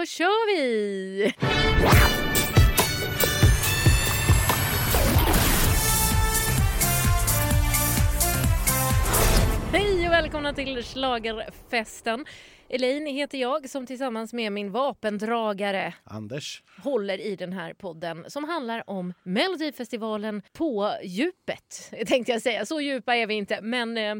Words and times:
Då 0.00 0.06
kör 0.06 0.56
vi! 0.56 1.34
Hej 9.72 10.06
och 10.06 10.12
välkomna 10.12 10.52
till 10.52 10.84
Schlagerfesten. 10.84 12.24
Elaine 12.68 13.06
heter 13.06 13.38
jag 13.38 13.70
som 13.70 13.86
tillsammans 13.86 14.32
med 14.32 14.52
min 14.52 14.72
vapendragare 14.72 15.94
Anders. 16.04 16.62
håller 16.82 17.20
i 17.20 17.36
den 17.36 17.52
här 17.52 17.74
podden 17.74 18.24
som 18.28 18.44
handlar 18.44 18.90
om 18.90 19.12
Melodifestivalen 19.22 20.42
på 20.52 20.92
djupet. 21.02 21.92
Tänkte 22.06 22.32
jag 22.32 22.42
säga. 22.42 22.66
Så 22.66 22.80
djupa 22.80 23.16
är 23.16 23.26
vi 23.26 23.34
inte, 23.34 23.60
men 23.62 23.96
eh, 23.96 24.14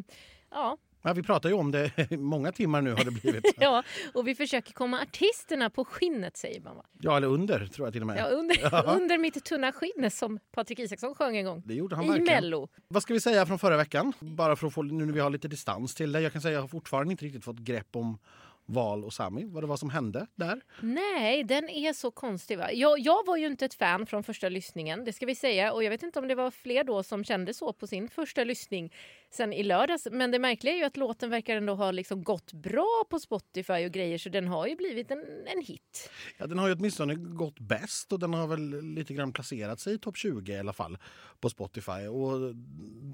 ja, 0.51 0.77
Ja, 1.03 1.13
vi 1.13 1.23
pratar 1.23 1.49
ju 1.49 1.55
om 1.55 1.71
det 1.71 2.11
många 2.11 2.53
timmar 2.53 2.83
nu 2.83 2.91
har 2.91 3.05
det 3.05 3.11
blivit. 3.11 3.45
ja, 3.59 3.83
och 4.15 4.29
vi 4.29 4.35
försöker 4.35 4.73
komma 4.73 5.01
artisterna 5.03 5.71
på 5.71 5.85
skinnet 5.85 6.37
säger 6.37 6.61
man 6.61 6.77
va? 6.77 6.85
Ja, 7.01 7.17
eller 7.17 7.29
under 7.29 7.67
tror 7.67 7.87
jag 7.87 7.93
till 7.93 8.03
och 8.03 8.07
med. 8.07 8.19
Ja, 8.19 8.25
under, 8.25 8.89
under 8.97 9.19
mitt 9.19 9.45
tunna 9.45 9.73
skinn 9.73 10.11
som 10.11 10.39
Patrik 10.53 10.79
Isaksson 10.79 11.15
sjöng 11.15 11.37
en 11.37 11.45
gång. 11.45 11.63
Det 11.67 11.75
gjorde 11.75 11.97
han 11.97 12.05
I 12.05 12.09
verkligen. 12.09 12.35
Mello. 12.35 12.69
Vad 12.89 13.03
ska 13.03 13.15
vi 13.15 13.21
säga 13.21 13.47
från 13.47 13.59
förra 13.59 13.77
veckan? 13.77 14.13
Bara 14.21 14.57
för 14.57 14.67
att 14.67 14.75
få, 14.75 14.83
nu 14.83 15.07
när 15.07 15.13
vi 15.13 15.21
har 15.21 15.31
lite 15.31 15.49
distans 15.49 15.95
till 15.95 16.13
det. 16.13 16.21
Jag 16.21 16.33
kan 16.33 16.43
säga 16.43 16.55
jag 16.55 16.61
har 16.61 16.69
fortfarande 16.69 17.13
inte 17.13 17.25
riktigt 17.25 17.45
fått 17.45 17.59
grepp 17.59 17.97
om 17.97 18.19
Val 18.67 19.05
och 19.05 19.13
Sami, 19.13 19.45
vad 19.45 19.63
det 19.63 19.67
var 19.67 19.77
som 19.77 19.91
hände 19.91 20.27
där. 20.35 20.61
Nej, 20.81 21.45
den 21.45 21.69
är 21.69 21.93
så 21.93 22.11
konstig. 22.11 22.59
Va? 22.59 22.73
Jag, 22.73 22.99
jag 22.99 23.27
var 23.27 23.37
ju 23.37 23.47
inte 23.47 23.65
ett 23.65 23.75
fan 23.75 24.07
från 24.07 24.23
första 24.23 24.49
lyssningen, 24.49 25.05
det 25.05 25.13
ska 25.13 25.27
vi 25.27 25.35
säga. 25.35 25.73
Och 25.73 25.85
jag 25.85 25.91
vet 25.91 26.03
inte 26.03 26.19
om 26.19 26.29
det 26.29 26.35
var 26.35 26.51
fler 26.51 26.85
då 26.85 27.03
som 27.03 27.25
kände 27.25 27.55
så 27.55 27.73
på 27.73 27.87
sin 27.87 28.09
första 28.09 28.45
lyssning 28.45 28.93
sen 29.31 29.53
i 29.53 29.63
lördags. 29.63 30.09
Men 30.13 30.31
det 30.31 30.39
märkliga 30.39 30.75
är 30.75 30.79
ju 30.79 30.85
att 30.85 30.97
låten 30.97 31.31
verkar 31.31 31.57
ändå 31.57 31.75
ha 31.75 31.91
liksom 31.91 32.23
gått 32.23 32.53
bra 32.53 33.05
på 33.11 33.19
Spotify 33.19 33.87
och 33.87 33.93
grejer 33.93 34.19
så 34.19 34.29
den 34.29 34.49
har 34.49 34.67
ju 34.67 34.77
blivit 34.77 35.11
en, 35.11 35.25
en 35.47 35.63
hit. 35.65 36.11
Ja, 36.39 36.47
den 36.47 36.59
har 36.59 36.69
ju 36.69 36.75
åtminstone 36.75 37.15
gått 37.15 37.61
bäst 37.61 38.13
och 38.13 38.19
den 38.19 38.35
har 38.35 38.47
väl 38.47 38.83
lite 38.95 39.15
grann 39.15 39.33
placerat 39.33 39.81
sig 39.81 39.95
i 39.95 39.99
topp 39.99 40.17
20 40.17 40.53
i 40.53 40.59
alla 40.59 40.73
fall 40.73 40.99
på 41.41 41.51
Spotify. 41.51 42.07
Och 42.09 42.55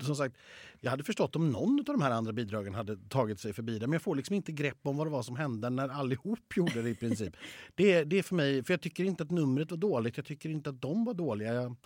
som 0.06 0.17
sagt, 0.17 0.36
jag 0.81 0.91
hade 0.91 1.05
förstått 1.05 1.36
om 1.36 1.50
någon 1.50 1.78
av 1.78 1.84
de 1.84 2.03
här 2.03 2.11
andra 2.11 2.33
bidragen 2.33 2.75
hade 2.75 2.97
tagit 3.08 3.41
sig 3.41 3.53
förbi 3.53 3.78
det 3.78 3.86
men 3.86 3.92
jag 3.92 4.03
får 4.03 4.17
liksom 4.17 4.34
inte 4.34 4.53
grepp 4.53 4.78
om 4.83 4.97
vad 4.97 5.06
det 5.06 5.11
var 5.11 5.23
som 5.23 5.36
hände 5.36 5.70
när 5.70 5.89
allihop 5.89 6.39
gjorde 6.56 6.83
det 6.83 6.91
i 6.91 6.95
princip. 6.95 7.36
Det, 7.75 8.05
det 8.05 8.19
är 8.19 8.23
för 8.23 8.34
mig, 8.34 8.64
för 8.64 8.73
jag 8.73 8.80
tycker 8.80 9.05
inte 9.05 9.23
att 9.23 9.30
numret 9.30 9.70
var 9.70 9.78
dåligt, 9.78 10.17
jag 10.17 10.27
tycker 10.27 10.48
inte 10.48 10.70
att 10.70 10.83
de 10.83 11.05
var 11.05 11.14
dåliga. 11.14 11.55
Jag, 11.55 11.77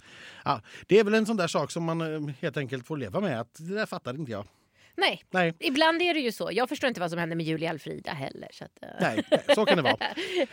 ja, 0.45 0.63
det 0.87 0.99
är 0.99 1.05
väl 1.05 1.15
en 1.15 1.27
sån 1.27 1.37
där 1.37 1.47
sak 1.47 1.71
som 1.71 1.85
man 1.85 2.01
eh, 2.01 2.35
helt 2.41 2.57
enkelt 2.57 2.87
får 2.87 2.97
leva 2.97 3.21
med, 3.21 3.41
att 3.41 3.55
det 3.55 3.75
där 3.75 3.87
fattade 3.87 4.20
inte 4.21 4.33
jag. 4.33 4.47
Nej, 4.97 5.25
Nej. 5.31 5.55
ibland 5.61 6.03
är 6.03 6.15
det 6.15 6.21
ju 6.21 6.33
så. 6.33 6.49
Jag 6.53 6.69
förstår 6.69 6.89
inte 6.89 7.01
vad 7.01 7.11
som 7.11 7.19
hände 7.19 7.37
med 7.37 7.47
Julia 7.47 7.71
Alfrida 7.71 8.13
heller. 8.13 8.49
Så 8.53 8.65
att, 8.65 8.83
eh. 8.83 8.89
Nej, 9.01 9.25
nej, 9.31 9.43
så 9.55 9.67
kan 9.67 9.77
det 9.77 9.83
vara. 9.83 9.97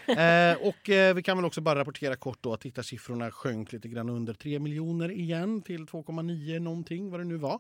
Eh, 0.08 0.58
och 0.68 0.90
eh, 0.90 1.16
vi 1.16 1.24
kan 1.24 1.38
väl 1.38 1.46
också 1.46 1.62
bara 1.62 1.80
rapportera 1.80 2.16
kort 2.16 2.38
då 2.42 2.54
att 2.54 2.62
tittarsiffrorna 2.62 3.32
sjönk 3.32 3.72
lite 3.74 3.88
grann 3.88 4.10
under 4.10 4.34
3 4.34 4.60
miljoner 4.60 5.12
igen 5.12 5.62
till 5.62 5.86
2,9 5.86 6.60
någonting 6.60 7.10
vad 7.12 7.20
det 7.20 7.24
nu 7.24 7.38
var. 7.38 7.60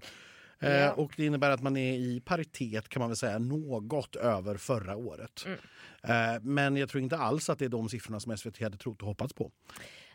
Eh, 0.59 0.71
Ja. 0.71 0.91
Och 0.91 1.11
det 1.17 1.25
innebär 1.25 1.49
att 1.51 1.61
man 1.61 1.77
är 1.77 1.93
i 1.93 2.21
paritet 2.25 2.89
kan 2.89 2.99
man 2.99 3.09
väl 3.09 3.17
säga 3.17 3.39
något 3.39 4.15
över 4.15 4.57
förra 4.57 4.95
året. 4.95 5.45
Mm. 5.45 6.35
Eh, 6.35 6.41
men 6.41 6.77
jag 6.77 6.89
tror 6.89 7.03
inte 7.03 7.17
alls 7.17 7.49
att 7.49 7.59
det 7.59 7.65
är 7.65 7.69
de 7.69 7.89
siffrorna 7.89 8.19
som 8.19 8.37
SVT 8.37 8.61
hade 8.61 8.77
trott 8.77 9.01
och 9.01 9.07
hoppats 9.07 9.33
på. 9.33 9.51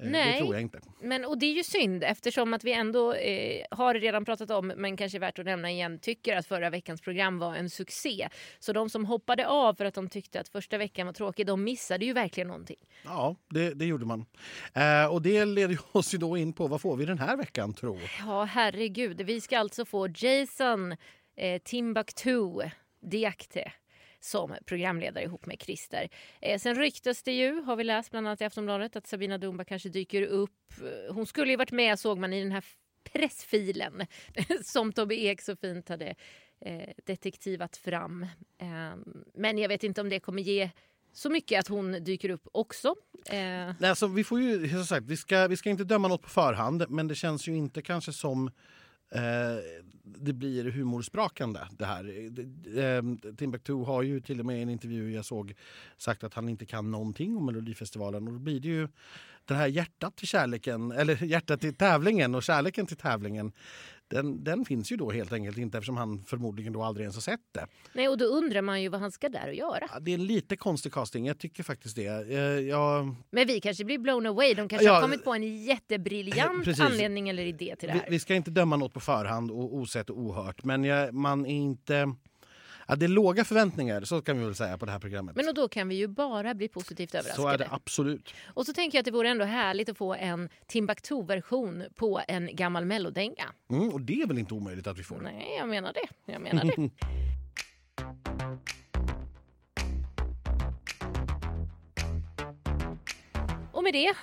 Eh, 0.02 0.10
Nej. 0.10 0.32
Det 0.32 0.38
tror 0.38 0.54
jag 0.54 0.62
inte. 0.62 0.80
Men, 1.00 1.24
och 1.24 1.38
det 1.38 1.46
är 1.46 1.52
ju 1.52 1.62
synd 1.62 2.04
eftersom 2.04 2.54
att 2.54 2.64
vi 2.64 2.72
ändå 2.72 3.14
eh, 3.14 3.64
har 3.70 3.94
redan 3.94 4.24
pratat 4.24 4.50
om, 4.50 4.66
men 4.66 4.96
kanske 4.96 5.18
värt 5.18 5.38
att 5.38 5.44
nämna 5.44 5.70
igen, 5.70 5.98
tycker 5.98 6.36
att 6.36 6.46
förra 6.46 6.70
veckans 6.70 7.00
program 7.00 7.38
var 7.38 7.54
en 7.54 7.70
succé. 7.70 8.28
Så 8.58 8.72
de 8.72 8.90
som 8.90 9.04
hoppade 9.04 9.46
av 9.48 9.74
för 9.74 9.84
att 9.84 9.94
de 9.94 10.08
tyckte 10.08 10.40
att 10.40 10.48
första 10.48 10.78
veckan 10.78 11.06
var 11.06 11.12
tråkig, 11.12 11.46
de 11.46 11.64
missade 11.64 12.04
ju 12.04 12.12
verkligen 12.12 12.48
någonting. 12.48 12.76
Ja, 13.04 13.36
det, 13.50 13.74
det 13.74 13.84
gjorde 13.84 14.06
man. 14.06 14.24
Eh, 14.74 15.12
och 15.12 15.22
det 15.22 15.44
leder 15.44 15.78
oss 15.92 16.14
ju 16.14 16.18
då 16.18 16.36
in 16.36 16.52
på 16.52 16.66
vad 16.66 16.80
får 16.80 16.96
vi 16.96 17.04
den 17.04 17.18
här 17.18 17.36
veckan 17.36 17.74
tro? 17.74 17.98
Ja, 18.18 18.44
herregud. 18.44 19.20
Vi 19.20 19.40
ska 19.40 19.58
alltså 19.58 19.84
få 19.84 20.08
Jason 20.08 20.92
eh, 21.36 21.62
Timbuktu 21.64 22.50
Diakte 23.00 23.72
som 24.24 24.54
programledare 24.64 25.24
ihop 25.24 25.46
med 25.46 25.62
Christer. 25.62 26.08
Eh, 26.40 26.58
sen 26.58 26.74
ryktas 26.74 27.22
det 27.22 27.32
ju, 27.32 27.62
har 27.62 27.76
vi 27.76 27.84
läst 27.84 28.10
bland 28.10 28.26
annat 28.26 28.40
i 28.40 28.44
Aftonbladet, 28.44 28.96
att 28.96 29.06
Sabina 29.06 29.38
Dumba 29.38 29.64
kanske 29.64 29.88
dyker 29.88 30.22
upp. 30.22 30.72
Eh, 30.82 31.14
hon 31.14 31.26
skulle 31.26 31.50
ju 31.50 31.56
varit 31.56 31.72
med 31.72 31.98
såg 31.98 32.18
man 32.18 32.32
i 32.32 32.42
den 32.42 32.52
här 32.52 32.64
pressfilen 33.12 34.06
som 34.64 34.92
Tobbe 34.92 35.14
Ek 35.14 35.42
så 35.42 35.56
fint 35.56 35.88
hade 35.88 36.14
eh, 36.60 36.88
detektivat 37.06 37.76
fram. 37.76 38.22
Eh, 38.58 38.96
men 39.34 39.58
jag 39.58 39.68
vet 39.68 39.84
inte 39.84 40.00
om 40.00 40.08
det 40.08 40.20
kommer 40.20 40.42
ge 40.42 40.70
så 41.12 41.30
mycket 41.30 41.60
att 41.60 41.68
hon 41.68 42.04
dyker 42.04 42.30
upp 42.30 42.48
också. 42.52 42.88
Eh, 43.26 43.36
Nej, 43.78 43.90
alltså, 43.90 44.06
vi, 44.06 44.24
får 44.24 44.40
ju, 44.40 44.68
som 44.68 44.84
sagt, 44.84 45.06
vi, 45.06 45.16
ska, 45.16 45.48
vi 45.48 45.56
ska 45.56 45.70
inte 45.70 45.84
döma 45.84 46.08
något 46.08 46.22
på 46.22 46.28
förhand 46.28 46.84
men 46.88 47.08
det 47.08 47.14
känns 47.14 47.48
ju 47.48 47.56
inte 47.56 47.82
kanske 47.82 48.12
som 48.12 48.46
eh, 48.46 48.52
Eh, 49.14 49.82
det 50.04 50.32
blir 50.32 50.64
humorsprakande 50.70 51.60
det 51.70 51.84
här. 51.84 52.04
Eh, 52.78 53.32
Timbuktu 53.36 53.72
har 53.72 54.02
ju 54.02 54.20
till 54.20 54.40
och 54.40 54.46
med 54.46 54.58
i 54.58 54.62
en 54.62 54.68
intervju 54.68 55.12
jag 55.12 55.24
såg 55.24 55.54
sagt 55.96 56.24
att 56.24 56.34
han 56.34 56.48
inte 56.48 56.66
kan 56.66 56.90
någonting 56.90 57.36
om 57.36 57.46
Melodifestivalen 57.46 58.26
och 58.26 58.32
då 58.32 58.38
blir 58.38 58.60
det 58.60 58.68
ju 58.68 58.88
det 59.44 59.54
här 59.54 59.66
hjärtat 59.66 60.16
till 60.16 60.28
kärleken, 60.28 60.92
eller 60.92 61.24
hjärtat 61.24 61.60
till 61.60 61.74
tävlingen 61.74 62.34
och 62.34 62.42
kärleken 62.42 62.86
till 62.86 62.96
tävlingen 62.96 63.52
den, 64.12 64.44
den 64.44 64.64
finns 64.64 64.92
ju 64.92 64.96
då 64.96 65.10
helt 65.10 65.32
enkelt 65.32 65.58
inte 65.58 65.78
eftersom 65.78 65.96
han 65.96 66.22
förmodligen 66.24 66.72
då 66.72 66.82
aldrig 66.82 67.04
ens 67.04 67.16
har 67.16 67.20
sett 67.20 67.40
det. 67.52 67.66
nej, 67.92 68.08
och 68.08 68.18
då 68.18 68.24
undrar 68.24 68.62
man 68.62 68.82
ju 68.82 68.88
vad 68.88 69.00
han 69.00 69.12
ska 69.12 69.28
där 69.28 69.48
och 69.48 69.54
göra. 69.54 69.88
Ja, 69.92 70.00
Det 70.00 70.10
är 70.10 70.14
en 70.14 70.26
lite 70.26 70.56
konstig 70.56 70.92
casting, 70.92 71.26
jag 71.26 71.38
tycker 71.38 71.62
faktiskt 71.62 71.96
det. 71.96 72.06
Eh, 72.30 72.38
Jag, 72.42 73.14
Men 73.30 73.46
vi 73.46 73.60
kanske 73.60 73.84
blir 73.84 73.98
blown 73.98 74.26
away. 74.26 74.54
De 74.54 74.68
kanske 74.68 74.86
Ja, 74.86 74.94
har 74.94 75.02
kommit 75.02 75.24
på 75.24 75.32
en 75.34 75.64
jättebriljant 75.64 76.64
precis. 76.64 76.80
anledning 76.84 77.28
eller 77.28 77.42
idé 77.44 77.76
till 77.78 77.88
det 77.88 77.94
Vi, 77.94 78.00
här. 78.00 78.10
vi 78.10 78.18
ska 78.18 78.34
inte 78.34 78.50
döma 78.50 78.76
något 78.76 78.92
på 78.94 79.00
förhand 79.00 79.50
och 79.50 79.74
osett 79.76 80.10
och 80.10 80.18
ohört. 80.18 80.64
Men 80.64 80.84
jag, 80.84 81.14
man 81.14 81.46
är 81.46 81.54
inte... 81.54 82.14
Ja, 82.88 82.96
det 82.96 83.06
är 83.06 83.08
låga 83.08 83.44
förväntningar, 83.44 84.04
så 84.04 84.22
kan 84.22 84.38
vi 84.38 84.44
väl 84.44 84.54
säga 84.54 84.78
på 84.78 84.86
det 84.86 84.92
här 84.92 84.98
programmet. 84.98 85.36
Men 85.36 85.48
och 85.48 85.54
då 85.54 85.68
kan 85.68 85.88
vi 85.88 85.94
ju 85.94 86.08
bara 86.08 86.54
bli 86.54 86.68
positivt 86.68 87.10
så 87.10 87.16
är 87.16 87.20
överraskade. 87.20 87.56
det 87.56 87.68
absolut. 87.70 88.34
Och 88.46 88.66
så 88.66 88.72
tänker 88.72 88.98
jag 88.98 89.00
att 89.00 89.04
det 89.04 89.10
vore 89.10 89.28
ändå 89.28 89.44
härligt 89.44 89.88
att 89.88 89.98
få 89.98 90.14
en 90.14 90.48
Timbuktu-version 90.66 91.84
på 91.94 92.20
en 92.28 92.56
gammal 92.56 92.84
mellodänga. 92.84 93.44
Mm, 93.70 93.88
och 93.88 94.00
det 94.00 94.22
är 94.22 94.26
väl 94.26 94.38
inte 94.38 94.54
omöjligt 94.54 94.86
att 94.86 94.98
vi 94.98 95.02
får. 95.02 95.20
Nej, 95.20 95.56
jag 95.58 95.68
menar 95.68 95.92
det. 95.92 96.32
Jag 96.32 96.42
menar 96.42 96.64
det. 96.64 96.90
Och 103.72 103.82
med 103.82 103.92
det 103.92 104.14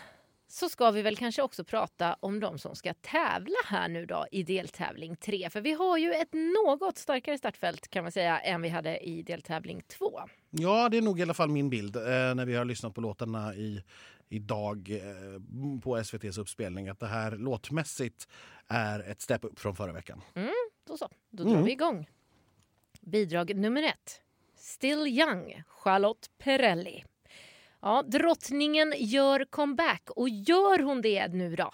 så 0.52 0.70
ska 0.70 0.92
vi 0.92 1.02
väl 1.02 1.18
kanske 1.18 1.42
också 1.42 1.64
prata 1.64 2.18
om 2.20 2.40
de 2.40 2.58
som 2.60 2.76
ska 2.76 2.94
tävla 2.94 3.56
här 3.66 3.88
nu 3.88 4.06
då 4.06 4.26
i 4.32 4.44
deltävling 4.44 5.16
3. 5.16 5.50
För 5.50 5.62
vi 5.62 5.74
har 5.74 5.98
ju 5.98 6.14
ett 6.14 6.34
något 6.34 6.98
starkare 6.98 7.38
startfält 7.38 7.88
kan 7.88 8.04
man 8.04 8.12
säga 8.12 8.40
än 8.40 8.62
vi 8.62 8.70
hade 8.70 8.98
i 8.98 9.24
deltävling 9.24 9.82
2. 9.88 10.22
Ja, 10.50 10.90
det 10.90 10.98
är 10.98 11.02
nog 11.02 11.20
i 11.20 11.24
alla 11.24 11.34
fall 11.34 11.50
min 11.50 11.70
bild 11.70 11.96
eh, 11.96 12.02
när 12.02 12.46
vi 12.46 12.56
har 12.56 12.66
lyssnat 12.66 12.96
på 12.96 13.02
låtarna 13.02 13.56
i, 13.56 13.84
idag 14.30 14.90
eh, 14.92 15.80
på 15.82 15.98
SVTs 15.98 16.38
uppspelning. 16.38 16.90
Att 16.90 17.00
det 17.00 17.08
här 17.08 17.32
låtmässigt 17.32 18.28
är 18.68 19.00
ett 19.00 19.22
step 19.22 19.44
upp 19.44 19.60
från 19.60 19.76
förra 19.76 19.94
veckan. 19.94 20.22
Då 20.88 20.98
så, 20.98 21.10
då 21.30 21.44
drar 21.44 21.62
vi 21.62 21.72
igång. 21.72 22.10
Bidrag 23.02 23.56
nummer 23.56 23.84
ett. 23.84 24.22
Still 24.56 25.08
Young, 25.08 25.64
Charlotte 25.68 26.30
Perrelli. 26.38 27.04
Ja, 27.82 28.04
drottningen 28.08 28.94
gör 28.98 29.46
comeback. 29.50 30.10
Och 30.10 30.30
gör 30.30 30.84
hon 30.84 31.02
det 31.02 31.28
nu 31.28 31.56
då? 31.56 31.72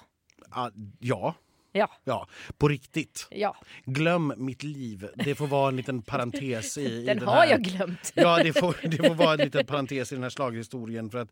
Ah, 0.51 0.71
ja, 0.99 1.35
Ja, 1.77 1.91
ja, 2.03 2.27
på 2.57 2.67
riktigt. 2.67 3.27
ja. 3.31 3.55
Glöm 3.85 4.33
mitt 4.37 4.63
liv. 4.63 5.09
Det 5.15 5.35
får 5.35 5.47
vara 5.47 5.67
en 5.67 5.75
liten 5.75 6.01
parentes 6.01 6.77
i, 6.77 6.81
i 6.85 7.05
Den 7.05 7.17
den 7.17 7.27
har 7.27 7.35
här. 7.35 7.47
jag 7.49 7.61
glömt. 7.61 8.11
Ja, 8.15 8.43
det 8.43 8.53
får, 8.53 8.75
det 8.87 8.97
får 9.07 9.15
vara 9.15 9.33
en 9.33 9.39
liten 9.39 9.65
parentes 9.65 10.11
i 10.11 10.15
den 10.15 10.23
här 10.23 10.29
schlagerhistorien. 10.29 11.09
För 11.09 11.17
att, 11.17 11.29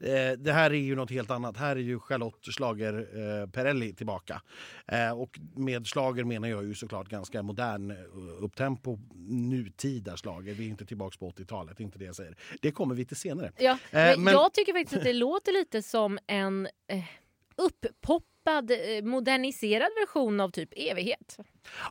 eh, 0.00 0.38
det 0.38 0.52
här 0.52 0.70
är 0.70 0.74
ju 0.74 0.96
något 0.96 1.10
helt 1.10 1.30
annat. 1.30 1.56
Här 1.56 1.76
är 1.76 1.80
ju 1.80 1.98
Charlotte 2.00 2.46
Schlager 2.56 2.94
eh, 3.42 3.50
Perrelli 3.50 3.92
tillbaka. 3.94 4.42
Eh, 4.86 5.10
och 5.20 5.38
med 5.56 5.86
slager 5.86 6.24
menar 6.24 6.48
jag 6.48 6.64
ju 6.64 6.74
såklart 6.74 7.08
ganska 7.08 7.42
modern 7.42 7.90
eh, 7.90 7.96
upptempo, 8.44 8.98
nutida 9.26 10.16
slager. 10.16 10.54
Vi 10.54 10.64
är 10.64 10.68
inte 10.68 10.86
tillbaka 10.86 11.16
på 11.18 11.30
80-talet, 11.30 11.80
inte 11.80 11.98
det 11.98 12.04
jag 12.04 12.16
säger. 12.16 12.36
Det 12.60 12.70
kommer 12.72 12.94
vi 12.94 13.04
till 13.04 13.16
senare. 13.16 13.52
Ja, 13.58 13.78
men, 13.90 14.10
Eh, 14.12 14.18
men- 14.18 14.34
Jag 14.34 14.54
tycker 14.54 14.72
faktiskt 14.72 14.96
att 14.98 15.04
det 15.04 15.12
låter 15.12 15.52
lite 15.52 15.82
som 15.82 16.18
en 16.26 16.66
eh, 16.88 17.04
upppoppad, 17.56 18.22
eh, 18.70 19.02
moderniserad 19.04 19.90
version 20.00 20.40
av 20.40 20.50
typ 20.50 20.72
evighet. 20.76 21.38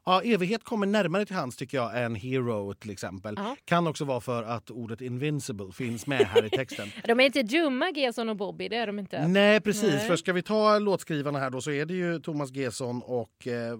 Ja, 0.05 0.21
evighet 0.21 0.63
kommer 0.63 0.85
närmare 0.87 1.25
till 1.25 1.35
hands 1.35 1.55
tycker 1.57 1.77
jag 1.77 2.03
än 2.03 2.15
hero 2.15 2.73
till 2.73 2.89
exempel. 2.91 3.35
Ja. 3.37 3.55
Kan 3.65 3.87
också 3.87 4.05
vara 4.05 4.21
för 4.21 4.43
att 4.43 4.71
ordet 4.71 5.01
invincible 5.01 5.71
finns 5.71 6.07
med 6.07 6.25
här 6.27 6.45
i 6.45 6.49
texten. 6.49 6.87
De 7.07 7.19
är 7.19 7.23
inte 7.23 7.43
dumma, 7.43 7.89
Gesson 7.95 8.29
och 8.29 8.35
Bobby. 8.35 8.69
Det 8.69 8.75
är 8.75 8.87
de 8.87 8.99
inte. 8.99 9.27
Nej 9.27 9.61
precis, 9.61 9.93
Nej. 9.93 10.07
för 10.07 10.15
ska 10.15 10.33
vi 10.33 10.41
ta 10.41 10.79
låtskrivarna 10.79 11.39
här 11.39 11.49
då 11.49 11.61
så 11.61 11.71
är 11.71 11.85
det 11.85 11.93
ju 11.93 12.19
Thomas 12.19 12.51
Gesson 12.51 13.01
och 13.05 13.47
eh, 13.47 13.71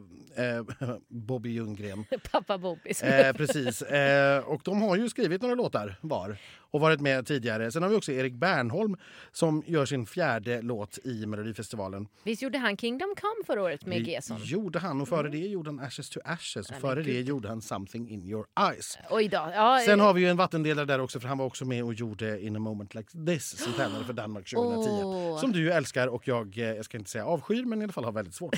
eh, 0.46 0.64
Bobby 1.10 1.50
Ljunggren. 1.50 2.06
Pappa 2.32 2.58
Bobby. 2.58 2.94
Eh, 3.04 3.34
precis. 3.34 3.82
Eh, 3.82 4.44
och 4.44 4.62
de 4.64 4.82
har 4.82 4.96
ju 4.96 5.10
skrivit 5.10 5.42
några 5.42 5.56
låtar 5.56 5.96
var 6.02 6.38
och 6.72 6.80
varit 6.82 7.02
med 7.02 7.26
tidigare. 7.28 7.72
Sen 7.72 7.84
har 7.84 7.90
vi 7.90 7.96
också 7.96 8.12
Erik 8.12 8.34
Bernholm 8.34 8.98
som 9.32 9.64
gör 9.68 9.86
sin 9.86 10.06
fjärde 10.06 10.62
låt 10.62 11.00
i 11.04 11.26
Melodifestivalen. 11.26 12.08
Visst 12.24 12.42
gjorde 12.42 12.58
han 12.58 12.78
Kingdom 12.78 13.16
Come 13.22 13.46
förra 13.46 13.64
året 13.64 13.86
med 13.86 14.08
Gesson? 14.08 14.38
gjorde 14.44 14.80
han 14.80 15.02
och 15.02 15.08
före 15.08 15.30
det 15.30 15.38
gjorde 15.38 15.70
han 15.70 15.80
Ashes 15.82 16.10
to 16.10 16.20
Ashes 16.26 16.70
och 16.70 16.76
före 16.76 17.04
det 17.04 17.22
gjorde 17.22 17.48
han 17.48 17.62
Something 17.62 18.10
in 18.10 18.24
your 18.24 18.46
eyes. 18.70 18.98
Oj 19.10 19.28
då. 19.28 19.52
Ja, 19.54 19.82
Sen 19.86 20.00
eh, 20.00 20.06
har 20.06 20.14
vi 20.14 20.22
ju 20.22 20.30
en 20.30 20.38
vattendelare 20.38 20.86
där 20.86 21.02
också 21.02 21.20
för 21.20 21.28
han 21.28 21.38
var 21.38 21.46
också 21.46 21.66
med 21.66 21.84
och 21.84 21.94
gjorde 21.94 22.42
In 22.42 22.56
a 22.56 22.60
moment 22.60 22.96
like 22.96 23.10
this 23.26 23.64
som 23.64 23.74
tävlade 23.74 24.06
för 24.06 24.14
Danmark 24.14 24.50
2010. 24.50 24.90
Åh. 25.04 25.40
Som 25.40 25.52
du 25.52 25.72
älskar 25.72 26.08
och 26.08 26.28
jag, 26.28 26.58
eh, 26.58 26.66
jag 26.66 26.86
ska 26.86 26.98
inte 26.98 27.10
säga 27.10 27.26
avskyr 27.26 27.66
men 27.66 27.82
i 27.82 27.84
alla 27.84 27.94
fall 27.94 28.06
har 28.06 28.12
väldigt 28.12 28.36
svårt. 28.36 28.56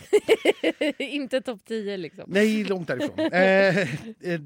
inte 0.97 1.41
topp 1.41 1.61
10 1.65 1.97
liksom. 1.97 2.23
Nej, 2.27 2.63
långt 2.63 2.87
därifrån. 2.87 3.19
eh, 3.31 3.79
eh, 4.33 4.41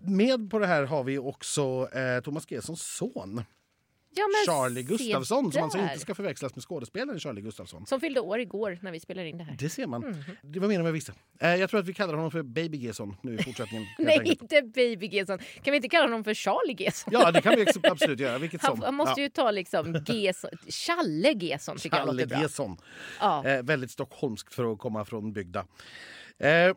med 0.00 0.50
på 0.50 0.58
det 0.58 0.66
här 0.66 0.84
har 0.84 1.04
vi 1.04 1.18
också 1.18 1.88
eh, 1.92 2.20
Thomas 2.20 2.50
Gessons 2.50 2.82
son 2.82 3.44
Ja, 4.10 4.24
Charlie 4.46 4.82
Gustafsson 4.82 5.52
som 5.52 5.62
alltså 5.62 5.78
inte 5.78 5.98
ska 5.98 6.14
förväxlas 6.14 6.56
med 6.56 6.64
skådespelaren 6.64 7.20
Charlie 7.20 7.40
Gustafsson. 7.40 7.86
Som 7.86 8.00
fyllde 8.00 8.20
år 8.20 8.40
igår 8.40 8.78
när 8.82 8.92
vi 8.92 9.00
spelar 9.00 9.24
in 9.24 9.38
det 9.38 9.44
här. 9.44 9.56
Det 9.58 9.68
ser 9.68 9.86
man. 9.86 10.00
Mhm. 10.00 10.22
Det 10.42 10.60
var 10.60 10.68
mer 10.68 10.74
än 10.74 10.82
vad 10.82 10.88
jag 10.88 10.92
visste. 10.92 11.12
Eh, 11.40 11.54
jag 11.54 11.70
tror 11.70 11.80
att 11.80 11.86
vi 11.86 11.94
kallar 11.94 12.14
honom 12.14 12.30
för 12.30 12.42
Baby 12.42 12.78
Gesson 12.78 13.16
nu 13.22 13.34
i 13.34 13.42
fortsättningen. 13.42 13.86
Nej, 13.98 14.20
inte 14.24 14.62
Baby 14.62 15.06
Gesson. 15.06 15.38
Kan 15.38 15.70
vi 15.72 15.76
inte 15.76 15.88
kalla 15.88 16.04
honom 16.04 16.24
för 16.24 16.34
Charlie 16.34 16.84
Gesson? 16.84 17.12
Ja, 17.12 17.32
det 17.32 17.40
kan 17.40 17.56
vi 17.56 17.66
absolut 17.82 18.20
göra. 18.20 18.38
Vilket 18.38 18.62
som. 18.62 18.82
han 18.82 18.94
måste 18.94 19.20
ja. 19.20 19.24
ju 19.24 19.30
ta 19.30 19.50
liksom 19.50 20.04
Gesson. 20.06 20.50
Challe 20.68 21.32
Gesson 21.32 21.76
tycker 21.76 21.96
jag 21.96 22.06
Challe 22.06 22.22
låter 22.22 22.36
bra. 22.36 22.42
Gesson. 22.42 22.76
Ja. 23.20 23.46
Eh, 23.46 23.62
väldigt 23.62 23.90
stockholmskt 23.90 24.54
för 24.54 24.72
att 24.72 24.78
komma 24.78 25.04
från 25.04 25.32
bygda. 25.32 25.66
Eh, 26.38 26.74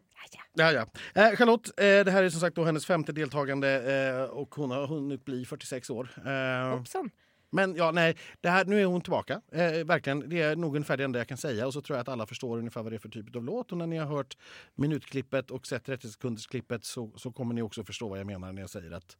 Ja, 0.53 0.71
ja. 0.71 0.85
Eh, 1.21 1.35
Charlotte, 1.35 1.67
eh, 1.67 2.05
det 2.05 2.11
här 2.11 2.23
är 2.23 2.29
som 2.29 2.39
sagt 2.39 2.55
då 2.55 2.63
hennes 2.63 2.85
femte 2.85 3.11
deltagande 3.11 3.69
eh, 4.09 4.23
och 4.23 4.55
hon 4.55 4.71
har 4.71 4.87
hunnit 4.87 5.25
bli 5.25 5.45
46 5.45 5.89
år. 5.89 6.09
Eh, 6.25 6.77
Hoppsan. 6.77 7.11
men 7.49 7.75
ja, 7.75 7.91
nej, 7.91 8.17
det 8.41 8.49
här, 8.49 8.65
nu 8.65 8.81
är 8.81 8.85
hon 8.85 9.01
tillbaka. 9.01 9.41
Eh, 9.51 9.85
verkligen, 9.85 10.29
det 10.29 10.41
är 10.41 10.55
nog 10.55 10.75
ungefär 10.75 10.97
det 10.97 11.03
enda 11.03 11.19
jag 11.19 11.27
kan 11.27 11.37
säga. 11.37 11.67
Och 11.67 11.73
så 11.73 11.81
tror 11.81 11.97
jag 11.97 12.01
att 12.01 12.09
alla 12.09 12.25
förstår 12.25 12.57
ungefär 12.57 12.83
vad 12.83 12.91
det 12.91 12.95
är 12.95 12.99
för 12.99 13.09
typ 13.09 13.35
av 13.35 13.43
låt. 13.43 13.71
Och 13.71 13.77
när 13.77 13.87
ni 13.87 13.97
har 13.97 14.05
hört 14.07 14.37
minutklippet 14.75 15.51
och 15.51 15.67
sett 15.67 15.85
30 15.85 16.09
sekunders 16.09 16.47
klippet 16.47 16.85
så, 16.85 17.11
så 17.15 17.31
kommer 17.31 17.53
ni 17.53 17.61
också 17.61 17.83
förstå 17.83 18.09
vad 18.09 18.19
jag 18.19 18.27
menar 18.27 18.51
när 18.51 18.61
jag 18.61 18.69
säger 18.69 18.91
att 18.91 19.17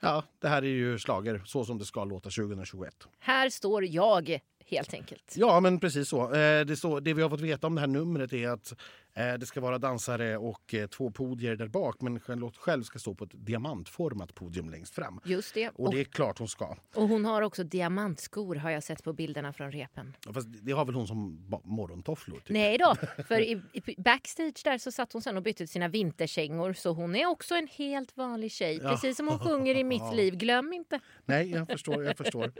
ja, 0.00 0.24
det 0.38 0.48
här 0.48 0.62
är 0.62 0.66
ju 0.66 0.98
slager 0.98 1.42
så 1.46 1.64
som 1.64 1.78
det 1.78 1.84
ska 1.84 2.04
låta 2.04 2.30
2021. 2.30 2.94
Här 3.18 3.50
står 3.50 3.84
jag 3.84 4.40
helt 4.66 4.94
enkelt. 4.94 5.34
Ja, 5.36 5.60
men 5.60 5.80
precis 5.80 6.08
så. 6.08 6.34
Eh, 6.34 6.64
det, 6.64 6.76
står, 6.76 7.00
det 7.00 7.14
vi 7.14 7.22
har 7.22 7.30
fått 7.30 7.40
veta 7.40 7.66
om 7.66 7.74
det 7.74 7.80
här 7.80 7.88
numret 7.88 8.32
är 8.32 8.48
att 8.48 8.74
det 9.14 9.46
ska 9.46 9.60
vara 9.60 9.78
dansare 9.78 10.36
och 10.36 10.74
eh, 10.74 10.86
två 10.86 11.10
podier 11.10 11.56
där 11.56 11.68
bak. 11.68 12.00
Men 12.00 12.20
Charlotte 12.20 12.56
själv 12.56 12.82
ska 12.82 12.98
stå 12.98 13.14
på 13.14 13.24
ett 13.24 13.30
diamantformat 13.34 14.34
podium 14.34 14.70
längst 14.70 14.94
fram. 14.94 15.20
Just 15.24 15.54
det. 15.54 15.68
Och 15.68 15.80
Och, 15.80 15.94
det 15.94 16.00
är 16.00 16.04
klart 16.04 16.38
hon 16.38 16.48
ska. 16.48 16.76
och 16.94 17.08
hon 17.08 17.24
har 17.24 17.42
också 17.42 17.64
diamantskor 17.64 18.54
har 18.56 18.70
jag 18.70 18.82
sett 18.82 19.04
på 19.04 19.12
bilderna 19.12 19.52
från 19.52 19.72
repen. 19.72 20.16
Fast 20.34 20.48
det 20.62 20.72
har 20.72 20.84
väl 20.84 20.94
hon 20.94 21.06
som 21.06 21.48
morgontofflor? 21.64 22.36
Typ. 22.38 22.48
Nej 22.50 22.78
då, 22.78 22.94
för 23.28 23.40
i, 23.40 23.62
i 23.72 24.00
backstage 24.02 24.60
där 24.64 24.78
så 24.78 24.92
satt 24.92 25.12
hon 25.12 25.22
sen 25.22 25.36
och 25.36 25.42
bytte 25.42 25.66
sina 25.66 25.88
vinterkängor 25.88 26.72
så 26.72 26.92
hon 26.92 27.16
är 27.16 27.26
också 27.26 27.54
en 27.54 27.68
helt 27.72 28.16
vanlig 28.16 28.52
tjej. 28.52 28.80
Ja. 28.82 28.90
Precis 28.90 29.16
som 29.16 29.28
hon 29.28 29.38
sjunger 29.38 29.74
i 29.74 29.84
Mitt 29.84 30.14
liv, 30.14 30.36
glöm 30.36 30.72
inte. 30.72 31.00
Nej, 31.24 31.50
jag 31.50 31.68
förstår. 31.68 32.04
Jag 32.04 32.16
förstår. 32.16 32.52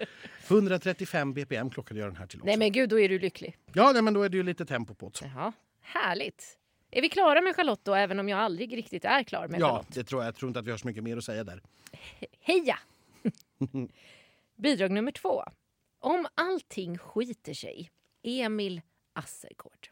135 0.49 1.35
bpm 1.35 1.70
klockade 1.70 2.00
jag 2.00 2.08
den 2.08 2.17
här 2.17 2.26
till 2.26 2.38
också. 2.38 2.47
Nej 2.47 2.56
men 2.56 2.73
gud, 2.73 2.88
då 2.91 3.00
är 3.00 3.08
du 3.08 3.19
lycklig. 3.19 3.56
Ja, 3.73 3.93
nej, 3.93 4.02
men 4.02 4.14
då 4.14 4.23
är 4.23 4.29
det 4.29 4.37
ju 4.37 4.43
lite 4.43 4.67
tempo 4.67 4.94
på 4.94 5.12
det. 5.20 5.52
Härligt. 5.93 6.57
Är 6.91 7.03
vi 7.03 7.09
klara 7.09 7.41
med 7.41 7.57
Charlotte 7.57 7.85
då, 7.85 7.95
även 7.95 8.19
om 8.21 8.29
jag 8.29 8.39
aldrig 8.39 8.77
riktigt 8.77 9.05
är 9.05 9.23
klar 9.23 9.49
med 9.49 9.61
Ja, 9.61 9.67
Charlotte? 9.69 9.95
det 9.95 10.05
tror 10.05 10.23
jag. 10.23 10.27
Jag 10.29 10.35
tror 10.35 10.49
inte 10.49 10.61
att 10.61 10.67
vi 10.67 10.71
har 10.71 10.79
så 10.79 10.87
mycket 10.87 11.03
mer 11.05 11.17
att 11.17 11.25
säga 11.25 11.45
där. 11.45 11.63
Heja! 12.41 12.79
Bidrag 14.57 14.91
nummer 14.91 15.13
två. 15.13 15.45
Om 15.99 16.27
allting 16.35 16.99
skiter 16.99 17.55
sig. 17.55 17.91
Emil 18.23 18.81
Assergård. 19.13 19.89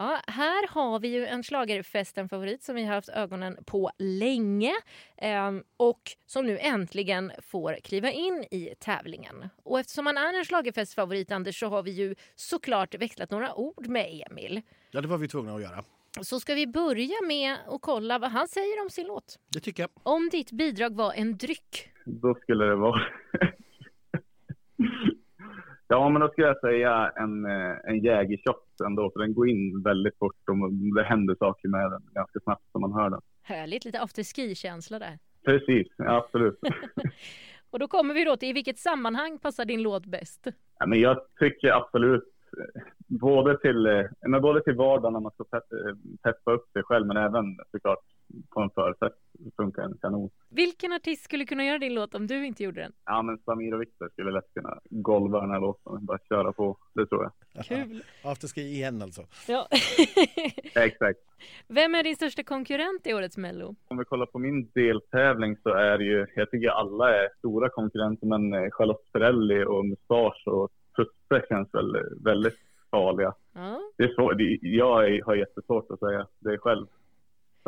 Ja, 0.00 0.20
här 0.26 0.68
har 0.68 1.00
vi 1.00 1.08
ju 1.08 1.26
en 1.26 1.42
schlagerfesten-favorit 1.42 2.62
som 2.62 2.74
vi 2.74 2.84
har 2.84 2.94
haft 2.94 3.08
ögonen 3.08 3.64
på 3.64 3.90
länge 3.98 4.72
ehm, 5.16 5.62
och 5.76 6.00
som 6.26 6.46
nu 6.46 6.58
äntligen 6.58 7.32
får 7.42 7.78
kliva 7.84 8.10
in 8.10 8.44
i 8.50 8.74
tävlingen. 8.78 9.48
Och 9.62 9.80
eftersom 9.80 10.06
han 10.06 10.16
är 10.16 10.38
en 10.38 10.44
schlagerfestfavorit, 10.44 11.32
Anders, 11.32 11.60
så 11.60 11.68
har 11.68 11.82
vi 11.82 11.90
ju 11.90 12.14
såklart 12.34 12.94
växlat 12.94 13.30
några 13.30 13.54
ord 13.54 13.86
med 13.86 14.22
Emil. 14.30 14.62
Ja, 14.90 15.00
det 15.00 15.08
var 15.08 15.18
vi 15.18 15.28
tvungna 15.28 15.54
att 15.54 15.62
göra. 15.62 15.84
Så 16.22 16.40
ska 16.40 16.54
vi 16.54 16.66
börja 16.66 17.16
med 17.26 17.56
att 17.66 17.80
kolla 17.80 18.18
vad 18.18 18.30
han 18.30 18.48
säger 18.48 18.82
om 18.82 18.90
sin 18.90 19.06
låt. 19.06 19.38
Det 19.54 19.60
tycker 19.60 19.82
jag. 19.82 19.90
Om 20.02 20.28
ditt 20.32 20.52
bidrag 20.52 20.96
var 20.96 21.12
en 21.12 21.36
dryck, 21.36 21.90
Då 22.04 22.34
skulle 22.34 22.64
det 22.64 22.76
vara... 22.76 23.00
ja, 25.88 26.08
men 26.08 26.20
då 26.20 26.28
skulle 26.28 26.46
jag 26.46 26.60
säga 26.60 27.12
en, 27.16 27.44
eh, 27.46 27.76
en 27.84 27.98
jägershot 28.04 28.80
ändå, 28.86 29.10
för 29.10 29.20
den 29.20 29.34
går 29.34 29.48
in 29.48 29.82
väldigt 29.82 30.18
fort 30.18 30.48
och 30.48 30.72
det 30.96 31.02
händer 31.02 31.34
saker 31.38 31.68
med 31.68 31.90
den 31.90 32.02
ganska 32.14 32.40
snabbt 32.40 32.64
som 32.72 32.80
man 32.80 32.92
hör 32.92 33.10
den. 33.10 33.20
Härligt, 33.42 33.84
lite 33.84 34.00
afterski-känsla 34.00 34.98
där. 34.98 35.18
Precis, 35.44 35.86
ja, 35.96 36.16
absolut. 36.16 36.58
Och 37.70 37.78
då 37.78 37.88
kommer 37.88 38.14
vi 38.14 38.24
då 38.24 38.36
till 38.36 38.48
i 38.48 38.52
vilket 38.52 38.78
sammanhang 38.78 39.38
passar 39.38 39.64
din 39.64 39.82
låt 39.82 40.06
bäst? 40.06 40.46
Ja, 40.78 40.86
men 40.86 41.00
jag 41.00 41.18
tycker 41.38 41.72
absolut, 41.72 42.24
eh, 42.58 42.82
både 43.06 43.58
till, 43.58 43.86
eh, 43.86 44.04
men 44.28 44.40
både 44.42 44.62
till 44.64 44.74
vardagen 44.74 45.12
när 45.12 45.20
man 45.20 45.32
ska 45.32 45.44
pe- 45.44 45.96
peppa 46.22 46.52
upp 46.52 46.70
sig 46.72 46.82
själv, 46.82 47.06
men 47.06 47.16
även 47.16 47.44
såklart 47.72 47.98
på 48.50 48.60
en 48.60 48.70
förfest 48.70 49.16
funkar 49.56 49.82
den 49.82 49.98
kanon. 50.00 50.30
Vilken 50.48 50.92
artist 50.92 51.24
skulle 51.24 51.44
kunna 51.44 51.64
göra 51.64 51.78
din 51.78 51.94
låt 51.94 52.14
om 52.14 52.26
du 52.26 52.46
inte 52.46 52.64
gjorde 52.64 52.80
den? 52.80 52.92
Ja, 53.04 53.22
men 53.22 53.38
Samir 53.38 53.74
och 53.74 53.82
Viktor 53.82 54.08
skulle 54.08 54.30
lätt 54.30 54.54
kunna 54.54 54.80
golva 54.90 55.40
den 55.40 55.50
här 55.50 55.60
låten, 55.60 56.06
bara 56.06 56.18
köra 56.28 56.52
på, 56.52 56.76
det 56.94 57.06
tror 57.06 57.22
jag. 57.54 57.64
Kul! 57.64 58.04
Afterski 58.24 58.60
igen 58.60 59.02
alltså. 59.02 59.22
Ja. 59.48 59.68
Exakt. 60.74 61.18
Vem 61.68 61.94
är 61.94 62.02
din 62.02 62.16
största 62.16 62.42
konkurrent 62.42 63.06
i 63.06 63.14
årets 63.14 63.36
Mello? 63.36 63.74
Om 63.88 63.98
vi 63.98 64.04
kollar 64.04 64.26
på 64.26 64.38
min 64.38 64.70
deltävling 64.74 65.56
så 65.62 65.68
är 65.68 65.98
det 65.98 66.04
ju, 66.04 66.26
jag 66.34 66.50
tycker 66.50 66.68
alla 66.68 67.14
är 67.14 67.28
stora 67.38 67.68
konkurrenter, 67.68 68.26
men 68.26 68.54
eh, 68.54 68.70
Charlotte 68.70 69.12
Perrelli 69.12 69.64
och 69.64 69.86
Mustasch 69.86 70.42
och 70.46 70.70
Tusse 70.96 71.46
känns 71.48 71.74
väl 71.74 71.94
eh, 71.94 72.02
väldigt 72.24 72.58
farliga. 72.90 73.34
Ja. 73.52 73.80
Det 73.96 74.04
är 74.04 74.14
svår, 74.14 74.34
det, 74.34 74.58
jag 74.68 75.22
har 75.24 75.34
jättesvårt 75.34 75.90
att 75.90 75.98
säga 76.00 76.26
det 76.38 76.58
själv. 76.58 76.86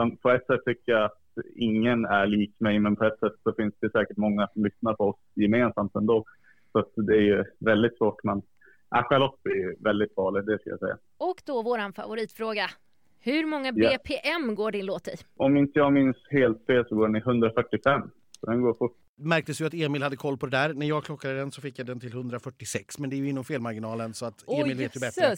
Som, 0.01 0.17
på 0.17 0.31
ett 0.31 0.47
sätt 0.47 0.61
tycker 0.65 0.93
jag 0.93 1.05
att 1.05 1.19
ingen 1.55 2.05
är 2.05 2.27
lik 2.27 2.55
mig, 2.59 2.79
men 2.79 2.97
på 2.97 3.05
ett 3.05 3.19
sätt 3.19 3.33
så 3.43 3.53
finns 3.53 3.75
det 3.81 3.91
säkert 3.91 4.17
många 4.17 4.49
som 4.53 4.65
lyssnar 4.65 4.95
på 4.95 5.05
oss 5.05 5.17
gemensamt 5.35 5.97
ändå. 5.97 6.25
Så 6.73 7.01
det 7.01 7.17
är 7.17 7.21
ju 7.21 7.45
väldigt 7.59 7.97
svårt, 7.97 8.25
men 8.25 8.43
ja, 8.91 9.07
Charlotte 9.09 9.47
är 9.47 9.55
ju 9.55 9.77
väldigt 9.81 10.15
farlig, 10.15 10.47
det 10.47 10.59
ska 10.59 10.71
jag 10.71 10.79
säga. 10.79 10.99
Och 11.19 11.43
då 11.47 11.63
våran 11.63 11.93
favoritfråga. 11.93 12.67
Hur 13.21 13.47
många. 13.47 13.73
BPM 13.73 14.55
går 14.55 14.71
din 14.73 14.87
låt 14.87 15.09
i? 15.09 15.15
Om 15.37 15.57
inte 15.57 15.79
jag 15.79 15.93
minns 15.93 16.17
helt 16.31 16.67
fel 16.67 16.85
så 16.89 16.95
går 16.95 17.07
den 17.07 17.17
i 17.17 17.19
145. 17.19 18.11
Så 18.41 18.47
den 18.47 18.63
går 18.63 18.75
fort. 18.75 18.97
Märktes 19.21 19.61
ju 19.61 19.67
att 19.67 19.75
Emil 19.75 20.03
hade 20.03 20.17
koll 20.17 20.39
på 20.39 20.47
det 20.47 20.57
där. 20.57 20.75
När 20.75 20.87
jag 20.87 21.05
klockade 21.05 21.35
den 21.37 21.53
så 21.53 21.61
fick 21.61 21.79
jag 21.79 21.87
den 21.87 22.01
till 22.01 22.13
146. 22.13 22.99
Men 22.99 23.11
det 23.11 23.17
är 23.17 23.19
ju 23.19 23.29
inom 23.29 23.45
felmarginalen 23.45 24.15
så 24.15 24.27
att 24.27 24.45
Emil 24.49 24.77
vet 24.77 24.97
ju 24.97 25.01
bättre. 25.01 25.37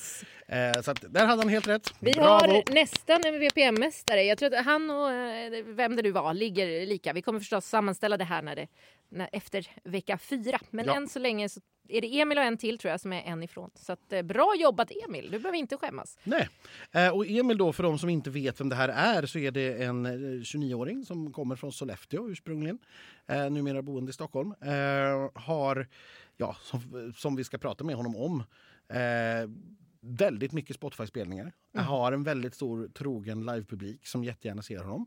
Eh, 0.48 0.82
så 0.82 0.90
att 0.90 1.04
där 1.08 1.26
hade 1.26 1.42
han 1.42 1.48
helt 1.48 1.68
rätt. 1.68 1.94
Vi 2.00 2.12
Bravo! 2.12 2.28
har 2.28 2.74
nästan 2.74 3.20
en 3.24 3.38
VPM-mästare. 3.40 4.22
Jag 4.22 4.38
tror 4.38 4.54
att 4.54 4.64
han 4.64 4.90
och 4.90 5.10
eh, 5.10 5.64
vem 5.64 5.96
det 5.96 6.02
nu 6.02 6.10
var 6.10 6.34
ligger 6.34 6.86
lika. 6.86 7.12
Vi 7.12 7.22
kommer 7.22 7.38
förstås 7.40 7.66
sammanställa 7.66 8.16
det 8.16 8.24
här 8.24 8.42
när 8.42 8.56
det, 8.56 8.66
när, 9.08 9.28
efter 9.32 9.66
vecka 9.84 10.18
fyra. 10.18 10.60
Men 10.70 10.84
Ja. 10.86 10.96
än 10.96 11.08
så 11.08 11.18
länge 11.18 11.48
så 11.48 11.60
är 11.88 12.00
det 12.00 12.20
Emil 12.20 12.38
och 12.38 12.44
en 12.44 12.56
till 12.56 12.78
tror 12.78 12.90
jag 12.90 13.00
som 13.00 13.12
är 13.12 13.22
en 13.22 13.42
ifrån. 13.42 13.70
Så 13.74 13.92
att, 13.92 14.12
eh, 14.12 14.22
bra 14.22 14.54
jobbat 14.58 14.90
Emil, 15.08 15.30
du 15.30 15.38
behöver 15.38 15.58
inte 15.58 15.76
skämmas. 15.76 16.18
Nej. 16.24 16.48
Eh, 16.92 17.08
och 17.08 17.26
Emil 17.26 17.58
då, 17.58 17.72
för 17.72 17.82
de 17.82 17.98
som 17.98 18.08
inte 18.08 18.30
vet 18.30 18.60
vem 18.60 18.68
det 18.68 18.76
här 18.76 18.88
är, 18.88 19.26
så 19.26 19.38
är 19.38 19.50
det 19.50 19.82
en 19.82 20.06
eh, 20.06 20.10
29-åring 20.40 21.04
som 21.04 21.32
kommer 21.32 21.56
från 21.56 21.72
Sollefteå 21.72 22.28
ursprungligen. 22.28 22.78
Eh, 23.26 23.50
numera 23.50 23.82
boende 23.82 24.10
i 24.10 24.12
Stockholm. 24.12 24.54
Eh, 24.60 25.30
har, 25.34 25.88
ja, 26.36 26.56
som, 26.62 27.12
som 27.16 27.36
vi 27.36 27.44
ska 27.44 27.58
prata 27.58 27.84
med 27.84 27.96
honom 27.96 28.16
om, 28.16 28.40
eh, 28.88 29.50
väldigt 30.00 30.52
mycket 30.52 30.76
Spotify-spelningar. 30.76 31.52
Har 31.74 32.12
en 32.12 32.22
väldigt 32.22 32.54
stor 32.54 32.88
trogen 32.88 33.46
livepublik 33.46 34.06
som 34.06 34.24
jättegärna 34.24 34.62
ser 34.62 34.78
honom. 34.78 35.06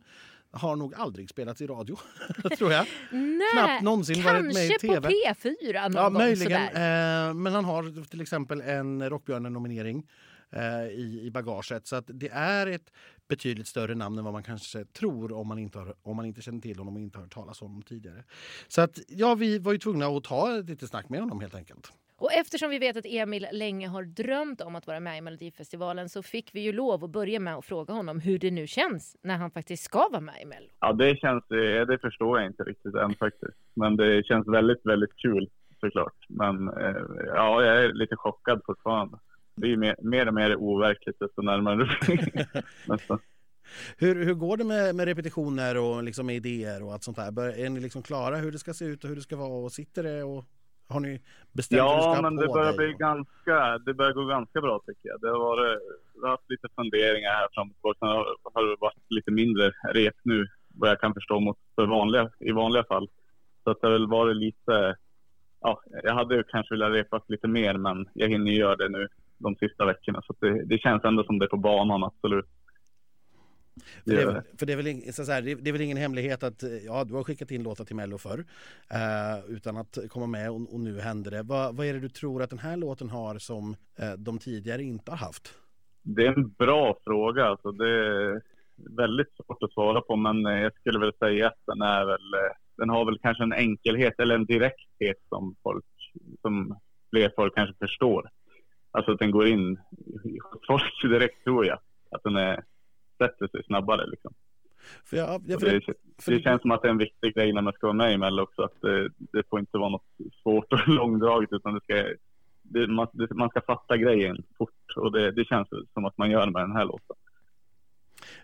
Har 0.56 0.76
nog 0.76 0.96
aldrig 0.96 1.30
spelats 1.30 1.62
i 1.62 1.68
radio, 1.68 1.98
tror 2.58 2.72
jag. 2.72 2.86
Nej, 3.12 3.42
Knappt 3.54 3.84
någonsin 3.84 4.24
varit 4.24 4.44
med 4.44 4.66
i 4.66 4.70
kanske 4.70 4.88
på 4.88 4.94
TV. 4.94 5.10
P4 5.10 5.82
någon 5.90 5.94
Ja, 6.04 6.10
möjligen. 6.10 6.62
Eh, 6.62 7.34
men 7.34 7.54
han 7.54 7.66
har 7.66 8.06
till 8.10 8.22
exempel 8.22 8.62
en 8.62 9.10
Rockbjörnen-nominering. 9.10 10.04
eh, 10.52 10.88
i, 10.88 11.22
i 11.24 11.32
bagaget. 11.32 11.88
Så 11.88 11.96
att 11.96 12.06
det 12.08 12.30
är 12.30 12.68
ett 12.68 12.92
betydligt 13.28 13.68
större 13.68 13.96
namn 13.96 14.18
än 14.18 14.24
vad 14.24 14.34
man 14.34 14.44
kanske 14.44 14.86
tror 14.86 15.32
om 15.32 15.48
man 15.48 15.60
inte, 15.60 15.80
har, 15.80 15.96
om 16.04 16.16
man 16.16 16.26
inte 16.26 16.42
känner 16.42 16.62
till 16.62 16.78
honom 16.78 16.94
och 16.96 17.02
inte 17.02 17.18
har 17.18 17.24
hört 17.24 17.34
talas 17.34 17.62
om 17.62 17.68
honom 17.68 17.82
tidigare. 17.84 18.24
Så 18.68 18.82
att 18.82 19.00
ja, 19.08 19.36
vi 19.36 19.60
var 19.60 19.72
ju 19.72 19.78
tvungna 19.78 20.06
att 20.08 20.24
ta 20.24 20.58
ett 20.60 20.70
litet 20.70 20.90
snack 20.90 21.10
med 21.10 21.20
honom 21.20 21.40
helt 21.40 21.56
enkelt. 21.56 21.92
Och 22.26 22.34
eftersom 22.34 22.70
vi 22.70 22.80
vet 22.80 22.98
att 22.98 23.06
Emil 23.06 23.48
länge 23.52 23.88
har 23.88 24.04
drömt 24.04 24.62
om 24.62 24.76
att 24.76 24.88
vara 24.88 25.00
med 25.00 25.18
i 25.18 25.22
Melodifestivalen 25.22 26.10
så 26.10 26.24
fick 26.24 26.56
vi 26.56 26.62
ju 26.62 26.72
lov 26.72 27.04
att 27.04 27.10
börja 27.10 27.40
med 27.40 27.56
att 27.56 27.66
fråga 27.66 27.94
honom 27.94 28.20
hur 28.20 28.40
det 28.40 28.52
nu 28.52 28.68
känns 28.68 29.18
när 29.24 29.38
han 29.38 29.52
faktiskt 29.52 29.84
ska 29.84 30.10
vara 30.10 30.22
med 30.22 30.42
i 30.42 30.46
Mello. 30.46 30.68
Ja, 30.80 30.94
det 30.94 31.16
känns, 31.20 31.44
det 31.88 31.98
förstår 32.02 32.40
jag 32.40 32.50
inte 32.50 32.64
riktigt 32.64 32.96
än 32.96 33.16
faktiskt. 33.16 33.58
Men 33.74 33.96
det 33.98 34.26
känns 34.26 34.48
väldigt, 34.48 34.86
väldigt 34.86 35.16
kul 35.18 35.50
såklart. 35.80 36.26
Men 36.30 36.68
eh, 36.68 37.02
ja, 37.28 37.64
jag 37.64 37.84
är 37.84 37.94
lite 37.94 38.16
chockad 38.16 38.62
fortfarande. 38.66 39.18
Det 39.56 39.62
blir 39.62 39.78
mer, 39.78 39.96
mer 40.02 40.28
och 40.28 40.34
mer 40.34 40.56
overkligt 40.56 41.20
desto 41.20 41.42
närmare 41.42 41.88
nästan. 42.86 43.20
Hur, 43.98 44.26
hur 44.26 44.34
går 44.34 44.58
det 44.58 44.64
med, 44.64 44.96
med 44.96 45.06
repetitioner 45.06 45.78
och 45.78 46.04
liksom 46.04 46.30
idéer 46.30 46.84
och 46.84 46.94
allt 46.94 47.04
sånt 47.04 47.18
där? 47.18 47.60
Är 47.60 47.70
ni 47.70 47.80
liksom 47.80 48.04
klara 48.04 48.38
hur 48.38 48.52
det 48.52 48.60
ska 48.60 48.74
se 48.74 48.86
ut 48.86 49.04
och 49.04 49.10
hur 49.10 49.16
det 49.16 49.22
ska 49.22 49.36
vara 49.36 49.66
och 49.66 49.72
sitter 49.72 50.04
det 50.04 50.24
och 50.24 50.46
har 50.88 51.00
ni 51.00 51.22
bestämt 51.52 51.78
ja, 51.78 51.90
hur 51.90 51.98
du 51.98 52.14
ska 52.14 52.22
men 52.22 52.36
det 52.36 52.48
börjar 52.48 52.74
bli 52.74 52.94
ganska, 52.94 53.78
det 53.78 53.94
börjar 53.94 54.14
gå 54.14 54.26
ganska 54.26 54.62
bra 54.62 54.82
tycker 54.86 55.10
jag. 55.10 55.22
Det 55.22 55.30
har 55.30 55.40
varit, 55.40 55.80
jag 56.16 56.22
har 56.22 56.30
haft 56.30 56.50
lite 56.50 56.68
funderingar 56.76 57.30
här 57.30 57.48
fram 57.54 57.70
och 57.70 57.76
tillbaka. 57.76 58.00
Sen 58.00 58.10
har 58.54 58.64
det 58.70 58.76
varit 58.80 59.06
lite 59.10 59.32
mindre 59.32 59.72
rep 59.94 60.16
nu 60.24 60.48
vad 60.68 60.90
jag 60.90 61.00
kan 61.00 61.14
förstå 61.14 61.40
mot 61.40 61.58
för 61.76 61.86
vanliga, 61.88 62.30
i 62.40 62.52
vanliga 62.52 62.84
fall. 62.84 63.10
Så 63.64 63.72
att 63.72 63.82
det 63.82 63.88
har 63.88 63.92
väl 63.92 64.08
varit 64.08 64.36
lite, 64.36 64.96
ja, 65.62 65.82
jag 66.04 66.14
hade 66.14 66.44
kanske 66.44 66.74
velat 66.74 66.92
repa 66.92 67.22
lite 67.28 67.48
mer 67.48 67.74
men 67.78 68.10
jag 68.14 68.30
hinner 68.30 68.52
göra 68.52 68.76
det 68.76 68.90
nu 68.90 69.08
de 69.38 69.56
sista 69.56 69.86
veckorna. 69.86 70.22
Så 70.28 70.36
det, 70.40 70.66
det 70.66 70.78
känns 70.78 71.04
ändå 71.04 71.24
som 71.24 71.40
det 71.40 71.46
är 71.46 71.50
på 71.50 71.58
banan, 71.58 72.04
absolut. 72.04 72.46
För 74.04 74.12
det, 74.12 74.22
är, 74.22 74.44
för 74.58 74.66
det, 74.66 74.74
är 74.74 74.78
väl, 74.78 75.14
så 75.14 75.32
här, 75.32 75.42
det 75.42 75.70
är 75.70 75.72
väl 75.72 75.82
ingen 75.82 75.98
hemlighet 75.98 76.44
att 76.44 76.64
ja, 76.86 77.04
du 77.04 77.14
har 77.14 77.24
skickat 77.24 77.52
in 77.52 77.64
låtar 77.64 77.86
till 77.86 77.96
Mello 77.96 78.18
förr 78.18 78.46
eh, 78.92 79.52
utan 79.56 79.78
att 79.78 79.98
komma 80.10 80.28
med 80.28 80.52
och, 80.52 80.74
och 80.74 80.80
nu 80.80 81.00
händer 81.00 81.32
det. 81.32 81.44
Vad, 81.44 81.76
vad, 81.76 81.88
är 81.88 81.94
det 81.94 82.00
du 82.00 82.10
tror 82.10 82.44
att 82.44 82.50
den 82.50 82.60
här 82.60 82.78
låten 82.78 83.10
har 83.10 83.38
som 83.38 83.76
eh, 84.00 84.14
de 84.18 84.40
tidigare 84.40 84.84
inte 84.84 85.12
har 85.12 85.18
haft? 85.18 85.54
Det 86.02 86.26
är 86.26 86.34
en 86.34 86.50
bra 86.50 86.98
fråga. 87.04 87.46
Alltså, 87.46 87.72
det 87.72 87.90
är 87.90 88.42
väldigt 88.76 89.34
svårt 89.36 89.64
att 89.64 89.74
svara 89.74 90.02
på 90.02 90.16
men 90.16 90.44
jag 90.44 90.74
skulle 90.76 91.00
väl 91.00 91.14
säga 91.20 91.48
att 91.48 91.62
den 91.66 91.82
är 91.82 92.06
väl, 92.06 92.34
eh, 92.34 92.56
den 92.78 92.90
har 92.90 93.06
väl 93.06 93.20
kanske 93.20 93.44
en 93.44 93.54
enkelhet 93.54 94.20
eller 94.20 94.36
en 94.36 94.46
direkthet 94.46 95.18
som 95.30 95.56
folk, 95.64 95.86
som 96.42 96.80
fler 97.10 97.32
folk 97.36 97.56
kanske 97.56 97.76
förstår. 97.80 98.30
Alltså 98.92 99.12
att 99.12 99.20
den 99.20 99.32
går 99.32 99.48
in 99.48 99.80
hos 100.24 100.68
folk 100.68 101.02
direkt 101.04 101.44
tror 101.44 101.66
jag. 101.66 101.80
Att 102.12 102.24
den 102.24 102.36
är 102.36 102.64
sätter 103.18 103.48
sig 103.48 103.64
snabbare. 103.64 104.08
Liksom. 104.08 104.34
För 105.06 105.18
jag, 105.18 105.42
jag, 105.48 105.60
för 105.60 105.70
det, 105.70 105.82
för 106.22 106.32
det, 106.32 106.42
känns 106.42 106.62
som 106.62 106.72
att 106.72 106.82
det 106.82 106.88
är 106.88 106.92
en 106.92 106.98
viktig 106.98 107.36
grej 107.36 107.54
när 107.54 107.62
man 107.62 107.74
ska 107.74 107.88
vara 107.88 107.98
med 107.98 108.14
i 108.14 108.18
Mello 108.18 108.44
också. 108.44 108.62
Att 108.62 108.82
det, 108.82 109.10
det 109.18 109.50
får 109.50 109.60
inte 109.60 109.78
vara 109.78 109.90
något 109.90 110.06
svårt 110.44 110.74
och 110.74 110.88
långdraget 110.88 111.54
utan 111.54 111.74
det 111.74 111.82
ska, 111.84 112.04
man, 112.88 113.08
man, 113.32 113.50
ska 113.50 113.62
fatta 113.62 113.98
grejen 113.98 114.44
fort. 114.58 114.94
Och 114.96 115.12
det, 115.12 115.32
det 115.32 115.46
känns 115.46 115.68
som 115.94 116.06
att 116.06 116.18
man 116.18 116.32
gör 116.32 116.46
med 116.46 116.64
den 116.64 116.76
här 116.76 116.86
låten. 116.86 117.16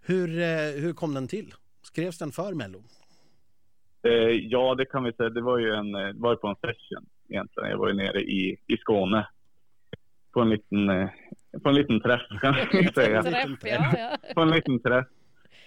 Hur, 0.02 0.40
eh, 0.40 0.82
hur 0.82 0.94
kom 0.94 1.14
den 1.14 1.28
till? 1.28 1.54
Skrevs 1.82 2.18
den 2.18 2.32
för 2.32 2.54
Mello? 2.54 2.84
Eh, 4.04 4.12
ja, 4.30 4.76
det 4.76 4.86
kan 4.86 5.04
vi 5.04 5.14
säga. 5.14 5.30
Det 5.30 5.42
var 5.42 5.58
ju 5.58 5.72
en, 5.74 5.96
eh, 5.96 6.14
var 6.14 6.36
på 6.36 6.48
en 6.48 6.56
session 6.56 7.06
egentligen. 7.30 7.70
Jag 7.70 7.78
var 7.78 7.88
ju 7.88 7.94
nere 7.94 8.22
i, 8.22 8.58
i 8.68 8.78
Skåne 8.78 9.28
på 10.34 10.42
en 10.42 10.50
liten, 10.50 10.90
eh, 10.90 11.10
på 11.64 11.70
en 11.70 11.76
liten 11.76 12.02
träff 12.02 12.22
kan 12.42 12.56
man 12.56 12.94
säga. 12.96 13.24
Träff, 13.24 13.60
ja, 13.64 13.94
ja. 13.98 14.34
På 14.36 14.42
en 14.42 14.50
liten 14.50 14.80
träff. 14.80 15.08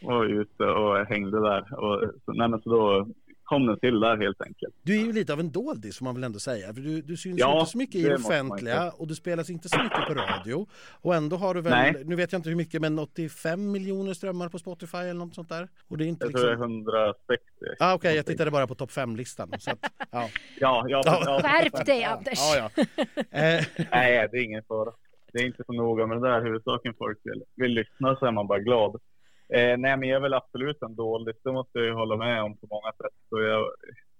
Och 0.03 0.23
ute 0.23 0.65
och 0.65 1.07
hängde 1.07 1.41
där. 1.41 1.81
Och, 1.81 2.11
nej, 2.27 2.49
men 2.49 2.61
så 2.61 2.71
då 2.71 3.07
kom 3.45 3.67
den 3.67 3.79
till 3.79 4.01
där 4.01 4.17
helt 4.17 4.43
enkelt. 4.43 4.75
Du 4.83 5.01
är 5.01 5.05
ju 5.05 5.13
lite 5.13 5.33
av 5.33 5.41
en 5.41 5.51
doldis 5.51 5.99
får 5.99 6.05
man 6.05 6.15
väl 6.15 6.25
ändå 6.25 6.39
säga. 6.39 6.75
För 6.75 6.81
du, 6.81 7.03
du 7.03 7.17
syns 7.17 7.41
ja, 7.41 7.61
inte 7.61 7.71
så 7.71 7.79
mycket 7.79 7.95
i 7.95 8.03
det 8.03 8.15
offentliga 8.15 8.91
och 8.91 9.07
du 9.07 9.15
spelas 9.15 9.51
inte 9.51 9.69
så 9.69 9.83
mycket 9.83 10.07
på 10.07 10.15
radio. 10.15 10.67
Och 11.03 11.15
ändå 11.15 11.37
har 11.37 11.55
du 11.55 11.61
väl, 11.61 11.73
Nej. 11.73 12.03
nu 12.05 12.17
vet 12.17 12.33
jag 12.33 12.39
inte 12.39 12.49
hur 12.49 12.57
mycket, 12.57 12.81
men 12.81 12.99
85 12.99 13.73
miljoner 13.73 14.15
strömmar 14.15 14.49
på 14.49 14.59
Spotify 14.59 14.99
eller 14.99 15.15
något 15.15 15.35
sånt 15.35 15.49
där. 15.49 15.69
Och 15.89 15.99
det 15.99 16.05
är 16.05 16.07
inte 16.07 16.25
jag 16.25 16.29
liksom... 16.29 16.43
tror 16.43 16.93
det 16.93 16.99
är 16.99 17.09
160. 17.09 17.45
Ah, 17.79 17.95
Okej, 17.95 18.09
okay, 18.09 18.17
jag 18.17 18.27
tittade 18.27 18.51
bara 18.51 18.67
på 18.67 18.75
topp 18.75 18.91
5-listan. 18.91 19.51
ja. 19.67 19.77
ja, 20.11 20.85
ja, 20.89 21.03
ja. 21.05 21.41
Skärp 21.43 21.87
dig 21.87 22.05
Anders! 22.05 22.39
Ja, 22.39 22.71
ja. 22.77 22.85
Eh. 23.31 23.65
Nej, 23.91 24.29
det 24.33 24.39
är 24.39 24.43
ingen 24.43 24.63
fara. 24.69 24.93
Det 25.33 25.39
är 25.39 25.47
inte 25.47 25.65
så 25.67 25.73
noga 25.73 26.07
med 26.07 26.23
det 26.23 26.29
där. 26.29 26.43
Huvudsaken 26.43 26.95
folk 26.99 27.19
vill, 27.25 27.43
vill 27.57 27.73
lyssna 27.73 28.17
så 28.17 28.27
är 28.27 28.33
man 28.33 28.47
bara 28.47 28.59
glad. 28.59 29.01
Eh, 29.49 29.79
nej, 29.79 29.97
men 29.97 30.09
jag 30.09 30.17
är 30.17 30.21
väl 30.21 30.35
absolut 30.35 30.83
en 30.83 30.95
dålig. 30.95 31.35
Det 31.45 31.53
måste 31.53 31.79
jag 31.79 31.87
ju 31.87 31.93
hålla 31.93 32.17
med 32.17 32.43
om 32.43 32.57
på 32.57 32.67
många 32.71 32.93
sätt. 32.93 33.15
Så 33.29 33.41
jag, 33.41 33.71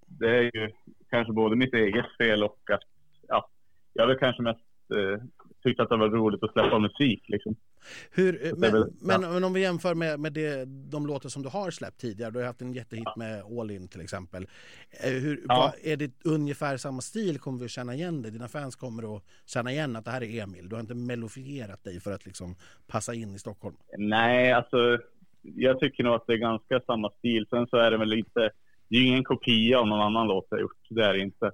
det 0.07 0.31
är 0.31 0.43
ju 0.43 0.71
kanske 1.11 1.33
både 1.33 1.57
mitt 1.57 1.75
eget 1.75 2.17
fel 2.19 2.43
och 2.43 2.71
att 2.71 2.83
ja, 3.29 3.49
jag 3.93 4.07
väl 4.07 4.19
kanske 4.19 4.43
mest 4.43 4.61
eh, 4.95 5.23
tyckt 5.63 5.81
att 5.81 5.89
det 5.89 5.97
var 5.97 6.09
roligt 6.09 6.43
att 6.43 6.53
släppa 6.53 6.79
musik. 6.79 7.25
Liksom. 7.29 7.57
Hur, 8.11 8.53
men, 8.57 8.73
väl, 8.73 8.93
men, 9.01 9.23
ja. 9.23 9.31
men, 9.31 9.45
om 9.45 9.53
vi 9.53 9.61
jämför 9.61 9.95
med, 9.95 10.21
med 10.21 10.33
det, 10.33 10.65
de 10.65 11.07
låtar 11.07 11.29
som 11.29 11.43
du 11.43 11.49
har 11.49 11.71
släppt 11.71 12.01
tidigare. 12.01 12.31
Du 12.31 12.39
har 12.39 12.47
haft 12.47 12.63
en 12.63 12.73
jättehit 12.73 13.05
ja. 13.05 13.15
med 13.17 13.43
All 13.61 13.71
In 13.71 13.89
till 13.89 14.01
exempel. 14.01 14.47
Eh, 14.91 15.11
hur, 15.11 15.45
ja. 15.49 15.55
vad, 15.57 15.93
är 15.93 15.97
det 15.97 16.11
ungefär 16.25 16.77
samma 16.77 17.01
stil? 17.01 17.39
Kommer 17.39 17.59
vi 17.59 17.65
att 17.65 17.71
känna 17.71 17.95
igen 17.95 18.23
det? 18.23 18.31
Dina 18.31 18.49
fans 18.49 18.77
kommer 18.77 19.17
att 19.17 19.23
känna 19.47 19.73
igen 19.73 19.97
att 19.97 20.05
det 20.05 20.11
här 20.11 20.23
är 20.23 20.43
Emil? 20.43 20.69
Du 20.69 20.77
har 20.77 20.81
inte 20.81 20.95
mellofierat 20.95 21.85
dig 21.85 22.01
för 22.01 22.13
att 22.13 22.27
liksom 22.27 22.57
passa 22.87 23.15
in 23.15 23.35
i 23.35 23.39
Stockholm? 23.39 23.77
Nej, 23.99 24.53
alltså 24.53 24.99
jag 25.45 25.81
tycker 25.81 26.05
nog 26.05 26.15
att 26.15 26.27
det 26.27 26.33
är 26.33 26.39
ganska 26.39 26.81
samma 26.81 27.11
stil. 27.11 27.47
Sen 27.51 27.67
så 27.67 27.77
är 27.77 27.91
det 27.91 27.97
väl 27.97 28.09
lite, 28.09 28.51
det 28.89 28.97
är 28.97 29.01
ju 29.01 29.07
ingen 29.07 29.25
kopia 29.25 29.79
av 29.79 29.87
någon 29.87 30.01
annan 30.01 30.27
låt 30.27 30.47
jag 30.51 30.61
gjort. 30.61 30.87
Det 30.91 31.05
är 31.05 31.15
det 31.15 31.21
inte. 31.21 31.51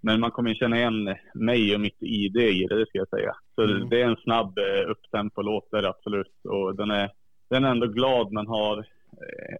Men 0.00 0.20
man 0.20 0.30
kommer 0.30 0.54
känna 0.54 0.76
igen 0.76 1.16
mig 1.34 1.74
och 1.74 1.80
mitt 1.80 2.02
ID 2.02 2.36
i 2.36 2.66
det, 2.66 2.78
det 2.78 2.86
ska 2.86 2.98
jag 2.98 3.08
säga. 3.08 3.34
Så 3.54 3.62
mm. 3.62 3.88
det 3.88 4.02
är 4.02 4.06
en 4.06 4.16
snabb 4.16 4.58
eh, 4.58 4.90
upptempo-låt, 4.90 5.68
det 5.70 5.78
är 5.78 5.82
det 5.82 5.88
absolut. 5.88 6.40
Och 6.48 6.76
den 6.76 6.90
är, 6.90 7.10
den 7.50 7.64
är 7.64 7.70
ändå 7.70 7.86
glad 7.86 8.32
men 8.32 8.46
har 8.46 8.86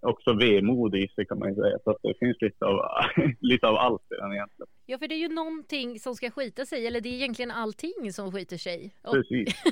också 0.03 0.33
vemod 0.33 0.97
i 0.97 1.09
sig 1.09 1.27
kan 1.27 1.39
man 1.39 1.49
ju 1.49 1.55
säga. 1.55 1.79
Så 1.85 1.91
att 1.91 1.97
det 2.03 2.15
finns 2.19 2.37
lite 2.41 2.65
av, 2.65 2.81
lite 3.41 3.67
av 3.67 3.77
allt 3.77 4.03
i 4.03 4.15
den 4.15 4.33
egentligen. 4.33 4.69
Ja, 4.87 4.99
för 4.99 5.09
det 5.09 5.15
är 5.15 5.19
ju 5.19 5.29
någonting 5.29 5.99
som 5.99 6.15
ska 6.15 6.31
skita 6.31 6.65
sig, 6.65 6.87
eller 6.87 7.01
det 7.01 7.09
är 7.09 7.13
egentligen 7.13 7.51
allting 7.51 8.13
som 8.13 8.33
skiter 8.33 8.57
sig. 8.57 8.95
Precis. 9.03 9.63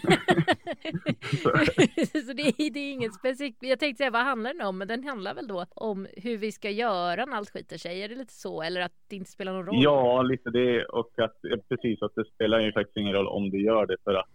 så 2.26 2.32
det 2.32 2.42
är, 2.42 2.70
det 2.70 2.80
är 2.80 2.92
inget 2.92 3.14
specifikt. 3.14 3.58
Jag 3.60 3.78
tänkte 3.78 3.98
säga, 3.98 4.10
vad 4.10 4.24
handlar 4.24 4.54
den 4.54 4.66
om? 4.66 4.78
Men 4.78 4.88
den 4.88 5.04
handlar 5.04 5.34
väl 5.34 5.46
då 5.46 5.66
om 5.70 6.06
hur 6.16 6.36
vi 6.38 6.52
ska 6.52 6.70
göra 6.70 7.24
när 7.24 7.36
allt 7.36 7.50
skiter 7.50 7.78
sig? 7.78 8.02
Är 8.02 8.08
det 8.08 8.14
lite 8.14 8.32
så? 8.32 8.62
Eller 8.62 8.80
att 8.80 8.92
det 9.08 9.16
inte 9.16 9.30
spelar 9.30 9.52
någon 9.52 9.66
roll? 9.66 9.82
Ja, 9.82 10.22
lite 10.22 10.50
det. 10.50 10.84
Och 10.84 11.18
att, 11.18 11.36
precis, 11.68 12.02
att 12.02 12.14
det 12.14 12.24
spelar 12.34 12.60
ju 12.60 12.72
faktiskt 12.72 12.96
ingen 12.96 13.12
roll 13.14 13.26
om 13.26 13.50
det 13.50 13.58
gör 13.58 13.86
det. 13.86 13.96
För 14.04 14.14
att 14.14 14.28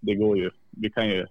det 0.00 0.14
går 0.14 0.38
ju, 0.38 0.50
vi 0.70 0.90
kan 0.90 1.08
ju, 1.08 1.26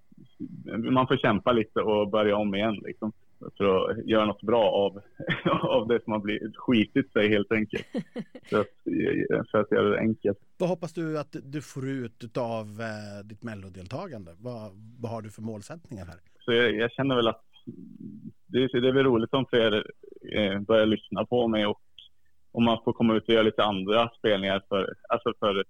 man 0.91 1.08
får 1.08 1.17
kämpa 1.17 1.51
lite 1.51 1.82
och 1.82 2.10
börja 2.10 2.38
om 2.38 2.55
igen 2.55 2.75
liksom 2.75 3.12
för 3.58 3.92
att 3.92 4.06
göra 4.06 4.26
något 4.26 4.42
bra 4.42 4.72
av, 4.72 5.02
av 5.70 5.88
det 5.88 6.04
som 6.04 6.14
har 6.14 6.20
blivit 6.20 6.58
skitit 6.58 7.12
sig 7.12 7.30
helt 7.30 7.52
enkelt. 7.52 7.86
för, 8.50 8.60
att, 8.60 9.50
för 9.52 9.58
att 9.58 9.72
göra 9.72 9.90
det 9.90 10.00
enkelt. 10.00 10.38
Vad 10.58 10.70
hoppas 10.70 10.94
du 10.94 11.20
att 11.20 11.36
du 11.44 11.62
får 11.62 11.90
ut 11.90 12.38
av 12.38 12.82
eh, 12.82 13.26
ditt 13.26 13.44
mellodeltagande? 13.44 14.32
Vad, 14.40 14.72
vad 15.00 15.12
har 15.12 15.22
du 15.22 15.30
för 15.30 15.42
målsättningar 15.42 16.06
här? 16.06 16.18
Så 16.40 16.54
jag, 16.54 16.76
jag 16.76 16.92
känner 16.92 17.16
väl 17.16 17.28
att 17.28 17.44
det, 18.48 18.68
det 18.68 18.88
är 18.88 18.94
väl 18.94 19.06
roligt 19.06 19.34
om 19.34 19.46
fler 19.50 19.86
eh, 20.32 20.60
börjar 20.60 20.86
lyssna 20.86 21.26
på 21.26 21.48
mig 21.48 21.66
och 21.66 21.82
om 22.52 22.64
man 22.64 22.78
får 22.84 22.94
komma 22.94 23.16
ut 23.16 23.24
och 23.24 23.34
göra 23.34 23.44
lite 23.44 23.64
andra 23.64 24.10
spelningar 24.10 24.64
för, 24.70 24.94
alltså 25.10 25.34
för, 25.40 25.64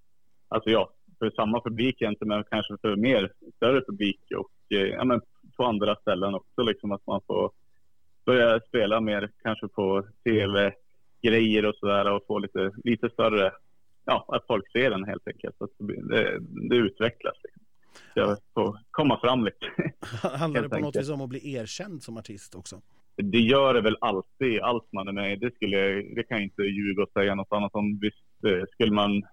alltså 0.47 0.69
ja, 0.69 0.89
för 1.19 1.31
samma 1.35 1.61
publik 1.61 2.01
egentligen, 2.01 2.29
men 2.29 2.43
kanske 2.43 2.77
för 2.81 2.95
mer, 2.95 3.31
större 3.55 3.81
publik 3.81 4.19
och 4.35 4.77
eh, 4.77 4.87
ja, 4.87 5.03
men 5.03 5.21
på 5.57 5.65
andra 5.65 5.95
ställen 5.95 6.35
också 6.35 6.61
liksom 6.61 6.91
att 6.91 7.07
man 7.07 7.21
får 7.27 7.51
börja 8.25 8.59
spela 8.59 9.01
mer 9.01 9.31
kanske 9.43 9.67
på 9.67 10.03
tv-grejer 10.23 11.65
och 11.65 11.75
sådär 11.75 12.11
och 12.11 12.23
få 12.27 12.39
lite, 12.39 12.71
lite 12.83 13.09
större, 13.09 13.51
ja, 14.05 14.25
att 14.27 14.47
folk 14.47 14.71
ser 14.71 14.89
den 14.89 15.03
helt 15.03 15.27
enkelt. 15.27 15.61
Att 15.61 15.69
det, 15.79 16.39
det 16.69 16.75
utvecklas. 16.75 17.35
Liksom. 17.43 17.63
Jag 18.13 18.37
får 18.53 18.79
komma 18.91 19.19
fram 19.19 19.45
lite. 19.45 19.65
Handlar 20.37 20.61
det 20.61 20.69
på 20.69 20.79
något 20.79 20.95
vis 20.95 21.09
om 21.09 21.21
att 21.21 21.29
bli 21.29 21.53
erkänd 21.53 22.03
som 22.03 22.17
artist 22.17 22.55
också? 22.55 22.81
Det 23.15 23.39
gör 23.39 23.73
det 23.73 23.81
väl 23.81 23.97
alltid, 24.01 24.59
allt 24.61 24.87
man 24.91 25.07
är 25.07 25.11
med 25.11 25.39
Det, 25.39 25.55
skulle, 25.55 25.77
det 26.15 26.23
kan 26.23 26.37
jag 26.37 26.43
inte 26.43 26.61
ljuga 26.61 27.03
och 27.03 27.09
säga 27.09 27.35
något 27.35 27.51
annat 27.51 27.75
om. 27.75 27.99
Visst 27.99 28.45
eh, 28.47 28.63
skulle 28.71 28.91
man, 28.91 29.23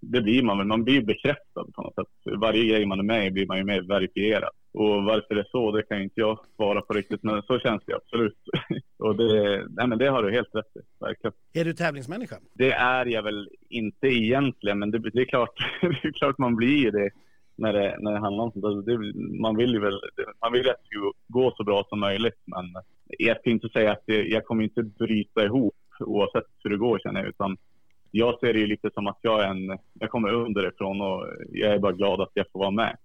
det 0.00 0.20
blir 0.20 0.42
man 0.42 0.58
väl, 0.58 0.66
man 0.66 0.84
blir 0.84 1.02
bekräftad 1.02 1.64
på 1.74 1.82
något 1.82 1.94
sätt. 1.94 2.38
Varje 2.40 2.64
grej 2.64 2.86
man 2.86 2.98
är 2.98 3.02
med 3.02 3.26
i 3.26 3.30
blir 3.30 3.46
man 3.46 3.58
ju 3.58 3.64
mer 3.64 3.82
verifierad. 3.82 4.50
Och 4.76 5.04
varför 5.04 5.34
det 5.34 5.40
är 5.40 5.48
så, 5.50 5.72
det 5.72 5.82
kan 5.82 6.02
inte 6.02 6.20
jag 6.20 6.38
svara 6.56 6.80
på 6.82 6.92
riktigt, 6.92 7.22
men 7.22 7.42
så 7.42 7.58
känns 7.58 7.82
det 7.86 7.94
absolut. 7.94 8.38
och 8.98 9.16
det, 9.16 9.66
nej 9.68 9.86
men 9.86 9.98
det 9.98 10.06
har 10.06 10.22
du 10.22 10.32
helt 10.32 10.54
rätt 10.54 10.76
i, 10.76 11.04
verkligen. 11.04 11.32
Är 11.52 11.64
du 11.64 11.72
tävlingsmänniska? 11.72 12.36
Det 12.52 12.72
är 12.72 13.06
jag 13.06 13.22
väl 13.22 13.48
inte 13.68 14.06
egentligen, 14.06 14.78
men 14.78 14.90
det, 14.90 14.98
det 14.98 15.20
är, 15.20 15.24
klart, 15.24 15.54
det 15.80 16.08
är 16.08 16.12
klart 16.12 16.38
man 16.38 16.56
blir 16.56 16.90
det. 16.90 17.10
när 17.56 17.72
det, 17.72 17.96
när 18.00 18.12
det 18.12 18.18
handlar 18.18 18.44
om 18.44 18.52
sånt 18.52 18.86
där. 18.86 18.92
Det, 18.92 19.14
man 19.40 19.56
vill 19.56 19.72
ju 19.72 19.80
väl, 19.80 20.00
man 20.40 20.52
vill 20.52 20.70
att 20.70 20.76
det 20.76 20.96
ska 20.96 21.12
gå 21.28 21.54
så 21.56 21.64
bra 21.64 21.84
som 21.88 22.00
möjligt. 22.00 22.40
Men 22.44 22.82
jag 23.18 23.40
ska 23.40 23.50
inte 23.50 23.68
säga 23.68 23.92
att 23.92 24.04
jag 24.06 24.44
kommer 24.44 24.64
inte 24.64 24.82
bryta 24.82 25.44
ihop 25.44 25.76
oavsett 26.00 26.46
hur 26.64 26.70
det 26.70 26.76
går 26.78 26.98
känner 26.98 27.20
jag. 27.20 27.28
Utan 27.28 27.56
jag 28.10 28.40
ser 28.40 28.52
det 28.52 28.58
ju 28.60 28.66
lite 28.66 28.90
som 28.94 29.06
att 29.06 29.18
jag 29.22 29.42
är 29.42 29.48
en, 29.48 29.78
jag 29.92 30.10
kommer 30.10 30.32
underifrån 30.32 31.00
och 31.00 31.26
jag 31.48 31.74
är 31.74 31.78
bara 31.78 31.92
glad 31.92 32.20
att 32.20 32.30
jag 32.34 32.46
får 32.52 32.58
vara 32.58 32.70
med. 32.70 32.96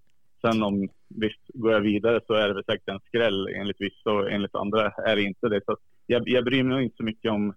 Sen 0.41 0.63
om, 0.63 0.89
visst, 1.09 1.41
går 1.53 1.71
jag 1.71 1.81
vidare 1.81 2.19
så 2.27 2.33
är 2.33 2.47
det 2.47 2.53
väl 2.53 2.63
säkert 2.63 2.89
en 2.89 2.99
skräll 2.99 3.47
enligt 3.47 3.81
vissa 3.81 4.11
och 4.11 4.31
enligt 4.31 4.55
andra 4.55 4.91
är 4.91 5.15
det 5.15 5.21
inte 5.21 5.49
det. 5.49 5.61
Så 5.65 5.77
jag, 6.05 6.29
jag 6.29 6.43
bryr 6.43 6.63
mig 6.63 6.83
inte 6.83 6.97
så 6.97 7.03
mycket 7.03 7.31
om 7.31 7.53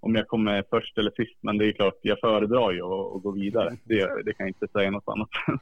om 0.00 0.14
jag 0.14 0.28
kommer 0.28 0.64
först 0.70 0.98
eller 0.98 1.10
sist, 1.10 1.38
men 1.40 1.58
det 1.58 1.66
är 1.66 1.72
klart, 1.72 1.98
jag 2.02 2.20
föredrar 2.20 2.72
ju 2.72 2.82
att, 2.82 3.16
att 3.16 3.22
gå 3.22 3.30
vidare. 3.30 3.76
Det, 3.84 4.24
det 4.24 4.32
kan 4.32 4.46
jag 4.46 4.48
inte 4.48 4.68
säga 4.68 4.90
något 4.90 5.08
annat. 5.08 5.28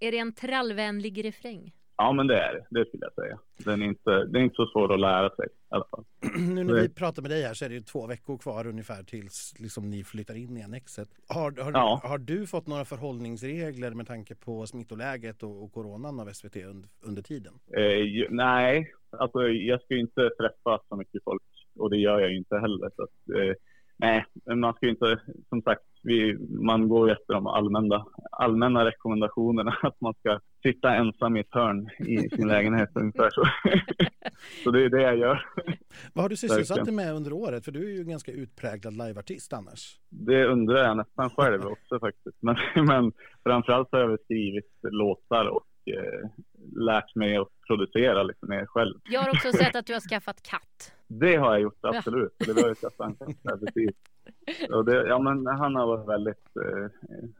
Är 0.00 0.12
det 0.12 0.18
en 0.18 0.32
trallvänlig 0.32 1.24
refräng? 1.24 1.72
Ja, 2.00 2.12
men 2.12 2.26
det 2.26 2.38
är 2.38 2.54
det. 2.54 2.66
Det 2.70 2.88
skulle 2.88 3.04
jag 3.06 3.14
säga. 3.24 3.38
Den 3.64 3.82
är 3.82 3.86
inte, 3.86 4.24
det 4.24 4.38
är 4.38 4.42
inte 4.42 4.54
så 4.54 4.66
svårt 4.66 4.90
att 4.90 5.00
lära 5.00 5.30
sig 5.30 5.46
i 5.46 5.74
alla 5.74 5.84
fall. 5.90 6.04
nu 6.54 6.64
när 6.64 6.74
vi 6.74 6.88
pratar 6.88 7.22
med 7.22 7.30
dig 7.30 7.42
här 7.42 7.54
så 7.54 7.64
är 7.64 7.68
det 7.68 7.74
ju 7.74 7.80
två 7.80 8.06
veckor 8.06 8.38
kvar 8.38 8.66
ungefär 8.66 9.02
tills 9.02 9.54
liksom, 9.58 9.90
ni 9.90 10.04
flyttar 10.04 10.34
in 10.34 10.56
i 10.56 10.62
annexet. 10.62 11.08
Har, 11.28 11.64
har, 11.64 11.72
ja. 11.72 12.00
har 12.04 12.18
du 12.18 12.46
fått 12.46 12.66
några 12.66 12.84
förhållningsregler 12.84 13.90
med 13.90 14.06
tanke 14.06 14.34
på 14.34 14.66
smittoläget 14.66 15.42
och, 15.42 15.62
och 15.64 15.72
coronan 15.72 16.20
av 16.20 16.26
SVT 16.26 16.56
under, 16.56 16.88
under 17.04 17.22
tiden? 17.22 17.52
Eh, 17.76 18.26
nej, 18.30 18.92
alltså 19.10 19.48
jag 19.48 19.82
ska 19.82 19.94
ju 19.94 20.00
inte 20.00 20.30
träffa 20.38 20.80
så 20.88 20.96
mycket 20.96 21.24
folk 21.24 21.42
och 21.78 21.90
det 21.90 21.96
gör 21.96 22.20
jag 22.20 22.30
ju 22.30 22.36
inte 22.36 22.58
heller. 22.58 22.90
Så 22.96 23.02
att, 23.02 23.38
eh, 23.38 23.54
nej, 23.96 24.24
man 24.56 24.74
ska 24.74 24.86
ju 24.86 24.92
inte, 24.92 25.20
som 25.48 25.62
sagt, 25.62 25.82
vi, 26.02 26.38
man 26.50 26.88
går 26.88 27.12
efter 27.12 27.34
de 27.34 27.46
allmänna, 27.46 28.06
allmänna 28.30 28.84
rekommendationerna 28.84 29.76
att 29.82 30.00
man 30.00 30.14
ska 30.14 30.40
sitta 30.62 30.94
ensam 30.94 31.36
i 31.36 31.40
ett 31.40 31.54
hörn 31.54 31.90
i 31.98 32.28
sin 32.28 32.48
lägenhet 32.54 32.90
ungefär 32.94 33.30
så. 33.30 33.44
så 34.64 34.70
det 34.70 34.84
är 34.84 34.88
det 34.88 35.02
jag 35.02 35.18
gör. 35.18 35.46
Vad 36.12 36.24
har 36.24 36.28
du 36.28 36.36
sysselsatt 36.36 36.84
dig 36.84 36.94
med 36.94 37.14
under 37.14 37.32
året? 37.32 37.64
För 37.64 37.72
du 37.72 37.86
är 37.86 37.90
ju 37.90 38.00
en 38.00 38.10
ganska 38.10 38.32
utpräglad 38.32 38.96
liveartist 38.96 39.52
annars. 39.52 39.98
Det 40.10 40.46
undrar 40.46 40.84
jag 40.84 40.96
nästan 40.96 41.30
själv 41.30 41.66
också 41.66 42.00
faktiskt. 42.00 42.36
Men, 42.40 42.56
men 42.86 43.12
framförallt 43.42 43.88
har 43.92 43.98
jag 43.98 44.20
skrivit 44.20 44.70
låtar 44.82 45.44
och 45.44 45.66
eh, 45.96 46.28
lärt 46.76 47.14
mig 47.14 47.36
att 47.36 47.48
producera 47.66 48.22
lite 48.22 48.46
mer 48.46 48.66
själv. 48.66 48.94
Jag 49.04 49.20
har 49.20 49.30
också 49.30 49.52
sett 49.52 49.76
att 49.76 49.86
du 49.86 49.92
har 49.92 50.00
skaffat 50.00 50.42
katt. 50.42 50.92
Det 51.06 51.36
har 51.36 51.52
jag 51.52 51.60
gjort, 51.60 51.78
absolut. 51.82 52.34
Ja. 52.38 52.46
Det 52.46 52.62
var 52.62 52.68
ju 52.68 52.74
katt, 52.74 53.18
precis. 53.64 53.96
Och 54.70 54.84
det, 54.84 55.08
ja, 55.08 55.18
men 55.18 55.46
han 55.46 55.74
har 55.76 55.86
varit 55.86 56.08
väldigt, 56.08 56.56
eh, 56.56 56.90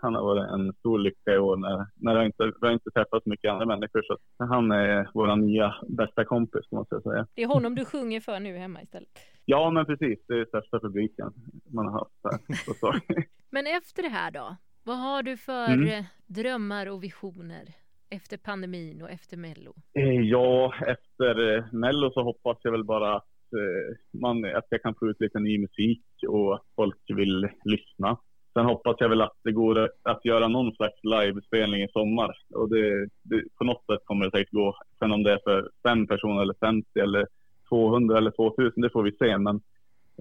han 0.01 0.15
har 0.15 0.23
varit 0.23 0.51
en 0.51 0.73
stor 0.73 0.99
lycka 0.99 1.35
i 1.35 1.39
år 1.39 1.57
när, 1.57 1.87
när 1.95 2.15
jag 2.15 2.27
inte, 2.27 2.45
vi 2.45 2.67
har 2.67 2.73
inte 2.73 2.91
träffat 2.91 3.23
så 3.23 3.31
mycket 3.31 3.51
andra 3.51 3.67
människor 3.67 4.03
så 4.03 4.19
han 4.45 4.71
är 4.73 5.11
vår 5.15 5.37
nya 5.37 5.75
bästa 5.89 6.25
kompis 6.25 6.71
måste 6.71 6.95
jag 6.95 7.03
säga. 7.03 7.27
Det 7.35 7.43
är 7.43 7.47
honom 7.47 7.75
du 7.75 7.85
sjunger 7.85 8.21
för 8.21 8.41
nu 8.41 8.57
hemma 8.57 8.83
istället? 8.83 9.19
Ja 9.45 9.71
men 9.71 9.87
precis, 9.87 10.19
det 10.29 10.35
är 10.35 10.45
största 10.45 10.81
publiken 10.81 11.33
man 11.71 11.87
har 11.87 11.93
haft 11.93 12.21
här. 12.25 13.25
men 13.51 13.67
efter 13.67 14.03
det 14.03 14.09
här 14.09 14.31
då? 14.31 14.57
Vad 14.85 14.99
har 14.99 15.23
du 15.23 15.37
för 15.37 15.69
mm. 15.69 16.05
drömmar 16.27 16.87
och 16.87 17.05
visioner? 17.05 17.65
Efter 18.11 18.37
pandemin 18.37 19.03
och 19.03 19.11
efter 19.11 19.37
Mello? 19.37 19.75
Eh, 19.95 20.21
ja, 20.21 20.75
efter 20.87 21.57
eh, 21.57 21.65
Mello 21.73 22.11
så 22.11 22.23
hoppas 22.23 22.59
jag 22.63 22.73
väl 22.73 22.85
bara 22.85 23.17
att, 23.17 23.53
eh, 23.53 24.21
man, 24.21 24.45
att 24.45 24.67
jag 24.71 24.83
kan 24.83 24.95
få 24.95 25.09
ut 25.09 25.21
lite 25.21 25.41
ny 25.41 25.59
musik 25.59 26.03
och 26.29 26.55
att 26.55 26.63
folk 26.77 27.03
vill 27.09 27.49
lyssna. 27.65 28.17
Sen 28.53 28.67
hoppas 28.67 28.97
jag 28.99 29.09
väl 29.09 29.23
att 29.23 29.37
det 29.45 29.53
går 29.53 29.89
att 30.03 30.25
göra 30.25 30.49
någon 30.49 30.73
slags 30.73 31.05
livespelning 31.05 31.83
i 31.83 31.89
sommar. 31.89 32.37
Och 32.55 32.69
det, 32.69 33.09
det, 33.23 33.43
på 33.59 33.65
något 33.65 33.87
sätt 33.87 34.05
kommer 34.05 34.25
det 34.25 34.31
säkert 34.31 34.53
gå. 34.53 34.75
Sen 34.99 35.13
om 35.13 35.23
det 35.23 35.33
är 35.33 35.41
för 35.45 35.71
fem 35.89 36.07
personer 36.07 36.43
eller 36.43 36.55
50 36.61 37.01
eller 37.01 37.27
200 37.69 38.19
eller 38.19 38.31
2000, 38.31 38.83
det 38.83 38.91
får 38.91 39.03
vi 39.03 39.13
se. 39.13 39.39
Men 39.39 39.61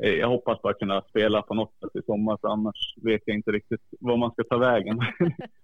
jag 0.02 0.28
hoppas 0.28 0.62
bara 0.62 0.74
kunna 0.74 1.02
spela 1.02 1.42
på 1.42 1.54
något 1.54 1.74
sätt 1.80 2.04
i 2.04 2.06
sommar, 2.06 2.38
för 2.42 2.48
annars 2.48 2.94
vet 3.02 3.22
jag 3.26 3.36
inte 3.36 3.52
riktigt 3.52 3.82
var 4.00 4.18
man 4.18 4.32
ska 4.32 4.44
ta 4.44 4.58
vägen. 4.58 5.00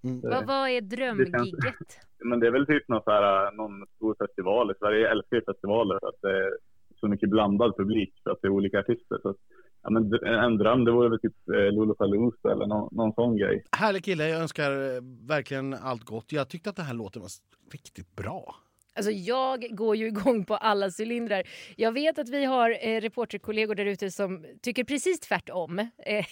Mm. 0.06 0.22
vad, 0.22 0.48
vad 0.48 0.70
är 0.70 0.82
drömgigget? 0.82 2.00
Men 2.24 2.40
det 2.40 2.48
är 2.48 2.52
väl 2.52 2.66
typ 2.66 2.88
någon, 2.88 3.04
så 3.04 3.12
här, 3.12 3.52
någon 3.52 3.86
stor 3.96 4.16
festival 4.20 4.72
i 4.72 4.74
Sverige. 4.80 5.00
Jag 5.00 5.12
älskar 5.12 5.38
ju 5.38 5.44
festivaler 5.44 6.00
för 6.00 6.08
att 6.08 6.22
det 6.22 6.32
är 6.32 6.52
så 7.00 7.08
mycket 7.08 7.30
blandad 7.30 7.78
publik 7.78 8.14
för 8.24 8.32
att 8.32 8.42
det 8.42 8.48
är 8.48 8.52
olika 8.52 8.80
artister. 8.80 9.20
Så 9.22 9.36
ja, 9.84 9.90
men 9.90 10.14
en 10.26 10.58
dröm 10.58 10.86
det 10.86 10.92
vore 10.92 11.10
väl 11.10 11.20
typ 11.20 11.50
eh, 11.50 11.72
Lollapalooza 11.72 12.52
eller 12.52 12.68
någon, 12.68 12.90
någon 12.92 13.14
sån 13.14 13.38
grej. 13.38 13.64
Härlig 13.72 14.04
kille, 14.04 14.30
jag 14.30 14.42
önskar 14.42 14.72
eh, 14.72 15.02
verkligen 15.28 15.74
allt 15.74 16.04
gott. 16.04 16.32
Jag 16.32 16.50
tyckte 16.50 16.70
att 16.70 16.76
den 16.76 16.86
här 16.86 16.94
låten 16.94 17.22
var 17.22 17.32
riktigt 17.72 18.16
bra. 18.16 18.56
Alltså 18.96 19.12
jag 19.12 19.68
går 19.72 19.96
ju 19.96 20.08
igång 20.14 20.46
på 20.46 20.56
alla 20.56 20.90
cylindrar. 21.00 21.44
Jag 21.76 21.92
vet 21.92 22.20
att 22.20 22.30
vi 22.30 22.46
har 22.46 22.78
eh, 22.82 23.02
reporterkollegor 23.02 23.76
där 23.76 23.86
ute 23.86 24.12
som 24.12 24.46
tycker 24.62 24.84
precis 24.84 25.20
tvärtom. 25.20 25.80
Eh, 25.80 26.26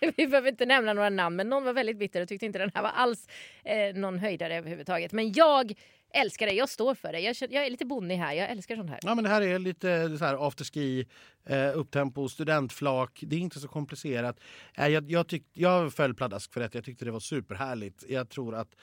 vi 0.16 0.26
behöver 0.26 0.48
inte 0.48 0.66
nämna 0.66 0.92
några 0.92 1.10
namn, 1.10 1.36
men 1.36 1.48
någon 1.48 1.64
var 1.64 1.72
väldigt 1.72 1.98
bitter 1.98 2.22
och 2.22 2.28
tyckte 2.28 2.46
inte 2.46 2.58
den 2.58 2.70
här 2.74 2.82
var 2.82 2.90
alls 2.90 3.28
eh, 3.64 3.94
någon 3.94 4.18
höjdare 4.18 4.56
överhuvudtaget. 4.56 5.12
Men 5.12 5.32
jag 5.32 5.74
älskar 6.16 6.46
det, 6.46 6.52
jag 6.52 6.68
står 6.68 6.94
för 6.94 7.12
det. 7.12 7.20
Jag, 7.20 7.36
jag 7.40 7.66
är 7.66 7.70
lite 7.70 7.84
bonnig 7.84 8.16
här, 8.16 8.34
jag 8.34 8.50
älskar 8.50 8.76
sånt 8.76 8.90
här. 8.90 8.98
Ja 9.02 9.14
men 9.14 9.24
det 9.24 9.30
här 9.30 9.42
är 9.42 9.58
lite 9.58 10.18
så 10.18 10.24
här 10.24 10.48
afterski, 10.48 11.06
eh, 11.46 11.78
upptempo, 11.78 12.28
studentflak. 12.28 13.20
Det 13.26 13.36
är 13.36 13.40
inte 13.40 13.60
så 13.60 13.68
komplicerat. 13.68 14.40
Eh, 14.74 14.88
jag, 14.88 15.10
jag, 15.10 15.28
tyck, 15.28 15.46
jag 15.52 15.92
föll 15.92 16.14
pladask 16.14 16.52
för 16.52 16.60
det, 16.60 16.74
jag 16.74 16.84
tyckte 16.84 17.04
det 17.04 17.10
var 17.10 17.20
superhärligt. 17.20 18.04
Jag 18.08 18.28
tror 18.28 18.54
att 18.54 18.76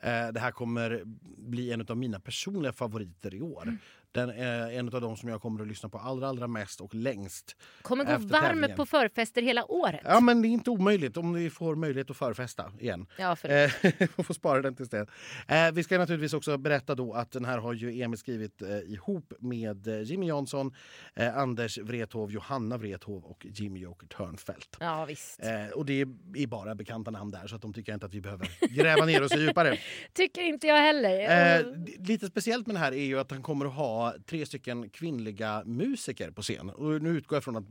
Eh, 0.00 0.28
det 0.28 0.40
här 0.40 0.50
kommer 0.50 1.02
bli 1.36 1.72
en 1.72 1.86
av 1.88 1.96
mina 1.96 2.20
personliga 2.20 2.72
favoriter 2.72 3.34
i 3.34 3.40
år. 3.40 3.62
Mm. 3.62 3.78
Den 4.12 4.30
är 4.30 4.70
en 4.70 4.94
av 4.94 5.00
de 5.00 5.16
som 5.16 5.28
jag 5.28 5.42
kommer 5.42 5.62
att 5.62 5.68
lyssna 5.68 5.88
på 5.88 5.98
allra, 5.98 6.28
allra 6.28 6.46
mest 6.46 6.80
och 6.80 6.94
längst. 6.94 7.56
Kommer 7.82 8.04
gå 8.04 8.26
varm 8.26 8.66
på 8.76 8.86
förfester 8.86 9.42
hela 9.42 9.64
året. 9.70 10.00
Ja, 10.04 10.20
men 10.20 10.42
det 10.42 10.48
är 10.48 10.50
inte 10.50 10.70
omöjligt 10.70 11.16
om 11.16 11.32
vi 11.32 11.50
får 11.50 11.74
möjlighet 11.74 12.10
att 12.10 12.16
förfesta 12.16 12.72
igen. 12.78 13.06
Ja, 13.18 13.36
för 13.36 13.48
eh, 13.48 13.70
får 14.24 14.34
spara 14.34 14.62
den 14.62 14.74
tills 14.74 14.90
det. 14.90 15.06
Eh, 15.48 15.72
vi 15.72 15.82
ska 15.82 15.98
naturligtvis 15.98 16.34
också 16.34 16.58
berätta 16.58 16.94
då 16.94 17.12
att 17.12 17.30
den 17.30 17.44
här 17.44 17.58
har 17.58 17.72
ju 17.72 18.02
Emil 18.02 18.18
skrivit 18.18 18.62
eh, 18.62 18.78
ihop 18.78 19.32
med 19.38 19.88
eh, 19.88 20.02
Jimmy 20.02 20.26
Jansson, 20.26 20.74
eh, 21.14 21.38
Anders 21.38 21.78
Wrethov, 21.78 22.32
Johanna 22.32 22.76
Wrethov 22.76 23.24
och 23.24 23.46
Jimmy 23.50 23.80
Joker 23.80 24.06
Törnfeldt. 24.06 24.76
Ja, 24.80 25.04
visst. 25.04 25.40
och 25.74 25.86
det 25.86 26.00
är 26.34 26.46
bara 26.46 26.74
bekanta 26.74 27.10
namn 27.10 27.30
där 27.30 27.46
så 27.46 27.56
att 27.56 27.62
de 27.62 27.72
tycker 27.72 27.94
inte 27.94 28.06
att 28.06 28.14
vi 28.14 28.20
behöver 28.20 28.48
gräva 28.74 29.04
ner 29.04 29.22
oss 29.22 29.36
djupare. 29.36 29.78
Tycker 30.12 30.42
inte 30.42 30.66
jag 30.66 30.76
heller. 30.76 32.06
lite 32.06 32.26
speciellt 32.26 32.66
med 32.66 32.76
den 32.76 32.82
här 32.82 32.92
är 32.92 33.04
ju 33.04 33.18
att 33.18 33.30
han 33.30 33.42
kommer 33.42 33.66
att 33.66 33.74
ha 33.74 33.97
tre 34.26 34.46
stycken 34.46 34.90
kvinnliga 34.90 35.62
musiker 35.66 36.30
på 36.30 36.42
scen. 36.42 36.70
Och 36.70 37.02
nu 37.02 37.10
utgår 37.10 37.36
jag 37.36 37.44
från 37.44 37.56
att 37.56 37.64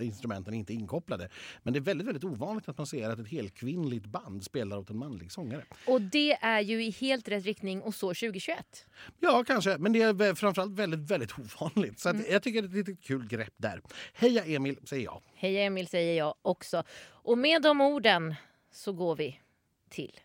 instrumenten 0.00 0.54
inte 0.54 0.72
är 0.72 0.74
inkopplade. 0.74 1.28
Men 1.62 1.72
det 1.72 1.78
är 1.78 1.80
väldigt, 1.80 2.06
väldigt 2.06 2.24
ovanligt 2.24 2.68
att 2.68 2.78
man 2.78 2.86
ser 2.86 3.10
att 3.10 3.18
ett 3.18 3.28
helt 3.28 3.54
kvinnligt 3.54 4.06
band 4.06 4.44
spelar 4.44 4.76
åt 4.76 4.90
en 4.90 4.98
manlig 4.98 5.32
sångare. 5.32 5.64
Och 5.86 6.00
det 6.00 6.32
är 6.32 6.60
ju 6.60 6.84
i 6.84 6.90
helt 6.90 7.28
rätt 7.28 7.44
riktning 7.44 7.82
och 7.82 7.94
så 7.94 8.06
2021. 8.08 8.86
Ja, 9.20 9.44
kanske. 9.46 9.78
Men 9.78 9.92
det 9.92 10.02
är 10.02 10.34
framförallt 10.34 10.72
väldigt, 10.72 11.10
väldigt 11.10 11.38
ovanligt. 11.38 12.00
Så 12.00 12.08
mm. 12.08 12.24
jag 12.30 12.42
tycker 12.42 12.62
det 12.62 12.66
är 12.66 12.80
ett 12.80 12.88
litet 12.88 13.04
kul 13.04 13.28
grepp 13.28 13.54
där. 13.56 13.82
Heja 14.12 14.44
Emil, 14.44 14.78
säger 14.84 15.04
jag. 15.04 15.22
Heja 15.34 15.62
Emil, 15.62 15.88
säger 15.88 16.18
jag 16.18 16.34
också. 16.42 16.82
Och 17.06 17.38
med 17.38 17.62
de 17.62 17.80
orden 17.80 18.34
så 18.70 18.92
går 18.92 19.16
vi 19.16 19.40
till 19.88 20.20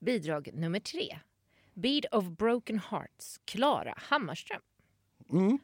bidrag 0.00 0.48
nummer 0.52 0.80
tre. 0.80 1.18
Beat 1.74 2.04
of 2.12 2.24
Broken 2.24 2.78
Hearts, 2.78 3.40
Klara 3.44 3.94
Hammarström. 3.96 4.60
Mm. 5.32 5.58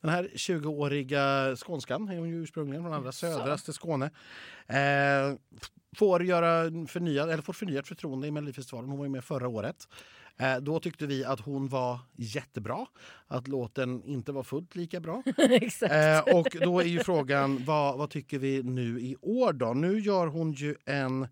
Den 0.00 0.10
här 0.10 0.30
20-åriga 0.34 1.56
skånskan 1.56 2.08
är 2.08 2.18
hon 2.18 2.28
ju 2.28 2.42
ursprungligen 2.42 2.82
från 2.82 2.92
allra 2.92 3.12
södraste 3.12 3.72
Skåne. 3.72 4.10
Eh, 4.66 5.36
får, 5.96 6.24
göra 6.24 6.70
förnyad, 6.86 7.30
eller 7.30 7.42
får 7.42 7.52
förnyat 7.52 7.88
förtroende 7.88 8.26
i 8.26 8.30
Melodifestivalen. 8.30 8.90
Hon 8.90 8.98
var 8.98 9.06
ju 9.06 9.10
med 9.10 9.24
förra 9.24 9.48
året. 9.48 9.88
Eh, 10.36 10.56
då 10.56 10.80
tyckte 10.80 11.06
vi 11.06 11.24
att 11.24 11.40
hon 11.40 11.68
var 11.68 11.98
jättebra, 12.16 12.86
att 13.26 13.48
låten 13.48 14.02
inte 14.04 14.32
var 14.32 14.42
fullt 14.42 14.76
lika 14.76 15.00
bra. 15.00 15.22
eh, 15.90 16.36
och 16.36 16.56
då 16.60 16.80
är 16.80 16.84
ju 16.84 16.98
frågan, 16.98 17.64
vad, 17.64 17.98
vad 17.98 18.10
tycker 18.10 18.38
vi 18.38 18.62
nu 18.62 19.00
i 19.00 19.16
år 19.20 19.52
då? 19.52 19.74
Nu 19.74 20.00
gör 20.00 20.26
hon 20.26 20.52
ju 20.52 20.76
en 20.84 21.28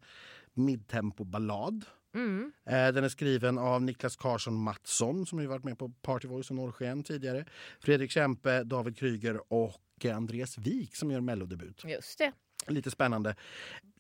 midtempo-ballad 0.55 1.85
Mm. 2.15 2.53
Eh, 2.67 2.73
den 2.73 3.05
är 3.05 3.09
skriven 3.09 3.59
av 3.59 3.83
Niklas 3.83 4.17
Karlsson 4.17 4.55
Mattsson 4.55 5.27
som 5.27 5.41
ju 5.41 5.47
varit 5.47 5.65
med 5.65 5.79
på 5.79 5.89
Party 5.89 6.29
Voice 6.29 6.51
och 6.51 6.57
Norrsken 6.57 7.03
tidigare. 7.03 7.45
Fredrik 7.81 8.11
Kempe, 8.11 8.65
David 8.65 8.97
Kryger 8.99 9.53
och 9.53 10.07
Andreas 10.15 10.59
Wik 10.59 10.97
som 10.97 11.11
gör 11.11 11.21
mellodebut. 11.21 11.85
Just 11.85 12.19
det. 12.19 12.33
Lite 12.67 12.91
spännande. 12.91 13.37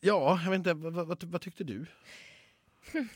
Ja, 0.00 0.40
jag 0.44 0.50
vet 0.50 0.58
inte, 0.58 0.74
vad, 0.74 1.06
vad, 1.06 1.24
vad 1.24 1.40
tyckte 1.40 1.64
du? 1.64 1.86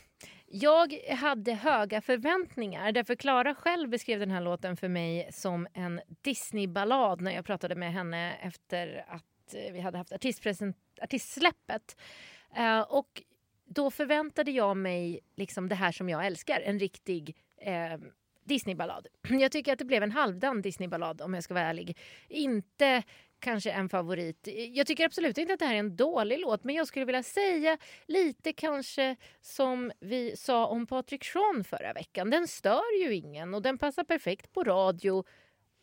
Jag 0.45 0.93
hade 1.09 1.53
höga 1.53 2.01
förväntningar. 2.01 2.91
Därför 2.91 3.15
Klara 3.15 3.55
själv 3.55 3.89
beskrev 3.89 4.19
den 4.19 4.31
här 4.31 4.41
låten 4.41 4.77
för 4.77 4.87
mig 4.87 5.29
som 5.33 5.67
en 5.73 6.01
Disney-ballad 6.21 7.21
när 7.21 7.31
jag 7.31 7.45
pratade 7.45 7.75
med 7.75 7.93
henne 7.93 8.35
efter 8.35 9.05
att 9.07 9.23
vi 9.71 9.79
hade 9.79 9.97
haft 9.97 10.13
artistsläppet. 11.01 11.97
Uh, 12.57 12.81
och 12.81 13.23
då 13.65 13.91
förväntade 13.91 14.51
jag 14.51 14.77
mig 14.77 15.19
liksom 15.35 15.69
det 15.69 15.75
här 15.75 15.91
som 15.91 16.09
jag 16.09 16.25
älskar, 16.25 16.61
en 16.61 16.79
riktig 16.79 17.35
eh, 17.57 17.97
Disneyballad. 18.43 19.07
Jag 19.29 19.51
tycker 19.51 19.73
att 19.73 19.79
det 19.79 19.85
blev 19.85 20.03
en 20.03 20.11
halvdan 20.11 20.61
Disneyballad 20.61 21.21
om 21.21 21.33
jag 21.33 21.43
ska 21.43 21.53
vara 21.53 21.63
ärlig. 21.63 21.97
Inte 22.29 23.03
kanske 23.39 23.71
en 23.71 23.89
favorit. 23.89 24.47
Jag 24.71 24.87
tycker 24.87 25.05
absolut 25.05 25.37
inte 25.37 25.53
att 25.53 25.59
det 25.59 25.65
här 25.65 25.75
är 25.75 25.79
en 25.79 25.95
dålig 25.95 26.39
låt 26.39 26.63
men 26.63 26.75
jag 26.75 26.87
skulle 26.87 27.05
vilja 27.05 27.23
säga 27.23 27.77
lite 28.07 28.53
kanske 28.53 29.15
som 29.41 29.91
vi 29.99 30.37
sa 30.37 30.65
om 30.65 30.87
Patrik 30.87 31.23
Sean 31.23 31.63
förra 31.63 31.93
veckan. 31.93 32.29
Den 32.29 32.47
stör 32.47 33.03
ju 33.03 33.15
ingen 33.15 33.53
och 33.53 33.61
den 33.61 33.77
passar 33.77 34.03
perfekt 34.03 34.53
på 34.53 34.63
radio 34.63 35.23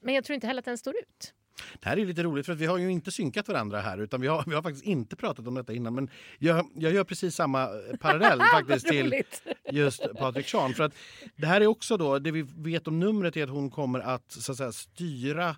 men 0.00 0.14
jag 0.14 0.24
tror 0.24 0.34
inte 0.34 0.46
heller 0.46 0.58
att 0.58 0.64
den 0.64 0.78
står 0.78 0.96
ut. 0.96 1.34
Det 1.80 1.88
här 1.88 1.96
är 1.96 2.06
lite 2.06 2.22
roligt 2.22 2.46
för 2.46 2.52
att 2.52 2.58
vi 2.58 2.66
har 2.66 2.78
ju 2.78 2.90
inte 2.90 3.10
synkat 3.10 3.48
varandra 3.48 3.80
här 3.80 3.98
utan 3.98 4.20
vi 4.20 4.26
har, 4.26 4.44
vi 4.46 4.54
har 4.54 4.62
faktiskt 4.62 4.84
inte 4.84 5.16
pratat 5.16 5.46
om 5.46 5.54
detta 5.54 5.72
innan 5.72 5.94
men 5.94 6.10
jag, 6.38 6.70
jag 6.74 6.92
gör 6.92 7.04
precis 7.04 7.34
samma 7.34 7.68
parallell 8.00 8.40
faktiskt 8.52 8.86
till 8.86 9.22
just 9.70 10.02
Patrik 10.18 10.48
Sean. 10.48 10.74
För 10.74 10.84
att 10.84 10.94
det 11.36 11.46
här 11.46 11.60
är 11.60 11.66
också 11.66 11.96
då, 11.96 12.18
det 12.18 12.30
vi 12.30 12.42
vet 12.42 12.88
om 12.88 13.00
numret 13.00 13.36
är 13.36 13.44
att 13.44 13.50
hon 13.50 13.70
kommer 13.70 14.00
att, 14.00 14.32
så 14.32 14.52
att 14.52 14.58
säga, 14.58 14.72
styra 14.72 15.56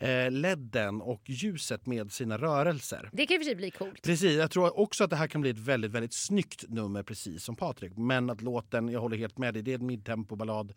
eh, 0.00 0.30
ledden 0.30 1.00
och 1.00 1.22
ljuset 1.30 1.86
med 1.86 2.12
sina 2.12 2.38
rörelser. 2.38 3.10
Det 3.12 3.26
kan 3.26 3.38
för 3.38 3.44
sig 3.44 3.54
bli 3.54 3.70
coolt. 3.70 4.02
Precis, 4.02 4.38
jag 4.38 4.50
tror 4.50 4.78
också 4.78 5.04
att 5.04 5.10
det 5.10 5.16
här 5.16 5.26
kan 5.26 5.40
bli 5.40 5.50
ett 5.50 5.58
väldigt, 5.58 5.90
väldigt 5.90 6.14
snyggt 6.14 6.64
nummer 6.68 7.02
precis 7.02 7.44
som 7.44 7.56
Patrik. 7.56 7.92
Men 7.96 8.30
att 8.30 8.42
låten, 8.42 8.88
jag 8.88 9.00
håller 9.00 9.16
helt 9.16 9.38
med 9.38 9.54
dig, 9.54 9.62
det 9.62 9.70
är 9.70 9.78
en 9.78 9.86
midtempoballad 9.86 10.72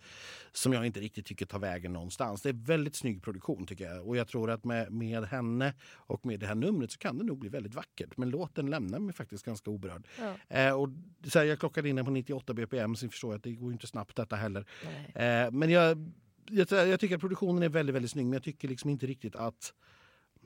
som 0.51 0.73
jag 0.73 0.85
inte 0.85 0.99
riktigt 0.99 1.25
tycker 1.25 1.45
tar 1.45 1.59
vägen 1.59 1.93
någonstans. 1.93 2.41
Det 2.41 2.49
är 2.49 2.53
väldigt 2.53 2.95
snygg 2.95 3.23
produktion 3.23 3.65
tycker 3.65 3.85
jag. 3.85 4.07
Och 4.07 4.17
jag 4.17 4.27
tror 4.27 4.51
att 4.51 4.65
med, 4.65 4.91
med 4.91 5.25
henne 5.25 5.73
och 5.95 6.25
med 6.25 6.39
det 6.39 6.47
här 6.47 6.55
numret 6.55 6.91
så 6.91 6.97
kan 6.97 7.17
det 7.17 7.23
nog 7.23 7.39
bli 7.39 7.49
väldigt 7.49 7.73
vackert. 7.73 8.17
Men 8.17 8.29
låten 8.29 8.69
lämnar 8.69 8.99
mig 8.99 9.13
faktiskt 9.13 9.45
ganska 9.45 9.71
oberörd. 9.71 10.07
Ja. 10.19 10.57
Eh, 10.57 10.73
och 10.73 10.89
så 11.27 11.39
här, 11.39 11.45
jag 11.45 11.59
klockade 11.59 11.89
in 11.89 11.95
den 11.95 12.05
på 12.05 12.11
98 12.11 12.53
bpm 12.53 12.95
så 12.95 13.09
förstår 13.09 13.31
jag 13.31 13.37
att 13.37 13.43
det 13.43 13.51
går 13.51 13.71
inte 13.71 13.87
snabbt 13.87 14.15
detta 14.15 14.35
heller. 14.35 14.65
Eh, 15.15 15.51
men 15.51 15.69
jag 15.69 16.13
jag, 16.49 16.87
jag, 16.87 16.99
tycker 16.99 17.15
att 17.15 17.21
produktionen 17.21 17.63
är 17.63 17.69
väldigt, 17.69 17.95
väldigt 17.95 18.11
snygg 18.11 18.25
men 18.25 18.33
jag 18.33 18.43
tycker 18.43 18.67
liksom 18.67 18.89
inte 18.89 19.05
riktigt 19.05 19.35
att, 19.35 19.73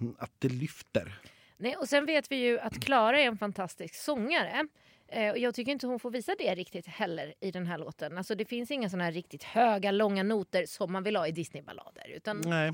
mm, 0.01 0.15
att 0.19 0.31
det 0.39 0.49
lyfter. 0.49 1.19
Nej, 1.57 1.75
och 1.75 1.89
sen 1.89 2.05
vet 2.05 2.31
vi 2.31 2.35
ju 2.35 2.59
att 2.59 2.79
Klara 2.79 3.19
är 3.19 3.25
en 3.25 3.37
fantastisk 3.37 3.95
sångare. 3.95 4.67
Eh, 5.09 5.31
och 5.31 5.37
jag 5.37 5.55
tycker 5.55 5.71
inte 5.71 5.87
hon 5.87 5.99
får 5.99 6.11
visa 6.11 6.35
det 6.39 6.55
riktigt 6.55 6.87
heller 6.87 7.33
i 7.39 7.51
den 7.51 7.67
här 7.67 7.77
låten. 7.77 8.17
Alltså 8.17 8.35
det 8.35 8.45
finns 8.45 8.71
inga 8.71 8.89
såna 8.89 9.03
här 9.03 9.11
riktigt 9.11 9.43
höga, 9.43 9.91
långa 9.91 10.23
noter 10.23 10.65
som 10.65 10.91
man 10.91 11.03
vill 11.03 11.15
ha 11.15 11.27
i 11.27 11.31
Disneyballader. 11.31 12.11
Utan... 12.15 12.41
Nej. 12.45 12.73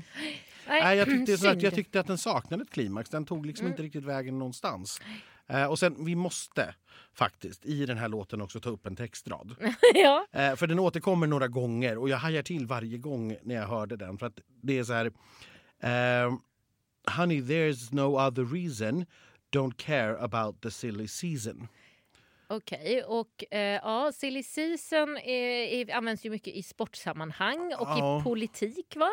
Nej, 0.68 0.98
jag, 0.98 1.08
tyckte, 1.08 1.50
att, 1.50 1.62
jag 1.62 1.74
tyckte 1.74 2.00
att 2.00 2.06
den 2.06 2.18
saknade 2.18 2.62
ett 2.62 2.70
klimax. 2.70 3.10
Den 3.10 3.24
tog 3.24 3.46
liksom 3.46 3.66
mm. 3.66 3.72
inte 3.72 3.82
riktigt 3.82 4.04
vägen 4.04 4.38
någonstans. 4.38 5.00
Eh, 5.48 5.66
och 5.66 5.78
sen, 5.78 6.04
vi 6.04 6.14
måste 6.14 6.74
faktiskt 7.12 7.66
i 7.66 7.86
den 7.86 7.98
här 7.98 8.08
låten 8.08 8.40
också 8.40 8.60
ta 8.60 8.70
upp 8.70 8.86
en 8.86 8.96
textrad. 8.96 9.56
ja. 9.94 10.26
eh, 10.32 10.56
för 10.56 10.66
den 10.66 10.78
återkommer 10.78 11.26
några 11.26 11.48
gånger 11.48 11.98
och 11.98 12.08
jag 12.08 12.16
hajar 12.16 12.42
till 12.42 12.66
varje 12.66 12.98
gång 12.98 13.36
när 13.42 13.54
jag 13.54 13.66
hörde 13.66 13.96
den. 13.96 14.18
För 14.18 14.26
att 14.26 14.40
det 14.62 14.78
är 14.78 14.84
så 14.84 14.92
här... 14.92 15.06
Eh, 15.80 16.34
Honey, 17.16 17.40
there's 17.40 17.94
no 17.94 18.18
other 18.18 18.44
reason. 18.44 19.06
Don't 19.52 19.76
care 19.76 20.18
about 20.18 20.62
the 20.62 20.70
silly 20.70 21.08
season. 21.08 21.68
Okej, 22.46 22.78
okay. 22.78 23.02
och 23.02 23.44
eh, 23.50 23.80
ja, 23.82 24.12
silly 24.14 24.42
season 24.42 25.16
är, 25.16 25.90
är, 25.90 25.94
används 25.94 26.24
ju 26.24 26.30
mycket 26.30 26.54
i 26.54 26.62
sportsammanhang 26.62 27.74
och 27.78 27.88
ja. 27.88 28.20
i 28.20 28.22
politik 28.22 28.96
va? 28.96 29.10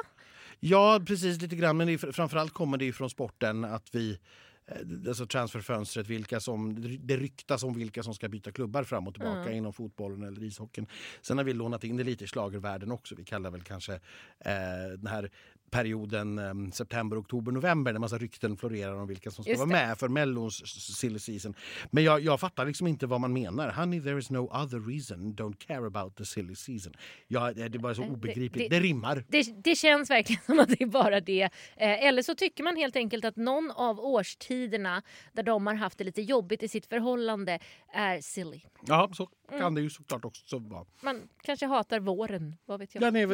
Ja, 0.60 1.02
precis 1.08 1.41
lite 1.41 1.56
grann. 1.56 1.78
Men 1.78 1.88
det 1.88 1.94
är, 1.94 2.12
framförallt 2.12 2.54
kommer 2.54 2.78
det 2.78 2.94
från 2.94 3.10
sporten 3.10 3.65
att 3.65 3.96
vi 3.96 4.20
alltså 5.08 5.26
transferfönstret, 5.26 6.08
vilka 6.08 6.39
som, 6.39 6.76
det 7.00 7.17
ryktas 7.17 7.63
om 7.63 7.74
vilka 7.74 8.04
som 8.04 8.13
ska 8.13 8.30
byta 8.30 8.52
klubbar 8.52 8.84
fram 8.84 9.08
och 9.08 9.13
tillbaka 9.13 9.41
mm. 9.41 9.54
inom 9.54 9.74
fotbollen 9.74 10.24
eller 10.24 10.43
ishockeyn. 10.43 10.88
Sen 11.21 11.38
har 11.38 11.45
vi 11.45 11.54
lånat 11.54 11.84
in 11.84 11.97
det 11.97 12.04
lite 12.04 12.24
i 12.24 12.28
slagervärlden 12.28 12.91
också. 12.91 13.15
Vi 13.15 13.26
kallar 13.26 13.52
väl 13.52 13.62
kanske 13.62 13.93
eh, 14.39 14.89
den 14.97 15.08
här 15.08 15.32
perioden 15.72 16.40
um, 16.40 16.72
september, 16.72 17.20
oktober, 17.20 17.52
november 17.52 17.94
när 17.94 18.00
massa 18.00 18.18
rykten 18.18 18.58
florerar 18.58 18.96
om 18.96 19.08
vilka 19.08 19.32
som 19.32 19.44
ska 19.44 19.58
vara 19.58 19.66
med 19.66 19.98
för 19.98 20.08
Mellons 20.08 20.56
silly 20.98 21.20
season. 21.20 21.54
Men 21.92 22.04
jag, 22.04 22.22
jag 22.22 22.40
fattar 22.40 22.66
liksom 22.66 22.88
inte 22.88 23.08
vad 23.08 23.22
man 23.22 23.34
menar. 23.34 23.72
Honey, 23.72 24.02
there 24.02 24.20
is 24.20 24.30
no 24.30 24.40
other 24.40 24.90
reason. 24.90 25.34
Don't 25.36 25.68
care 25.68 25.88
about 25.88 26.16
the 26.16 26.26
silly 26.26 26.56
season. 26.56 26.94
Ja, 27.28 27.54
det 27.54 27.62
är 27.62 27.70
bara 27.80 27.96
så 27.96 28.04
obegripligt. 28.04 28.54
Det, 28.54 28.76
det, 28.76 28.80
det 28.80 28.88
rimmar. 28.88 29.24
Det, 29.28 29.64
det, 29.64 29.76
känns 29.76 30.10
verkligen 30.10 30.42
som 30.46 30.60
att 30.60 30.70
det 30.70 30.82
är 30.82 30.88
bara 30.88 31.20
det. 31.20 31.44
Eh, 31.44 32.06
eller 32.06 32.22
så 32.22 32.36
tycker 32.36 32.64
man 32.64 32.76
helt 32.76 32.96
enkelt 32.96 33.26
att 33.26 33.36
någon 33.36 33.72
av 33.72 34.00
årstiderna 34.00 35.02
där 35.34 35.44
de 35.44 35.68
har 35.68 35.74
haft 35.74 35.98
det 35.98 36.04
lite 36.04 36.22
jobbigt 36.22 36.64
i 36.64 36.68
sitt 36.68 36.86
förhållande 36.86 37.60
är 37.94 38.22
silly. 38.22 38.62
Ja, 38.88 39.10
så 39.14 39.30
kan 39.52 39.62
mm. 39.62 39.76
det 39.76 39.82
ju 39.82 39.90
såklart 39.90 40.26
också 40.26 40.60
vara. 40.60 40.86
Man 41.02 41.30
kanske 41.42 41.66
hatar 41.66 42.00
våren, 42.00 42.56
vad 42.66 42.80
vet 42.80 42.96
jag? 42.96 43.04
Ja, 43.04 43.12
nej, 43.12 43.26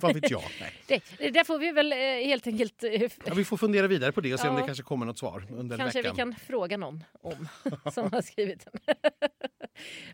vad 0.00 0.14
vet 0.14 0.30
jag? 0.30 0.42
Nej. 0.60 1.02
Det, 1.18 1.30
där 1.30 1.44
får 1.44 1.58
vi 1.58 1.72
väl 1.72 1.92
eh, 1.92 1.98
helt 1.98 2.46
enkelt... 2.46 2.84
Eh, 2.84 3.02
ja, 3.24 3.34
vi 3.34 3.44
får 3.44 3.56
fundera 3.56 3.86
vidare 3.86 4.12
på 4.12 4.20
det 4.20 4.34
och 4.34 4.40
se 4.40 4.46
ja. 4.46 4.50
om 4.50 4.56
det 4.56 4.66
kanske 4.66 4.84
kommer 4.84 5.06
något 5.06 5.18
svar 5.18 5.46
under 5.50 5.78
kanske 5.78 6.02
veckan. 6.02 6.14
vi 6.14 6.18
kan 6.18 6.34
fråga 6.34 6.76
någon 6.76 7.04
om 7.12 7.48
som 7.92 8.12
har 8.12 8.22
skrivit 8.22 8.64
den. 8.64 8.96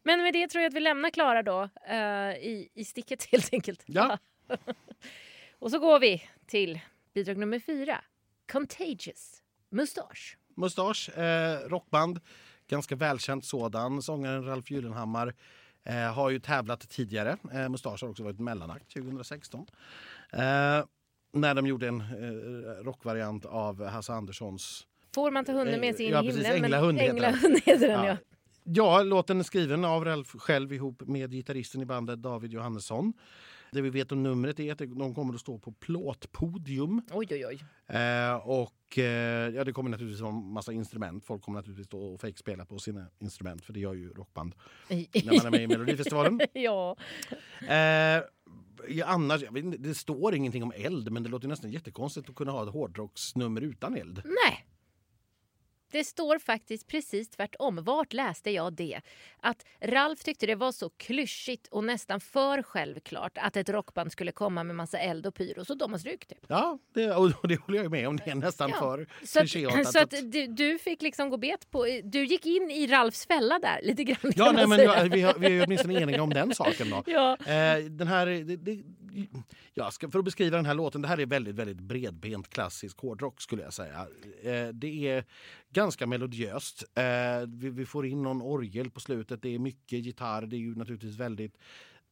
Men 0.03 0.23
med 0.23 0.33
det 0.33 0.49
tror 0.49 0.63
jag 0.63 0.69
att 0.69 0.77
vi 0.77 0.81
lämnar 0.81 1.11
Klara 1.11 1.43
då 1.43 1.63
uh, 1.91 2.37
i, 2.37 2.69
i 2.75 2.85
sticket 2.85 3.25
helt 3.25 3.53
enkelt. 3.53 3.83
Ja. 3.87 4.19
och 5.59 5.71
så 5.71 5.79
går 5.79 6.01
vi 6.01 6.23
till 6.47 6.81
bidrag 7.15 7.37
nummer 7.37 7.59
fyra. 7.59 8.05
Contagious. 8.53 9.43
Mustasch. 9.71 10.37
Mustasch, 10.57 11.19
eh, 11.19 11.69
rockband 11.69 12.21
ganska 12.73 12.97
välkänt 12.97 13.45
sådan. 13.45 14.03
Sångaren 14.03 14.45
Ralf 14.45 14.71
Gyllenhammar 14.71 15.35
eh, 15.85 16.15
har 16.15 16.31
ju 16.31 16.39
tävlat 16.39 16.89
tidigare. 16.89 17.37
Eh, 17.53 17.69
Mustasch 17.69 18.03
har 18.03 18.09
också 18.09 18.23
varit 18.23 18.39
mellanakt 18.41 18.95
2016. 18.95 19.67
Eh, 20.33 20.39
när 21.33 21.55
de 21.55 21.67
gjorde 21.67 21.89
en 21.89 22.01
eh, 22.01 22.85
rockvariant 22.85 23.45
av 23.45 23.87
Hasse 23.87 24.13
Anderssons... 24.13 24.87
Får 25.15 25.31
man 25.31 25.45
ta 25.45 25.53
hunden 25.53 25.81
med 25.81 25.97
sig 25.97 26.07
in 26.07 26.13
ja, 26.13 26.23
i 26.23 26.27
himlen? 26.27 26.45
Precis, 26.45 26.63
Änglahund 26.63 26.99
heter 26.99 27.15
Änglahund 27.15 27.61
heter 27.65 27.89
den, 27.89 28.05
ja. 28.05 28.07
ja. 28.07 28.17
Ja, 28.65 29.03
låten 29.03 29.41
är 29.41 29.45
skriven 29.45 29.85
av 29.85 30.05
Ralf 30.05 30.29
själv 30.29 30.73
ihop 30.73 31.03
med 31.07 31.31
gitarristen 31.31 31.83
i 31.83 31.85
bandet 31.85 32.23
David 32.23 32.53
Johannesson. 32.53 33.13
Det 33.73 33.83
vi 33.83 33.91
vet 33.91 34.13
om 34.13 34.23
numret 34.23 34.61
är 34.61 34.73
att 34.73 34.79
de 34.79 35.15
kommer 35.15 35.35
att 35.35 35.41
stå 35.41 35.59
på 35.59 35.73
plåtpodium. 35.73 37.03
Oj, 37.11 37.27
oj, 37.31 37.47
oj. 37.47 37.65
Eh, 37.97 38.35
och 38.35 38.99
eh, 38.99 39.55
ja, 39.55 39.65
det 39.65 39.73
kommer 39.73 39.91
naturligtvis 39.91 40.21
vara 40.21 40.33
massa 40.33 40.73
instrument. 40.73 41.25
Folk 41.25 41.43
kommer 41.43 41.59
naturligtvis 41.59 41.87
stå 41.87 42.15
och 42.15 42.21
fejkspela 42.21 42.65
på 42.65 42.79
sina 42.79 43.07
instrument 43.19 43.65
för 43.65 43.73
det 43.73 43.81
gör 43.81 43.95
ju 43.95 44.13
rockband 44.13 44.55
när 44.89 45.37
man 45.37 45.47
är 45.47 45.51
med 45.51 45.63
i 45.63 45.67
Melodifestivalen. 45.67 46.41
ja. 46.53 46.97
Eh, 47.69 48.23
Ja, 48.89 49.07
annars, 49.07 49.43
inte, 49.43 49.79
det 49.79 49.95
står 49.95 50.35
ingenting 50.35 50.63
om 50.63 50.73
eld 50.77 51.13
men 51.13 51.23
det 51.23 51.29
låter 51.29 51.49
nästan 51.49 51.71
jättekonstigt 51.71 52.29
att 52.29 52.35
kunna 52.35 52.53
ha 52.53 52.63
ett 52.63 52.73
hårdrocksnummer 52.73 53.61
utan 53.61 53.97
eld. 53.97 54.23
Nej, 54.25 54.67
det 55.93 56.05
står 56.05 56.39
faktiskt 56.39 56.87
precis 56.87 57.31
tvärtom. 57.31 57.85
Vart 57.85 58.13
läste 58.13 58.51
jag 58.51 58.73
det? 58.73 59.01
Att 59.41 59.67
Ralf 59.81 60.25
tyckte 60.25 60.47
det 60.47 60.55
var 60.55 60.73
så 60.73 60.91
klyschigt 60.91 61.67
och 61.67 61.85
nästan 61.85 62.21
för 62.21 62.63
självklart 62.63 63.39
att 63.39 63.57
ett 63.57 63.69
rockband 63.69 64.13
skulle 64.13 64.33
komma 64.33 64.65
med 64.65 64.77
massa 64.77 64.99
eld 64.99 65.27
och 65.27 65.35
pyro, 65.35 65.65
så 65.65 65.75
de 65.75 65.93
har 65.93 65.99
strykt 65.99 66.29
det. 66.29 66.37
Ja, 66.49 66.79
det, 66.95 67.11
och 67.15 67.49
det 67.49 67.61
håller 67.61 67.83
jag 67.83 67.91
med 67.91 68.09
om. 68.09 68.17
Det 68.17 68.31
är 68.31 68.35
nästan 68.35 68.71
ja. 68.71 68.79
för. 68.79 69.07
Så, 69.27 69.41
att, 69.41 69.93
så 69.93 69.99
att 69.99 70.33
du, 70.33 70.47
du, 70.47 70.79
fick 70.79 71.03
liksom 71.03 71.31
gå 71.31 71.37
bet 71.37 71.71
på... 71.71 72.01
Du 72.05 72.25
gick 72.25 72.47
in 72.47 72.71
i 72.71 72.87
Ralfs 72.87 73.27
fälla 73.27 73.59
där 73.59 73.81
lite 73.83 74.05
grann. 74.05 74.33
Ja, 74.37 74.53
nej, 74.53 74.67
men 74.67 74.79
jag, 74.79 75.05
vi, 75.05 75.21
har, 75.21 75.35
vi 75.35 75.59
är 75.59 75.67
åtminstone 75.67 76.01
eniga 76.01 76.23
om 76.23 76.31
den 76.31 76.55
saken. 76.55 76.91
Då. 76.91 77.03
Ja. 77.13 77.33
Eh, 77.33 77.85
den 77.85 78.09
här... 78.09 78.27
Det, 78.27 78.57
det, 78.57 78.83
ja, 79.75 79.91
ska, 79.91 80.11
för 80.11 80.19
att 80.19 80.25
beskriva 80.25 80.57
den 80.57 80.67
här 80.67 80.75
låten, 80.75 81.03
det 81.03 81.09
här 81.09 81.21
är 81.21 81.27
väldigt, 81.27 81.55
väldigt 81.55 81.81
bredbent 81.81 82.49
klassisk 82.49 82.99
hårdrock 82.99 83.41
skulle 83.41 83.63
jag 83.63 83.73
säga. 83.73 84.07
Eh, 84.43 84.69
det 84.69 85.09
är 85.09 85.25
ganska 85.73 86.07
melodiöst. 86.07 86.85
Eh, 86.95 87.49
vi, 87.49 87.71
vi, 87.71 87.87
får 87.87 88.07
in 88.07 88.23
någon 88.23 88.43
orgel 88.43 88.91
på 88.91 89.01
slutet. 89.01 89.43
Det 89.43 89.55
är 89.55 89.59
mycket 89.59 89.99
gitarr. 89.99 90.43
Det 90.43 90.57
är 90.57 90.59
ju 90.59 90.75
naturligtvis 90.75 91.17
väldigt 91.17 91.59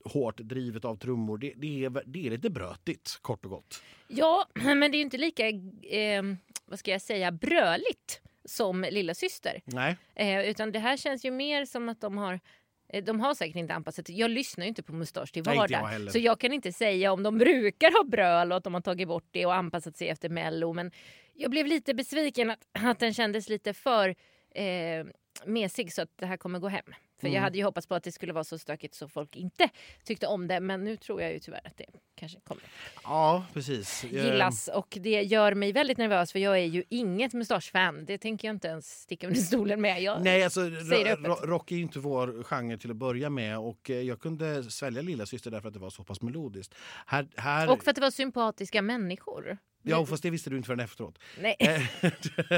hårt 0.04 0.36
drivet 0.36 0.84
av 0.84 0.96
trummor. 0.96 1.38
Det, 1.38 1.52
det, 1.56 1.84
är, 1.84 2.02
det 2.06 2.26
är 2.26 2.30
lite 2.30 2.50
brötigt, 2.50 3.18
kort 3.22 3.44
och 3.44 3.50
gott. 3.50 3.82
Ja, 4.08 4.46
men 4.54 4.80
det 4.80 4.96
är 4.96 5.02
inte 5.02 5.18
lika, 5.18 5.48
eh, 5.48 6.22
vad 6.66 6.78
ska 6.78 6.90
jag 6.90 7.02
säga, 7.02 7.32
bröligt 7.32 8.20
som 8.44 8.86
Lilla 8.90 9.14
syster. 9.14 9.60
Nej. 9.64 9.96
Eh, 10.14 10.48
utan 10.50 10.72
det 10.72 10.78
här 10.78 10.96
känns 10.96 11.24
ju 11.24 11.30
mer 11.30 11.64
som 11.64 11.88
att 11.88 12.00
de 12.00 12.18
har 12.18 12.40
eh, 12.88 13.04
de 13.04 13.20
har 13.20 13.34
säkert 13.34 13.56
inte 13.56 13.74
anpassat 13.74 14.06
sig. 14.06 14.18
Jag 14.18 14.30
lyssnar 14.30 14.64
ju 14.64 14.68
inte 14.68 14.82
på 14.82 14.92
Mustasch 14.92 15.32
till 15.32 15.42
vardag. 15.42 15.88
Nej, 16.00 16.10
så 16.10 16.18
jag 16.18 16.40
kan 16.40 16.52
inte 16.52 16.72
säga 16.72 17.12
om 17.12 17.22
de 17.22 17.38
brukar 17.38 17.92
ha 17.92 18.04
bröl 18.04 18.52
och 18.52 18.58
att 18.58 18.64
de 18.64 18.74
har 18.74 18.80
tagit 18.80 19.08
bort 19.08 19.28
det 19.30 19.46
och 19.46 19.54
anpassat 19.54 19.96
sig 19.96 20.08
efter 20.08 20.28
Mello. 20.28 20.72
Men 20.72 20.90
jag 21.40 21.50
blev 21.50 21.66
lite 21.66 21.94
besviken 21.94 22.50
att, 22.50 22.66
att 22.84 22.98
den 22.98 23.14
kändes 23.14 23.48
lite 23.48 23.74
för 23.74 24.14
eh, 24.54 25.06
mesig 25.44 25.92
så 25.92 26.02
att 26.02 26.10
det 26.16 26.26
här 26.26 26.36
kommer 26.36 26.58
gå 26.58 26.68
hem 26.68 26.84
För 27.20 27.28
jag 27.28 27.40
hade 27.40 27.58
ju 27.58 27.64
hoppats 27.64 27.86
på 27.86 27.94
att 27.94 28.02
det 28.02 28.12
skulle 28.12 28.32
vara 28.32 28.44
så 28.44 28.58
stökigt 28.58 28.94
så 28.94 29.08
folk 29.08 29.36
inte 29.36 29.68
tyckte 30.04 30.26
om 30.26 30.48
det. 30.48 30.60
Men 30.60 30.84
nu 30.84 30.96
tror 30.96 31.22
jag 31.22 31.32
ju 31.32 31.38
tyvärr 31.38 31.66
att 31.66 31.76
det 31.76 31.86
kanske 32.14 32.40
kommer 32.40 32.62
Ja, 33.04 33.44
precis. 33.54 34.04
Eh, 34.04 34.24
gillas. 34.24 34.68
Och 34.74 34.98
det 35.00 35.22
gör 35.22 35.54
mig 35.54 35.72
väldigt 35.72 35.98
nervös 35.98 36.32
för 36.32 36.38
jag 36.38 36.58
är 36.58 36.64
ju 36.64 36.84
inget 36.88 37.32
mustaschfan. 37.32 38.04
Det 38.04 38.18
tänker 38.18 38.48
jag 38.48 38.54
inte 38.54 38.68
ens 38.68 39.00
sticka 39.00 39.26
under 39.26 39.40
stolen 39.40 39.80
med. 39.80 40.02
Jag 40.02 40.22
Nej, 40.22 40.44
alltså, 40.44 40.60
rock 41.42 41.72
är 41.72 41.76
ju 41.76 41.82
inte 41.82 41.98
vår 41.98 42.42
genre 42.42 42.78
till 42.78 42.90
att 42.90 42.96
börja 42.96 43.30
med 43.30 43.58
och 43.58 43.90
eh, 43.90 44.00
jag 44.00 44.20
kunde 44.20 44.70
svälja 44.70 45.02
Lilla 45.02 45.26
syster 45.26 45.50
därför 45.50 45.68
att 45.68 45.74
det 45.74 45.80
var 45.80 45.90
så 45.90 46.04
pass 46.04 46.22
melodiskt. 46.22 46.74
Här, 47.06 47.28
här, 47.36 47.70
Och 47.70 47.84
för 47.84 47.90
att 47.90 47.94
det 47.94 48.02
var 48.02 48.10
sympatiska 48.10 48.82
människor. 48.82 49.58
Ja, 49.82 50.06
fast 50.06 50.22
det 50.22 50.30
visste 50.30 50.50
du 50.50 50.56
inte 50.56 50.66
förrän 50.66 50.80
efteråt. 50.80 51.18
Nej, 51.40 51.56
Eh, 51.58 51.82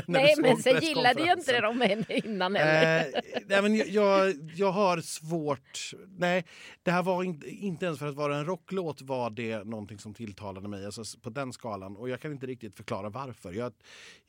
Nej 0.06 0.34
men 0.38 0.56
sen 0.56 0.80
gillade 0.82 1.20
jag 1.20 1.38
inte 1.38 1.52
presskonferensen. 1.52 2.22
dem 2.22 2.30
innan 2.32 2.56
heller. 2.56 3.06
Eh, 3.14 3.20
nej, 3.46 3.62
men 3.62 3.74
jag- 3.76 3.88
jag, 3.88 4.34
jag 4.54 4.72
har 4.72 5.00
svårt... 5.00 5.90
Nej, 6.18 6.44
det 6.82 6.90
här 6.90 7.02
var 7.02 7.22
inte, 7.24 7.48
inte 7.50 7.86
ens 7.86 7.98
för 7.98 8.06
att 8.06 8.14
vara 8.14 8.36
en 8.36 8.44
rocklåt 8.46 9.02
var 9.02 9.30
det 9.30 9.64
någonting 9.64 9.98
som 9.98 10.14
tilltalade 10.14 10.68
mig 10.68 10.86
alltså, 10.86 11.20
på 11.20 11.30
den 11.30 11.52
skalan. 11.52 11.96
Och 11.96 12.08
jag 12.08 12.20
kan 12.20 12.32
inte 12.32 12.46
riktigt 12.46 12.76
förklara 12.76 13.08
varför. 13.08 13.52
Jag, 13.52 13.72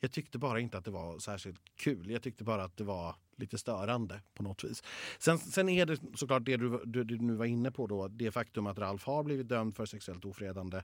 jag 0.00 0.12
tyckte 0.12 0.38
bara 0.38 0.60
inte 0.60 0.78
att 0.78 0.84
det 0.84 0.90
var 0.90 1.18
särskilt 1.18 1.60
kul. 1.78 2.10
Jag 2.10 2.22
tyckte 2.22 2.44
bara 2.44 2.64
att 2.64 2.76
det 2.76 2.84
var 2.84 3.14
lite 3.36 3.58
störande 3.58 4.20
på 4.34 4.42
något 4.42 4.64
vis. 4.64 4.82
Sen, 5.18 5.38
sen 5.38 5.68
är 5.68 5.86
det 5.86 6.00
såklart 6.14 6.44
det 6.44 6.56
du, 6.56 6.80
du, 6.84 7.04
du 7.04 7.18
nu 7.18 7.34
var 7.34 7.44
inne 7.44 7.70
på 7.70 7.86
då, 7.86 8.08
det 8.08 8.30
faktum 8.30 8.66
att 8.66 8.78
Ralf 8.78 9.04
har 9.04 9.22
blivit 9.22 9.48
dömd 9.48 9.76
för 9.76 9.86
sexuellt 9.86 10.24
ofredande. 10.24 10.82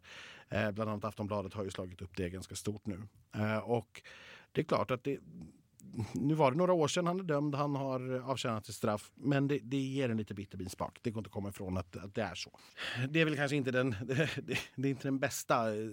Eh, 0.49 0.71
bland 0.71 0.91
annat 0.91 1.05
Aftonbladet 1.05 1.55
har 1.55 1.65
ju 1.65 1.71
slagit 1.71 2.03
upp 2.03 2.17
det 2.17 2.31
ganska 2.31 2.55
stort 2.55 2.87
nu. 2.87 3.03
Eh, 3.35 3.59
och 3.59 4.03
det 4.53 4.61
är 4.61 4.65
klart 4.65 4.91
att 4.91 5.05
det, 5.05 5.19
nu 6.13 6.35
var 6.35 6.51
det 6.51 6.57
några 6.57 6.73
år 6.73 6.89
sedan 6.89 7.07
han 7.07 7.21
är 7.21 7.25
dömd, 7.25 7.55
han 7.55 7.77
har 7.77 8.31
avtjänat 8.31 8.67
sitt 8.67 8.75
straff. 8.75 9.11
Men 9.15 9.49
det, 9.49 9.59
det 9.63 9.77
ger 9.77 10.09
en 10.09 10.17
lite 10.17 10.35
bitterbil 10.35 10.71
smak. 10.71 10.99
Det 11.03 11.11
går 11.11 11.21
inte 11.21 11.29
att 11.29 11.33
komma 11.33 11.49
ifrån 11.49 11.77
att, 11.77 11.97
att 11.97 12.15
det 12.15 12.23
är 12.23 12.35
så. 12.35 12.59
Det 13.09 13.21
är 13.21 13.25
väl 13.25 13.37
kanske 13.37 13.57
inte 13.57 13.71
den, 13.71 13.91
det, 14.05 14.29
det 14.77 14.89
är 14.89 14.91
inte 14.91 15.09
den 15.09 15.19
bästa 15.19 15.75
eh, 15.75 15.89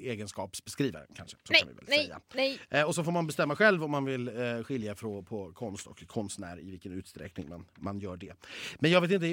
egenskapsbeskrivaren 0.00 1.06
kanske. 1.14 1.36
Så 1.44 1.52
Nej, 1.52 1.60
kan 1.60 1.68
vi 1.68 1.74
väl 1.74 1.84
nej, 1.88 2.04
säga. 2.04 2.20
nej. 2.34 2.58
Eh, 2.70 2.82
och 2.82 2.94
så 2.94 3.04
får 3.04 3.12
man 3.12 3.26
bestämma 3.26 3.56
själv 3.56 3.84
om 3.84 3.90
man 3.90 4.04
vill 4.04 4.28
eh, 4.28 4.62
skilja 4.62 4.94
från, 4.94 5.24
på 5.24 5.52
konst 5.52 5.86
och 5.86 6.06
konstnär 6.06 6.60
i 6.60 6.70
vilken 6.70 6.92
utsträckning 6.92 7.48
man, 7.48 7.66
man 7.74 7.98
gör 8.00 8.16
det. 8.16 8.32
Men 8.78 8.90
jag 8.90 9.00
vet 9.00 9.10
inte, 9.10 9.26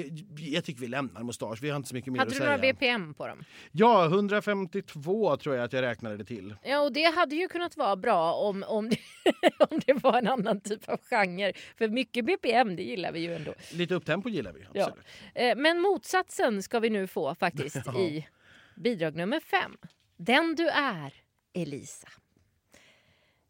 jag 0.44 0.64
tycker 0.64 0.80
vi 0.80 0.88
lämnar 0.88 1.22
mustasch. 1.22 1.58
Vi 1.62 1.70
har 1.70 1.76
inte 1.76 1.88
så 1.88 1.94
mycket 1.94 2.12
mer 2.12 2.18
Hade 2.18 2.28
att 2.28 2.32
du 2.32 2.38
säga. 2.38 2.50
några 2.50 2.72
BPM 2.72 3.14
på 3.14 3.26
dem? 3.26 3.44
Ja, 3.72 4.04
152 4.06 5.36
tror 5.36 5.54
jag 5.56 5.64
att 5.64 5.72
jag 5.72 5.82
räknade 5.82 6.16
det 6.16 6.24
till. 6.24 6.54
Ja, 6.62 6.80
och 6.80 6.92
det 6.92 7.04
hade 7.16 7.36
ju 7.36 7.48
kunnat 7.48 7.76
vara 7.76 7.96
bra 7.96 8.32
om, 8.34 8.64
om, 8.68 8.90
om 9.70 9.80
det 9.86 9.92
var 9.92 10.18
en 10.18 10.28
annan 10.28 10.60
typ 10.60 10.88
av 10.88 11.00
genre. 11.10 11.52
För 11.78 11.88
mycket 11.88 12.24
BPM, 12.24 12.76
det 12.76 12.82
gillar 12.82 13.12
vi 13.12 13.20
ju 13.20 13.34
ändå. 13.34 13.54
Lite 13.72 13.94
upptempo 13.94 14.28
gillar 14.28 14.52
vi. 14.52 14.60
Ja. 14.72 14.84
Absolut. 14.86 15.04
Eh, 15.34 15.56
Men 15.56 15.80
motsatsen 15.80 16.62
ska 16.62 16.80
vi 16.80 16.90
nu 16.90 17.06
få 17.06 17.34
faktiskt 17.34 17.76
Ja. 17.86 17.98
i 18.00 18.28
bidrag 18.76 19.16
nummer 19.16 19.40
fem. 19.40 19.76
Den 20.16 20.54
du 20.54 20.68
är, 20.68 21.14
Elisa. 21.54 22.08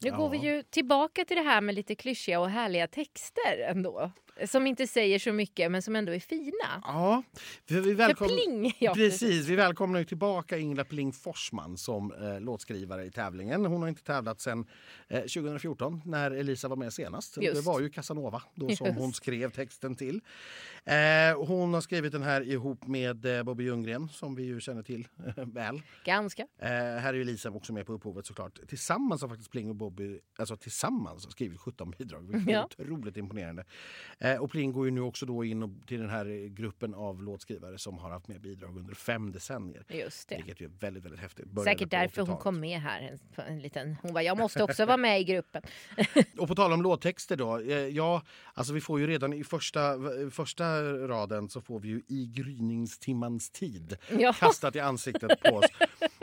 Nu 0.01 0.09
Ja. 0.09 0.17
går 0.17 0.29
vi 0.29 0.39
ju 0.39 0.63
tillbaka 0.63 1.25
till 1.25 1.37
det 1.37 1.43
här 1.43 1.61
med 1.61 1.75
lite 1.75 1.95
klyschiga 1.95 2.41
och 2.41 2.51
härliga 2.51 2.87
texter 2.87 3.59
ändå. 3.69 4.13
Som 4.47 4.67
inte 4.67 4.87
säger 4.87 5.19
så 5.19 5.33
mycket 5.33 5.71
men 5.71 5.83
som 5.83 5.97
ändå 5.97 6.13
är 6.13 6.21
fina. 6.21 6.83
Ja, 6.83 7.23
vi, 7.67 7.95
välkom... 7.95 8.29
pling! 8.29 8.77
Ja, 8.79 8.95
Precis, 8.95 9.49
vi 9.49 9.57
välkomnar 9.57 10.05
tillbaka 10.05 10.59
Ingela 10.59 10.85
Pling 10.85 11.13
Forsman 11.13 11.77
som 11.77 12.13
eh, 12.13 12.41
låtskrivare 12.41 13.05
i 13.05 13.11
tävlingen. 13.11 13.67
Hon 13.67 13.83
har 13.83 13.89
inte 13.89 14.03
tävlat 14.03 14.41
sedan 14.41 14.67
eh, 15.09 15.21
2014 15.21 16.03
när 16.05 16.31
Elisa 16.31 16.69
var 16.69 16.77
med 16.77 16.93
senast. 16.93 17.35
Det 17.35 17.45
Just. 17.45 17.67
var 17.67 17.81
ju 17.81 17.91
Casanova 17.91 18.43
då 18.55 18.77
som 18.77 18.87
Just. 18.87 18.99
hon 18.99 19.13
skrev 19.13 19.51
texten 19.51 19.95
till. 19.97 20.21
Eh, 20.87 21.45
hon 21.47 21.75
har 21.75 21.81
skrivit 21.81 22.13
den 22.13 22.23
här 22.23 22.41
ihop 22.41 22.87
med 22.87 23.25
eh, 23.39 23.43
Bobby 23.43 23.65
Ljunggren 23.65 24.09
som 24.09 24.35
vi 24.35 24.43
ju 24.43 24.61
känner 24.61 24.83
till 24.83 25.09
eh, 25.37 25.45
väl. 25.47 25.83
Ganska. 26.05 26.43
Eh, 26.59 26.69
här 26.69 27.09
är 27.09 27.13
ju 27.15 27.21
Elisa 27.23 27.51
också 27.51 27.73
med 27.73 27.87
på 27.87 27.93
upphovet 27.93 28.27
såklart. 28.27 28.59
Tillsammans 28.69 29.23
har 29.23 29.29
faktiskt 29.29 29.51
Pling 29.51 29.69
och 29.69 29.77
Bobby 29.77 30.21
alltså 30.39 30.57
tillsammans 30.57 31.31
skrivit 31.31 31.61
17 31.61 31.91
bidrag. 31.99 32.23
Vilket 32.33 32.53
Ja. 32.53 32.69
är 32.79 32.85
otroligt 32.93 33.17
imponerande. 33.17 33.65
Eh, 34.19 34.37
och 34.43 34.51
Pling 34.51 34.73
går 34.73 34.85
ju 34.85 34.91
nu 34.91 35.01
också 35.01 35.27
då 35.27 35.45
in 35.45 35.63
och, 35.63 35.71
till 35.87 36.01
den 36.01 36.11
här 36.11 36.49
gruppen 36.49 36.95
av 36.95 37.23
låtskrivare 37.23 37.79
som 37.79 37.99
har 37.99 38.11
haft 38.11 38.29
med 38.29 38.41
bidrag 38.41 38.77
under 38.79 38.95
fem 38.95 39.33
decennier. 39.33 39.85
Just 39.89 40.29
det. 40.29 40.37
Vilket 40.37 40.61
är 40.61 40.69
väldigt, 40.81 41.05
väldigt 41.05 41.21
häftigt. 41.21 41.47
Började 41.47 41.71
Säkert 41.71 41.91
därför 41.91 42.21
hon 42.23 42.29
80-talet. 42.31 42.43
kom 42.43 42.61
med 42.61 42.81
här. 42.81 43.19
En, 43.37 43.45
en 43.53 43.61
liten, 43.63 43.97
hon 44.03 44.13
bara, 44.13 44.23
jag 44.23 44.39
måste 44.39 44.63
också 44.63 44.87
vara 44.87 44.97
med 44.97 45.21
i 45.21 45.25
gruppen. 45.25 45.63
Och 46.39 46.49
på 46.49 46.55
tal 46.55 46.73
om 46.73 46.83
låttexter 46.83 47.37
då. 47.37 47.59
Eh, 47.59 47.77
ja, 47.77 48.23
alltså 48.55 48.73
vi 48.73 48.81
får 48.81 49.01
ju 49.01 49.07
redan 49.07 49.33
i 49.33 49.45
första, 49.45 49.95
första 50.31 50.74
raden 50.83 51.49
så 51.49 51.61
får 51.61 51.81
vi 51.81 51.89
ju 51.89 52.03
i 52.09 52.27
gryningstimmans 52.35 53.51
tid 53.51 53.97
Ja. 54.19 54.33
kastat 54.33 54.77
i 54.77 54.81
ansiktet 54.81 55.41
på 55.43 55.55
oss. 55.57 55.67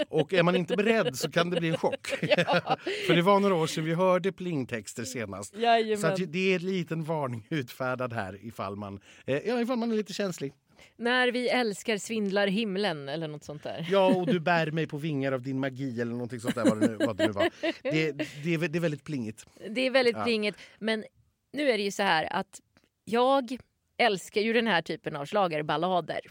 Och 0.09 0.33
är 0.33 0.43
man 0.43 0.55
inte 0.55 0.75
beredd 0.77 1.15
så 1.17 1.31
kan 1.31 1.49
det 1.49 1.59
bli 1.59 1.69
en 1.69 1.77
chock. 1.77 2.07
För 3.07 3.15
det 3.15 3.21
var 3.21 3.39
några 3.39 3.55
år 3.55 3.67
sedan 3.67 3.85
vi 3.85 3.93
hörde 3.93 4.31
plingtexter 4.31 5.03
senast. 5.03 5.53
Så 5.53 5.59
Jajamän. 5.59 6.11
att 6.11 6.31
det 6.31 6.51
är 6.51 6.55
en 6.55 6.65
liten 6.65 7.03
varning 7.03 7.47
utfärdad 7.49 8.13
här 8.13 8.45
ifall 8.45 8.75
man, 8.75 8.99
eh, 9.25 9.37
ja, 9.37 9.61
ifall 9.61 9.77
man 9.77 9.91
är 9.91 9.95
lite 9.95 10.13
känslig. 10.13 10.53
När 10.97 11.31
vi 11.31 11.49
älskar 11.49 11.97
svindlar 11.97 12.47
himlen 12.47 13.09
eller 13.09 13.27
något 13.27 13.43
sånt 13.43 13.63
där. 13.63 13.87
Ja, 13.89 14.07
och 14.15 14.25
du 14.27 14.39
bär 14.39 14.71
mig 14.71 14.87
på 14.87 14.97
vingar 14.97 15.31
av 15.31 15.41
din 15.41 15.59
magi 15.59 16.01
eller 16.01 16.11
någonting 16.11 16.39
sånt 16.39 16.55
där 16.55 16.65
vad 16.65 16.79
det 16.79 16.87
nu, 16.87 16.97
vad 17.05 17.17
det 17.17 17.27
nu 17.27 17.31
var. 17.33 17.49
Det, 17.61 17.73
det, 17.81 18.05
är, 18.53 18.67
det 18.67 18.77
är 18.77 18.79
väldigt 18.81 19.03
plingigt. 19.03 19.45
Det 19.69 19.81
är 19.81 19.91
väldigt 19.91 20.15
Ja. 20.17 20.23
plingigt. 20.23 20.57
Men 20.79 21.05
nu 21.53 21.69
är 21.69 21.77
det 21.77 21.83
ju 21.83 21.91
så 21.91 22.03
här 22.03 22.33
att 22.33 22.59
jag 23.05 23.57
älskar 24.01 24.41
ju 24.41 24.53
den 24.53 24.67
här 24.67 24.81
typen 24.81 25.15
av 25.15 25.25
schlagerballader. 25.25 26.21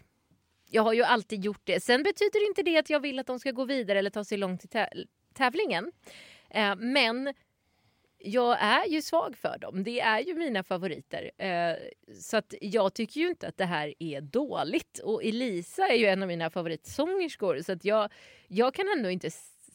Jag 0.70 0.82
har 0.82 0.92
ju 0.92 1.02
alltid 1.02 1.44
gjort 1.44 1.60
det. 1.64 1.80
Sen 1.80 2.02
betyder 2.02 2.46
inte 2.48 2.62
det 2.62 2.78
att 2.78 2.90
jag 2.90 3.00
vill 3.00 3.18
att 3.18 3.26
de 3.26 3.38
ska 3.38 3.50
gå 3.50 3.64
vidare 3.64 3.98
eller 3.98 4.10
ta 4.10 4.24
sig 4.24 4.38
långt 4.38 4.64
i 4.64 4.68
tävlingen. 5.34 5.92
Eh, 6.50 6.76
men 6.76 7.34
jag 8.18 8.56
är 8.60 8.86
ju 8.86 9.02
svag 9.02 9.36
för 9.36 9.58
dem. 9.58 9.84
Det 9.84 10.00
är 10.00 10.20
ju 10.20 10.34
mina 10.34 10.62
favoriter. 10.62 11.30
Eh, 11.38 11.76
så 12.20 12.36
att 12.36 12.54
jag 12.60 12.94
tycker 12.94 13.20
ju 13.20 13.28
inte 13.28 13.48
att 13.48 13.56
det 13.56 13.64
här 13.64 13.94
är 13.98 14.20
dåligt. 14.20 14.98
Och 14.98 15.24
Elisa 15.24 15.88
är 15.88 15.96
ju 15.96 16.06
en 16.06 16.22
av 16.22 16.28
mina 16.28 16.50
favoritsångerskor. 16.50 17.62
Så 17.62 17.72
att 17.72 17.84
jag, 17.84 18.12
jag 18.48 18.74
kan 18.74 18.88
ändå 18.96 19.10
inte 19.10 19.30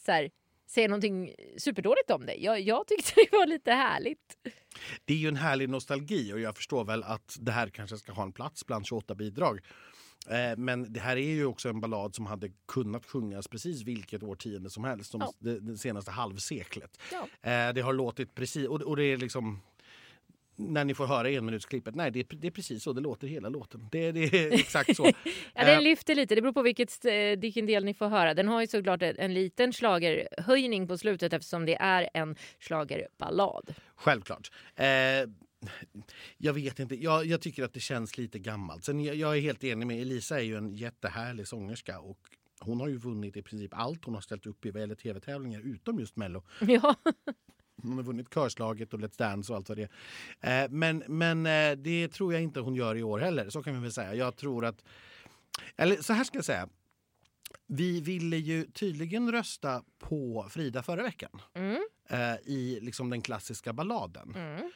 så 0.06 0.12
här, 0.12 0.32
säga 0.68 0.88
någonting 0.88 1.34
superdåligt 1.58 2.12
om 2.12 2.26
det. 2.26 2.34
Jag, 2.36 2.62
jag 2.62 2.88
tyckte 2.88 3.12
det 3.16 3.32
var 3.32 3.48
lite 3.48 3.72
härligt. 3.72 4.38
Det 5.06 5.14
är 5.14 5.18
ju 5.18 5.28
en 5.28 5.36
härlig 5.36 5.70
nostalgi 5.70 6.34
och 6.34 6.40
jag 6.40 6.56
förstår 6.56 6.86
väl 6.86 7.04
att 7.04 7.38
det 7.40 7.52
här 7.52 7.70
kanske 7.70 7.98
ska 7.98 8.12
ha 8.12 8.24
en 8.24 8.32
plats 8.34 8.66
bland 8.66 8.86
28 8.86 9.16
bidrag. 9.16 9.60
Eh, 10.30 10.58
Men 10.58 10.94
det 10.94 11.00
här 11.00 11.18
är 11.18 11.22
ju 11.34 11.46
också 11.46 11.70
en 11.70 11.82
ballad 11.82 12.16
som 12.16 12.26
hade 12.26 12.50
kunnat 12.68 13.06
sjungas 13.06 13.48
precis 13.48 13.82
vilket 13.84 14.24
årtionde 14.24 14.70
som 14.70 14.84
helst, 14.84 15.12
som 15.12 15.22
Ja. 15.22 15.34
det, 15.40 15.78
senaste 15.78 16.12
halvseklet. 16.12 17.00
Ja. 17.12 17.28
Eh, 17.52 17.74
Det 17.74 17.82
har 17.82 17.94
låtit 17.94 18.36
precis, 18.36 18.68
och 18.68 18.96
det 18.96 19.04
är 19.04 19.18
liksom 19.18 19.62
när 20.56 20.86
ni 20.86 20.94
får 20.94 21.08
höra 21.08 21.30
enminutsklippet, 21.30 21.96
nej 21.96 22.12
det 22.12 22.20
är, 22.20 22.36
det 22.36 22.48
är 22.48 22.52
precis 22.52 22.84
så 22.84 22.94
det 22.94 23.02
låter 23.02 23.28
hela 23.28 23.50
låten. 23.50 23.88
Det, 23.92 24.12
det 24.12 24.24
är 24.24 24.54
exakt 24.60 24.96
så. 24.96 25.06
Ja, 25.54 25.66
den 25.66 25.78
Eh, 25.78 25.82
lyfter 25.82 26.16
lite. 26.16 26.36
Det 26.36 26.42
beror 26.42 26.54
på 26.54 26.62
vilket, 26.62 27.06
eh, 27.06 27.14
vilken 27.38 27.66
del 27.66 27.86
ni 27.86 27.94
får 27.94 28.08
höra. 28.08 28.34
Den 28.34 28.48
har 28.48 28.62
ju 28.62 28.68
såklart 28.68 29.02
en, 29.02 29.16
en 29.18 29.34
liten 29.34 29.74
slagerhöjning 29.74 30.88
på 30.88 30.98
slutet 30.98 31.34
eftersom 31.34 31.66
det 31.66 31.76
är 31.76 32.10
en 32.14 32.36
slagerballad. 32.60 33.74
Självklart. 33.96 34.52
Eh, 34.76 34.86
jag 36.38 36.54
vet 36.54 36.80
inte, 36.80 36.96
jag, 36.96 37.26
jag 37.26 37.42
tycker 37.42 37.64
att 37.64 37.74
det 37.74 37.80
känns 37.80 38.18
lite 38.18 38.40
gammalt. 38.40 38.84
Sen 38.84 39.00
jag, 39.00 39.16
jag 39.16 39.38
är 39.38 39.42
helt 39.42 39.64
enig 39.64 39.88
med 39.88 40.02
Elisa 40.02 40.40
är 40.40 40.44
ju 40.44 40.58
en 40.58 40.74
jättehärlig 40.74 41.48
sångerska 41.48 42.00
och 42.00 42.20
hon 42.60 42.80
har 42.80 42.88
ju 42.88 42.98
vunnit 42.98 43.38
i 43.38 43.42
princip 43.42 43.72
allt 43.74 44.06
hon 44.06 44.14
har 44.14 44.22
ställt 44.22 44.46
upp 44.46 44.66
i 44.66 44.72
vad 44.72 44.82
gäller 44.82 44.96
tv-tävlingar 44.96 45.62
utom 45.62 46.00
just 46.00 46.16
Mello. 46.16 46.44
Ja, 46.60 46.96
Hon 47.82 47.98
har 47.98 48.04
vunnit 48.04 48.30
Körslaget 48.30 48.94
och 48.94 49.00
Let's 49.00 49.18
Dance 49.18 49.52
och 49.52 49.58
allt 49.58 49.70
vad 49.70 49.78
det 49.78 49.90
är. 50.40 50.64
Eh, 50.64 50.70
men, 50.70 51.04
men 51.08 51.46
eh, 51.46 51.72
det 51.78 52.08
tror 52.08 52.34
jag 52.34 52.42
inte 52.42 52.60
hon 52.60 52.76
gör 52.76 52.96
i 52.96 53.04
år 53.04 53.20
heller, 53.20 53.50
så 53.50 53.64
kan 53.64 53.74
vi 53.74 53.80
väl 53.80 53.92
säga. 53.92 54.16
Jag 54.16 54.36
tror 54.36 54.66
att... 54.66 54.84
Eller 55.76 55.96
så 55.96 56.14
här 56.14 56.24
ska 56.24 56.38
jag 56.38 56.46
säga. 56.46 56.70
Vi 57.68 58.02
ville 58.02 58.38
ju 58.38 58.66
tydligen 58.66 59.32
rösta 59.32 59.84
på 60.00 60.48
Frida 60.50 60.84
förra 60.84 61.04
veckan 61.04 61.42
mm, 61.54 61.88
eh, 62.10 62.36
i 62.46 62.80
liksom 62.82 63.10
den 63.10 63.22
klassiska 63.22 63.74
balladen. 63.74 64.34
mm. 64.36 64.72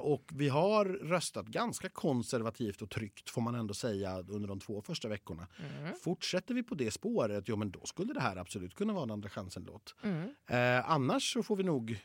Och 0.00 0.30
vi 0.34 0.48
har 0.48 0.84
röstat 0.84 1.46
ganska 1.46 1.88
konservativt 1.88 2.82
och 2.82 2.90
tryggt 2.90 3.30
får 3.30 3.40
man 3.40 3.54
ändå 3.54 3.74
säga 3.74 4.18
under 4.18 4.48
de 4.48 4.60
två 4.60 4.82
första 4.82 5.08
veckorna. 5.08 5.46
Mm. 5.78 5.94
Fortsätter 6.02 6.54
vi 6.54 6.62
på 6.62 6.74
det 6.74 6.90
spåret, 6.90 7.44
jo 7.48 7.56
men 7.56 7.70
då 7.70 7.84
skulle 7.84 8.12
det 8.12 8.20
här 8.20 8.36
absolut 8.36 8.74
kunna 8.74 8.92
vara 8.92 9.02
en 9.02 9.10
andra 9.10 9.28
chansen-låt. 9.28 9.94
Mm. 10.02 10.34
Eh, 10.46 10.90
annars 10.90 11.32
så 11.32 11.42
får 11.42 11.56
vi 11.56 11.62
nog 11.62 11.98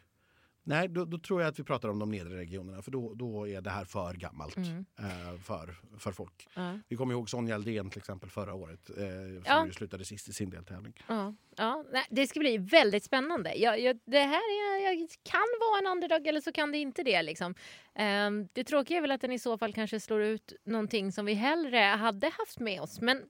Nej, 0.63 0.87
då, 0.87 1.05
då, 1.05 1.17
tror 1.17 1.41
jag 1.41 1.49
att 1.49 1.59
vi 1.59 1.63
pratar 1.63 1.89
om 1.89 1.99
de 1.99 2.11
nedre 2.11 2.37
regionerna 2.37 2.81
för 2.81 2.91
då, 2.91 3.13
då 3.13 3.47
är 3.47 3.61
det 3.61 3.69
här 3.69 3.85
för 3.85 4.13
gammalt 4.13 4.57
mm. 4.57 4.85
eh, 4.99 5.39
för, 5.39 5.75
för 5.97 6.11
folk. 6.11 6.47
Ja. 6.53 6.79
Vi 6.87 6.95
kommer 6.95 7.13
ihåg 7.13 7.29
Sonja 7.29 7.55
Aldén 7.55 7.89
till 7.89 7.99
exempel 7.99 8.29
förra 8.29 8.53
året 8.53 8.89
eh, 8.89 8.95
som 8.95 9.43
ja. 9.45 9.67
slutade 9.71 10.05
sist 10.05 10.27
i 10.27 10.33
sin 10.33 10.49
deltävling. 10.49 10.93
Ja. 11.07 11.33
Ja, 11.55 11.85
det 12.09 12.27
ska 12.27 12.39
bli 12.39 12.57
väldigt 12.57 13.03
spännande. 13.03 13.55
Jag, 13.55 13.79
jag, 13.79 13.99
det 14.05 14.19
här 14.19 14.35
är, 14.35 14.85
jag, 14.85 15.09
kan 15.23 15.41
vara 15.59 15.79
en 15.79 15.87
underdog 15.87 16.27
eller 16.27 16.41
så 16.41 16.51
kan 16.51 16.71
det 16.71 16.77
inte 16.77 17.03
det. 17.03 17.21
Liksom. 17.21 17.55
Um, 17.99 18.47
det 18.53 18.63
tråkiga 18.63 18.97
är 18.97 19.01
väl 19.01 19.11
att 19.11 19.21
den 19.21 19.31
i 19.31 19.39
så 19.39 19.57
fall 19.57 19.73
kanske 19.73 19.99
slår 19.99 20.21
ut 20.21 20.53
någonting 20.63 21.11
som 21.11 21.25
vi 21.25 21.33
hellre 21.33 21.77
hade 21.77 22.27
haft 22.27 22.59
med 22.59 22.81
oss. 22.81 23.01
Men 23.01 23.17
eh, 23.17 23.23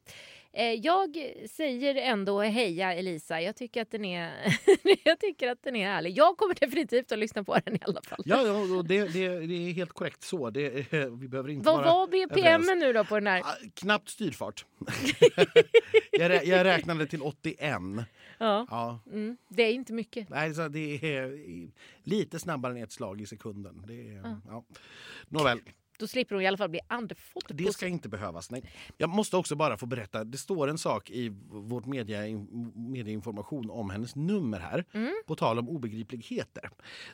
jag 0.81 1.33
säger 1.49 1.95
ändå 1.95 2.41
heja 2.41 2.93
Elisa. 2.93 3.41
Jag 3.41 3.55
tycker, 3.55 3.81
att 3.81 3.91
den 3.91 4.05
är, 4.05 4.31
jag 5.03 5.19
tycker 5.19 5.51
att 5.51 5.63
den 5.63 5.75
är 5.75 5.85
härlig. 5.85 6.17
Jag 6.17 6.37
kommer 6.37 6.55
definitivt 6.55 7.11
att 7.11 7.19
lyssna 7.19 7.43
på 7.43 7.59
den 7.65 7.75
i 7.75 7.79
alla 7.81 8.01
fall. 8.01 8.23
Ja, 8.25 8.51
och 8.77 8.85
det, 8.85 9.13
det, 9.13 9.27
det 9.29 9.69
är 9.69 9.73
helt 9.73 9.93
korrekt 9.93 10.23
så. 10.23 10.49
Det, 10.49 10.69
vi 10.91 11.27
behöver 11.27 11.49
inte 11.49 11.65
Vad 11.65 11.83
var 11.83 12.07
BPM 12.07 12.79
nu 12.79 12.93
då 12.93 13.03
på 13.03 13.15
den 13.15 13.27
här? 13.27 13.39
Ah, 13.39 13.55
knappt 13.73 14.09
styrfart. 14.09 14.65
jag, 16.11 16.45
jag 16.45 16.65
räknade 16.65 17.07
till 17.07 17.21
81. 17.21 17.59
Ja. 18.37 18.67
ja. 18.69 18.99
Mm. 19.07 19.37
Det 19.47 19.63
är 19.63 19.73
inte 19.73 19.93
mycket. 19.93 20.29
Nej, 20.29 20.53
så 20.53 20.67
det 20.67 21.15
är 21.15 21.39
lite 22.03 22.39
snabbare 22.39 22.73
än 22.73 22.83
ett 22.83 22.91
slag 22.91 23.21
i 23.21 23.25
sekunden. 23.25 23.83
Det 23.87 23.93
är, 23.93 24.15
ja. 24.23 24.41
Ja. 24.47 24.63
Nåväl. 25.29 25.59
Då 26.03 26.07
slipper 26.07 26.35
hon 26.35 26.43
i 26.43 26.47
alla 26.47 26.57
fall 26.57 26.69
bli 26.69 26.79
andfådd. 26.87 27.43
Det 27.47 27.73
ska 27.73 27.87
inte 27.87 28.09
behövas. 28.09 28.51
Nej. 28.51 28.63
Jag 28.97 29.09
måste 29.09 29.37
också 29.37 29.55
bara 29.55 29.77
få 29.77 29.85
berätta. 29.85 30.23
Det 30.23 30.37
står 30.37 30.67
en 30.67 30.77
sak 30.77 31.09
i 31.09 31.29
vårt 31.49 31.85
media, 31.85 32.19
medieinformation 32.75 33.69
om 33.69 33.89
hennes 33.89 34.15
nummer 34.15 34.59
här. 34.59 34.85
Mm. 34.91 35.13
På 35.27 35.35
tal 35.35 35.59
om 35.59 35.69
obegripligheter. 35.69 36.69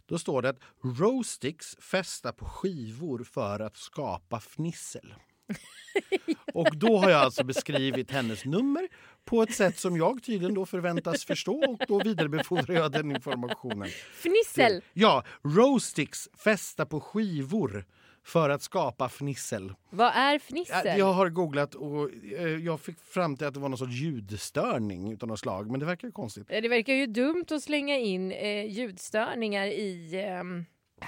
Då 0.06 0.17
står 0.17 0.41
det 0.41 0.49
att 0.49 0.60
Rosticks 0.99 1.75
fästa 1.75 2.34
på 2.34 2.45
skivor 2.45 3.23
för 3.23 3.60
att 3.60 3.78
skapa 3.78 4.39
fnissel. 4.39 5.13
Och 6.54 6.78
då 6.78 6.97
har 6.97 7.10
jag 7.10 7.21
alltså 7.21 7.43
beskrivit 7.43 8.12
hennes 8.12 8.45
nummer 8.45 8.88
på 9.25 9.43
ett 9.43 9.56
sätt 9.56 9.78
som 9.78 9.97
jag 9.97 10.23
tydligen 10.23 10.54
då 10.54 10.65
förväntas 10.65 11.25
förstå 11.25 11.65
och 11.69 11.80
då 11.88 12.04
vidarebefordrar 12.04 12.75
jag 12.75 12.91
den 12.91 13.12
informationen. 13.12 13.89
Fnissel! 14.13 14.82
Ja, 14.93 15.23
Roastix 15.43 16.30
fästa 16.38 16.86
på 16.86 16.99
skivor 16.99 17.86
för 18.30 18.50
att 18.50 18.62
skapa 18.62 19.10
fnissel. 19.10 19.74
Vad 19.89 20.12
är 20.15 20.39
fnissel? 20.39 21.00
Jag 21.00 21.13
har 21.13 21.30
googlat 21.30 21.76
och 21.76 22.10
eh, 22.38 22.48
jag 22.48 22.80
fick 22.80 23.00
fram 23.00 23.38
till 23.38 23.48
att 23.48 23.54
det 23.54 23.60
var 23.60 23.70
någon 23.70 23.78
sorts 23.78 23.94
ljudstörning 23.94 25.12
utav 25.12 25.30
något 25.30 25.39
slag. 25.39 25.72
Men 25.72 25.80
det 25.80 25.86
verkar 25.86 26.08
ju 26.08 26.12
konstigt. 26.12 26.48
Det 26.48 26.70
verkar 26.70 26.94
ju 26.94 27.06
dumt 27.06 27.46
att 27.52 27.63
slänga 27.63 27.98
in 27.98 28.32
eh, 28.32 28.65
ljudstörningar 28.65 29.68
i... 29.68 30.13
Eh... 30.13 30.44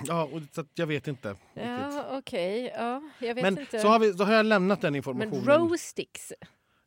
Ja, 0.06 0.24
och, 0.24 0.42
så 0.52 0.66
jag 0.76 0.88
vet 0.88 1.08
inte. 1.08 1.36
Ja, 1.54 2.06
okej. 2.12 2.66
Okay. 2.66 2.84
Ja, 2.86 3.02
jag 3.20 3.36
vet 3.36 3.44
men 3.44 3.60
inte. 3.60 3.80
Så 3.80 3.88
har, 3.88 4.00
vi, 4.00 4.14
så 4.14 4.24
har 4.24 4.34
jag 4.34 4.46
lämnat 4.46 4.82
den 4.82 4.96
informationen. 4.96 5.46
Men 5.46 5.60
Rowsticks? 5.60 6.34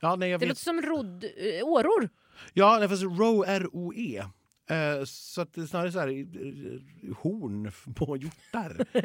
Ja, 0.01 0.17
nej, 0.17 0.31
jag 0.31 0.41
det 0.41 0.47
vet. 0.47 0.49
låter 0.49 0.63
som 0.63 0.83
rodd, 0.83 1.25
äh, 1.25 1.67
åror. 1.69 2.09
Ja, 2.53 2.77
nej, 2.79 2.89
fast 2.89 3.03
Row, 3.03 3.45
R-O-E. 3.47 4.25
Eh, 4.71 5.05
så 5.05 5.41
att 5.41 5.53
det 5.53 5.61
är 5.61 5.67
snarare 5.67 5.93
så 5.93 5.99
här, 5.99 6.09
eh, 6.09 7.17
horn 7.17 7.73
på 7.95 8.17
hjortar. 8.17 8.87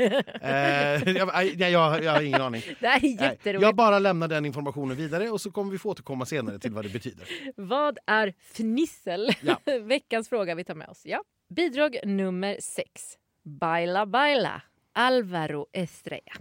eh, 0.42 1.18
jag, 1.18 1.46
jag, 1.56 1.72
jag, 2.04 2.12
har 2.12 2.22
ingen 2.22 2.42
aning. 2.42 2.62
Det 2.80 2.88
är 2.88 3.24
jätteroligt. 3.24 3.62
Jag 3.62 3.76
bara 3.76 4.00
lämnar 4.00 4.28
den 4.28 4.46
informationen 4.46 4.98
vidare 4.98 5.30
och 5.30 5.42
så 5.42 5.52
kommer 5.52 5.72
vi 5.72 5.78
få 5.78 5.90
återkomma 5.90 6.26
senare 6.26 6.60
till 6.60 6.72
vad 6.72 6.86
det 6.86 6.90
betyder. 6.90 7.28
vad 7.56 7.98
är 8.08 8.34
fnissel? 8.54 9.30
Ja. 9.42 9.60
Veckans 9.82 10.30
fråga 10.30 10.56
vi 10.56 10.64
tar 10.64 10.76
med 10.76 10.90
oss. 10.90 11.02
Ja. 11.06 11.24
Bidrag 11.50 11.98
nummer 12.06 12.58
sex. 12.62 13.18
Baila 13.44 14.06
baila, 14.06 14.62
Alvaro 14.94 15.68
Estrella. 15.74 16.34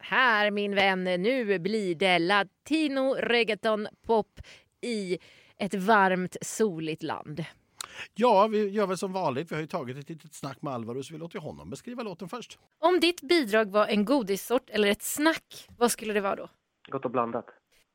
Här 0.00 0.50
min 0.50 0.74
vän, 0.74 1.04
nu 1.04 1.58
blir 1.58 1.94
det 1.94 2.18
latino, 2.18 3.14
reggaeton, 3.14 3.88
pop 4.06 4.40
i 4.80 5.18
ett 5.58 5.74
varmt 5.74 6.36
soligt 6.40 7.02
land. 7.02 7.44
Ja, 8.14 8.46
vi 8.46 8.68
gör 8.68 8.86
väl 8.86 8.98
som 8.98 9.12
vanligt. 9.12 9.50
Vi 9.50 9.54
har 9.54 9.62
ju 9.62 9.66
tagit 9.66 9.96
ett 9.96 10.08
litet 10.08 10.34
snack 10.34 10.62
med 10.62 10.72
Alvaro 10.72 11.02
så 11.02 11.14
vi 11.14 11.18
låter 11.18 11.38
honom 11.38 11.70
beskriva 11.70 12.02
låten 12.02 12.28
först. 12.28 12.58
Om 12.78 13.00
ditt 13.00 13.22
bidrag 13.22 13.70
var 13.70 13.86
en 13.86 14.04
godissort 14.04 14.70
eller 14.70 14.88
ett 14.88 15.02
snack, 15.02 15.68
vad 15.78 15.90
skulle 15.90 16.12
det 16.12 16.20
vara 16.20 16.36
då? 16.36 16.48
Gott 16.88 17.04
och 17.04 17.10
blandat. 17.10 17.46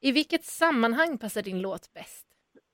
I 0.02 0.12
vilket 0.12 0.46
sammanhang 0.46 1.18
passar 1.18 1.42
din 1.42 1.62
låt 1.62 1.94
bäst? 1.94 2.26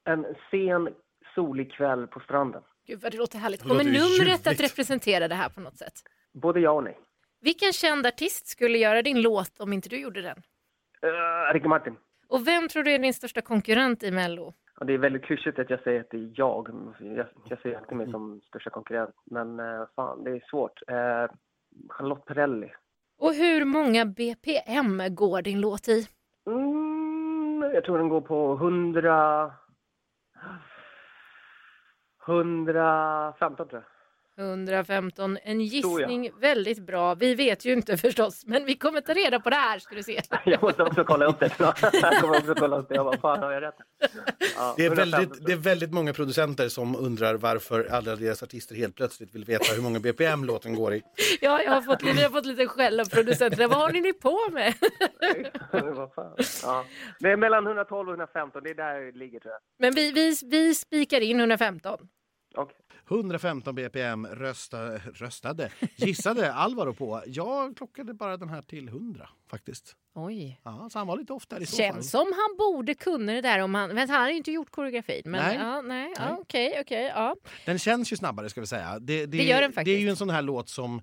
En 0.04 0.26
sen 0.52 0.90
solig 1.36 1.72
kväll 1.72 2.08
på 2.08 2.20
stranden. 2.20 2.62
Gud 2.88 3.02
vad 3.02 3.12
det 3.12 3.18
låter 3.18 3.40
härligt. 3.40 3.62
Kommer 3.62 3.84
numret 3.84 4.20
ljuvligt. 4.20 4.48
att 4.48 4.60
representera 4.60 5.28
det 5.28 5.36
här 5.36 5.50
på 5.50 5.62
något 5.62 5.78
sätt? 5.78 5.94
Både 6.34 6.60
ja 6.60 6.72
och 6.72 6.84
nej. 6.84 7.00
Vilken 7.42 7.74
känd 7.74 8.06
artist 8.06 8.48
skulle 8.48 8.78
göra 8.78 9.02
din 9.02 9.22
låt 9.22 9.60
om 9.60 9.74
inte 9.74 9.90
du 9.90 9.98
gjorde 10.00 10.22
den? 10.22 10.38
Uh, 10.38 11.54
Ricky 11.54 11.68
Martin. 11.68 11.96
Och 12.28 12.48
vem 12.48 12.68
tror 12.68 12.84
du 12.84 12.92
är 12.92 13.00
din 13.00 13.13
största 13.13 13.42
konkurrent 13.42 14.04
i 14.04 14.12
Mello? 14.12 14.54
Ja, 14.80 14.86
det 14.86 14.94
är 14.94 14.98
väldigt 14.98 15.24
klyschigt 15.24 15.60
att 15.60 15.70
jag 15.70 15.84
säger 15.84 16.02
att 16.02 16.10
det 16.10 16.18
är 16.18 16.32
jag. 16.36 16.70
Jag, 17.00 17.26
jag 17.50 17.62
ser 17.62 17.78
alltid 17.78 17.98
mig 17.98 18.12
som 18.12 18.42
största 18.42 18.70
konkurrent. 18.70 19.16
Men 19.26 19.60
uh, 19.60 19.86
fan, 19.96 20.24
det 20.24 20.32
är 20.32 20.44
svårt. 20.50 20.82
Uh, 20.92 21.36
Charlotte 21.90 22.26
Perrelli. 22.26 22.72
Och 23.20 23.34
hur 23.34 23.66
många 23.66 24.06
BPM 24.06 25.16
går 25.16 25.42
din 25.42 25.62
låt 25.62 25.88
i? 25.88 26.08
Mm, 26.48 27.62
jag 27.74 27.84
tror 27.84 27.98
den 27.98 28.10
går 28.10 28.22
på 28.22 28.54
100... 28.54 29.54
115 32.28 33.68
tror 33.68 33.82
jag. 33.82 33.97
115. 34.38 35.38
En 35.43 35.62
gissning 35.62 36.32
väldigt 36.41 36.80
bra. 36.80 37.15
Vi 37.15 37.36
vet 37.36 37.65
ju 37.65 37.73
inte 37.73 37.97
förstås, 38.08 38.43
men 38.45 38.65
vi 38.65 38.76
kommer 38.76 39.02
ta 39.02 39.13
reda 39.13 39.39
på 39.39 39.50
det 39.50 39.56
här 39.56 39.80
ska 39.80 39.95
du 39.95 40.04
se. 40.04 40.21
Jag 40.45 40.63
måste 40.63 40.84
också 40.84 41.04
kolla 41.04 41.26
upp 41.26 41.39
det. 41.39 41.52
Jag 41.60 42.21
kommer 42.21 42.38
också 42.38 42.56
kolla 42.56 42.78
upp 42.78 42.89
det. 42.89 42.95
Jag 42.95 43.06
bara, 43.06 43.17
fan 43.17 43.39
har 43.39 43.52
jag 43.52 43.63
rätt? 43.63 43.76
Ja, 44.56 44.73
det, 44.78 44.86
är 44.86 44.95
väldigt, 44.95 45.45
det 45.45 45.52
är 45.52 45.58
väldigt 45.58 45.93
många 45.93 46.13
producenter 46.13 46.69
som 46.69 46.95
undrar 46.95 47.36
varför 47.36 47.88
alla 47.91 48.15
deras 48.15 48.43
artister 48.43 48.76
helt 48.76 48.95
plötsligt 48.95 49.36
vill 49.36 49.45
veta 49.45 49.73
hur 49.76 49.82
många 49.82 50.00
BPM 50.00 50.43
låten 50.43 50.76
går 50.76 50.93
i. 50.93 51.02
Ja, 51.41 51.62
jag 51.62 51.71
har 51.71 51.82
fått, 51.82 52.02
jag 52.02 52.13
har 52.13 52.30
fått 52.30 52.45
lite 52.45 52.67
skäll 52.67 53.00
av 53.00 53.06
producenterna. 53.06 53.67
Vad 53.67 53.78
håller 53.78 54.02
ni 54.02 54.13
på 54.13 54.39
med? 54.52 54.73
ja. 56.63 56.86
Det 57.19 57.32
är 57.32 57.38
mellan 57.38 57.67
112 57.67 58.08
och 58.08 58.13
115. 58.13 58.63
Det 58.63 58.69
är 58.69 58.76
där 58.76 59.00
det 59.00 59.17
ligger 59.17 59.39
tror 59.39 59.52
jag. 59.52 59.62
Men 59.80 59.93
vi, 59.93 60.12
vi, 60.12 60.36
vi 60.45 60.76
spikar 60.76 61.21
in 61.21 61.39
115. 61.39 62.00
Okay. 62.56 62.76
115 63.10 63.76
bpm 63.76 64.26
rösta, 64.28 64.98
röstade, 64.98 65.70
gissade 65.96 66.54
Alvaro 66.54 66.93
på. 66.93 67.24
Jag 67.28 67.78
klockade 67.78 68.13
bara 68.13 68.38
den 68.38 68.50
här 68.50 68.62
till 68.62 68.88
100 68.88 69.30
faktiskt. 69.50 69.96
Oj. 70.15 70.62
Ja, 70.63 70.89
så 70.91 71.00
han 71.00 71.08
var 71.08 71.17
lite 71.17 71.34
oftare 71.34 71.63
i 71.63 71.65
så 71.65 71.78
Känns 71.78 71.96
fall. 71.96 72.04
som 72.04 72.34
han 72.34 72.58
borde 72.58 72.93
kunna 72.93 73.34
det 73.34 73.41
där 73.41 73.60
om 73.60 73.76
han... 73.76 73.89
Men 73.89 74.10
han 74.10 74.22
har 74.22 74.30
ju 74.30 74.36
inte 74.38 74.52
gjort 74.52 74.72
koreografin. 74.72 75.22
Men, 75.26 75.43
nej. 75.46 75.58
Ja, 75.62 75.82
nej. 75.82 76.13
Ja, 76.17 76.38
okej, 76.39 76.78
okej. 76.82 77.12
ja. 77.15 77.36
Den 77.65 77.80
känns 77.80 78.13
ju 78.13 78.15
snabbare 78.17 78.50
ska 78.50 78.62
vi 78.62 78.67
säga. 78.67 79.00
Det, 79.00 79.26
det, 79.26 79.38
det 79.38 79.43
gör 79.43 79.62
den 79.62 79.72
faktiskt. 79.74 79.86
Det 79.86 80.00
är 80.00 80.02
ju 80.02 80.10
en 80.10 80.15
sån 80.15 80.30
här 80.30 80.41
låt 80.41 80.70
som 80.70 81.02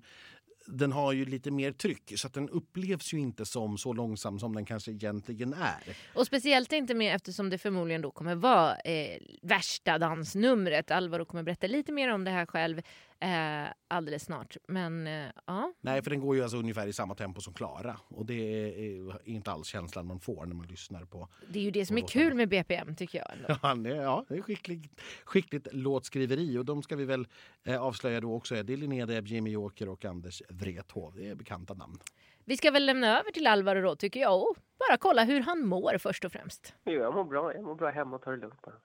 den 0.67 0.91
har 0.91 1.11
ju 1.13 1.25
lite 1.25 1.51
mer 1.51 1.71
tryck 1.71 2.13
så 2.15 2.27
att 2.27 2.33
den 2.33 2.49
upplevs 2.49 3.13
ju 3.13 3.19
inte 3.19 3.45
som 3.45 3.77
så 3.77 3.93
långsam 3.93 4.39
som 4.39 4.55
den 4.55 4.65
kanske 4.65 4.91
egentligen 4.91 5.53
är. 5.53 5.97
Och 6.13 6.27
speciellt 6.27 6.71
inte 6.71 6.93
med 6.93 7.15
eftersom 7.15 7.49
det 7.49 7.57
förmodligen 7.57 8.01
då 8.01 8.11
kommer 8.11 8.35
vara 8.35 8.75
eh, 8.75 9.21
värsta 9.41 9.97
dansnumret. 9.97 10.91
Alvaro 10.91 11.25
kommer 11.25 11.43
berätta 11.43 11.67
lite 11.67 11.91
mer 11.91 12.13
om 12.13 12.23
det 12.23 12.31
här 12.31 12.45
själv 12.45 12.81
eh, 13.19 13.73
alldeles 13.87 14.23
snart. 14.23 14.57
Men 14.67 15.07
eh, 15.07 15.25
ja. 15.45 15.73
Nej, 15.81 16.01
för 16.01 16.09
den 16.09 16.19
går 16.19 16.35
ju 16.35 16.43
alltså 16.43 16.57
ungefär 16.57 16.87
i 16.87 16.93
samma 16.93 17.15
tempo 17.15 17.41
som 17.41 17.53
Klara 17.53 17.99
och 18.07 18.25
det 18.25 18.33
är 18.33 19.27
inte 19.27 19.51
alls 19.51 19.67
känslan 19.67 20.07
man 20.07 20.19
får 20.19 20.45
när 20.45 20.55
man 20.55 20.67
lyssnar 20.67 21.05
på. 21.05 21.27
Det 21.47 21.59
är 21.59 21.63
ju 21.63 21.71
det 21.71 21.85
som 21.85 21.97
är 21.97 22.07
kul 22.07 22.33
med 22.33 22.49
BPM 22.49 22.95
tycker 22.95 23.17
jag. 23.17 23.27
Ändå. 23.31 23.59
Ja, 23.61 23.75
det, 23.89 23.89
ja, 23.89 24.25
det 24.27 24.35
är 24.37 24.41
skickligt, 24.41 25.01
skickligt 25.23 25.67
låtskriveri 25.71 26.57
och 26.57 26.65
de 26.65 26.83
ska 26.83 26.95
vi 26.95 27.05
väl 27.05 27.27
eh, 27.63 27.81
avslöja 27.81 28.21
då 28.21 28.33
också. 28.35 28.63
Det 28.63 28.73
är 28.73 28.77
Linnea 28.77 29.05
Deb, 29.05 29.27
Jimmy 29.27 29.49
Joker 29.49 29.89
och 29.89 30.05
Anders 30.05 30.41
Wrethov. 30.49 31.13
Det 31.15 31.29
är 31.29 31.35
bekanta 31.35 31.73
namn. 31.73 31.99
Vi 32.47 32.57
ska 32.57 32.71
väl 32.71 32.85
lämna 32.85 33.19
över 33.19 33.31
till 33.31 33.47
Alvaro 33.47 33.81
då 33.81 33.95
tycker 33.95 34.19
jag 34.19 34.41
och 34.41 34.55
bara 34.79 34.97
kolla 34.97 35.23
hur 35.23 35.41
han 35.41 35.67
mår 35.67 35.97
först 35.97 36.25
och 36.25 36.31
främst. 36.31 36.73
Jo, 36.85 36.93
jag 36.93 37.13
mår 37.13 37.23
bra. 37.23 37.53
Jag 37.53 37.63
mår 37.63 37.75
bra 37.75 37.89
hemma 37.89 38.15
och 38.15 38.21
tar 38.21 38.31
det 38.31 38.37
lugnt 38.37 38.61
bara. 38.61 38.75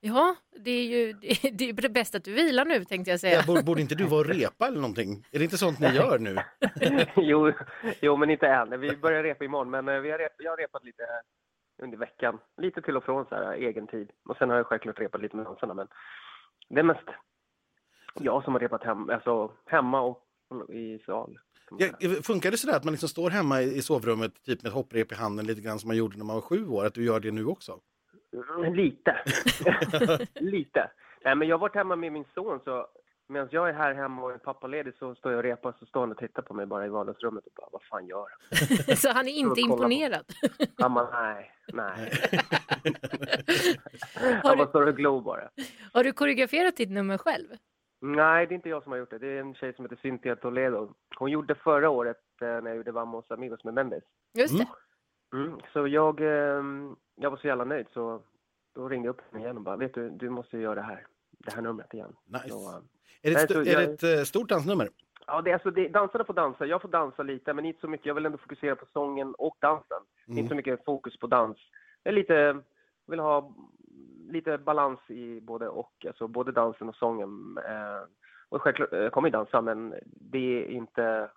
Ja, 0.00 0.36
det 0.64 0.70
är 0.70 0.84
ju 0.84 1.12
det 1.52 1.68
är 1.68 1.88
bäst 1.88 2.14
att 2.14 2.24
du 2.24 2.32
vilar 2.32 2.64
nu 2.64 2.84
tänkte 2.84 3.10
jag 3.10 3.20
säga. 3.20 3.44
Ja, 3.46 3.62
borde, 3.62 3.80
inte 3.80 3.94
du 3.94 4.04
vara 4.04 4.20
och 4.20 4.26
repa 4.26 4.66
eller 4.66 4.80
någonting? 4.80 5.26
Är 5.32 5.38
det 5.38 5.44
inte 5.44 5.58
sånt 5.58 5.78
ni 5.78 5.86
gör 5.86 6.18
nu? 6.18 6.36
jo, 7.16 7.52
jo, 8.00 8.16
men 8.16 8.30
inte 8.30 8.46
än. 8.46 8.80
Vi 8.80 8.96
börjar 8.96 9.22
repa 9.22 9.44
imorgon, 9.44 9.70
men 9.70 9.88
eh, 9.88 10.00
vi 10.00 10.10
har 10.10 10.18
rep, 10.18 10.32
jag 10.38 10.50
har 10.50 10.56
repat 10.56 10.84
lite 10.84 11.02
under 11.82 11.98
veckan. 11.98 12.38
Lite 12.62 12.82
till 12.82 12.96
och 12.96 13.04
från 13.04 13.24
så 13.24 13.34
här, 13.34 13.52
egen 13.52 13.86
tid. 13.86 14.10
Och 14.28 14.36
sen 14.36 14.50
har 14.50 14.56
jag 14.56 14.66
självklart 14.66 15.00
repat 15.00 15.22
lite 15.22 15.36
med 15.36 15.46
dansarna, 15.46 15.74
men 15.74 15.88
det 16.68 16.80
är 16.80 16.84
mest 16.84 17.08
jag 18.14 18.44
som 18.44 18.52
har 18.52 18.60
repat 18.60 18.84
hem, 18.84 19.10
alltså, 19.10 19.52
hemma 19.66 20.00
och 20.00 20.26
i 20.68 20.98
sal. 21.06 21.38
Ja, 21.78 21.88
funkar 22.22 22.50
det 22.50 22.56
sådär 22.56 22.76
att 22.76 22.84
man 22.84 22.92
liksom 22.92 23.08
står 23.08 23.30
hemma 23.30 23.62
i 23.62 23.82
sovrummet 23.82 24.42
typ 24.44 24.62
med 24.62 24.70
ett 24.70 24.74
hopprep 24.74 25.12
i 25.12 25.14
handen 25.14 25.46
lite 25.46 25.60
grann 25.60 25.78
som 25.78 25.88
man 25.88 25.96
gjorde 25.96 26.18
när 26.18 26.24
man 26.24 26.36
var 26.36 26.42
sju 26.42 26.68
år? 26.68 26.86
Att 26.86 26.94
du 26.94 27.04
gör 27.04 27.20
det 27.20 27.30
nu 27.30 27.46
också? 27.46 27.80
Mm, 28.32 28.74
lite. 28.74 29.16
Lite. 30.34 30.90
Nej, 31.24 31.34
men 31.34 31.48
jag 31.48 31.54
har 31.56 31.60
varit 31.60 31.74
hemma 31.74 31.96
med 31.96 32.12
min 32.12 32.24
son 32.34 32.60
så 32.64 32.86
Medan 33.30 33.48
jag 33.50 33.68
är 33.68 33.72
här 33.72 33.94
hemma 33.94 34.22
och 34.22 34.32
är 34.32 34.38
pappaledig 34.38 34.94
så 34.94 35.14
står 35.14 35.32
jag 35.32 35.38
och 35.38 35.42
repar 35.42 35.74
så 35.78 35.86
står 35.86 36.00
han 36.00 36.10
och 36.10 36.18
tittar 36.18 36.42
på 36.42 36.54
mig 36.54 36.66
bara 36.66 36.86
i 36.86 36.88
vardagsrummet 36.88 37.46
och 37.46 37.52
bara, 37.56 37.68
vad 37.72 37.82
fan 37.82 38.06
gör 38.06 38.26
han? 38.28 38.96
Så 38.96 39.12
han 39.12 39.28
är 39.28 39.32
inte 39.32 39.60
kolla 39.60 39.66
på. 39.68 39.72
imponerad. 39.72 40.24
Han 40.78 40.94
bara, 40.94 41.22
nej, 41.22 41.52
nej. 41.72 42.12
Han 44.44 44.58
bara 44.58 44.68
står 44.68 44.86
och 44.86 44.96
glor 44.96 45.20
bara. 45.20 45.50
har 45.92 46.04
du 46.04 46.12
koreograferat 46.12 46.76
ditt 46.76 46.90
nummer 46.90 47.18
själv? 47.18 47.46
Nej, 48.00 48.46
det 48.46 48.52
är 48.52 48.56
inte 48.56 48.68
jag 48.68 48.82
som 48.82 48.92
har 48.92 48.98
gjort 48.98 49.10
det. 49.10 49.18
Det 49.18 49.26
är 49.28 49.40
en 49.40 49.54
tjej 49.54 49.74
som 49.74 49.84
heter 49.84 49.98
Cynthia 50.02 50.36
Toledo. 50.36 50.94
Hon 51.18 51.30
gjorde 51.30 51.54
förra 51.54 51.90
året 51.90 52.20
eh, 52.40 52.46
när 52.46 52.66
jag 52.66 52.76
gjorde 52.76 52.92
Vamos 52.92 53.30
Amigos 53.30 53.64
med 53.64 53.74
Mendes. 53.74 54.04
Just 54.34 54.58
det. 54.58 54.66
Mm. 55.36 55.58
Så 55.72 55.86
jag, 55.88 56.20
eh, 56.20 56.62
jag 57.20 57.30
var 57.30 57.36
så 57.36 57.46
jävla 57.46 57.64
nöjd 57.64 57.86
så 57.92 58.22
då 58.74 58.88
ringde 58.88 59.06
jag 59.06 59.12
upp 59.14 59.20
henne 59.32 59.44
igen 59.44 59.56
och 59.56 59.62
bara, 59.62 59.76
vet 59.76 59.94
du, 59.94 60.10
du 60.10 60.30
måste 60.30 60.58
göra 60.58 60.74
det 60.74 60.80
här, 60.82 61.06
det 61.30 61.54
här 61.54 61.62
numret 61.62 61.94
igen. 61.94 62.16
Nice. 62.26 62.48
Så, 62.48 62.70
eh, 62.70 62.76
Är 63.22 63.30
det, 63.34 63.42
ett, 63.42 63.50
så 63.52 63.60
är 63.60 63.64
jag- 63.66 63.88
det 63.88 63.92
ett 64.12 64.18
eh, 64.18 64.24
stort 64.24 64.48
dansnummer? 64.48 64.88
ja, 65.26 65.42
det 65.42 65.50
är 65.50 65.54
alltså, 65.54 65.70
det, 65.70 65.88
dansarna 65.88 66.24
får 66.24 66.34
dansa, 66.34 66.66
jag 66.66 66.82
får 66.82 66.88
dansa 66.88 67.22
lite, 67.22 67.52
men 67.54 67.64
inte 67.64 67.80
så 67.80 67.88
mycket. 67.88 68.06
Jag 68.06 68.14
vill 68.14 68.26
ändå 68.26 68.38
fokusera 68.38 68.76
på 68.76 68.86
sången 68.86 69.34
och 69.34 69.56
dansen. 69.60 69.98
Mm. 70.26 70.38
Inte 70.38 70.48
så 70.48 70.54
mycket 70.54 70.84
fokus 70.84 71.18
på 71.18 71.26
dans. 71.26 71.58
Jag 72.02 72.14
lite, 72.14 72.60
vill 73.06 73.20
ha 73.20 73.54
lite 74.30 74.58
balans 74.58 75.00
i 75.08 75.40
både 75.40 75.68
och, 75.68 76.06
alltså 76.06 76.28
både 76.28 76.52
dansen 76.52 76.88
och 76.88 76.94
sången. 76.96 77.58
Eh, 77.68 78.02
och 78.48 78.62
självklart, 78.62 78.88
jag 78.92 79.12
kommer 79.12 79.28
ju 79.28 79.32
dansa, 79.32 79.60
men 79.60 79.94
det 80.04 80.38
är 80.64 80.66
inte 80.70 81.30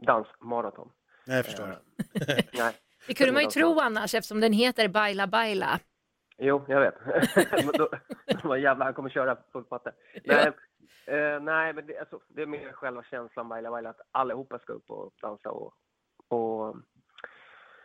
dansmaraton. 0.00 0.90
Nej, 1.26 1.36
jag 1.36 1.44
förstår. 1.44 1.68
Eh, 1.68 1.76
nej. 2.58 2.74
Det 3.06 3.14
kunde 3.14 3.32
man 3.32 3.42
ju 3.42 3.48
tro 3.48 3.80
annars 3.80 4.14
eftersom 4.14 4.40
den 4.40 4.52
heter 4.52 4.88
Baila 4.88 5.26
Baila. 5.26 5.80
Jo, 6.38 6.64
jag 6.68 6.80
vet. 6.80 6.94
Var 8.44 8.56
jävlar, 8.56 8.84
han 8.84 8.94
kommer 8.94 9.10
köra 9.10 9.36
full 9.52 9.64
patte. 9.64 9.92
Nej, 10.24 10.52
eh, 11.06 11.40
nej 11.40 11.72
men 11.72 11.86
det, 11.86 11.98
alltså, 11.98 12.20
det 12.28 12.42
är 12.42 12.46
mer 12.46 12.72
själva 12.72 13.02
känslan, 13.02 13.48
Baila 13.48 13.70
Baila, 13.70 13.90
att 13.90 14.00
allihopa 14.10 14.58
ska 14.58 14.72
upp 14.72 14.90
och 14.90 15.12
dansa 15.20 15.50
och, 15.50 15.74
och 16.28 16.76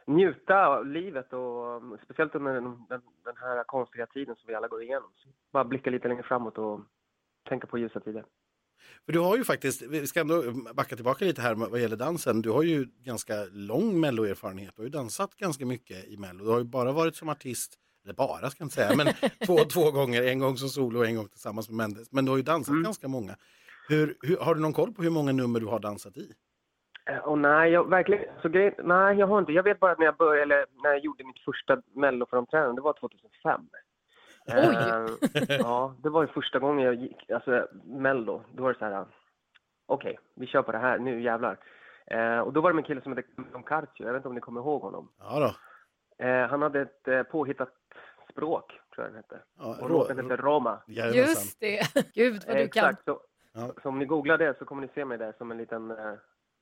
njuta 0.06 0.66
av 0.68 0.86
livet 0.86 1.34
och 1.34 1.82
speciellt 2.04 2.36
under 2.36 2.54
den, 2.54 2.86
den, 2.90 3.02
den 3.24 3.38
här 3.38 3.64
konstiga 3.64 4.06
tiden 4.06 4.36
som 4.36 4.48
vi 4.48 4.56
alla 4.56 4.68
går 4.68 4.84
igenom. 4.84 5.12
Så 5.16 5.30
bara 5.52 5.64
blicka 5.64 5.90
lite 5.90 6.08
längre 6.08 6.24
framåt 6.24 6.58
och 6.58 6.82
tänka 7.50 7.68
på 7.68 7.78
ljusa 7.78 8.00
tider. 8.00 8.26
För 9.06 9.14
du 9.14 9.20
har 9.20 9.38
ju 9.38 9.44
faktiskt, 9.44 9.82
vi 9.82 10.08
ska 10.08 10.20
ändå 10.20 10.44
backa 10.76 10.96
tillbaka 10.96 11.26
lite 11.26 11.42
här 11.42 11.56
vad 11.56 11.80
gäller 11.82 11.96
dansen. 11.98 12.42
Du 12.42 12.50
har 12.50 12.64
ju 12.64 12.88
ganska 13.04 13.34
lång 13.52 14.00
melloerfarenhet. 14.00 14.72
Du 14.76 14.82
har 14.82 14.86
ju 14.86 14.90
dansat 14.92 15.36
ganska 15.36 15.66
mycket 15.66 16.06
i 16.08 16.18
mello. 16.18 16.44
Du 16.46 16.52
har 16.52 16.58
ju 16.58 16.64
bara 16.66 16.92
varit 16.92 17.16
som 17.16 17.30
artist, 17.30 17.76
eller 18.04 18.14
bara 18.14 18.50
ska 18.50 18.62
jag 18.62 18.66
inte 18.66 18.76
säga, 18.76 18.96
men 18.96 19.08
två, 19.46 19.58
två 19.58 19.92
gånger. 19.92 20.24
En 20.24 20.40
gång 20.40 20.58
som 20.58 20.70
solo 20.70 21.00
och 21.00 21.06
en 21.06 21.16
gång 21.16 21.28
tillsammans 21.28 21.70
med 21.70 21.78
Mendes. 21.78 22.12
Men 22.12 22.26
du 22.26 22.32
har 22.32 22.38
ju 22.38 22.44
dansat 22.44 22.72
Mm. 22.72 22.84
ganska 22.84 23.08
många. 23.08 23.36
Hur, 23.90 24.18
hur, 24.22 24.38
har 24.38 24.56
du 24.56 24.62
någon 24.62 24.74
koll 24.74 24.94
på 24.94 25.04
hur 25.04 25.10
många 25.10 25.32
nummer 25.32 25.60
du 25.60 25.66
har 25.66 25.80
dansat 25.80 26.18
i? 26.18 26.32
Eh, 27.10 27.18
Och 27.18 27.38
nej, 27.38 27.72
jag 27.72 27.90
verkligen, 27.90 28.24
så 28.42 28.50
grej, 28.50 28.76
nej, 28.84 29.18
jag 29.18 29.28
har 29.28 29.40
inte. 29.40 29.52
Jag 29.52 29.64
vet 29.64 29.80
bara 29.80 29.92
att 29.92 30.00
när 30.00 30.06
jag 30.06 30.18
började, 30.18 30.42
eller 30.42 30.66
när 30.84 30.90
jag 30.90 31.00
gjorde 31.00 31.24
mitt 31.24 31.40
första 31.46 31.82
melloframträdande, 31.96 32.76
det 32.76 32.82
var 32.84 32.94
2005. 33.00 33.62
Oj! 34.48 34.76
Eh, 34.76 35.44
ja, 35.60 35.96
det 36.04 36.10
var 36.10 36.22
ju 36.22 36.28
första 36.28 36.60
gången 36.60 36.86
jag 36.86 36.96
gick, 36.96 37.30
alltså 37.32 37.68
mello, 37.84 38.44
då 38.54 38.64
var 38.64 38.74
det 38.74 38.80
så 38.80 38.86
här, 38.86 39.06
okej, 39.86 40.20
vi 40.36 40.48
kör 40.48 40.62
på 40.62 40.72
det 40.72 40.78
här, 40.78 40.98
nu 41.00 41.22
jävlar. 41.22 41.58
Eh, 42.08 42.40
och 42.40 42.54
då 42.54 42.62
var 42.62 42.74
det 42.74 42.80
en 42.80 42.84
kille 42.84 43.02
som 43.02 43.18
hette 43.18 43.30
Tom 43.52 43.64
Carcio, 43.64 44.06
jag 44.06 44.14
vet 44.14 44.20
inte 44.20 44.28
om 44.30 44.36
ni 44.36 44.42
kommer 44.42 44.62
ihåg 44.62 44.82
honom. 44.82 45.12
Ja 45.20 45.40
då. 45.40 46.26
Eh, 46.26 46.48
han 46.48 46.62
hade 46.62 46.82
ett 46.82 47.08
eh, 47.08 47.24
påhittat 47.24 47.70
språk, 48.32 48.72
tror 48.96 49.06
jag 49.06 49.14
den 49.14 49.16
hette. 49.16 49.40
Ja, 49.58 49.78
Och 49.82 49.90
låten 49.90 50.18
hette 50.30 50.42
Roma. 50.42 50.82
Jajamensan. 50.88 51.22
Just 51.22 51.60
det. 51.60 51.82
Gud 52.14 52.34
vad 52.48 52.56
du 52.58 52.68
kan. 52.68 52.86
Exakt, 52.86 53.06
så, 53.06 53.20
Ja. 53.54 53.72
så 53.84 53.90
om 53.90 54.00
ni 54.00 54.06
googlar 54.06 54.38
det 54.38 54.58
så 54.60 54.66
kommer 54.66 54.82
ni 54.82 54.88
se 54.96 55.06
mig 55.06 55.18
där 55.18 55.34
som 55.38 55.52
en 55.52 55.58
liten, 55.58 55.92
eh, 55.92 56.14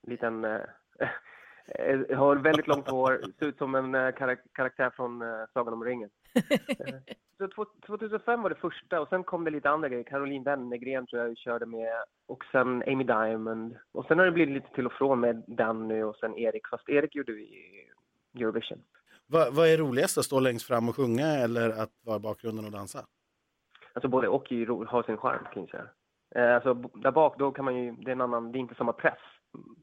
liten 0.06 0.44
eh, 0.44 0.60
har 2.16 2.36
väldigt 2.36 2.66
långt 2.66 2.88
hår, 2.88 3.20
ser 3.38 3.46
ut 3.46 3.58
som 3.58 3.74
en 3.74 3.94
eh, 3.94 4.08
karak- 4.14 4.48
karaktär 4.54 4.90
från 4.90 5.22
eh, 5.22 5.44
Sagan 5.52 5.74
om 5.74 5.84
ringen. 5.84 6.10
Eh, 6.34 6.94
så 7.38 7.48
två- 7.48 7.64
2005 7.86 8.42
var 8.42 8.50
det 8.50 8.56
första 8.56 9.00
och 9.00 9.08
sen 9.08 9.24
kom 9.24 9.44
det 9.44 9.50
lite 9.50 9.70
andra 9.70 9.88
grejer. 9.88 10.04
Caroline 10.04 10.42
Wennergren 10.44 11.06
tror 11.06 11.22
jag 11.22 11.38
körde 11.38 11.66
med 11.66 11.92
och 12.26 12.44
sen 12.52 12.82
Amy 12.86 13.04
Diamond. 13.04 13.76
Och 13.92 14.04
sen 14.06 14.18
har 14.18 14.26
det 14.26 14.32
blivit 14.32 14.54
lite 14.54 14.74
till 14.74 14.86
och 14.86 14.92
från 14.92 15.20
med 15.20 15.44
Danny 15.46 16.02
och 16.02 16.16
sen 16.16 16.38
Erik, 16.38 16.66
fast 16.66 16.88
Erik 16.88 17.14
gjorde 17.14 17.32
vi 17.32 17.42
i 17.42 17.90
Eurovision. 18.40 18.82
Vad, 19.26 19.54
vad 19.54 19.68
är 19.68 19.76
roligast, 19.78 20.18
att 20.18 20.24
stå 20.24 20.40
längst 20.40 20.66
fram 20.66 20.88
och 20.88 20.96
sjunga 20.96 21.26
eller 21.26 21.70
att 21.70 21.90
vara 22.04 22.16
i 22.16 22.20
bakgrunden 22.20 22.64
och 22.64 22.72
dansa? 22.72 22.98
Alltså 23.92 24.08
både 24.08 24.28
och 24.28 24.46
har 24.88 25.02
sin 25.02 25.16
charm 25.16 25.44
kan 25.52 25.62
jag 25.62 25.70
säga. 25.70 25.86
Eh, 26.34 26.54
alltså 26.54 26.74
där 26.74 27.10
bak 27.12 27.38
då 27.38 27.52
kan 27.52 27.64
man 27.64 27.76
ju, 27.76 27.92
det 27.92 28.10
är 28.10 28.12
en 28.12 28.20
annan, 28.20 28.52
det 28.52 28.58
är 28.58 28.60
inte 28.60 28.74
samma 28.74 28.92
press. 28.92 29.18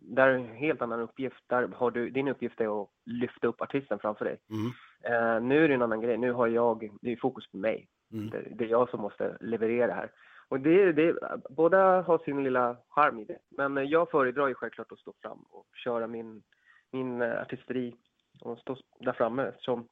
Där 0.01 0.27
är 0.27 0.33
en 0.33 0.55
helt 0.55 0.81
annan 0.81 0.99
uppgift. 0.99 1.43
Där 1.47 1.67
har 1.67 1.91
du, 1.91 2.09
din 2.09 2.27
uppgift 2.27 2.61
är 2.61 2.81
att 2.81 2.89
lyfta 3.05 3.47
upp 3.47 3.61
artisten 3.61 3.99
framför 3.99 4.25
dig. 4.25 4.37
Mm. 4.49 4.67
Eh, 5.03 5.41
nu 5.47 5.63
är 5.63 5.67
det 5.67 5.73
en 5.73 5.81
annan 5.81 6.01
grej. 6.01 6.17
Nu 6.17 6.31
har 6.31 6.47
jag, 6.47 6.89
det 7.01 7.11
är 7.11 7.15
fokus 7.15 7.51
på 7.51 7.57
mig. 7.57 7.87
Mm. 8.13 8.29
Det, 8.29 8.41
det 8.55 8.63
är 8.63 8.69
jag 8.69 8.89
som 8.89 9.01
måste 9.01 9.37
leverera 9.41 9.93
här. 9.93 10.11
Och 10.49 10.59
det, 10.59 10.91
det, 10.91 11.15
båda 11.49 12.01
har 12.01 12.17
sin 12.17 12.43
lilla 12.43 12.77
charm 12.89 13.19
i 13.19 13.25
det. 13.25 13.37
Men 13.49 13.89
jag 13.89 14.11
föredrar 14.11 14.47
ju 14.47 14.53
självklart 14.53 14.91
att 14.91 14.99
stå 14.99 15.13
fram 15.21 15.37
och 15.49 15.65
köra 15.83 16.07
min, 16.07 16.43
min 16.91 17.21
eh, 17.21 17.41
artisteri 17.41 17.95
och 18.41 18.59
stå 18.59 18.77
där 18.99 19.13
framme. 19.13 19.51
Så, 19.59 19.83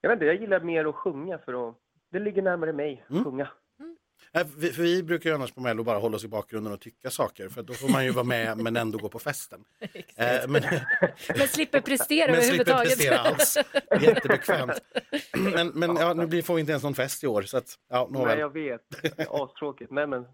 jag 0.00 0.10
vet 0.10 0.16
inte, 0.16 0.26
jag 0.26 0.40
gillar 0.40 0.60
mer 0.60 0.84
att 0.84 0.94
sjunga 0.94 1.38
för 1.38 1.68
att 1.68 1.76
det 2.10 2.18
ligger 2.18 2.42
närmare 2.42 2.72
mig 2.72 3.04
att 3.04 3.10
Mm. 3.10 3.24
sjunga. 3.24 3.48
Nej, 4.36 4.44
vi, 4.58 4.72
för 4.72 4.82
vi 4.82 5.02
brukar 5.02 5.30
ju 5.30 5.36
annars 5.36 5.52
på 5.52 5.60
Mello 5.60 5.84
bara 5.84 5.98
hålla 5.98 6.16
oss 6.16 6.24
i 6.24 6.28
bakgrunden 6.28 6.72
och 6.72 6.80
tycka 6.80 7.10
saker 7.10 7.48
för 7.48 7.62
då 7.62 7.72
får 7.72 7.88
man 7.92 8.04
ju 8.04 8.10
vara 8.10 8.24
med 8.24 8.58
men 8.58 8.76
ändå 8.76 8.98
gå 8.98 9.08
på 9.08 9.18
festen. 9.18 9.64
Eh, 10.18 10.48
men, 10.48 10.62
Men 11.38 11.48
slipper 11.48 11.80
prestera 11.80 12.32
men 12.32 12.42
slipper 12.42 12.72
överhuvudtaget. 12.72 12.98
prestera 12.98 13.18
alls. 13.18 13.58
Jättebekvämt. 14.00 14.80
Men, 15.54 15.68
men 15.68 15.96
ja, 15.96 16.14
nu 16.14 16.26
blir, 16.26 16.42
får 16.42 16.54
vi 16.54 16.60
inte 16.60 16.72
ens 16.72 16.82
någon 16.84 16.94
fest 16.94 17.24
i 17.24 17.26
år 17.26 17.42
så 17.42 17.56
att, 17.58 17.74
ja, 17.90 18.08
Nej, 18.10 18.38
jag 18.38 18.52
vet. 18.52 18.82
Astråkigt. 19.30 19.90
Nej, 19.90 20.06
men 20.06 20.26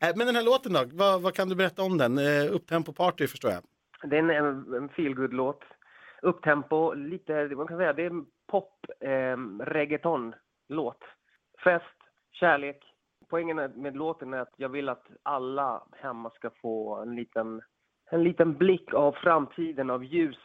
Eh, 0.00 0.12
Men 0.16 0.26
den 0.26 0.36
här 0.36 0.42
låten 0.42 0.72
då, 0.72 0.84
vad, 0.92 1.22
vad 1.22 1.34
kan 1.34 1.48
du 1.48 1.54
berätta 1.54 1.82
om 1.82 1.98
den? 1.98 2.18
Eh, 2.18 2.52
Upptempo 2.54 2.92
party 2.92 3.26
förstår 3.26 3.50
jag. 3.50 3.62
det 4.10 4.16
är 4.16 4.22
en, 4.22 4.30
en, 4.30 4.74
en 4.74 4.88
feelgood-låt. 4.88 5.60
Upptempo, 6.22 6.92
lite, 6.94 7.32
man 7.56 7.66
kan 7.66 7.76
säga, 7.78 7.92
det 7.92 8.02
är 8.02 8.10
en 8.10 8.26
pop, 8.50 8.72
eh, 9.00 9.36
reggaeton-låt. 9.66 10.98
Fest, 11.64 11.84
kärlek. 12.32 12.76
Poängen 13.30 13.56
med 13.56 13.96
låten 13.96 14.34
är 14.34 14.38
att 14.38 14.54
jag 14.56 14.68
vill 14.68 14.88
att 14.88 15.06
alla 15.22 15.82
hemma 15.92 16.30
ska 16.30 16.50
få 16.50 16.96
en 16.96 17.16
liten, 17.16 17.62
en 18.10 18.22
liten 18.24 18.56
blick 18.56 18.94
av 18.94 19.12
framtiden, 19.12 19.90
av 19.90 20.04
ljus. 20.04 20.38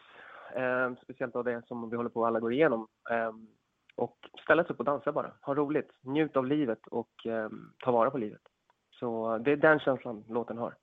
Eh, 0.55 0.93
speciellt 1.03 1.35
av 1.35 1.43
det 1.43 1.67
som 1.67 1.89
vi 1.89 1.97
håller 1.97 2.09
på 2.09 2.23
att 2.23 2.27
alla 2.27 2.39
går 2.39 2.53
igenom. 2.53 2.87
Eh, 3.09 3.31
och 3.95 4.17
ställa 4.43 4.63
sig 4.63 4.73
upp 4.73 4.79
och 4.79 4.85
dansa 4.85 5.11
bara. 5.11 5.31
Ha 5.41 5.55
roligt. 5.55 5.91
Njut 6.01 6.37
av 6.37 6.45
livet 6.45 6.87
och 6.87 7.25
eh, 7.25 7.49
ta 7.83 7.91
vara 7.91 8.11
på 8.11 8.17
livet. 8.17 8.41
Så 8.91 9.37
det 9.37 9.51
är 9.51 9.57
den 9.57 9.79
känslan 9.79 10.23
låten 10.29 10.57
har. 10.57 10.75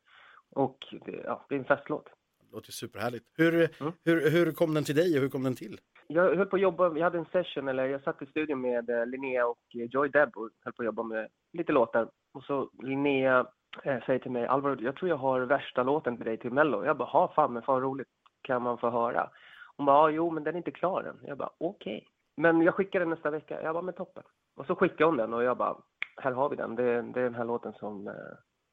Och 0.51 0.79
det, 1.05 1.23
ja, 1.25 1.47
det 1.49 1.55
är 1.55 1.59
en 1.59 1.65
festlåt. 1.65 2.05
Det 2.41 2.53
låter 2.57 2.73
superhärligt. 2.73 3.25
Hur, 3.37 3.55
Mm. 3.81 3.93
hur, 4.05 4.31
hur 4.31 4.53
kom 4.53 4.75
den 4.75 4.85
till 4.85 4.97
dig 4.97 5.17
och 5.17 5.23
hur 5.23 5.29
kom 5.29 5.43
den 5.43 5.55
till? 5.57 5.81
Jag 6.13 6.37
höll 6.37 6.47
på 6.47 6.57
att 6.57 6.63
jobba, 6.63 6.97
jag 6.97 7.05
hade 7.05 7.19
en 7.19 7.27
session, 7.33 7.69
eller 7.69 7.87
jag 7.87 8.03
satt 8.03 8.23
i 8.23 8.27
studion 8.27 8.61
med 8.61 8.91
eh, 8.91 9.07
Linnea 9.07 9.47
och 9.47 9.59
eh, 9.75 9.87
Joy 9.91 10.09
Deb 10.09 10.37
och 10.37 10.51
höll 10.65 10.73
på 10.73 10.83
att 10.83 10.87
jobba 10.87 11.03
med 11.03 11.29
lite 11.53 11.73
låtar. 11.73 12.09
Och 12.35 12.45
så 12.45 12.71
Linnea 12.83 13.47
eh, 13.83 14.05
säger 14.07 14.19
till 14.19 14.31
mig, 14.31 14.47
Alvaro, 14.47 14.77
jag 14.81 14.97
tror 14.97 15.09
jag 15.09 15.17
har 15.17 15.41
värsta 15.41 15.83
låten 15.83 16.17
till 16.17 16.27
dig 16.27 16.37
till 16.37 16.53
Mello. 16.53 16.85
Jag 16.85 16.97
bara, 16.97 17.09
ha 17.09 17.33
fan, 17.35 17.53
men 17.53 17.63
fan 17.63 17.81
roligt, 17.81 18.09
kan 18.43 18.63
man 18.63 18.79
få 18.79 18.91
höra? 18.91 19.31
Hon 19.77 19.87
bara, 19.87 19.97
ja, 19.97 20.11
jo, 20.11 20.31
men 20.31 20.45
den 20.45 20.55
är 20.55 20.59
inte 20.59 20.71
klar 20.71 21.03
än. 21.03 21.29
Jag 21.29 21.39
bara, 21.39 21.51
okej. 21.59 22.07
Men 22.37 22.63
jag 22.63 22.75
skickar 22.75 23.01
den 23.01 23.11
nästa 23.11 23.31
vecka. 23.31 23.63
Jag 23.63 23.75
bara, 23.75 23.83
men 23.83 23.95
toppen. 23.95 24.23
Och 24.57 24.67
så 24.67 24.75
skickade 24.75 25.05
hon 25.05 25.17
den 25.17 25.35
och 25.35 25.43
jag 25.43 25.57
bara, 25.57 25.77
här 26.17 26.33
har 26.33 26.49
vi 26.49 26.57
den. 26.57 26.75
Det, 26.75 27.03
det 27.03 27.21
är 27.21 27.25
den 27.25 27.35
här 27.35 27.45
låten 27.45 27.73
som, 27.73 28.09
eh, 28.09 28.15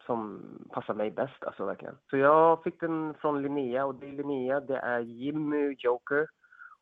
som 0.05 0.41
passar 0.71 0.93
mig 0.93 1.11
bäst, 1.11 1.43
alltså 1.43 1.65
verkligen. 1.65 1.95
Så 2.09 2.17
jag 2.17 2.63
fick 2.63 2.79
den 2.79 3.13
från 3.13 3.41
Linnea 3.41 3.85
och 3.85 3.95
det 3.95 4.07
är 4.07 4.11
Linnea, 4.11 4.59
det 4.59 4.77
är 4.77 4.99
Jimmy 4.99 5.75
Joker 5.79 6.27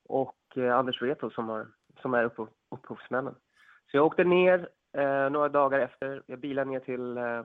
och 0.09 0.57
eh, 0.57 0.77
Anders 0.77 1.01
Wrethov 1.01 1.29
som, 1.29 1.49
har, 1.49 1.67
som 2.01 2.13
är 2.13 2.23
upphov, 2.23 2.49
upphovsmännen. 2.71 3.35
Så 3.91 3.97
jag 3.97 4.05
åkte 4.05 4.23
ner 4.23 4.69
eh, 4.97 5.29
några 5.29 5.49
dagar 5.49 5.79
efter. 5.79 6.23
Jag 6.25 6.39
bilade 6.39 6.71
ner 6.71 6.79
till, 6.79 7.17
eh, 7.17 7.43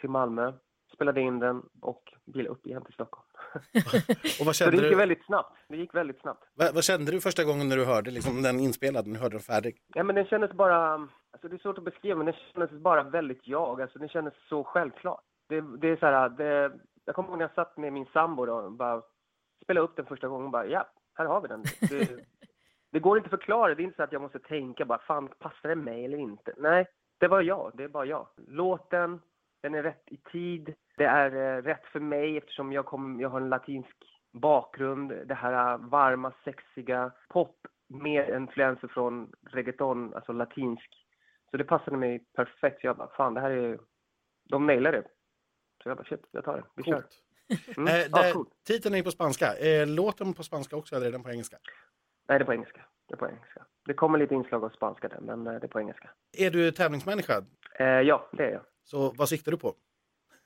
till 0.00 0.10
Malmö, 0.10 0.52
spelade 0.94 1.20
in 1.20 1.38
den 1.38 1.62
och 1.80 2.12
bilade 2.24 2.48
upp 2.50 2.66
igen 2.66 2.84
till 2.84 2.94
Stockholm. 2.94 3.26
Och 4.40 4.46
vad 4.46 4.56
Så 4.56 4.64
det 4.64 4.70
kände, 4.70 4.76
gick 4.76 4.90
du, 4.90 4.96
väldigt 4.96 5.24
snabbt. 5.24 5.56
Det 5.68 5.76
gick 5.76 5.94
väldigt 5.94 6.20
snabbt. 6.20 6.44
vad, 6.54 6.74
vad 6.74 6.84
kände 6.84 7.12
du 7.12 7.20
första 7.20 7.44
gången 7.44 7.68
när 7.68 7.76
du 7.76 7.84
hörde 7.84 8.10
liksom, 8.10 8.42
den 8.42 8.60
inspelad, 8.60 9.06
när 9.06 9.14
du 9.14 9.20
hörde 9.20 9.34
den 9.34 9.40
färdig? 9.40 9.82
Ja, 9.94 10.02
men 10.02 10.14
den 10.14 10.24
kändes 10.24 10.52
bara, 10.52 10.94
alltså 10.94 11.48
det 11.48 11.56
är 11.56 11.58
svårt 11.58 11.78
att 11.78 11.84
beskriva, 11.84 12.16
men 12.16 12.26
den 12.26 12.34
kändes 12.52 12.70
bara 12.70 13.02
väldigt 13.02 13.48
jag. 13.48 13.82
Alltså 13.82 13.98
den 13.98 14.08
kändes 14.08 14.34
så 14.48 14.64
självklar. 14.64 15.20
Det, 15.48 15.60
det 15.60 15.88
är 15.88 15.96
så 15.96 16.06
här, 16.06 16.28
det, 16.28 16.72
jag 17.04 17.14
kommer 17.14 17.28
ihåg 17.28 17.38
när 17.38 17.44
jag 17.44 17.54
satt 17.54 17.76
med 17.76 17.92
min 17.92 18.06
sambo 18.12 18.46
då 18.46 18.54
och 18.54 18.72
bara 18.72 19.02
spelade 19.62 19.84
upp 19.84 19.96
den 19.96 20.06
första 20.06 20.28
gången 20.28 20.46
och 20.46 20.52
bara, 20.52 20.66
ja, 20.66 20.86
här 21.20 21.26
har 21.26 21.40
vi 21.40 21.48
den. 21.48 21.62
Det, 21.80 22.24
det 22.92 23.00
går 23.00 23.16
inte 23.16 23.26
att 23.26 23.40
förklara, 23.40 23.74
det 23.74 23.82
är 23.82 23.84
inte 23.84 23.96
så 23.96 24.02
att 24.02 24.12
jag 24.12 24.22
måste 24.22 24.38
tänka 24.38 24.84
bara, 24.84 24.98
fan, 24.98 25.28
passar 25.38 25.68
det 25.68 25.74
mig 25.74 26.04
eller 26.04 26.18
inte? 26.18 26.54
Nej, 26.56 26.86
det 27.18 27.28
var 27.28 27.42
jag, 27.42 27.72
det 27.74 27.84
är 27.84 27.88
bara 27.88 28.04
jag. 28.04 28.26
Låten, 28.36 29.20
Den 29.62 29.74
är 29.74 29.82
rätt 29.82 30.04
i 30.06 30.16
tid. 30.16 30.74
Det 30.96 31.04
är 31.04 31.56
eh, 31.56 31.62
rätt 31.62 31.84
för 31.84 32.00
mig 32.00 32.36
eftersom 32.36 32.72
jag, 32.72 32.86
kom, 32.86 33.20
jag 33.20 33.28
har 33.28 33.40
en 33.40 33.48
latinsk 33.48 33.96
bakgrund. 34.32 35.12
Det 35.26 35.34
här 35.34 35.72
eh, 35.72 35.78
varma, 35.78 36.32
sexiga 36.44 37.12
pop 37.28 37.66
med 37.88 38.28
influenser 38.28 38.88
från 38.88 39.32
reggaeton, 39.50 40.14
alltså 40.14 40.32
latinsk. 40.32 41.06
Så 41.50 41.56
det 41.56 41.64
passade 41.64 41.96
mig 41.96 42.24
perfekt. 42.34 42.80
Så 42.80 42.86
jag 42.86 42.96
bara, 42.96 43.10
fan 43.16 43.34
det 43.34 43.40
här 43.40 43.50
är... 43.50 43.78
De 44.44 44.66
nailar 44.66 44.92
det. 44.92 45.02
Så 45.82 45.88
jag 45.88 45.96
bara, 45.96 46.04
shit, 46.04 46.26
jag 46.30 46.44
tar 46.44 46.56
det. 46.56 46.64
Vi 46.74 46.82
kör. 46.82 47.04
Mm. 47.76 47.88
Eh, 47.88 48.22
det, 48.22 48.32
coolt. 48.32 48.48
titeln 48.66 48.94
är 48.94 49.02
på 49.02 49.10
spanska. 49.10 49.56
Eh, 49.56 49.86
låten 49.86 50.34
på 50.34 50.42
spanska 50.42 50.76
också 50.76 50.96
eller 50.96 51.06
är 51.06 51.12
den 51.12 51.22
på 51.22 51.30
engelska? 51.30 51.58
Nej, 52.28 52.38
det 52.38 52.42
är 52.42 52.46
på 52.46 52.52
engelska. 52.52 52.80
Det 53.08 53.14
är 53.14 53.18
på 53.18 53.26
engelska. 53.28 53.66
Det 53.84 53.94
kommer 53.94 54.18
lite 54.18 54.34
inslag 54.34 54.64
av 54.64 54.68
spanska 54.70 55.08
där, 55.08 55.20
men 55.20 55.46
eh, 55.46 55.60
det 55.60 55.66
är 55.66 55.68
på 55.68 55.80
engelska. 55.80 56.10
Är 56.38 56.50
du 56.50 56.72
tävlingsmänniska? 56.72 57.44
Eh, 57.78 57.86
ja, 57.86 58.28
det 58.32 58.44
är 58.44 58.50
jag. 58.50 58.62
Så 58.84 59.12
vad 59.16 59.28
siktar 59.28 59.52
du 59.52 59.58
på? 59.58 59.74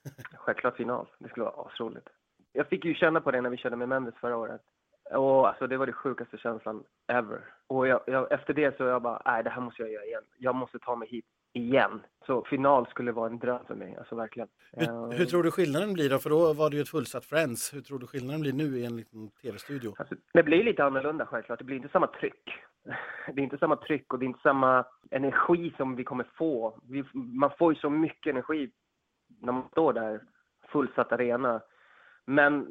Självklart 0.37 0.77
final. 0.77 1.09
Det 1.19 1.29
skulle 1.29 1.45
vara 1.45 1.67
asroligt. 1.67 2.09
Jag 2.53 2.69
fick 2.69 2.85
ju 2.85 2.95
känna 2.95 3.21
på 3.21 3.31
det 3.31 3.41
när 3.41 3.51
vi 3.51 3.57
körde 3.57 3.77
med 3.77 3.89
Mendes 3.89 4.15
förra 4.21 4.37
året. 4.37 4.61
Och 5.11 5.49
alltså 5.49 5.67
det 5.67 5.77
var 5.77 5.87
det 5.87 5.93
sjukaste 5.93 6.39
känslan 6.39 6.85
ever. 7.13 7.41
Och 7.67 7.89
jag, 7.89 8.01
jag, 8.07 8.33
efter 8.33 8.55
det 8.55 8.77
så 8.77 8.83
jag 8.83 9.03
bara, 9.03 9.23
nej 9.25 9.45
det 9.45 9.51
här 9.51 9.61
måste 9.61 9.83
jag 9.83 9.93
göra 9.93 10.05
igen. 10.05 10.23
Jag 10.39 10.55
måste 10.55 10.79
ta 10.79 10.97
mig 10.97 11.09
hit 11.09 11.25
igen. 11.55 12.03
Så 12.27 12.45
final 12.45 12.87
skulle 12.87 13.13
vara 13.13 13.31
en 13.31 13.39
dröm 13.39 13.67
för 13.67 13.75
mig, 13.75 13.97
alltså 13.97 14.17
verkligen. 14.17 14.49
Hur, 14.73 14.89
Eh, 14.89 15.11
hur 15.11 15.25
tror 15.25 15.43
du 15.43 15.51
skillnaden 15.51 15.93
blir 15.93 16.11
då? 16.11 16.19
För 16.19 16.31
då 16.31 16.53
var 16.53 16.71
det 16.71 16.77
ju 16.77 16.83
ett 16.83 16.89
fullsatt 16.89 17.25
Friends. 17.25 17.75
Hur 17.75 17.81
tror 17.81 17.99
du 17.99 18.07
skillnaden 18.07 18.41
blir 18.41 18.53
nu 18.53 18.79
i 18.79 18.85
en 18.85 18.97
liten 18.97 19.31
tv-studio? 19.31 19.95
Alltså, 19.99 20.15
det 20.33 20.43
blir 20.43 20.65
lite 20.65 20.85
annorlunda 20.85 21.27
självklart. 21.27 21.59
Det 21.59 21.65
blir 21.65 21.77
inte 21.77 21.89
samma 21.89 22.07
tryck. 22.07 22.51
Det 23.35 23.41
är 23.41 23.45
inte 23.45 23.59
samma 23.59 23.77
tryck 23.77 24.13
och 24.13 24.19
det 24.19 24.25
är 24.25 24.27
inte 24.27 24.43
samma 24.43 24.85
energi 25.11 25.75
som 25.77 25.97
vi 25.97 26.05
kommer 26.05 26.27
få. 26.35 26.79
Vi, 26.89 27.05
man 27.15 27.51
får 27.59 27.75
ju 27.75 27.81
så 27.81 27.91
mycket 27.91 28.31
energi 28.31 28.71
när 29.41 29.53
man 29.53 29.69
står 29.71 29.93
där, 29.93 30.21
fullsatt 30.69 31.13
arena. 31.13 31.61
Men 32.27 32.67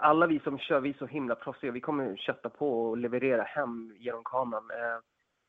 alla 0.00 0.26
vi 0.26 0.38
som 0.38 0.58
kör, 0.58 0.80
vi 0.80 0.90
är 0.90 0.94
så 0.98 1.06
himla 1.06 1.34
proffsiga. 1.34 1.70
Vi 1.72 1.80
kommer 1.80 2.16
kötta 2.16 2.48
på 2.48 2.88
och 2.88 2.96
leverera 2.96 3.42
hem 3.42 3.94
genom 3.98 4.24
kameran. 4.24 4.70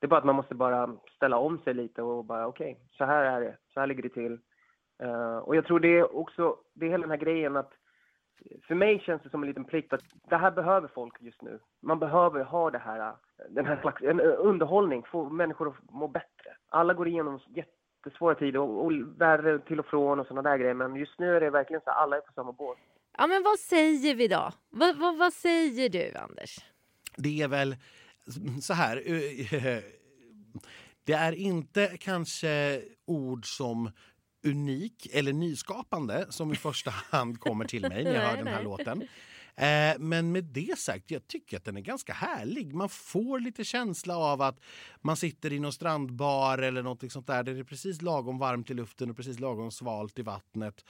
Eh, 0.04 0.08
Det 0.08 0.08
är 0.08 0.10
bara 0.10 0.18
att 0.20 0.26
man 0.26 0.36
måste 0.36 0.56
bara 0.56 0.96
ställa 1.16 1.38
om 1.38 1.60
sig 1.64 1.74
lite 1.74 2.02
och 2.02 2.26
bara 2.26 2.48
okej, 2.48 2.80
så 2.92 3.06
här 3.06 3.24
är 3.24 3.42
det. 3.42 3.58
Så 3.74 3.80
här 3.80 3.88
ligger 3.88 4.04
det 4.04 4.10
till. 4.10 4.40
Eh, 5.04 5.38
Och 5.38 5.56
jag 5.56 5.66
tror 5.66 5.80
det 5.80 5.98
är 6.00 6.16
också, 6.16 6.58
det 6.74 6.86
är 6.86 6.90
hela 6.90 7.02
den 7.02 7.10
här 7.20 7.26
grejen 7.26 7.58
att 7.58 7.72
för 8.68 8.76
mig 8.76 9.00
känns 9.00 9.22
det 9.24 9.30
som 9.30 9.44
en 9.44 9.48
liten 9.48 9.66
plikt 9.66 9.94
att 9.94 10.04
det 10.30 10.38
här 10.38 10.52
behöver 10.52 10.88
folk 10.88 11.14
just 11.22 11.42
nu. 11.42 11.60
Man 11.82 12.00
behöver 12.00 12.44
ha 12.44 12.70
det 12.72 12.78
här, 12.80 13.14
den 13.50 13.66
här 13.66 13.82
slags 13.82 14.02
en 14.02 14.20
underhållning, 14.22 15.04
få 15.04 15.30
människor 15.30 15.68
att 15.70 15.92
må 15.92 16.08
bättre. 16.08 16.58
Alla 16.70 16.94
går 16.94 17.08
igenom 17.08 17.40
jättesvåra 17.48 18.36
tider 18.36 18.60
och, 18.60 18.86
och 18.86 18.92
värre 19.18 19.60
till 19.60 19.80
och 19.80 19.86
från 19.86 20.20
och 20.20 20.28
sådana 20.28 20.50
där 20.50 20.58
grejer. 20.58 20.74
Men 20.74 20.96
just 20.96 21.20
nu 21.20 21.36
är 21.36 21.42
det 21.42 21.50
verkligen 21.50 21.82
så 21.82 21.90
att 21.90 21.98
alla 21.98 22.18
är 22.18 22.22
på 22.22 22.34
samma 22.34 22.52
båt. 22.52 22.78
Ja, 23.18 23.28
men 23.28 23.44
vad 23.44 23.60
säger 23.60 24.16
vi 24.16 24.28
då? 24.28 24.52
Vad, 24.70 24.98
vad, 24.98 25.18
vad 25.18 25.34
säger 25.34 25.90
du, 25.90 26.18
Anders? 26.18 26.58
Det 27.18 27.42
är 27.42 27.48
väl 27.48 27.76
så 28.62 28.74
här. 28.74 29.04
eh, 29.06 29.80
Det 31.06 31.14
är 31.14 31.32
inte 31.32 31.98
kanske 32.00 32.82
ord 33.06 33.58
som 33.58 33.92
unik 34.46 35.08
eller 35.14 35.34
nyskapande 35.34 36.26
som 36.30 36.52
i 36.54 36.56
första 36.56 36.92
hand 36.92 37.40
kommer 37.40 37.66
till 37.66 37.82
mig 37.82 38.04
när 38.04 38.14
jag 38.14 38.22
hör 38.22 38.38
den 38.38 38.48
här 38.48 38.64
låten. 38.64 39.04
Eh, 39.56 40.00
Men 40.00 40.32
med 40.32 40.44
det 40.44 40.80
sagt, 40.80 41.12
jag 41.12 41.28
tycker 41.28 41.58
att 41.58 41.66
den 41.66 41.78
är 41.78 41.82
ganska 41.82 42.14
härlig. 42.14 42.74
Man 42.74 42.90
får 42.90 43.40
lite 43.40 43.64
känsla 43.64 44.18
av 44.18 44.42
att 44.42 44.60
man 45.02 45.18
sitter 45.18 45.54
i 45.54 45.60
någon 45.60 45.74
strandbar 45.74 46.58
eller 46.58 46.84
något 46.84 47.12
sånt 47.12 47.28
där 47.28 47.44
det 47.44 47.52
är 47.52 47.64
precis 47.64 48.02
lagom 48.02 48.38
varmt 48.38 48.72
i 48.72 48.74
luften 48.74 49.10
och 49.10 49.16
precis 49.16 49.40
lagom 49.40 49.72
svalt 49.72 50.20
i 50.20 50.22
vattnet. 50.22 50.86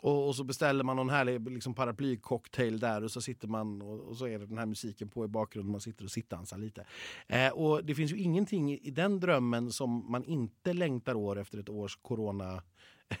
Och, 0.00 0.28
och 0.28 0.36
så 0.36 0.44
beställer 0.44 0.84
man 0.84 0.96
någon 0.96 1.10
härlig 1.10 1.50
liksom, 1.50 1.74
paraplycocktail 1.74 2.80
där 2.80 3.04
och 3.04 3.10
så 3.10 3.20
sitter 3.20 3.48
man 3.48 3.82
och, 3.82 4.00
och 4.00 4.16
så 4.16 4.26
är 4.26 4.38
det 4.38 4.46
den 4.46 4.58
här 4.58 4.66
musiken 4.66 5.08
på 5.08 5.24
i 5.24 5.28
bakgrunden. 5.28 5.72
Man 5.72 5.80
sitter 5.80 6.04
och 6.04 6.10
sittdansar 6.10 6.58
lite. 6.58 6.86
Eh, 7.28 7.48
och 7.48 7.84
det 7.84 7.94
finns 7.94 8.12
ju 8.12 8.16
ingenting 8.16 8.72
i 8.72 8.90
den 8.90 9.20
drömmen 9.20 9.72
som 9.72 10.10
man 10.10 10.24
inte 10.24 10.72
längtar 10.72 11.14
år 11.14 11.38
efter 11.38 11.58
ett 11.58 11.68
års 11.68 11.96
corona 11.96 12.62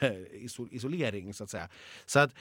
eh, 0.00 0.12
isolering 0.70 1.34
så 1.34 1.44
att 1.44 1.50
säga. 1.50 1.68
Så 2.06 2.18
att 2.18 2.34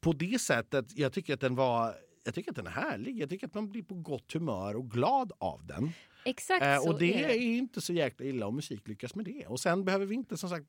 på 0.00 0.12
det 0.12 0.40
sättet, 0.40 0.98
jag 0.98 1.12
tycker 1.12 1.34
att 1.34 1.40
den 1.40 1.54
var 1.54 1.94
jag 2.26 2.34
tycker 2.34 2.50
att 2.50 2.56
den 2.56 2.66
är 2.66 2.70
härlig. 2.70 3.18
Jag 3.18 3.30
tycker 3.30 3.46
att 3.46 3.54
man 3.54 3.68
blir 3.68 3.82
på 3.82 3.94
gott 3.94 4.32
humör 4.32 4.76
och 4.76 4.90
glad 4.90 5.32
av 5.38 5.66
den. 5.66 5.90
Exakt 6.24 6.64
Eh, 6.64 6.88
och 6.88 6.98
det 6.98 7.24
är 7.24 7.28
är 7.28 7.34
inte 7.34 7.80
så 7.80 7.92
jäkla 7.92 8.26
illa 8.26 8.46
om 8.46 8.56
musik 8.56 8.88
lyckas 8.88 9.14
med 9.14 9.24
det. 9.24 9.46
Och 9.46 9.60
sen 9.60 9.84
behöver 9.84 10.06
vi 10.06 10.14
inte 10.14 10.36
som 10.36 10.50
sagt 10.50 10.66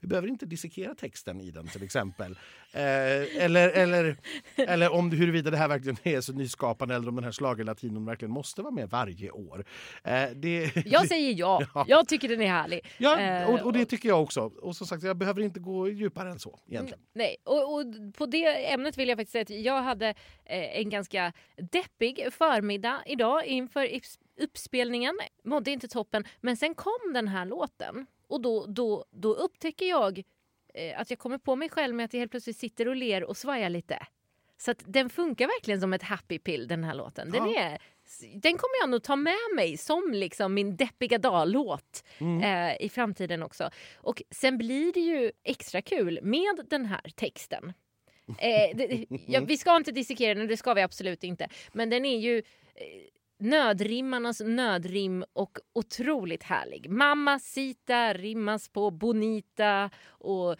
vi 0.00 0.08
behöver 0.08 0.28
inte 0.28 0.46
dissekera 0.46 0.94
texten 0.94 1.40
i 1.40 1.50
den 1.50 1.68
till 1.68 1.82
exempel. 1.82 2.32
Eh, 2.72 3.44
eller, 3.44 3.68
eller, 3.68 4.16
eller 4.56 4.92
om 4.92 5.10
huruvida 5.10 5.50
det 5.50 5.56
här 5.56 5.68
verkligen 5.68 5.96
är 6.02 6.20
så 6.20 6.32
nyskapande 6.32 6.94
eller 6.94 7.08
om 7.08 7.14
den 7.14 7.24
här 7.24 7.32
schlagerlatinon 7.32 8.04
verkligen 8.04 8.32
måste 8.32 8.62
vara 8.62 8.74
med 8.74 8.90
varje 8.90 9.30
år. 9.30 9.64
Eh, 10.04 10.28
det, 10.34 10.86
Jag 10.86 11.08
säger 11.08 11.34
ja. 11.36 11.62
Ja. 11.74 11.84
Jag 11.88 12.08
tycker 12.08 12.28
den 12.28 12.42
är 12.42 12.48
härlig. 12.50 12.80
Ja, 12.98 13.20
Eh, 13.20 13.50
och, 13.50 13.60
och 13.60 13.72
det 13.72 13.84
tycker 13.84 14.08
jag 14.08 14.22
också. 14.22 14.40
Och 14.40 14.76
som 14.76 14.86
sagt, 14.86 15.02
jag 15.02 15.16
behöver 15.16 15.42
inte 15.42 15.60
gå 15.60 15.88
djupare 15.88 16.30
än 16.30 16.38
så 16.38 16.58
egentligen. 16.68 17.00
Nej, 17.12 17.36
och, 17.44 17.74
och 17.74 17.84
på 18.16 18.26
det 18.26 18.72
ämnet 18.72 18.98
vill 18.98 19.08
jag 19.08 19.18
faktiskt 19.18 19.32
säga 19.32 19.42
att 19.42 19.64
jag 19.64 19.82
hade 19.82 20.08
eh, 20.44 20.78
en 20.80 20.90
ganska 20.90 21.32
deppig 21.72 22.26
förmiddag 22.32 23.02
idag 23.06 23.46
inför 23.46 23.88
uppspelningen. 24.40 25.18
Mådde 25.44 25.70
inte 25.70 25.88
toppen, 25.88 26.24
men 26.40 26.56
sen 26.56 26.74
kom 26.74 27.12
den 27.14 27.28
här 27.28 27.46
låten 27.46 28.06
och 28.28 28.40
då, 28.40 28.66
då, 28.66 29.04
då 29.10 29.34
upptäcker 29.34 29.86
jag 29.88 30.22
eh, 30.74 31.00
att 31.00 31.10
jag 31.10 31.18
kommer 31.18 31.38
på 31.38 31.56
mig 31.56 31.68
själv 31.68 31.94
med 31.94 32.04
att 32.04 32.14
jag 32.14 32.18
helt 32.20 32.30
plötsligt 32.30 32.56
sitter 32.56 32.88
och 32.88 32.96
ler 32.96 33.24
och 33.24 33.36
svajar 33.36 33.70
lite. 33.70 34.06
Så 34.58 34.70
att 34.70 34.82
den 34.86 35.10
funkar 35.10 35.46
verkligen 35.46 35.80
som 35.80 35.92
ett 35.92 36.02
happy 36.02 36.38
pill 36.38 36.68
den 36.68 36.84
här 36.84 36.94
låten. 36.94 37.30
Den, 37.30 37.50
Ja. 37.50 37.60
är, 37.60 37.78
den 38.32 38.52
kommer 38.52 38.80
jag 38.80 38.90
nog 38.90 39.02
ta 39.02 39.16
med 39.16 39.34
mig 39.56 39.76
som 39.76 40.10
liksom 40.12 40.54
min 40.54 40.76
deppiga 40.76 41.18
dag-låt 41.18 42.04
Mm. 42.18 42.42
eh, 42.70 42.76
i 42.86 42.88
framtiden 42.88 43.42
också. 43.42 43.70
Och 43.96 44.22
sen 44.30 44.58
blir 44.58 44.92
det 44.92 45.00
ju 45.00 45.32
extra 45.44 45.82
kul 45.82 46.18
med 46.22 46.66
den 46.70 46.86
här 46.86 47.00
texten. 47.14 47.72
Eh, 48.38 48.76
det, 48.76 49.06
ja, 49.26 49.40
vi 49.40 49.56
ska 49.56 49.76
inte 49.76 49.92
dissekera 49.92 50.34
den, 50.34 50.46
det 50.46 50.56
ska 50.56 50.74
vi 50.74 50.82
absolut 50.82 51.24
inte. 51.24 51.48
Men 51.72 51.90
den 51.90 52.04
är 52.04 52.18
ju 52.18 52.38
eh, 52.38 52.84
nödrimmarnas 53.38 54.40
nödrim 54.40 55.24
och 55.32 55.58
otroligt 55.72 56.42
härlig. 56.42 56.90
Mamacita 56.90 58.12
rimmas 58.12 58.68
på 58.68 58.90
bonita 58.90 59.90
och 60.08 60.56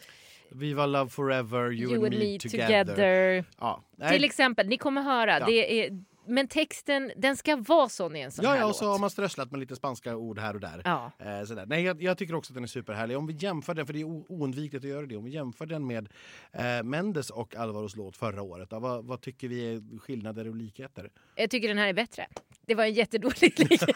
Viva 0.51 0.87
Love 0.87 1.11
Forever, 1.11 1.73
You, 1.73 1.93
you, 1.93 2.07
and 2.07 2.19
me 2.19 2.39
together. 2.39 3.45
Ja, 3.59 3.85
nej. 3.97 4.13
Till 4.13 4.25
exempel, 4.25 4.69
ni 4.69 4.79
kommer 4.79 5.03
höra. 5.03 5.39
Ja. 5.41 5.47
Det 5.47 5.87
är, 5.87 6.05
men 6.27 6.49
texten 6.49 7.13
den 7.17 7.37
ska 7.37 7.57
vara 7.57 7.89
sån 7.89 8.17
i 8.17 8.21
en 8.21 8.31
sån 8.33 8.45
Ja, 8.45 8.51
här 8.51 8.57
ja, 8.57 8.65
och 8.65 8.69
låt. 8.69 8.77
så 8.77 8.89
har 8.89 8.99
man 8.99 9.11
strösslat 9.11 9.51
med 9.51 9.61
lite 9.61 9.77
spanska 9.77 10.17
ord 10.17 10.39
här 10.39 10.55
och 10.55 10.61
där. 10.61 10.83
Ja. 10.85 11.11
Eh, 11.19 11.45
sådär. 11.45 11.67
Nej, 11.67 11.83
jag, 11.85 12.03
jag 12.03 12.19
tycker 12.19 12.35
också 12.35 12.51
att 12.53 12.55
den 12.55 12.63
är 12.65 12.69
superhärlig. 12.69 13.17
Om 13.19 13.27
vi 13.27 13.33
jämför 13.33 13.75
den, 13.75 13.87
för 13.87 13.93
det 13.93 14.01
är 14.01 14.05
oundvikligt 14.05 14.85
att 14.85 14.91
göra 14.91 15.07
det, 15.07 15.17
om 15.17 15.25
vi 15.25 15.31
jämför 15.31 15.67
den 15.67 15.87
med 15.87 16.09
eh, 16.53 16.83
Mendes 16.83 17.31
och 17.31 17.57
Alvaros 17.57 17.97
låt 17.97 18.17
förra 18.17 18.43
året, 18.43 18.71
då, 18.71 18.79
vad, 18.79 19.05
vad 19.05 19.21
tycker 19.21 19.49
vi 19.49 19.75
är 19.75 19.99
skillnader 19.99 20.49
och 20.49 20.57
likheter? 20.57 21.11
Jag 21.35 21.51
tycker 21.51 21.69
den 21.69 21.79
här 21.79 21.89
är 21.89 21.93
bättre. 21.93 22.27
Det 22.67 22.75
var 22.75 22.85
en 22.85 22.93
jättedålig 22.95 23.43
liknelse. 23.59 23.87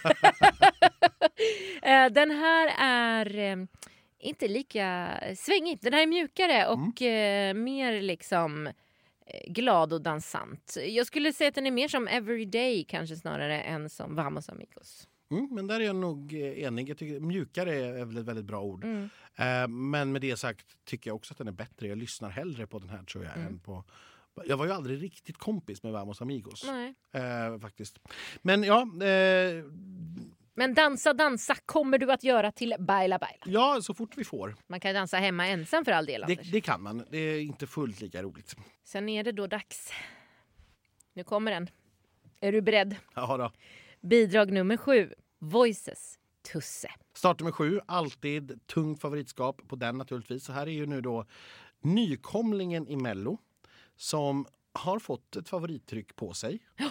Eh, 1.82 2.06
Den 2.10 2.30
här 2.30 2.70
är 2.78 3.38
eh, 3.38 3.56
inte 4.18 4.48
lika 4.48 5.10
svängig. 5.36 5.78
Den 5.82 5.92
här 5.92 6.02
är 6.02 6.06
mjukare 6.06 6.66
och 6.66 7.02
eh, 7.02 7.54
mer 7.54 8.02
liksom 8.02 8.68
glad 9.46 9.92
och 9.92 10.02
dansant. 10.02 10.76
Jag 10.88 11.06
skulle 11.06 11.32
säga 11.32 11.48
att 11.48 11.54
den 11.54 11.66
är 11.66 11.70
mer 11.70 11.88
som 11.88 12.08
Everyday 12.08 12.84
kanske 12.84 13.16
snarare 13.16 13.62
än 13.62 13.90
som 13.90 14.14
Vamos 14.14 14.48
Amigos. 14.48 15.08
Mm, 15.30 15.48
men 15.50 15.66
där 15.66 15.80
är 15.80 15.84
jag 15.84 15.96
nog 15.96 16.34
eh, 16.34 16.62
enig. 16.62 16.88
Jag 16.88 16.98
tycker 16.98 17.20
mjukare 17.20 17.74
är 17.74 18.04
väl 18.04 18.16
ett 18.16 18.24
väldigt 18.24 18.44
bra 18.44 18.60
ord. 18.60 18.84
Mm. 18.84 19.10
Eh, 19.36 19.68
men 19.68 20.12
med 20.12 20.20
det 20.20 20.36
sagt 20.36 20.66
tycker 20.84 21.10
jag 21.10 21.16
också 21.16 21.34
att 21.34 21.38
den 21.38 21.48
är 21.48 21.52
bättre. 21.52 21.88
Jag 21.88 21.98
lyssnar 21.98 22.30
hellre 22.30 22.66
på 22.66 22.78
den 22.78 22.88
här 22.88 23.02
tror 23.02 23.24
jag 23.24 23.36
än 23.36 23.60
på 23.60 23.84
jag 24.44 24.56
var 24.56 24.66
ju 24.66 24.72
aldrig 24.72 25.02
riktigt 25.02 25.38
kompis 25.38 25.82
med 25.82 25.92
Vamos 25.92 26.22
Amigos. 26.22 26.64
Eh, 27.12 27.58
faktiskt. 27.60 27.98
Men 28.42 28.62
ja, 28.62 28.82
eh, 28.82 29.64
Men 30.60 30.74
dansa, 30.74 31.14
dansa 31.14 31.54
kommer 31.66 31.98
du 31.98 32.12
att 32.12 32.24
göra 32.24 32.52
till 32.52 32.74
Baila 32.78 33.18
Baila. 33.18 33.44
ja, 33.44 33.80
så 33.82 33.94
fort 33.94 34.12
vi 34.16 34.24
får. 34.24 34.56
Man 34.66 34.80
kan 34.80 34.94
dansa 34.94 35.16
hemma 35.16 35.46
ensam 35.46 35.84
för 35.84 35.92
all 35.92 36.06
del, 36.06 36.20
Det, 36.26 36.32
Anders. 36.32 36.50
det 36.50 36.60
kan 36.60 36.82
man. 36.82 37.04
Det 37.10 37.18
är 37.18 37.40
inte 37.40 37.66
fullt 37.66 38.00
lika 38.00 38.22
roligt. 38.22 38.56
Sen 38.84 39.08
är 39.08 39.24
det 39.24 39.32
då 39.32 39.46
dags. 39.46 39.92
Nu 41.12 41.24
kommer 41.24 41.50
den. 41.50 41.68
Är 42.40 42.52
du 42.52 42.60
beredd? 42.62 42.96
Ja, 43.14 43.36
då. 43.36 43.52
Bidrag 44.00 44.52
nummer 44.52 44.76
sju. 44.76 45.14
Voices. 45.38 46.18
Tusse. 46.52 46.90
Startnummer 47.14 47.52
sju, 47.52 47.80
alltid 47.86 48.66
tungt 48.66 49.00
favoritskap 49.00 49.60
på 49.68 49.76
den 49.76 49.98
naturligtvis. 49.98 50.44
Så 50.44 50.52
här 50.52 50.66
är 50.66 50.70
ju 50.70 50.86
nu 50.86 51.00
då 51.00 51.26
nykomlingen 51.80 52.88
i 52.88 52.96
Mello 52.96 53.38
som 53.96 54.46
har 54.72 54.98
fått 54.98 55.36
ett 55.36 55.48
favorittryck 55.48 56.16
på 56.16 56.34
sig. 56.34 56.62
Eh, 56.76 56.86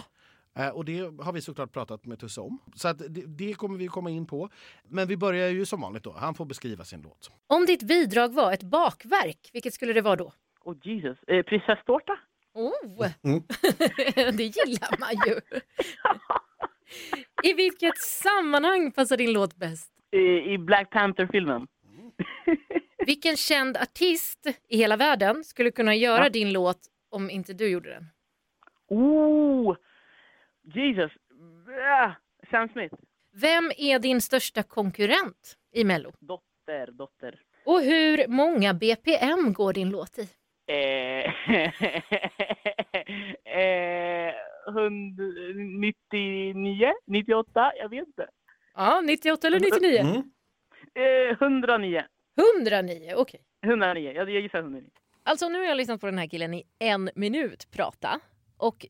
och 0.74 0.84
det 0.84 0.98
har 1.22 1.32
vi 1.32 1.40
såklart 1.40 1.72
pratat 1.72 2.06
med 2.06 2.18
Tusse 2.18 2.40
om. 2.40 2.58
Så 2.74 2.88
att 2.88 2.98
det, 2.98 3.24
det 3.26 3.54
kommer 3.54 3.78
vi 3.78 3.86
komma 3.86 4.10
in 4.10 4.26
på. 4.26 4.48
Men 4.88 5.08
vi 5.08 5.16
börjar 5.16 5.48
ju 5.48 5.66
som 5.66 5.80
vanligt 5.80 6.02
då. 6.04 6.12
Han 6.12 6.34
får 6.34 6.44
beskriva 6.44 6.84
sin 6.84 7.02
låt. 7.02 7.30
Om 7.46 7.66
ditt 7.66 7.82
bidrag 7.82 8.34
var 8.34 8.52
ett 8.52 8.62
bakverk, 8.62 9.50
vilket 9.52 9.74
skulle 9.74 9.92
det 9.92 10.00
vara 10.00 10.16
då? 10.16 10.32
Åh 10.64 10.72
oh, 10.72 10.76
Jesus. 10.82 11.18
Eh, 11.26 11.42
prinsesstårta? 11.42 12.18
Oh, 12.54 13.06
Mm. 13.22 13.42
det 14.36 14.44
gillar 14.44 14.98
man 15.00 15.10
ju. 15.26 15.40
I 17.50 17.52
vilket 17.54 17.98
sammanhang 17.98 18.92
passar 18.92 19.16
din 19.16 19.32
låt 19.32 19.56
bäst? 19.56 19.90
Eh, 20.12 20.52
I 20.52 20.58
Black 20.58 20.90
Panther-filmen? 20.90 21.66
Vilken 23.06 23.36
känd 23.36 23.76
artist 23.76 24.46
i 24.68 24.76
hela 24.76 24.96
världen 24.96 25.44
skulle 25.44 25.70
kunna 25.70 25.94
göra 25.94 26.22
Ja. 26.24 26.28
din 26.30 26.52
låt 26.52 26.78
om 27.10 27.30
inte 27.30 27.52
du 27.52 27.68
gjorde 27.68 27.90
den? 27.90 28.06
Oh! 28.88 29.76
Jesus. 30.74 31.12
Ah, 31.88 32.10
Sam 32.50 32.68
Smith. 32.68 32.94
Vem 33.32 33.72
är 33.76 33.98
din 33.98 34.20
största 34.20 34.62
konkurrent 34.62 35.56
i 35.72 35.84
Mello? 35.84 36.12
Dotter, 36.20 36.92
dotter. 36.92 37.40
Och 37.64 37.80
hur 37.80 38.28
många 38.28 38.74
BPM 38.74 39.52
går 39.52 39.72
din 39.72 39.90
låt 39.90 40.18
i? 40.18 40.28
Eh, 40.66 40.74
eh, 43.58 44.34
199? 44.68 46.92
98? 47.06 47.72
Jag 47.76 47.88
vet 47.88 48.06
inte. 48.06 48.28
Ja, 48.74 49.00
98 49.00 49.46
eller 49.46 49.60
99? 49.60 49.98
Mm. 49.98 50.22
Eh, 50.94 51.32
109. 51.42 52.04
109, 52.56 53.12
okej. 53.16 53.40
109. 53.64 54.12
Jag, 54.12 54.30
jag 54.30 54.42
gissar 54.42 54.58
109. 54.58 54.90
Alltså 55.22 55.48
nu 55.48 55.58
har 55.58 55.66
jag 55.66 55.76
lyssnat 55.76 56.00
på 56.00 56.06
den 56.06 56.18
här 56.18 56.26
killen 56.26 56.54
i 56.54 56.64
en 56.78 57.10
minut 57.14 57.70
prata 57.70 58.20
och 58.56 58.86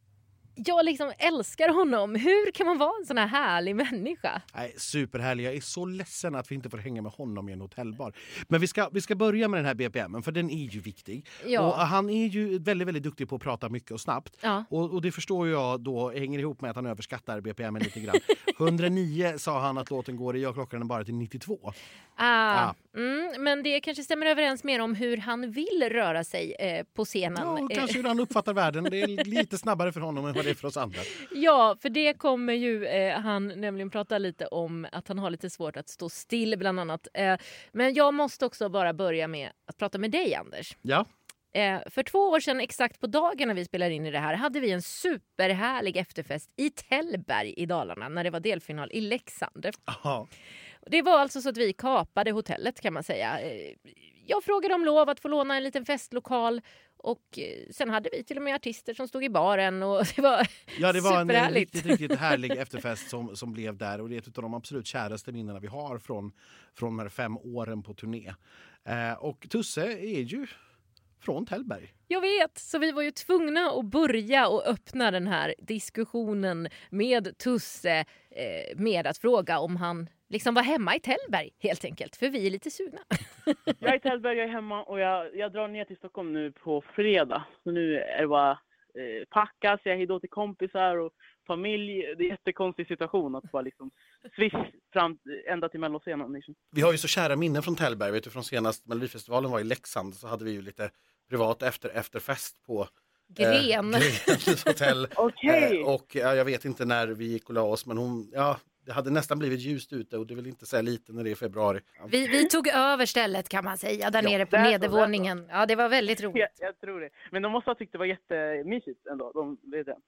jag 0.67 0.85
liksom 0.85 1.13
älskar 1.19 1.69
honom. 1.69 2.15
Hur 2.15 2.51
kan 2.51 2.67
man 2.67 2.79
vara 2.79 2.93
en 3.01 3.07
sån 3.07 3.19
här 3.19 3.27
härlig 3.27 3.77
människa? 3.77 4.43
Nej, 4.55 4.75
superhärlig. 4.77 5.45
Jag 5.47 5.55
är 5.55 5.61
så 5.61 5.85
ledsen 5.87 6.35
att 6.35 6.51
vi 6.51 6.55
inte 6.55 6.71
får 6.71 6.79
hänga 6.79 7.03
med 7.03 7.13
honom 7.13 7.49
i 7.49 7.53
en 7.53 7.61
hotellbar. 7.61 8.13
Men 8.49 8.61
vi 8.61 8.67
ska, 8.67 8.89
vi 8.93 9.01
ska 9.01 9.15
börja 9.15 9.49
med 9.49 9.59
den 9.59 9.67
här 9.67 9.75
BPM, 9.75 10.23
för 10.23 10.33
den 10.33 10.51
är 10.51 10.65
ju 10.67 10.81
viktig. 10.81 11.27
Ja. 11.47 11.61
Och 11.61 11.73
han 11.75 12.11
är 12.11 12.27
ju 12.27 12.59
väldigt, 12.59 12.89
väldigt 12.89 13.03
duktig 13.03 13.29
på 13.29 13.37
att 13.37 13.43
prata 13.43 13.69
mycket 13.69 13.91
och 13.91 14.01
snabbt. 14.01 14.37
Ja. 14.41 14.65
Och, 14.71 14.91
och 14.95 15.03
det 15.03 15.13
förstår 15.13 15.49
jag 15.49 15.81
då 15.81 16.11
hänger 16.11 16.39
ihop 16.39 16.61
med 16.61 16.71
att 16.71 16.77
han 16.77 16.87
överskattar 16.87 17.41
BPM 17.41 17.77
lite 17.77 18.01
grann. 18.01 18.17
109 18.59 19.35
sa 19.39 19.61
han 19.61 19.79
att 19.79 19.91
låten 19.91 20.17
går 20.17 20.37
i, 20.37 20.43
jag 20.43 20.55
klockar 20.55 20.79
den 20.79 20.89
bara 20.89 21.05
till 21.05 21.15
92. 21.15 21.73
Ah, 22.17 22.55
Ja. 22.55 22.75
mm, 22.97 23.43
men 23.45 23.63
det 23.63 23.81
kanske 23.81 24.03
stämmer 24.03 24.27
överens 24.27 24.65
mer 24.65 24.81
om 24.81 24.95
hur 24.95 25.17
han 25.17 25.51
vill 25.53 25.89
röra 25.91 26.25
sig 26.25 26.53
eh, 26.59 26.85
på 26.95 27.05
scenen. 27.05 27.43
Ja, 27.43 27.59
Eh, 27.61 27.77
kanske 27.79 27.97
hur 27.97 28.05
han 28.09 28.21
uppfattar 28.21 28.53
världen. 28.55 28.85
Det 28.85 29.01
är 29.01 29.25
lite 29.25 29.59
snabbare 29.59 29.93
för 29.93 30.01
honom 30.01 30.27
än 30.27 30.33
vad 30.35 30.45
det 30.45 30.50
är 30.51 30.55
för 30.55 30.69
oss 30.69 30.77
andra. 30.77 31.01
Ja, 31.35 31.77
för 31.83 31.89
det 31.89 32.15
kommer 32.15 32.53
ju 32.53 32.87
eh, 32.87 33.21
han 33.21 33.47
nämligen 33.47 33.91
prata 33.91 34.19
lite 34.19 34.47
om 34.47 34.87
att 34.93 35.09
han 35.09 35.19
har 35.19 35.31
lite 35.31 35.51
svårt 35.51 35.77
att 35.77 35.89
stå 35.89 36.09
still 36.09 36.59
bland 36.59 36.81
annat. 36.81 37.09
Eh, 37.15 37.37
men 37.73 37.95
jag 37.95 38.15
måste 38.15 38.47
också 38.47 38.69
bara 38.69 38.93
börja 38.93 39.29
med 39.29 39.51
att 39.67 39.77
prata 39.77 39.99
med 39.99 40.11
dig 40.11 40.35
Anders. 40.35 40.77
Ja, 40.83 41.07
Eh, 41.53 41.81
för 41.87 42.03
två 42.03 42.19
år 42.19 42.41
sedan 42.41 42.61
exakt 42.61 43.01
på 43.01 43.07
dagen 43.07 43.49
när 43.49 43.55
vi 43.55 43.65
spelade 43.65 43.95
in 43.95 44.07
i 44.07 44.11
det 44.11 44.19
här 44.19 44.35
hade 44.35 44.61
vi 44.61 44.71
en 44.71 44.83
superhärlig 44.83 45.97
efterfest 45.97 46.51
i 46.57 46.71
Tällberg 46.71 47.55
i 47.57 47.67
Dalarna 47.67 48.09
när 48.09 48.25
det 48.25 48.31
var 48.31 48.41
delfinal 48.41 48.91
i 48.93 49.01
Leksand. 49.01 49.67
ja. 50.05 50.29
Det 50.87 51.03
var 51.03 51.19
alltså 51.19 51.41
så 51.41 51.49
att 51.49 51.57
vi 51.57 51.73
kapade 51.73 52.31
hotellet 52.31 52.81
kan 52.81 52.93
man 52.93 53.03
säga. 53.03 53.39
Jag 54.31 54.45
frågade 54.45 54.75
om 54.75 54.85
lov 54.85 55.09
att 55.09 55.21
få 55.21 55.29
låna 55.29 55.57
en 55.57 55.63
liten 55.63 55.85
festlokal 55.85 56.61
och 56.97 57.39
eh, 57.39 57.73
sen 57.73 57.91
hade 57.91 58.11
vi 58.13 58.25
till 58.25 58.37
och 58.37 58.43
med 58.43 58.55
artister 58.55 58.95
som 58.95 59.09
stod 59.09 59.25
i 59.25 59.31
baren 59.31 59.83
och 59.83 60.05
det 60.17 60.23
var 60.23 60.49
Ja, 60.79 60.93
det 60.93 61.01
var 61.01 61.21
en 61.21 61.55
riktigt, 61.55 61.87
riktigt 61.87 62.15
härlig 62.15 62.51
efterfest 62.51 63.11
som, 63.11 63.37
som 63.37 63.53
blev 63.53 63.77
där 63.77 64.01
och 64.01 64.09
det 64.09 64.15
är 64.15 64.19
ett 64.19 64.39
av 64.39 64.43
de 64.43 64.55
absolut 64.55 64.87
käraste 64.87 65.33
minnena 65.33 65.61
vi 65.61 65.67
har 65.67 65.99
från, 65.99 66.33
från 66.75 66.97
de 66.97 67.03
här 67.03 67.09
fem 67.09 67.39
åren 67.39 67.83
på 67.83 67.95
turné. 67.95 68.35
Eh, 68.85 69.13
och 69.13 69.47
Tusse 69.51 69.85
är 69.93 70.21
ju 70.21 70.47
från 71.21 71.47
Tällberg. 71.47 71.95
Jag 72.09 72.21
vet, 72.21 72.59
så 72.59 72.79
vi 72.79 72.93
var 72.93 73.03
ju 73.03 73.11
tvungna 73.11 73.71
att 73.71 73.85
börja 73.85 74.49
och 74.49 74.67
öppna 74.67 75.11
den 75.11 75.27
här 75.27 75.55
diskussionen 75.59 76.69
med 76.91 77.39
Tusse 77.39 78.05
eh, 78.31 78.77
med 78.77 79.07
att 79.07 79.19
fråga 79.19 79.59
om 79.59 79.77
han 79.77 80.09
liksom 80.31 80.55
var 80.55 80.63
hemma 80.63 80.97
i 80.97 81.01
Tällberg 81.01 81.51
helt 81.59 81.85
enkelt, 81.85 82.17
för 82.17 82.29
vi 82.29 82.47
är 82.47 82.51
lite 82.51 82.71
sugna. 82.71 83.01
Jag 83.79 83.93
är 83.93 83.97
i 83.97 84.01
Tällberg, 84.01 84.39
jag 84.39 84.49
är 84.49 84.53
hemma 84.53 84.83
och 84.83 85.01
jag, 85.01 85.37
jag 85.37 85.53
drar 85.53 85.69
ner 85.69 85.85
till 85.85 85.97
Stockholm 85.97 86.33
nu 86.33 86.53
på 86.53 86.83
fredag. 86.97 87.45
Så 87.63 87.71
nu 87.71 87.97
är 87.97 88.21
det 88.21 88.29
bara 88.29 88.51
eh, 88.51 89.27
packa, 89.31 89.79
säga 89.83 89.97
hejdå 89.97 90.21
till 90.21 90.31
kompisar 90.31 90.97
och 90.97 91.13
familj. 91.47 92.03
Det 92.03 92.23
är 92.23 92.25
en 92.25 92.29
jättekonstig 92.31 92.87
situation 92.87 93.35
att 93.35 93.53
bara 93.53 93.63
liksom 93.63 93.91
swish 94.37 94.55
fram 94.93 95.19
ända 95.49 95.69
till 95.69 95.81
melloscenen. 95.81 96.33
Liksom. 96.33 96.55
Vi 96.71 96.81
har 96.81 96.93
ju 96.93 96.99
så 96.99 97.09
kära 97.09 97.37
minnen 97.37 97.63
från 97.63 97.77
Tällberg. 97.77 98.13
Vet 98.13 98.25
du, 98.25 98.31
från 98.31 98.45
senast 98.45 98.87
Melodifestivalen 98.87 99.51
var 99.51 99.61
i 99.61 99.65
Leksand 99.65 100.15
så 100.15 100.27
hade 100.27 100.45
vi 100.45 100.53
ju 100.53 100.63
lite 100.63 100.91
privat 101.29 101.63
efter, 101.63 101.89
efterfest 101.89 102.63
på 102.67 102.89
Gren. 103.37 103.95
Eh, 103.95 104.01
Grens 104.27 104.65
hotell. 104.65 105.07
Okej! 105.17 105.81
Eh, 105.81 105.89
och 105.89 106.15
ja, 106.15 106.35
jag 106.35 106.45
vet 106.45 106.65
inte 106.65 106.85
när 106.85 107.07
vi 107.07 107.25
gick 107.25 107.49
och 107.49 107.55
la 107.55 107.63
oss 107.63 107.87
men 107.87 107.99
hon, 107.99 108.31
ja, 108.33 108.57
det 108.87 108.93
hade 108.93 109.11
nästan 109.11 109.39
blivit 109.39 109.61
ljust 109.61 109.93
ute 109.93 110.19
och 110.19 110.27
det 110.27 110.35
vill 110.35 110.47
inte 110.47 110.67
säga 110.67 110.83
lite 110.83 111.13
när 111.13 111.25
det 111.25 111.31
är 111.31 111.35
februari. 111.35 111.81
Vi, 112.09 112.29
vi 112.29 112.49
tog 112.49 112.69
över 112.69 113.07
stället 113.07 113.49
kan 113.49 113.65
man 113.65 113.79
säga, 113.79 114.11
där 114.11 114.23
Ja, 114.23 114.29
nere 114.29 114.47
på 114.47 114.57
där 114.57 114.63
nedervåningen. 114.63 115.47
Ja, 115.51 115.67
det 115.67 115.77
var 115.77 115.89
väldigt 115.89 116.23
roligt. 116.23 116.37
Jag, 116.37 116.69
jag 116.69 116.81
tror 116.81 117.01
det. 117.01 117.11
Men 117.31 117.43
de 117.43 117.53
måste 117.53 117.71
ha 117.71 117.75
tyckt 117.75 117.93
det 117.93 117.99
var 117.99 118.07
jättemysigt 118.07 119.07
ändå, 119.07 119.33
de, 119.35 119.57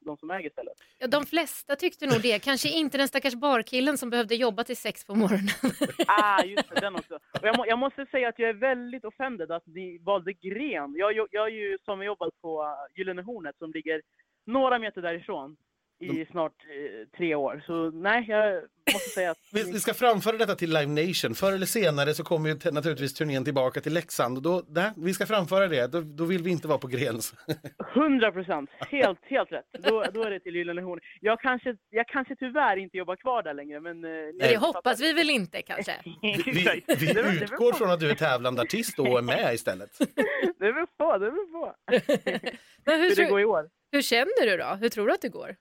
de 0.01 0.17
som 0.17 0.31
äger 0.31 0.51
stället. 0.51 0.75
Ja, 0.99 1.07
de 1.07 1.27
flesta 1.27 1.77
tyckte 1.77 2.07
nog 2.07 2.23
det, 2.23 2.39
kanske 2.39 2.69
inte 2.69 2.99
den 2.99 3.09
stackars 3.09 3.35
barkillen 3.35 3.99
som 3.99 4.11
behövde 4.11 4.35
jobba 4.35 4.65
till 4.65 4.77
sex 4.77 5.05
på 5.05 5.15
morgonen. 5.15 5.49
Ah, 6.07 6.45
just 6.45 6.69
det, 6.75 6.81
den 6.81 6.95
också. 6.95 7.15
Och 7.15 7.47
jag, 7.47 7.57
må, 7.57 7.67
jag 7.67 7.79
måste 7.79 8.07
säga 8.07 8.29
att 8.29 8.39
jag 8.39 8.49
är 8.49 8.55
väldigt 8.55 9.05
offended 9.05 9.51
att 9.51 9.67
ni 9.67 9.99
valde 9.99 10.33
Gren. 10.33 10.95
Jag, 10.97 11.17
jag, 11.17 11.29
jag 11.31 11.47
är 11.47 11.53
ju 11.53 11.79
sommarjobbat 11.85 12.41
på 12.43 12.63
uh, 12.63 12.69
Gyllene 12.99 13.23
Hornet 13.23 13.57
som 13.59 13.73
ligger 13.73 14.03
några 14.47 14.79
meter 14.79 15.03
därifrån 15.03 15.57
i 16.03 16.27
snart 16.31 16.53
eh, 16.53 17.17
tre 17.17 17.35
år. 17.35 17.63
Så 17.67 17.91
nej, 17.91 18.25
jag 18.29 18.63
måste 18.93 19.09
säga 19.09 19.31
att... 19.31 19.39
Vi, 19.53 19.73
vi 19.73 19.81
ska 19.81 19.95
framföra 19.95 20.37
detta 20.37 20.55
till 20.55 20.71
Live 20.71 21.07
Nation. 21.07 21.35
Förr 21.35 21.53
eller 21.53 21.67
senare 21.67 22.15
så 22.15 22.25
kommer 22.25 22.49
ju 22.49 22.71
naturligtvis 22.71 23.15
turnén 23.15 23.45
tillbaka 23.45 23.81
till 23.81 23.93
Leksand. 23.95 24.37
Och 24.37 24.43
då, 24.43 24.63
där, 24.69 24.93
vi 24.97 25.15
ska 25.15 25.27
framföra 25.27 25.69
det. 25.69 25.87
Då, 25.87 26.01
då 26.01 26.25
vill 26.25 26.43
vi 26.43 26.51
inte 26.51 26.69
vara 26.69 26.79
på 26.79 26.87
Grens. 26.87 27.35
100 27.95 28.33
procent, 28.33 28.71
helt, 28.91 29.21
helt 29.25 29.53
rätt. 29.53 29.67
Då, 29.79 30.05
då 30.15 30.23
är 30.23 30.31
det 30.31 30.41
till 30.41 30.57
Gyllene 30.57 30.83
Hornet. 30.83 31.05
Jag 31.21 31.41
kanske, 31.41 31.77
jag 31.91 32.09
kanske 32.09 32.37
tyvärr 32.37 32.77
inte 32.77 32.97
jobbar 32.97 33.17
kvar 33.17 33.43
där 33.43 33.55
längre, 33.55 33.81
men... 33.81 34.05
eh, 34.05 34.11
ni 34.11 34.39
Det 34.39 34.57
hoppas 34.57 35.01
vi 35.01 35.13
väl 35.13 35.31
inte 35.31 35.63
kanske. 35.63 35.93
Vi, 36.23 36.83
vi, 36.99 37.11
utgår 37.43 37.73
från 37.73 37.91
att 37.91 38.01
du 38.01 38.11
är 38.11 38.15
tävlande 38.15 38.63
artist 38.63 38.99
och 38.99 39.19
är 39.19 39.23
med 39.23 39.55
istället. 39.55 39.99
Det 40.59 40.67
är 40.67 40.73
väl 40.73 40.87
på, 40.99 41.19
det 41.19 41.27
är 41.27 41.31
väl 41.31 41.53
på. 41.53 41.75
Men 42.85 43.01
hur, 43.01 43.09
Hur 43.09 43.17
det 43.17 43.31
går 43.31 43.41
i 43.41 43.45
år. 43.45 43.71
hur 43.93 44.03
känner 44.03 44.47
du 44.47 44.57
då? 44.57 44.79
Hur 44.81 44.89
tror 44.89 45.07
du 45.07 45.13
att 45.13 45.21
det 45.21 45.29
går? 45.29 45.57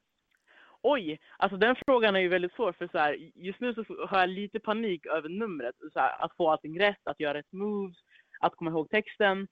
Oj, 0.84 1.20
alltså 1.38 1.58
den 1.58 1.76
frågan 1.86 2.16
är 2.16 2.20
ju 2.20 2.28
väldigt 2.28 2.54
svår 2.54 2.72
för 2.72 2.88
så 2.88 2.98
här, 2.98 3.18
just 3.36 3.60
nu 3.60 3.74
så 3.74 3.84
har 4.08 4.20
jag 4.20 4.30
lite 4.30 4.60
panik 4.60 5.06
över 5.06 5.30
numret. 5.30 5.76
Så 5.94 6.00
här, 6.00 6.26
att 6.26 6.36
få 6.36 6.50
allting 6.50 6.80
rätt, 6.80 7.08
att 7.08 7.20
göra 7.20 7.34
rätt 7.34 7.52
moves, 7.52 7.98
att 8.40 8.56
komma 8.56 8.72
ihåg 8.72 8.90
texten. 8.90 9.48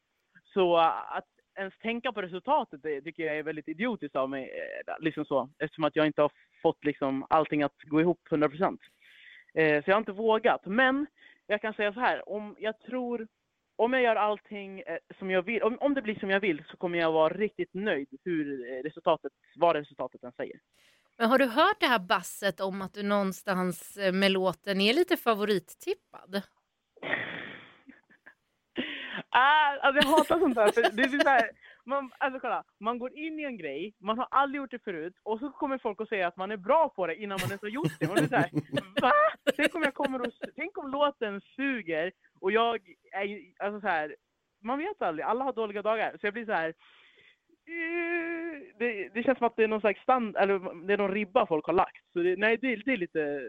Så 0.53 0.77
att 0.77 1.27
ens 1.57 1.77
tänka 1.77 2.11
på 2.11 2.21
resultatet 2.21 2.83
det 2.83 3.01
tycker 3.01 3.23
jag 3.23 3.37
är 3.37 3.43
väldigt 3.43 3.67
idiotiskt 3.67 4.15
av 4.15 4.29
mig. 4.29 4.43
Eh, 4.43 4.95
liksom 4.99 5.25
så, 5.25 5.49
eftersom 5.59 5.83
att 5.83 5.95
jag 5.95 6.05
inte 6.07 6.21
har 6.21 6.31
fått 6.61 6.85
liksom 6.85 7.25
allting 7.29 7.63
att 7.63 7.81
gå 7.81 8.01
ihop 8.01 8.19
100 8.31 8.49
procent. 8.49 8.81
Eh, 9.53 9.83
så 9.83 9.89
jag 9.89 9.95
har 9.95 9.99
inte 9.99 10.11
vågat. 10.11 10.65
Men 10.65 11.07
jag 11.47 11.61
kan 11.61 11.73
säga 11.73 11.93
så 11.93 11.99
här, 11.99 12.29
om 12.29 12.55
jag 12.59 12.79
tror 12.79 13.27
om 13.75 13.93
jag 13.93 14.01
gör 14.01 14.15
allting 14.15 14.79
eh, 14.79 14.97
som 15.19 15.31
jag 15.31 15.41
vill, 15.41 15.63
om, 15.63 15.77
om 15.79 15.93
det 15.93 16.01
blir 16.01 16.19
som 16.19 16.29
jag 16.29 16.39
vill 16.39 16.63
så 16.71 16.77
kommer 16.77 16.99
jag 16.99 17.11
vara 17.11 17.33
riktigt 17.33 17.73
nöjd 17.73 18.07
hur 18.23 18.71
eh, 18.71 18.83
resultatet, 18.83 19.31
vad 19.55 19.75
resultatet 19.75 20.23
än 20.23 20.31
säger. 20.31 20.59
Men 21.19 21.29
har 21.29 21.37
du 21.37 21.45
hört 21.45 21.79
det 21.79 21.85
här 21.85 21.99
basset 21.99 22.59
om 22.59 22.81
att 22.81 22.93
du 22.93 23.03
någonstans 23.03 23.97
eh, 23.97 24.13
med 24.13 24.31
låten 24.31 24.81
är 24.81 24.93
lite 24.93 25.17
favorittippad? 25.17 26.41
Ah, 29.31 29.77
alltså 29.81 30.01
jag 30.01 30.17
hatar 30.17 30.39
sånt 30.39 30.55
där. 30.55 30.71
För 30.71 30.81
det 30.81 31.03
är 31.03 31.19
så 31.19 31.29
här, 31.29 31.49
man, 31.85 32.11
alltså 32.17 32.39
kolla, 32.39 32.63
man 32.79 32.99
går 32.99 33.17
in 33.17 33.39
i 33.39 33.43
en 33.43 33.57
grej, 33.57 33.95
man 33.99 34.17
har 34.17 34.27
aldrig 34.31 34.61
gjort 34.61 34.71
det 34.71 34.83
förut 34.83 35.13
och 35.23 35.39
så 35.39 35.49
kommer 35.51 35.77
folk 35.77 36.01
och 36.01 36.07
säger 36.07 36.27
att 36.27 36.37
man 36.37 36.51
är 36.51 36.57
bra 36.57 36.89
på 36.89 37.07
det 37.07 37.15
innan 37.15 37.39
man 37.41 37.49
ens 37.49 37.61
har 37.61 37.69
gjort 37.69 37.99
det. 37.99 38.07
Man 38.07 38.15
blir 38.15 38.27
så 38.27 38.35
här, 38.35 38.49
va? 39.01 39.11
Tänk 39.55 39.75
om, 39.75 39.83
jag 39.83 39.93
kommer 39.93 40.21
och, 40.21 40.33
tänk 40.55 40.77
om 40.77 40.91
låten 40.91 41.41
suger 41.55 42.11
och 42.39 42.51
jag 42.51 42.79
är 43.11 43.39
alltså 43.65 43.81
så 43.81 43.87
här, 43.87 44.15
man 44.63 44.77
vet 44.77 45.01
aldrig, 45.01 45.25
alla 45.25 45.43
har 45.43 45.53
dåliga 45.53 45.81
dagar. 45.81 46.17
Så 46.21 46.27
jag 46.27 46.33
blir 46.33 46.45
så 46.45 46.53
här, 46.53 46.73
det, 48.79 49.09
det 49.13 49.23
känns 49.23 49.37
som 49.37 49.47
att 49.47 49.55
det 49.55 49.63
är 49.63 49.67
någon 49.67 49.81
slags 49.81 50.01
stand, 50.01 50.37
eller 50.37 50.85
det 50.87 50.93
är 50.93 50.97
någon 50.97 51.13
ribba 51.13 51.47
folk 51.47 51.65
har 51.65 51.73
lagt. 51.73 52.11
Så 52.13 52.19
det, 52.19 52.35
nej, 52.35 52.57
det, 52.57 52.75
det 52.75 52.91
är 52.91 52.97
lite 52.97 53.41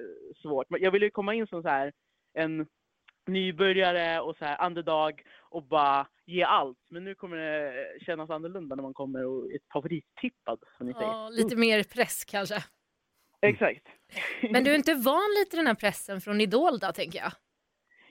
svårt. 0.43 0.71
Men 0.71 0.83
Jag 0.83 0.91
vill 0.91 1.03
ju 1.03 1.11
komma 1.11 1.35
in 1.35 1.47
som 1.47 1.62
så 1.62 1.68
här 1.68 1.93
en 2.35 2.66
nybörjare 3.27 4.21
och 4.21 4.37
så 4.37 4.45
här 4.45 4.66
underdog 4.66 5.23
och 5.51 5.62
bara 5.62 6.07
ge 6.27 6.43
allt. 6.43 6.79
Men 6.91 7.05
nu 7.05 7.14
kommer 7.14 7.37
det 7.37 7.75
kännas 8.01 8.31
annorlunda 8.31 8.77
när 8.77 8.83
man 8.83 8.95
kommer 8.95 9.25
och 9.27 9.53
är 9.53 9.59
favorittippad 9.73 10.59
som 10.77 10.87
ni 10.87 10.93
säger. 10.93 11.07
Ja, 11.07 11.29
lite 11.29 11.57
mer 11.57 11.83
press 11.83 12.25
kanske. 12.25 12.64
Exakt. 13.43 13.87
Men 14.51 14.64
du 14.64 14.71
är 14.71 14.75
inte 14.75 14.95
van 14.95 15.29
lite 15.39 15.57
den 15.57 15.66
här 15.66 15.75
pressen 15.75 16.21
från 16.21 16.41
Idol 16.41 16.79
då, 16.79 16.93
tänker 16.93 17.18
jag? 17.18 17.33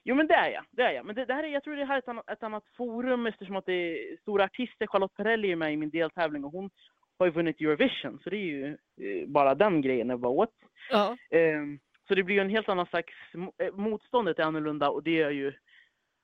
Jo 0.10 0.16
men 0.16 0.28
det 0.28 0.34
är 0.34 0.49
jag, 0.49 0.64
det 0.72 0.82
är 0.82 0.91
jag. 0.91 1.05
Men 1.05 1.16
det, 1.16 1.26
det 1.26 1.34
här 1.34 1.43
är, 1.43 1.47
jag 1.47 1.64
tror 1.64 1.76
det 1.76 1.86
här 1.86 1.95
är 1.95 1.99
ett 1.99 2.07
annat, 2.07 2.30
ett 2.30 2.43
annat 2.43 2.64
forum 2.78 3.28
eftersom 3.28 3.55
att 3.55 3.66
det 3.66 3.74
är 3.74 4.18
stora 4.18 4.43
artister. 4.43 4.88
Charlotte 4.88 5.16
Perrelli 5.16 5.51
är 5.51 5.55
med 5.55 5.74
i 5.74 5.78
min 5.78 5.89
deltävling 5.89 6.45
och 6.45 6.51
hon 6.51 6.70
har 7.20 7.26
ju 7.26 7.32
vunnit 7.32 7.62
Eurovision. 7.62 8.20
Så 8.24 8.30
det 8.30 8.36
är 8.36 8.39
ju 8.39 8.68
eh, 9.01 9.28
bara 9.28 9.55
den 9.55 9.82
grejen 9.82 10.12
är 10.12 10.18
bara 10.18 10.34
what. 10.34 10.53
Ja. 10.89 11.18
Ehm, 11.30 11.80
så 12.07 12.16
det 12.16 12.24
blir 12.24 12.36
ju 12.36 12.41
en 12.41 12.49
helt 12.49 12.70
annan 12.70 12.86
slags, 12.86 13.14
eh, 13.57 13.74
motståndet 13.74 14.39
är 14.39 14.43
annorlunda 14.43 14.89
och 14.89 15.03
det 15.03 15.22
är 15.22 15.30
ju 15.30 15.53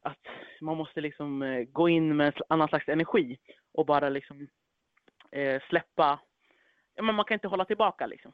att 0.02 0.26
man 0.62 0.78
måste 0.78 1.02
liksom 1.02 1.42
eh, 1.42 1.64
gå 1.64 1.90
in 1.90 2.18
med 2.18 2.28
en 2.28 2.42
annan 2.50 2.68
slags 2.68 2.90
energi 2.90 3.38
och 3.74 3.86
bara 3.86 4.10
liksom 4.10 4.48
eh, 5.32 5.62
släppa, 5.70 6.20
ja 6.96 7.04
men 7.04 7.16
man 7.16 7.26
kan 7.26 7.36
inte 7.36 7.48
hålla 7.48 7.66
tillbaka 7.66 8.06
liksom. 8.06 8.32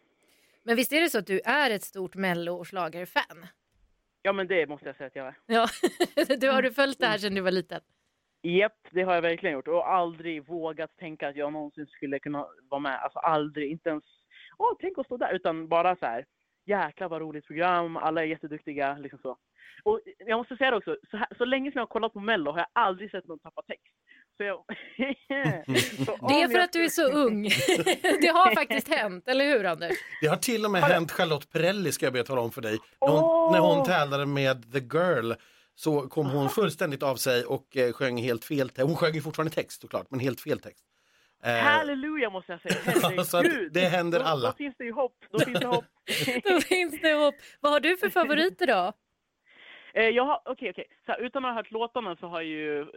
Men 0.64 0.76
visst 0.76 0.94
är 0.94 1.02
det 1.02 1.10
så 1.10 1.20
att 1.20 1.28
du 1.28 1.40
är 1.46 1.72
ett 1.72 1.84
stort 1.84 2.16
mello 2.16 2.54
och 2.54 2.68
schlagerfan? 2.68 3.48
Ja 4.22 4.34
men 4.34 4.48
det 4.48 4.68
måste 4.68 4.86
jag 4.86 4.96
säga 4.96 5.08
att 5.08 5.16
jag 5.16 5.28
är. 5.28 5.36
Ja, 5.46 5.68
du 6.40 6.50
har 6.50 6.62
du 6.62 6.72
följt 6.72 7.00
det 7.00 7.06
här 7.08 7.18
sedan 7.18 7.36
du 7.36 7.42
var 7.42 7.52
liten? 7.52 7.82
Japp, 8.44 8.88
det 8.92 9.04
har 9.04 9.16
jag 9.16 9.22
verkligen 9.22 9.54
gjort 9.54 9.68
och 9.68 9.94
aldrig 9.94 10.48
vågat 10.48 10.98
tänka 10.98 11.28
att 11.28 11.36
jag 11.36 11.54
någonsin 11.54 11.88
skulle 11.88 12.20
kunna 12.20 12.48
vara 12.70 12.80
med. 12.82 13.04
Alltså 13.04 13.20
aldrig, 13.20 13.72
inte 13.72 13.90
ens, 13.90 14.04
åh 14.58 14.74
tänk 14.80 14.98
att 14.98 15.06
stå 15.06 15.18
där, 15.18 15.34
utan 15.34 15.68
bara 15.68 15.96
så 15.96 16.06
här, 16.06 16.26
jäklar 16.66 17.10
vad 17.10 17.22
roligt 17.22 17.48
program, 17.48 17.98
alla 17.98 18.22
är 18.22 18.26
jätteduktiga, 18.26 18.98
liksom 18.98 19.20
så. 19.20 19.38
Och 19.84 20.00
jag 20.18 20.38
måste 20.38 20.58
säga 20.58 20.72
det 20.72 20.78
också, 20.78 20.98
så, 21.12 21.18
här, 21.18 21.28
så 21.38 21.46
länge 21.46 21.72
som 21.72 21.80
jag 21.80 21.82
har 21.82 21.88
kollat 21.88 22.14
på 22.14 22.20
Mello 22.20 22.52
har 22.52 22.60
jag 22.60 22.68
aldrig 22.74 23.12
sett 23.12 23.28
någon 23.28 23.40
tappa 23.40 23.62
text. 23.62 23.94
Så 24.42 24.46
jag, 25.28 25.66
så 26.06 26.28
Det 26.28 26.42
är 26.42 26.48
för 26.48 26.60
att 26.60 26.74
du 26.74 26.84
är 26.86 26.90
så 26.90 27.08
ung. 27.12 27.44
Det 28.22 28.28
har 28.28 28.56
faktiskt 28.56 28.88
hänt, 28.88 29.28
eller 29.28 29.46
hur 29.46 29.66
Anders? 29.66 29.98
Det 30.22 30.28
har 30.28 30.38
till 30.38 30.66
och 30.66 30.72
med 30.72 30.84
hänt 30.84 31.12
Charlotte 31.12 31.52
Perrelli 31.52 31.92
ska 31.92 32.06
jag 32.06 32.14
be 32.14 32.24
tala 32.24 32.42
om 32.42 32.52
för 32.52 32.62
dig. 32.62 32.80
När 33.02 33.08
hon, 33.08 33.24
Åh! 33.24 33.52
när 33.52 33.60
hon 33.60 33.86
tävlade 33.86 34.26
med 34.26 34.74
The 34.74 34.80
Girl 34.80 35.34
så 35.76 36.02
kom 36.02 36.30
hon 36.30 36.50
fullständigt 36.50 37.04
av 37.04 37.16
sig 37.16 37.44
och 37.46 37.78
eh, 37.78 37.94
sjöng 37.94 38.18
helt 38.18 38.46
fel 38.46 38.70
text. 38.70 38.82
Hon 38.88 38.96
sjöng 38.96 39.14
ju 39.14 39.22
fortfarande 39.22 39.56
text 39.56 39.82
såklart, 39.82 40.08
men 40.10 40.20
helt 40.20 40.42
fel 40.42 40.60
text. 40.60 40.86
Eh, 41.44 41.54
Halleluja 41.54 42.30
måste 42.30 42.52
jag 42.52 42.62
säga. 42.62 43.24
Så 43.26 43.42
det 43.72 43.82
händer 43.82 44.20
då, 44.20 44.26
alla. 44.26 44.48
Då 44.50 44.56
finns 44.56 44.76
det 44.78 44.84
ju 44.84 44.92
hopp. 44.92 45.16
Då 45.32 45.40
finns 45.40 45.60
det 45.60 45.68
hopp. 45.68 45.86
Då 46.44 46.62
finns 46.62 47.02
det 47.02 47.14
hopp. 47.14 47.36
Vad 47.60 47.72
har 47.72 47.80
du 47.80 47.98
för 47.98 48.10
favoriter 48.10 48.68
då? 48.68 48.94
Eh, 49.94 50.10
jag 50.10 50.24
har, 50.26 50.42
okej, 50.46 50.70
okej. 50.70 50.86
Så 51.06 51.12
här, 51.12 51.20
utan 51.20 51.46
att 51.46 51.52
ha 51.52 51.56
hört 51.56 51.72
låtarna 51.72 52.16
så 52.16 52.28
har 52.28 52.42
jag 52.42 52.50
ju 52.50 52.80
eh, 52.82 52.88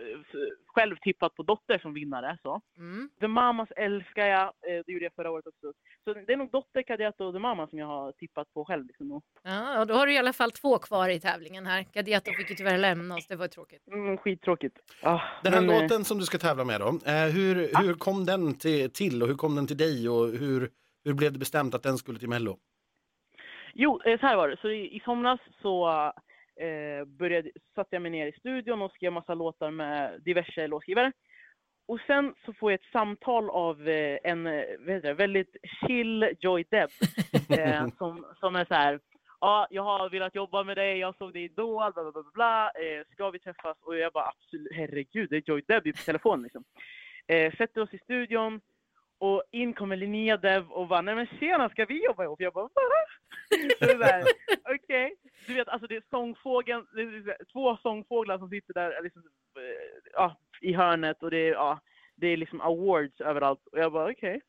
själv 0.67 0.97
tippat 0.97 1.35
på 1.35 1.43
Dotter 1.43 1.79
som 1.79 1.95
vinnare. 1.95 2.39
Så. 2.43 2.61
Mm. 2.77 3.11
The 3.21 3.29
Mamas 3.29 3.69
älskar 3.77 4.27
jag. 4.27 4.43
Eh, 4.43 4.83
det 4.87 4.93
gjorde 4.93 5.05
jag 5.05 5.15
förra 5.15 5.31
året 5.31 5.47
också. 5.47 5.73
Så 6.05 6.15
det 6.15 6.33
är 6.33 6.37
nog 6.37 6.51
Dotter, 6.51 6.83
Kadiato 6.83 7.25
och 7.25 7.33
The 7.33 7.39
Mama 7.39 7.67
som 7.67 7.79
jag 7.79 7.87
har 7.87 8.13
tippat 8.13 8.55
på 8.55 8.65
själv. 8.65 8.87
Liksom. 8.87 9.21
Ja, 9.43 9.81
och 9.81 9.87
då 9.87 9.95
har 9.95 10.07
du 10.07 10.13
i 10.15 10.19
alla 10.19 10.33
fall 10.33 10.51
två 10.51 10.79
kvar 10.79 11.09
i 11.09 11.21
tävlingen 11.21 11.67
här. 11.67 11.87
Gadiato 11.93 12.33
fick 12.39 12.51
ju 12.51 12.57
tyvärr 12.57 12.79
lämna 12.79 13.15
oss, 13.17 13.27
det 13.27 13.37
var 13.37 13.45
ju 13.45 13.49
tråkigt. 13.49 13.89
mm, 13.89 14.17
skittråkigt. 14.19 14.77
Ah, 15.03 15.21
Den 15.43 15.53
här 15.53 15.61
men, 15.61 15.81
låten 15.81 16.05
som 16.05 16.19
du 16.19 16.25
ska 16.25 16.39
tävla 16.39 16.65
med 16.65 16.81
då, 16.81 16.89
eh, 16.89 17.27
hur, 17.35 17.83
hur 17.83 17.95
kom 17.95 18.25
den 18.25 18.55
till, 18.59 18.91
till 18.93 19.23
och 19.23 19.29
hur 19.29 19.35
kom 19.35 19.55
den 19.55 19.67
till 19.67 19.77
dig 19.77 20.09
och 20.09 20.29
hur, 20.29 20.71
hur 21.05 21.15
blev 21.15 21.33
det 21.33 21.39
bestämt 21.39 21.75
att 21.75 21.83
den 21.83 21.99
skulle 21.99 22.19
till 22.19 22.29
Mello? 22.29 22.59
Jo, 23.75 24.01
så 24.05 24.27
här 24.27 24.37
var 24.37 24.49
det. 24.49 24.57
Så 24.61 24.69
i, 24.71 24.97
i 24.97 25.01
somras 25.05 25.41
så 25.63 26.13
eh, 26.61 27.05
började, 27.05 27.51
satte 27.75 27.97
jag 27.97 28.03
mig 28.03 28.11
ner 28.11 28.27
i 28.27 28.33
studion 28.33 28.83
och 28.83 28.93
skrev 28.93 29.13
massa 29.13 29.35
låtar 29.35 29.71
med 29.71 30.21
diverse 30.23 30.67
låtskrivare. 30.67 31.13
Och 31.87 32.01
sen 32.07 32.35
så 32.45 32.53
får 32.53 32.73
jag 32.73 32.81
ett 32.81 32.93
samtal 32.93 33.51
av 33.51 33.89
eh, 33.89 34.19
en 34.25 34.47
eh, 34.47 35.01
det, 35.03 35.15
väldigt 35.15 35.57
chill 35.81 36.35
Joy 36.41 36.65
Deb 36.71 36.91
eh, 37.59 37.87
som, 37.99 38.27
som 38.41 38.57
är 38.57 38.65
så 38.65 38.75
här. 38.75 39.01
Ja, 39.41 39.67
jag 39.71 39.83
har 39.83 40.11
velat 40.11 40.35
jobba 40.35 40.65
med 40.65 40.77
dig, 40.77 40.99
jag 40.99 41.17
såg 41.17 41.33
dig 41.33 41.45
Idol, 41.45 41.93
bla 41.93 42.03
bla 42.03 42.13
bla, 42.13 42.31
bla. 42.35 42.71
Eh, 42.71 43.05
ska 43.13 43.31
vi 43.31 43.39
träffas? 43.39 43.77
Och 43.81 43.97
jag 43.97 44.13
bara 44.13 44.29
absolut, 44.29 44.73
herregud, 44.73 45.31
det 45.31 45.37
är 45.37 45.43
Joy 45.47 45.63
Deb 45.69 45.85
på 45.85 46.03
telefon 46.05 46.43
liksom. 46.43 46.65
Eh, 47.27 47.53
sätter 47.57 47.81
oss 47.81 47.95
i 47.95 47.99
studion 47.99 48.61
och 49.19 49.43
in 49.51 49.75
kommer 49.75 49.97
Linnea 49.97 50.37
Dev 50.37 50.71
och 50.71 50.89
bara, 50.89 51.01
nej 51.01 51.15
men 51.15 51.27
tjena, 51.27 51.69
ska 51.69 51.85
vi 51.85 52.05
jobba 52.05 52.25
ihop? 52.25 52.41
Jag 52.41 52.53
bara, 52.53 52.65
va? 52.65 54.25
Okej. 54.75 55.15
Du 55.47 55.55
vet, 55.55 55.69
alltså 55.69 55.87
det 55.87 55.97
är 55.97 56.03
sångfågeln, 56.11 56.87
det 56.95 57.03
är 57.03 57.45
två 57.53 57.77
sångfåglar 57.77 58.39
som 58.39 58.49
sitter 58.49 58.75
där 58.75 59.03
liksom, 59.03 59.23
eh, 59.57 60.11
ja, 60.13 60.37
i 60.61 60.73
hörnet 60.73 61.23
och 61.23 61.31
det 61.31 61.49
är, 61.49 61.53
ja, 61.53 61.81
det 62.17 62.27
är 62.27 62.37
liksom 62.37 62.61
awards 62.61 63.21
överallt. 63.21 63.67
Och 63.73 63.79
jag 63.79 63.93
bara, 63.93 64.11
okej. 64.11 64.41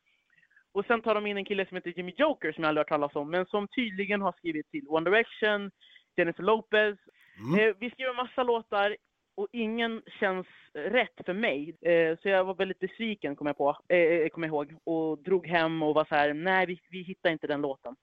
Och 0.72 0.84
sen 0.86 1.02
tar 1.02 1.14
de 1.14 1.26
in 1.26 1.36
en 1.36 1.44
kille 1.44 1.66
som 1.66 1.74
heter 1.74 1.92
Jimmy 1.96 2.14
Joker 2.16 2.52
som 2.52 2.64
jag 2.64 2.68
aldrig 2.68 2.80
hört 2.80 2.88
talas 2.88 3.16
om, 3.16 3.30
men 3.30 3.46
som 3.46 3.68
tydligen 3.68 4.22
har 4.22 4.32
skrivit 4.32 4.70
till 4.70 4.88
One 4.88 5.10
Direction, 5.10 5.70
Jennifer 6.16 6.42
Lopez. 6.42 6.98
Mm. 7.38 7.60
Eh, 7.60 7.74
vi 7.78 7.90
skriver 7.90 8.14
massa 8.14 8.42
låtar 8.42 8.96
och 9.36 9.48
ingen 9.52 10.02
känns 10.20 10.46
rätt 10.72 11.20
för 11.26 11.32
mig. 11.32 11.76
Eh, 11.80 12.18
så 12.22 12.28
jag 12.28 12.44
var 12.44 12.54
väldigt 12.54 12.78
besviken, 12.78 13.36
kom 13.36 13.46
jag, 13.46 13.56
på, 13.56 13.78
eh, 13.88 13.98
eh, 13.98 14.28
kom 14.28 14.42
jag 14.42 14.50
ihåg, 14.50 14.74
och 14.84 15.18
drog 15.18 15.46
hem 15.46 15.82
och 15.82 15.94
var 15.94 16.04
så 16.04 16.14
här, 16.14 16.34
nej 16.34 16.66
vi, 16.66 16.80
vi 16.90 17.02
hittar 17.02 17.30
inte 17.30 17.46
den 17.46 17.60
låten. 17.60 17.96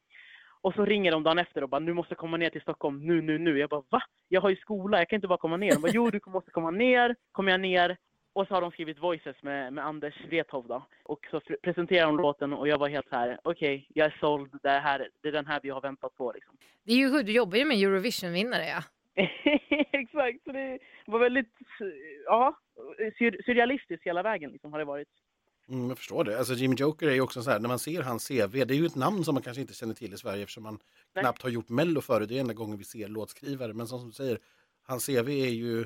Och 0.61 0.73
så 0.73 0.85
ringer 0.85 1.11
de 1.11 1.23
dagen 1.23 1.39
efter 1.39 1.63
och 1.63 1.69
bara, 1.69 1.79
du 1.79 1.93
måste 1.93 2.15
komma 2.15 2.37
ner 2.37 2.49
till 2.49 2.61
Stockholm 2.61 3.07
nu, 3.07 3.21
nu, 3.21 3.37
nu. 3.37 3.59
Jag 3.59 3.69
bara, 3.69 3.83
va? 3.89 4.03
Jag 4.27 4.41
har 4.41 4.49
ju 4.49 4.55
skola, 4.55 4.97
jag 4.97 5.09
kan 5.09 5.17
inte 5.17 5.27
bara 5.27 5.37
komma 5.37 5.57
ner. 5.57 5.71
De 5.71 5.81
bara, 5.81 5.91
jo 5.93 6.09
du 6.09 6.19
måste 6.25 6.51
komma 6.51 6.71
ner. 6.71 7.15
Kommer 7.31 7.51
jag 7.51 7.61
ner 7.61 7.97
och 8.33 8.47
så 8.47 8.53
har 8.53 8.61
de 8.61 8.71
skrivit 8.71 8.99
Voices 8.99 9.35
med, 9.41 9.73
med 9.73 9.85
Anders 9.85 10.13
Wrethov 10.29 10.67
då. 10.67 10.87
Och 11.03 11.27
så 11.31 11.41
presenterar 11.63 12.05
de 12.05 12.17
låten 12.17 12.53
och 12.53 12.67
jag 12.67 12.77
var 12.77 12.89
helt 12.89 13.09
så 13.09 13.15
här, 13.15 13.39
okej, 13.43 13.87
jag 13.93 14.05
är 14.05 14.17
såld, 14.19 14.59
det, 14.63 14.69
här, 14.69 15.09
det 15.21 15.27
är 15.27 15.31
den 15.31 15.47
här 15.47 15.59
vi 15.63 15.69
har 15.69 15.81
väntat 15.81 16.15
på 16.15 16.31
liksom. 16.31 16.57
Det 16.83 16.93
är 16.93 16.97
ju, 16.97 17.23
du 17.23 17.31
jobbar 17.31 17.57
ju 17.57 17.65
med 17.65 17.77
Eurovision-vinnare 17.77 18.65
ja. 18.65 18.83
Exakt, 19.91 20.43
så 20.43 20.51
det 20.51 20.79
var 21.05 21.19
väldigt, 21.19 21.53
ja, 22.25 22.57
sur- 23.19 23.43
surrealistiskt 23.45 24.05
hela 24.07 24.23
vägen 24.23 24.51
liksom 24.51 24.71
har 24.71 24.79
det 24.79 24.85
varit. 24.85 25.07
Mm, 25.69 25.89
jag 25.89 25.97
förstår 25.97 26.23
det. 26.23 26.37
Alltså 26.37 26.53
Jimmy 26.53 26.75
Joker 26.75 27.07
är 27.07 27.13
ju 27.13 27.21
också 27.21 27.41
så 27.41 27.51
här, 27.51 27.59
när 27.59 27.67
man 27.67 27.79
ser 27.79 28.01
hans 28.01 28.27
CV, 28.27 28.51
det 28.65 28.73
är 28.73 28.77
ju 28.77 28.85
ett 28.85 28.95
namn 28.95 29.23
som 29.23 29.33
man 29.35 29.43
kanske 29.43 29.61
inte 29.61 29.73
känner 29.73 29.93
till 29.93 30.13
i 30.13 30.17
Sverige 30.17 30.43
eftersom 30.43 30.63
man 30.63 30.79
Nej. 31.13 31.23
knappt 31.23 31.41
har 31.41 31.49
gjort 31.49 31.69
Mello 31.69 32.01
förut. 32.01 32.29
Det 32.29 32.35
är 32.35 32.39
enda 32.41 32.53
gången 32.53 32.77
vi 32.77 32.83
ser 32.83 33.07
låtskrivare. 33.07 33.73
Men 33.73 33.87
som 33.87 34.05
du 34.05 34.11
säger, 34.11 34.39
hans 34.83 35.05
CV 35.05 35.29
är 35.29 35.49
ju, 35.49 35.85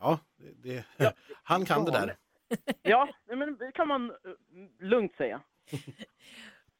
ja, 0.00 0.18
det, 0.62 0.84
det, 0.96 1.14
han 1.42 1.64
kan 1.64 1.84
det 1.84 1.90
där. 1.90 2.16
Ja, 2.82 3.08
men 3.36 3.56
det 3.56 3.72
kan 3.72 3.88
man 3.88 4.10
eh, 4.10 4.16
lugnt 4.80 5.16
säga. 5.16 5.40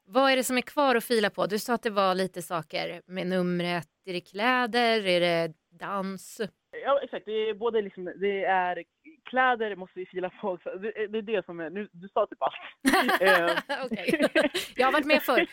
Vad 0.04 0.32
är 0.32 0.36
det 0.36 0.44
som 0.44 0.58
är 0.58 0.62
kvar 0.62 0.94
att 0.94 1.04
fila 1.04 1.30
på? 1.30 1.46
Du 1.46 1.58
sa 1.58 1.74
att 1.74 1.82
det 1.82 1.90
var 1.90 2.14
lite 2.14 2.42
saker 2.42 3.02
med 3.06 3.26
numret. 3.26 3.88
Är 4.04 4.12
det 4.12 4.20
kläder? 4.20 5.06
Är 5.06 5.20
det 5.20 5.54
dans? 5.78 6.40
Ja, 6.84 7.00
exakt. 7.02 7.26
Det 7.26 7.32
är 7.32 7.54
både 7.54 7.82
liksom, 7.82 8.04
det 8.04 8.44
är 8.44 8.84
kläder 9.24 9.76
måste 9.76 9.98
vi 9.98 10.06
fila 10.06 10.30
på 10.40 10.48
också. 10.48 10.70
Det, 10.70 11.06
det 11.06 11.18
är 11.18 11.22
det 11.22 11.44
som 11.44 11.60
är, 11.60 11.70
nu, 11.70 11.88
du 11.92 12.08
sa 12.08 12.26
typ 12.26 12.42
allt. 12.42 12.54
Eh, 13.20 13.84
Okej. 13.84 14.28
Jag 14.76 14.86
har 14.86 14.92
varit 14.92 15.06
med 15.06 15.22
förr. 15.22 15.46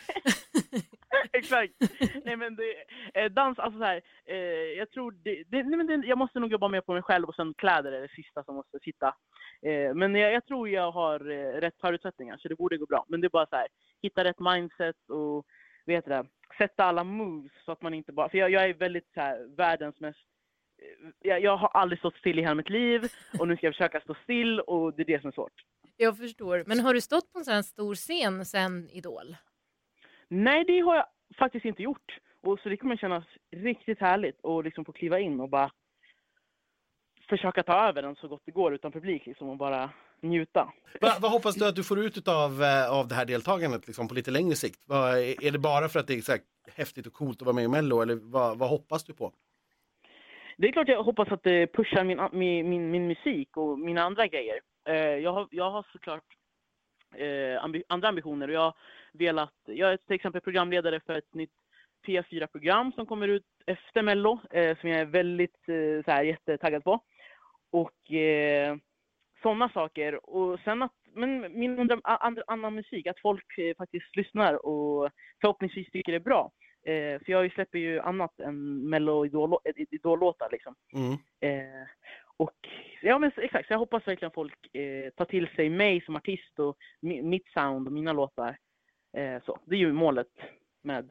Exakt. 1.32 1.72
Nej 2.24 2.36
men 2.36 2.56
det, 2.56 2.74
eh, 3.14 3.30
dans, 3.30 3.58
alltså 3.58 3.78
så 3.78 3.84
här, 3.84 4.02
eh, 4.26 4.36
jag 4.78 4.90
tror 4.90 5.12
det, 5.12 5.44
det, 5.48 5.62
nej, 5.62 5.76
men 5.76 5.86
det, 5.86 6.06
jag 6.06 6.18
måste 6.18 6.40
nog 6.40 6.52
jobba 6.52 6.68
mer 6.68 6.80
på 6.80 6.92
mig 6.92 7.02
själv 7.02 7.28
och 7.28 7.34
sen 7.34 7.54
kläder 7.54 7.92
är 7.92 8.00
det 8.00 8.08
sista 8.08 8.44
som 8.44 8.54
måste 8.54 8.78
sitta. 8.82 9.14
Eh, 9.62 9.94
men 9.94 10.14
jag, 10.14 10.32
jag 10.32 10.46
tror 10.46 10.68
jag 10.68 10.92
har 10.92 11.30
eh, 11.30 11.60
rätt 11.60 11.80
förutsättningar 11.80 12.36
så 12.38 12.48
det 12.48 12.56
borde 12.56 12.78
gå 12.78 12.86
bra. 12.86 13.04
Men 13.08 13.20
det 13.20 13.26
är 13.26 13.30
bara 13.30 13.46
så 13.46 13.56
här, 13.56 13.68
hitta 14.02 14.24
rätt 14.24 14.40
mindset 14.40 15.10
och 15.10 15.46
vet 15.86 16.04
det, 16.04 16.26
sätta 16.58 16.84
alla 16.84 17.04
moves 17.04 17.52
så 17.64 17.72
att 17.72 17.82
man 17.82 17.94
inte 17.94 18.12
bara, 18.12 18.28
för 18.28 18.38
jag, 18.38 18.50
jag 18.50 18.64
är 18.64 18.74
väldigt 18.74 19.10
så 19.14 19.20
här, 19.20 19.56
världens 19.56 20.00
mest 20.00 20.18
eh, 20.78 21.10
jag, 21.20 21.42
jag 21.42 21.56
har 21.56 21.68
aldrig 21.68 21.98
stått 21.98 22.16
still 22.16 22.38
i 22.38 22.42
hela 22.42 22.54
mitt 22.54 22.70
liv 22.70 23.02
och 23.38 23.48
nu 23.48 23.56
ska 23.56 23.66
jag 23.66 23.74
försöka 23.74 24.00
stå 24.00 24.14
still 24.22 24.60
och 24.60 24.94
det 24.94 25.02
är 25.02 25.06
det 25.06 25.20
som 25.20 25.28
är 25.28 25.32
svårt. 25.32 25.64
Jag 25.96 26.18
förstår. 26.18 26.64
Men 26.66 26.80
har 26.80 26.94
du 26.94 27.00
stått 27.00 27.32
på 27.32 27.38
en 27.38 27.44
sån 27.44 27.54
här 27.54 27.62
stor 27.62 27.94
scen 27.94 28.44
sen 28.44 28.90
Idol? 28.90 29.36
Nej, 30.28 30.64
det 30.64 30.80
har 30.80 30.96
jag 30.96 31.06
faktiskt 31.38 31.64
inte 31.64 31.82
gjort. 31.82 32.18
Och 32.42 32.60
så 32.60 32.68
det 32.68 32.76
kommer 32.76 32.96
kännas 32.96 33.24
riktigt 33.50 34.00
härligt 34.00 34.44
att 34.44 34.64
liksom 34.64 34.84
få 34.84 34.92
kliva 34.92 35.18
in 35.18 35.40
och 35.40 35.48
bara 35.48 35.70
försöka 37.28 37.62
ta 37.62 37.88
över 37.88 38.02
den 38.02 38.16
så 38.16 38.28
gott 38.28 38.42
det 38.44 38.52
går 38.52 38.74
utan 38.74 38.92
publik 38.92 39.26
liksom 39.26 39.48
och 39.48 39.56
bara 39.56 39.90
njuta. 40.22 40.72
Va, 41.00 41.16
vad 41.20 41.30
hoppas 41.30 41.54
du 41.54 41.68
att 41.68 41.76
du 41.76 41.84
får 41.84 41.98
ut 41.98 42.28
av, 42.28 42.62
av 42.90 43.08
det 43.08 43.14
här 43.14 43.24
deltagandet 43.24 43.86
liksom, 43.86 44.08
på 44.08 44.14
lite 44.14 44.30
längre 44.30 44.56
sikt? 44.56 44.80
Vad, 44.86 45.18
är 45.18 45.50
det 45.50 45.58
bara 45.58 45.88
för 45.88 46.00
att 46.00 46.06
det 46.06 46.14
är 46.14 46.20
så 46.20 46.32
här 46.32 46.40
häftigt 46.74 47.06
och 47.06 47.12
coolt 47.12 47.42
att 47.42 47.46
vara 47.46 47.54
med 47.54 47.64
i 47.64 47.68
Mello 47.68 48.02
eller 48.02 48.14
vad, 48.14 48.58
vad 48.58 48.68
hoppas 48.68 49.04
du 49.04 49.14
på? 49.14 49.32
Det 50.56 50.68
är 50.68 50.72
klart 50.72 50.88
jag 50.88 51.02
hoppas 51.02 51.28
att 51.28 51.42
det 51.42 51.66
pushar 51.66 52.04
min, 52.04 52.18
min, 52.32 52.70
min, 52.70 52.90
min 52.90 53.06
musik 53.06 53.56
och 53.56 53.78
mina 53.78 54.02
andra 54.02 54.26
grejer. 54.26 54.60
Eh, 54.88 54.94
jag, 54.94 55.32
har, 55.32 55.48
jag 55.50 55.70
har 55.70 55.86
såklart 55.92 56.24
eh, 57.14 57.64
ambi, 57.64 57.82
andra 57.88 58.08
ambitioner 58.08 58.48
och 58.48 58.54
jag 58.54 58.74
velat, 59.12 59.54
jag 59.64 59.92
är 59.92 59.96
till 59.96 60.14
exempel 60.16 60.40
programledare 60.40 61.00
för 61.06 61.14
ett 61.14 61.34
nytt 61.34 61.50
P4-program 62.06 62.92
som 62.92 63.06
kommer 63.06 63.28
ut 63.28 63.46
efter 63.66 64.02
Mello, 64.02 64.40
eh, 64.50 64.78
som 64.78 64.88
jag 64.88 65.00
är 65.00 65.04
väldigt 65.04 65.68
eh, 65.68 66.04
så 66.04 66.10
här, 66.10 66.22
jättetaggad 66.22 66.84
på. 66.84 67.00
Och 67.70 68.12
eh, 68.12 68.76
sådana 69.42 69.68
saker. 69.68 70.30
Och 70.30 70.60
sen 70.60 70.82
att 70.82 70.92
men 71.14 71.58
min 71.60 71.78
undran, 71.78 72.00
a- 72.04 72.16
andra, 72.16 72.42
annan 72.46 72.74
musik, 72.74 73.06
att 73.06 73.20
folk 73.20 73.58
eh, 73.58 73.76
faktiskt 73.76 74.16
lyssnar 74.16 74.66
och 74.66 75.10
förhoppningsvis 75.40 75.90
tycker 75.90 76.12
det 76.12 76.18
är 76.18 76.20
bra. 76.20 76.52
Eh, 76.86 77.20
för 77.24 77.30
jag 77.32 77.52
släpper 77.52 77.78
ju 77.78 78.00
annat 78.00 78.40
än 78.40 78.88
mello 78.88 79.24
idol- 79.26 79.58
idol-låtar 79.90 80.48
liksom. 80.52 80.74
Mm. 80.94 81.12
Eh, 81.40 81.86
och 82.36 82.56
ja 83.02 83.18
men 83.18 83.32
exakt, 83.36 83.66
så 83.66 83.72
jag 83.72 83.78
hoppas 83.78 84.06
verkligen 84.08 84.32
folk 84.32 84.74
eh, 84.74 85.10
tar 85.16 85.24
till 85.24 85.48
sig 85.56 85.70
mig 85.70 86.00
som 86.00 86.16
artist 86.16 86.58
och 86.58 86.76
mi, 87.00 87.22
mitt 87.22 87.48
sound 87.52 87.86
och 87.86 87.92
mina 87.92 88.12
låtar. 88.12 88.56
Eh, 89.16 89.42
så. 89.44 89.58
Det 89.64 89.74
är 89.74 89.78
ju 89.78 89.92
målet 89.92 90.26
med, 90.82 91.10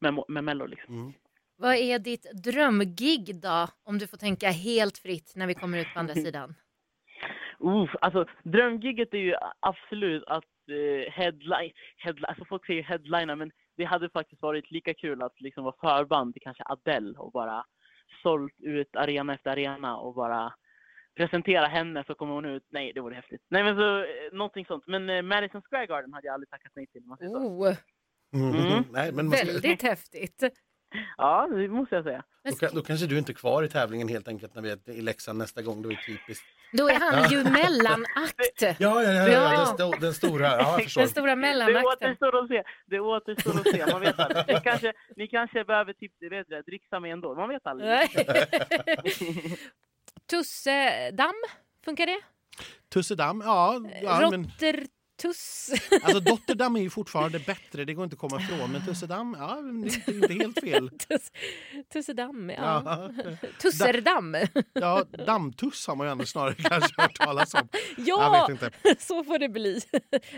med, 0.00 0.24
med 0.28 0.44
mello 0.44 0.66
liksom. 0.66 0.94
Mm. 1.00 1.12
Vad 1.58 1.74
är 1.74 1.98
ditt 1.98 2.32
drömgig 2.44 3.40
då? 3.42 3.68
Om 3.84 3.98
du 3.98 4.06
får 4.06 4.16
tänka 4.16 4.50
helt 4.50 4.98
fritt 4.98 5.32
när 5.36 5.46
vi 5.46 5.54
kommer 5.54 5.78
ut 5.78 5.94
på 5.94 6.00
andra 6.00 6.14
sidan. 6.24 6.54
Uff, 7.58 7.90
alltså 8.00 8.26
drömgigget 8.42 9.14
är 9.14 9.18
ju 9.18 9.34
absolut 9.60 10.24
att 10.26 10.44
eh, 10.70 11.12
headline, 11.12 11.72
headline, 11.96 12.24
alltså 12.28 12.44
folk 12.44 12.66
säger 12.66 12.82
headlina 12.82 13.36
men 13.36 13.50
det 13.76 13.84
hade 13.84 14.10
faktiskt 14.10 14.42
varit 14.42 14.70
lika 14.70 14.94
kul 14.94 15.22
att 15.22 15.40
liksom 15.40 15.64
vara 15.64 15.76
förband 15.80 16.34
till 16.34 16.42
kanske 16.42 16.62
Adele 16.66 17.18
och 17.18 17.32
bara 17.32 17.64
sålt 18.22 18.60
ut 18.60 18.96
arena 18.96 19.34
efter 19.34 19.50
arena 19.50 19.96
och 19.96 20.14
bara 20.14 20.54
presentera 21.16 21.66
henne 21.66 22.04
så 22.06 22.14
kommer 22.14 22.34
hon 22.34 22.44
ut. 22.44 22.66
Nej, 22.68 22.92
det 22.92 23.00
vore 23.00 23.14
häftigt. 23.14 23.42
Nej 23.48 23.62
men 23.62 23.76
så, 23.76 23.98
eh, 23.98 24.06
någonting 24.32 24.66
sånt. 24.66 24.86
Men 24.86 25.10
eh, 25.10 25.22
Madison 25.22 25.62
Square 25.62 25.86
Garden 25.86 26.12
hade 26.12 26.26
jag 26.26 26.34
aldrig 26.34 26.50
tackat 26.50 26.72
nej 26.74 26.86
till. 26.86 27.02
Oh, 27.02 27.74
Mm. 28.34 28.54
Mm. 28.54 28.84
Nej, 28.92 29.12
men 29.12 29.26
man 29.26 29.36
ska, 29.36 29.46
väldigt 29.46 29.82
häftigt. 29.82 30.42
Ja, 31.16 31.48
det 31.50 31.68
måste 31.68 31.94
jag 31.94 32.04
säga. 32.04 32.24
då, 32.60 32.66
då 32.72 32.82
kanske 32.82 33.06
du 33.06 33.18
inte 33.18 33.32
är 33.32 33.34
kvar 33.34 33.62
i 33.62 33.68
tävlingen 33.68 34.08
helt 34.08 34.28
enkelt 34.28 34.54
när 34.54 34.62
vi 34.62 34.70
är 34.70 34.90
i 34.90 35.00
Leksand 35.02 35.38
nästa 35.38 35.62
gång. 35.62 35.82
Då 35.82 35.88
är 35.88 35.94
det 35.96 36.02
typiskt. 36.06 36.44
Då 36.72 36.88
är 36.88 37.00
han 37.00 37.30
ju 37.30 37.44
mellanakt. 37.50 38.62
Ja, 38.62 38.74
ja, 38.78 39.02
ja, 39.02 39.28
ja, 39.28 39.52
Ja. 39.52 39.74
Den, 39.78 40.00
den 40.00 40.14
stora. 40.14 40.46
Ja. 40.46 40.78
Den 40.96 41.08
stora 41.08 41.30
Det 41.30 41.36
mellanakten. 41.36 41.84
återstår 41.86 42.42
att 42.42 42.48
se. 42.48 42.62
Det 42.86 43.00
återstår 43.00 43.60
att 43.60 43.70
se. 43.70 43.86
Man 43.92 44.00
vet 44.00 44.18
aldrig. 44.20 44.44
Ni 44.48 44.60
kanske, 44.64 44.92
ni 45.16 45.28
kanske 45.28 45.64
behöver 45.64 45.92
typ, 45.92 46.12
det 46.20 46.62
dricksa 46.62 47.00
med 47.00 47.12
ändå. 47.12 47.34
Man 47.34 47.48
vet 47.48 47.66
aldrig. 47.66 47.88
Tussedamm, 50.30 51.34
funkar 51.84 52.06
det? 52.06 52.20
Tussedam, 52.92 53.42
ja. 53.44 53.80
ja 54.02 54.28
men, 54.30 54.50
Rottertuss. 55.24 55.70
alltså 56.02 56.20
Dotterdam 56.30 56.76
är 56.76 56.80
ju 56.80 56.90
fortfarande 56.90 57.38
bättre, 57.38 57.84
det 57.84 57.94
går 57.94 58.04
inte 58.04 58.14
att 58.14 58.20
komma 58.20 58.40
ifrån. 58.42 58.72
Men 58.72 58.86
Tussedam, 58.86 59.36
ja, 59.38 59.58
det 60.06 60.12
är 60.12 60.14
inte 60.14 60.34
helt 60.34 60.60
fel. 60.60 60.90
Tuss, 60.98 61.32
tussedamm, 61.92 62.50
ja. 62.50 62.82
Ja, 62.84 63.10
Tusserdamm. 63.62 64.36
ja 64.72 65.04
dammtuss 65.26 65.86
har 65.86 65.96
man 65.96 66.06
ju 66.06 66.10
ändå 66.10 66.24
snarare 66.26 66.54
kanske 66.54 67.02
hört 67.02 67.14
talas 67.18 67.54
om. 67.54 67.68
Jag 67.96 68.06
Ja, 68.06 68.46
vet 68.48 68.62
inte. 68.62 68.96
så 69.04 69.24
får 69.24 69.38
det 69.38 69.48
bli. 69.48 69.80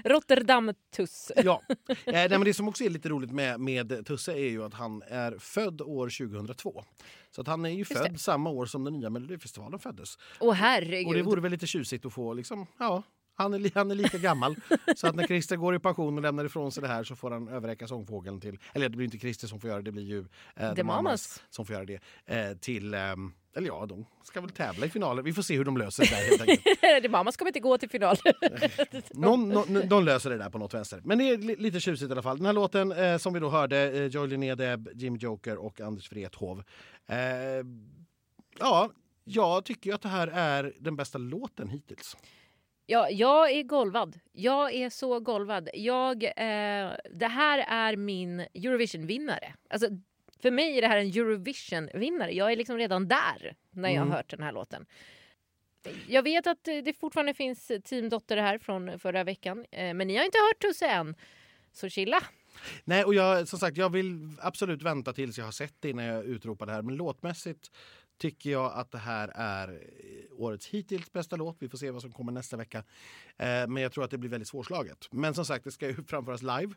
Rotterdam-tuss. 0.04 1.32
Ja. 1.36 1.62
Eh, 1.88 1.96
nej, 2.06 2.28
men 2.28 2.44
det 2.44 2.54
som 2.54 2.68
också 2.68 2.84
är 2.84 2.90
lite 2.90 3.08
roligt 3.08 3.30
med, 3.32 3.60
med 3.60 4.06
Tusse 4.06 4.32
är 4.32 4.48
ju 4.50 4.64
att 4.64 4.74
han 4.74 5.02
är 5.08 5.38
född 5.38 5.80
år 5.80 6.28
2002. 6.28 6.84
Så 7.30 7.40
att 7.40 7.46
han 7.46 7.64
är 7.64 7.70
ju 7.70 7.84
det. 7.84 7.94
född 7.94 8.20
samma 8.20 8.50
år 8.50 8.66
som 8.66 8.84
den 8.84 8.92
nya 8.92 9.10
Melodifestivalen 9.10 9.78
föddes. 9.78 10.18
Åh 10.40 10.48
Och 10.48 10.54
det 10.54 10.58
herregud. 10.60 11.24
vore 11.24 11.40
väl 11.40 11.50
lite 11.52 11.66
tjusigt 11.66 12.06
att 12.06 12.12
få 12.12 12.34
liksom, 12.34 12.66
ja, 12.78 13.02
han 13.38 13.54
är, 13.54 13.70
han 13.74 13.90
är 13.90 13.94
lika 13.94 14.18
gammal. 14.18 14.56
så 14.96 15.06
att 15.06 15.14
när 15.14 15.26
Christer 15.26 15.56
går 15.56 15.74
i 15.74 15.78
pension 15.78 16.16
och 16.16 16.22
lämnar 16.22 16.44
ifrån 16.44 16.72
sig 16.72 16.82
det 16.82 16.88
här 16.88 17.04
så 17.04 17.16
får 17.16 17.30
han 17.30 17.48
överräcka 17.48 17.86
sångfågeln 17.88 18.40
till, 18.40 18.58
eller 18.74 18.88
det 18.88 18.96
blir 18.96 19.04
inte 19.04 19.18
Christer 19.18 19.46
som 19.46 19.60
får 19.60 19.70
göra 19.70 19.78
det, 19.78 19.84
det 19.84 19.92
blir 19.92 20.02
ju 20.04 20.24
eh, 20.56 20.74
The 20.74 20.82
Mamas. 20.82 21.42
som 21.50 21.66
får 21.66 21.74
göra 21.74 21.84
det, 21.84 22.00
eh, 22.26 22.56
till, 22.56 22.94
ehm, 22.94 23.32
eller 23.56 23.66
ja, 23.66 23.86
de 23.86 24.06
ska 24.24 24.40
väl 24.40 24.50
tävla 24.50 24.86
i 24.86 24.90
finalen. 24.90 25.24
Vi 25.24 25.32
får 25.32 25.42
se 25.42 25.56
hur 25.56 25.64
de 25.64 25.76
löser 25.76 26.02
det 26.04 26.10
där 26.10 26.28
helt 26.28 26.40
enkelt. 26.40 26.80
det 27.02 27.08
mamma 27.08 27.32
ska 27.32 27.46
inte 27.46 27.60
gå 27.60 27.78
till 27.78 27.88
final. 27.90 28.16
Någon, 29.10 29.48
någon, 29.48 29.88
de 29.88 30.04
löser 30.04 30.30
det 30.30 30.38
där 30.38 30.50
på 30.50 30.58
något 30.58 30.74
vänster. 30.74 31.00
Men 31.04 31.18
det 31.18 31.24
är 31.30 31.38
li- 31.38 31.56
lite 31.56 31.80
tjusigt 31.80 32.08
i 32.08 32.12
alla 32.12 32.22
fall. 32.22 32.36
Den 32.36 32.46
här 32.46 32.52
låten 32.52 32.92
eh, 32.92 33.18
som 33.18 33.34
vi 33.34 33.40
då 33.40 33.48
hörde, 33.50 33.78
eh, 33.92 34.06
Joy 34.06 34.26
Linnédeb, 34.28 34.88
Jim 34.94 35.16
Joker 35.16 35.56
och 35.56 35.80
Anders 35.80 36.12
Wrethov. 36.12 36.62
Eh, 37.06 37.16
ja, 38.58 38.90
jag 39.24 39.64
tycker 39.64 39.94
att 39.94 40.02
det 40.02 40.08
här 40.08 40.26
är 40.28 40.72
den 40.80 40.96
bästa 40.96 41.18
låten 41.18 41.68
hittills. 41.68 42.16
Ja, 42.90 43.10
jag 43.10 43.50
är 43.52 43.62
golvad. 43.62 44.18
Jag 44.32 44.74
är 44.74 44.90
så 44.90 45.20
golvad. 45.20 45.68
Jag, 45.74 46.24
eh, 46.24 46.92
det 47.10 47.26
här 47.28 47.58
är 47.68 47.96
min 47.96 48.40
Eurovision-vinnare. 48.40 49.54
Alltså, 49.70 49.88
för 50.42 50.50
mig 50.50 50.78
är 50.78 50.82
det 50.82 50.88
här 50.88 50.98
en 50.98 51.06
Eurovision-vinnare. 51.06 52.32
Jag 52.32 52.52
är 52.52 52.56
liksom 52.56 52.78
redan 52.78 53.08
där 53.08 53.54
när 53.70 53.88
jag 53.88 53.96
har 54.00 54.06
Mm. 54.06 54.16
hört 54.16 54.30
den 54.30 54.42
här 54.42 54.52
låten. 54.52 54.86
Jag 56.08 56.22
vet 56.22 56.46
att 56.46 56.68
eh, 56.68 56.76
det 56.76 56.92
fortfarande 56.92 57.34
finns 57.34 57.72
Team 57.84 58.08
Dotter 58.08 58.36
här 58.36 58.58
från 58.58 58.98
förra 58.98 59.24
veckan. 59.24 59.64
Eh, 59.70 59.94
men 59.94 60.06
ni 60.06 60.16
har 60.16 60.24
inte 60.24 60.38
hört 60.38 60.62
Tusse 60.62 60.86
än. 60.86 61.14
Så 61.72 61.88
chilla. 61.88 62.22
Nej, 62.84 63.04
och 63.04 63.14
jag, 63.14 63.48
som 63.48 63.58
sagt, 63.58 63.76
jag 63.76 63.92
vill 63.92 64.30
absolut 64.40 64.82
vänta 64.82 65.12
tills 65.12 65.38
jag 65.38 65.44
har 65.44 65.52
sett 65.52 65.74
det 65.80 65.90
innan 65.90 66.04
jag 66.04 66.24
utropar 66.24 66.66
det 66.66 66.72
här. 66.72 66.82
Men 66.82 66.96
låtmässigt 66.96 67.70
tycker 68.18 68.50
jag 68.50 68.72
att 68.74 68.90
det 68.90 68.98
här 68.98 69.32
är 69.34 69.68
eh, 69.68 70.40
årets 70.42 70.66
hittills 70.66 71.12
bästa 71.12 71.36
låt. 71.36 71.56
Vi 71.58 71.68
får 71.68 71.78
se 71.78 71.90
vad 71.90 72.02
som 72.02 72.12
kommer 72.12 72.32
nästa 72.32 72.56
vecka. 72.56 72.78
Eh, 73.36 73.66
men 73.68 73.76
jag 73.76 73.92
tror 73.92 74.04
att 74.04 74.10
det 74.10 74.18
blir 74.18 74.30
väldigt 74.30 74.48
svårslaget. 74.48 75.08
Men 75.10 75.34
som 75.34 75.44
sagt, 75.44 75.64
det 75.64 75.70
ska 75.70 75.86
ju 75.86 75.94
framföras 76.06 76.42
live. 76.42 76.74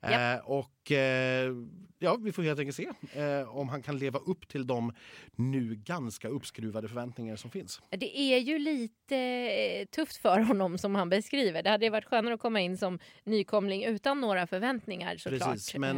Eh, 0.00 0.38
och 0.44 0.92
eh, 0.92 1.52
ja, 1.98 2.16
vi 2.16 2.32
får 2.32 2.42
helt 2.42 2.58
enkelt 2.58 2.76
se 2.76 2.88
eh, 3.20 3.56
om 3.56 3.68
han 3.68 3.82
kan 3.82 3.98
leva 3.98 4.18
upp 4.18 4.48
till 4.48 4.66
de 4.66 4.92
nu 5.36 5.74
ganska 5.74 6.28
uppskruvade 6.28 6.88
förväntningar 6.88 7.36
som 7.36 7.50
finns. 7.50 7.80
Det 7.90 8.18
är 8.18 8.38
ju 8.38 8.58
lite 8.58 9.16
eh, 9.16 9.86
tufft 9.86 10.16
för 10.16 10.40
honom 10.40 10.78
som 10.78 10.94
han 10.94 11.08
beskriver. 11.08 11.62
Det 11.62 11.70
hade 11.70 11.90
varit 11.90 12.04
skönare 12.04 12.34
att 12.34 12.40
komma 12.40 12.60
in 12.60 12.78
som 12.78 12.98
nykomling 13.24 13.84
utan 13.84 14.20
några 14.20 14.46
förväntningar 14.46 15.16
såklart. 15.16 15.52
Precis, 15.52 15.76
men 15.76 15.96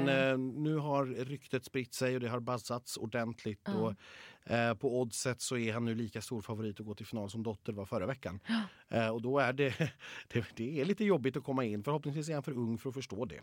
nu 0.64 0.76
har 0.76 1.06
ryktet 1.06 1.64
spritt 1.64 1.94
sig 1.94 2.14
och 2.14 2.20
det 2.20 2.28
har 2.28 2.40
buzzats 2.40 2.96
ordentligt. 2.96 3.62
Ja. 3.64 3.72
Och, 3.74 3.94
eh, 4.46 4.74
på 4.74 5.00
oddset 5.00 5.40
så 5.40 5.56
är 5.56 5.72
han 5.72 5.84
nu 5.84 5.94
lika 5.94 6.22
stor 6.22 6.40
favorit 6.40 6.80
att 6.80 6.86
gå 6.86 6.94
till 6.94 7.06
final 7.06 7.30
som 7.30 7.42
Dotter 7.42 7.72
var 7.72 7.86
förra 7.86 8.06
veckan. 8.06 8.40
Eh, 8.88 9.08
och 9.08 9.22
då 9.22 9.38
är 9.38 9.52
det, 9.52 9.78
det, 10.28 10.44
det 10.54 10.80
är 10.80 10.84
lite 10.84 11.04
jobbigt 11.04 11.36
att 11.36 11.44
komma 11.44 11.64
in. 11.64 11.84
Förhoppningsvis 11.84 12.28
är 12.28 12.34
han 12.34 12.42
för 12.42 12.52
ung 12.52 12.78
för 12.78 12.88
att 12.88 12.94
förstå 12.94 13.24
det. 13.24 13.40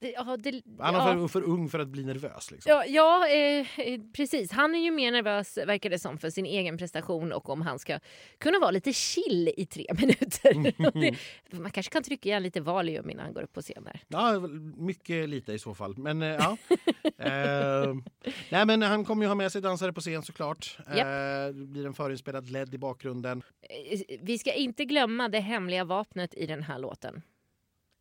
Det, 0.00 0.10
ja, 0.10 0.36
det, 0.36 0.62
Han 0.78 0.94
är 0.94 1.20
ja. 1.20 1.28
för, 1.28 1.42
ung 1.42 1.68
för 1.68 1.78
att 1.78 1.88
bli 1.88 2.04
nervös. 2.04 2.50
Liksom. 2.50 2.70
Ja, 2.70 2.84
ja 2.86 3.28
eh, 3.28 3.80
eh, 3.80 4.00
precis. 4.12 4.52
Han 4.52 4.74
är 4.74 4.78
ju 4.78 4.90
mer 4.90 5.12
nervös, 5.12 5.58
verkar 5.66 5.90
det 5.90 5.98
som, 5.98 6.18
för 6.18 6.30
sin 6.30 6.46
egen 6.46 6.78
prestation 6.78 7.32
och 7.32 7.50
om 7.50 7.62
han 7.62 7.78
ska 7.78 7.98
kunna 8.38 8.58
vara 8.58 8.70
lite 8.70 8.92
chill 8.92 9.52
i 9.56 9.66
tre 9.66 9.86
minuter. 10.00 10.52
Mm. 10.52 10.72
det, 11.50 11.58
man 11.58 11.70
kanske 11.70 11.92
kan 11.92 12.02
trycka 12.02 12.28
i 12.28 12.32
han 12.32 12.42
lite 12.42 12.60
Valium 12.60 13.10
innan 13.10 13.24
han 13.24 13.34
går 13.34 13.42
upp 13.42 13.52
på 13.52 13.62
scen 13.62 13.84
där. 13.84 14.00
Ja, 14.08 14.40
mycket 14.76 15.28
lite 15.28 15.52
i 15.52 15.58
så 15.58 15.74
fall. 15.74 15.98
Men 15.98 16.22
eh, 16.22 16.28
ja. 16.28 16.56
eh, 17.18 17.94
nej, 18.50 18.66
men 18.66 18.82
han 18.82 19.04
kommer 19.04 19.24
ju 19.24 19.28
ha 19.28 19.34
med 19.34 19.52
sig 19.52 19.62
dansare 19.62 19.92
på 19.92 20.00
scen 20.00 20.22
såklart. 20.22 20.78
Eh, 20.86 20.94
det 21.54 21.66
blir 21.66 21.86
en 21.86 21.94
förinspelad 21.94 22.50
LED 22.50 22.74
i 22.74 22.78
bakgrunden. 22.78 23.42
Eh, 23.62 24.00
Vi 24.22 24.38
ska 24.38 24.52
inte 24.52 24.84
glömma 24.84 25.28
det 25.28 25.40
hemliga 25.40 25.84
vapnet 25.84 26.34
i 26.34 26.46
den 26.46 26.62
här 26.62 26.78
låten. 26.78 27.22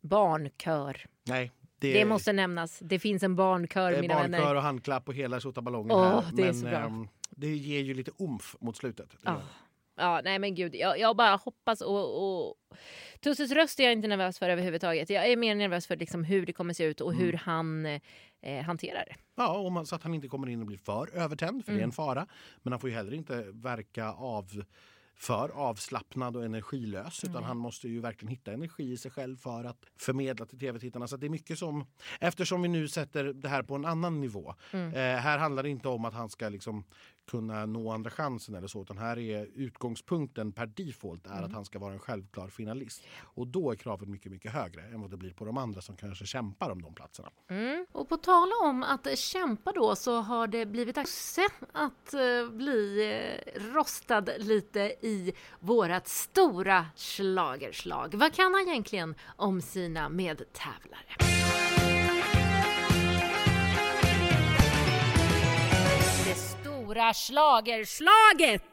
Barnkör. 0.02 1.06
Nej, 1.28 1.52
det, 1.80 1.94
Det 1.94 2.06
måste 2.06 2.34
nämnas. 2.34 2.80
Det 2.80 3.00
finns 3.00 3.24
en 3.24 3.36
barnkör, 3.36 3.92
eh, 3.94 4.02
mina 4.02 4.14
barnkör 4.14 4.30
vänner. 4.40 4.56
och 4.56 4.62
handklapp 4.62 5.08
och 5.08 5.14
hela 5.16 5.40
tjottaballongen 5.40 5.92
Åh, 5.92 6.04
här. 6.22 6.24
det 6.34 6.42
är 6.42 6.46
Men 6.46 6.56
så 6.56 6.66
bra. 6.66 6.78
ehm, 6.78 7.08
det 7.30 7.48
ger 7.56 7.80
ju 7.80 7.94
lite 7.94 8.12
umf 8.20 8.56
mot 8.62 8.78
slutet. 8.78 9.16
Gör 9.26 9.42
Ja. 9.96 10.22
nej 10.24 10.40
men 10.40 10.56
gud. 10.56 10.76
Jag, 10.76 11.00
jag 11.00 11.16
bara 11.16 11.36
hoppas 11.36 11.82
och, 11.82 12.48
och... 12.50 12.56
Tusses 13.20 13.52
röst 13.52 13.80
är 13.80 13.84
jag 13.84 13.94
inte 13.94 14.08
nervös 14.08 14.40
för 14.40 14.50
överhuvudtaget. 14.50 15.10
Jag 15.10 15.28
är 15.28 15.38
mer 15.38 15.56
nervös 15.56 15.88
för 15.88 15.98
liksom 15.98 16.24
hur 16.24 16.46
det 16.46 16.54
kommer 16.54 16.74
se 16.74 16.84
ut 16.84 17.02
och 17.02 17.12
Mm. 17.14 17.26
hur 17.26 17.34
han 17.34 17.86
eh, 18.42 18.64
hanterar 18.66 19.06
det. 19.08 19.16
Ja, 19.36 19.58
och 19.58 19.72
man, 19.72 19.86
så 19.86 19.96
att 19.96 20.04
han 20.04 20.14
inte 20.14 20.28
kommer 20.28 20.50
in 20.50 20.60
och 20.62 20.66
blir 20.68 20.78
för 20.78 21.10
övertänd, 21.16 21.66
för 21.66 21.72
det 21.72 21.76
är 21.76 21.80
Mm. 21.80 21.88
en 21.90 21.92
fara. 21.92 22.28
Men 22.64 22.74
han 22.74 22.80
får 22.80 22.90
ju 22.90 22.96
heller 22.96 23.14
inte 23.14 23.46
verka 23.52 24.12
av 24.12 24.64
för 25.20 25.50
avslappnad 25.50 26.36
och 26.36 26.46
energilös 26.46 27.24
utan 27.24 27.36
Nej. 27.36 27.44
han 27.44 27.58
måste 27.58 27.88
ju 27.88 28.00
verkligen 28.00 28.30
hitta 28.30 28.54
energi 28.54 28.92
i 28.92 28.98
sig 28.98 29.12
själv 29.12 29.38
för 29.38 29.64
att 29.64 29.86
förmedla 29.98 30.46
till 30.46 30.60
tv-tittarna. 30.60 31.08
Så 31.08 31.18
det 31.18 31.28
är 31.28 31.30
mycket 31.30 31.60
som, 31.60 31.86
eftersom 32.20 32.62
vi 32.62 32.68
nu 32.68 32.88
sätter 32.88 33.24
det 33.24 33.50
här 33.50 33.64
på 33.64 33.76
en 33.76 33.86
annan 33.86 34.22
nivå. 34.22 34.56
Mm. 34.72 34.94
Eh, 34.94 35.22
här 35.22 35.38
handlar 35.38 35.64
det 35.64 35.70
inte 35.70 35.88
om 35.88 36.06
att 36.06 36.14
han 36.14 36.30
ska 36.30 36.50
liksom 36.50 36.84
kunna 37.30 37.66
nå 37.66 37.92
andra 37.92 38.10
chansen 38.10 38.56
eller 38.56 38.68
så 38.68 38.82
utan 38.82 38.98
här 38.98 39.20
är 39.20 39.48
utgångspunkten 39.56 40.52
per 40.52 40.66
default 40.66 41.28
är 41.28 41.32
Mm. 41.32 41.44
att 41.46 41.54
han 41.54 41.66
ska 41.66 41.80
vara 41.80 41.94
en 41.94 42.00
självklar 42.00 42.48
finalist. 42.50 43.04
Och 43.22 43.48
då 43.48 43.72
är 43.72 43.76
kravet 43.76 44.10
mycket, 44.10 44.32
mycket 44.32 44.52
högre 44.52 44.82
än 44.82 45.02
vad 45.02 45.12
det 45.12 45.18
blir 45.18 45.34
på 45.34 45.46
de 45.46 45.58
andra 45.58 45.82
som 45.82 45.96
kanske 45.98 46.26
kämpar 46.26 46.70
om 46.70 46.82
de 46.82 46.94
platserna. 46.94 47.30
Mm. 47.50 47.86
Och 47.92 48.10
på 48.10 48.18
tala 48.18 48.52
om 48.64 48.84
att 48.84 49.18
kämpa 49.18 49.72
då 49.72 49.96
så 49.96 50.22
har 50.22 50.48
det 50.48 50.66
blivit 50.66 50.96
dags 50.96 51.40
att 51.74 52.14
eh, 52.14 52.50
bli 52.52 53.12
eh, 53.56 53.62
rostad 53.74 54.26
lite 54.38 54.80
i 55.02 55.34
vårat 55.60 56.08
stora 56.08 56.86
schlagerslag. 56.96 58.16
Vad 58.16 58.34
kan 58.34 58.54
han 58.54 58.68
egentligen 58.68 59.16
om 59.36 59.62
sina 59.62 60.10
medtävlare? 60.10 61.99
Stora 66.90 67.14
schlagerslaget! 67.14 68.64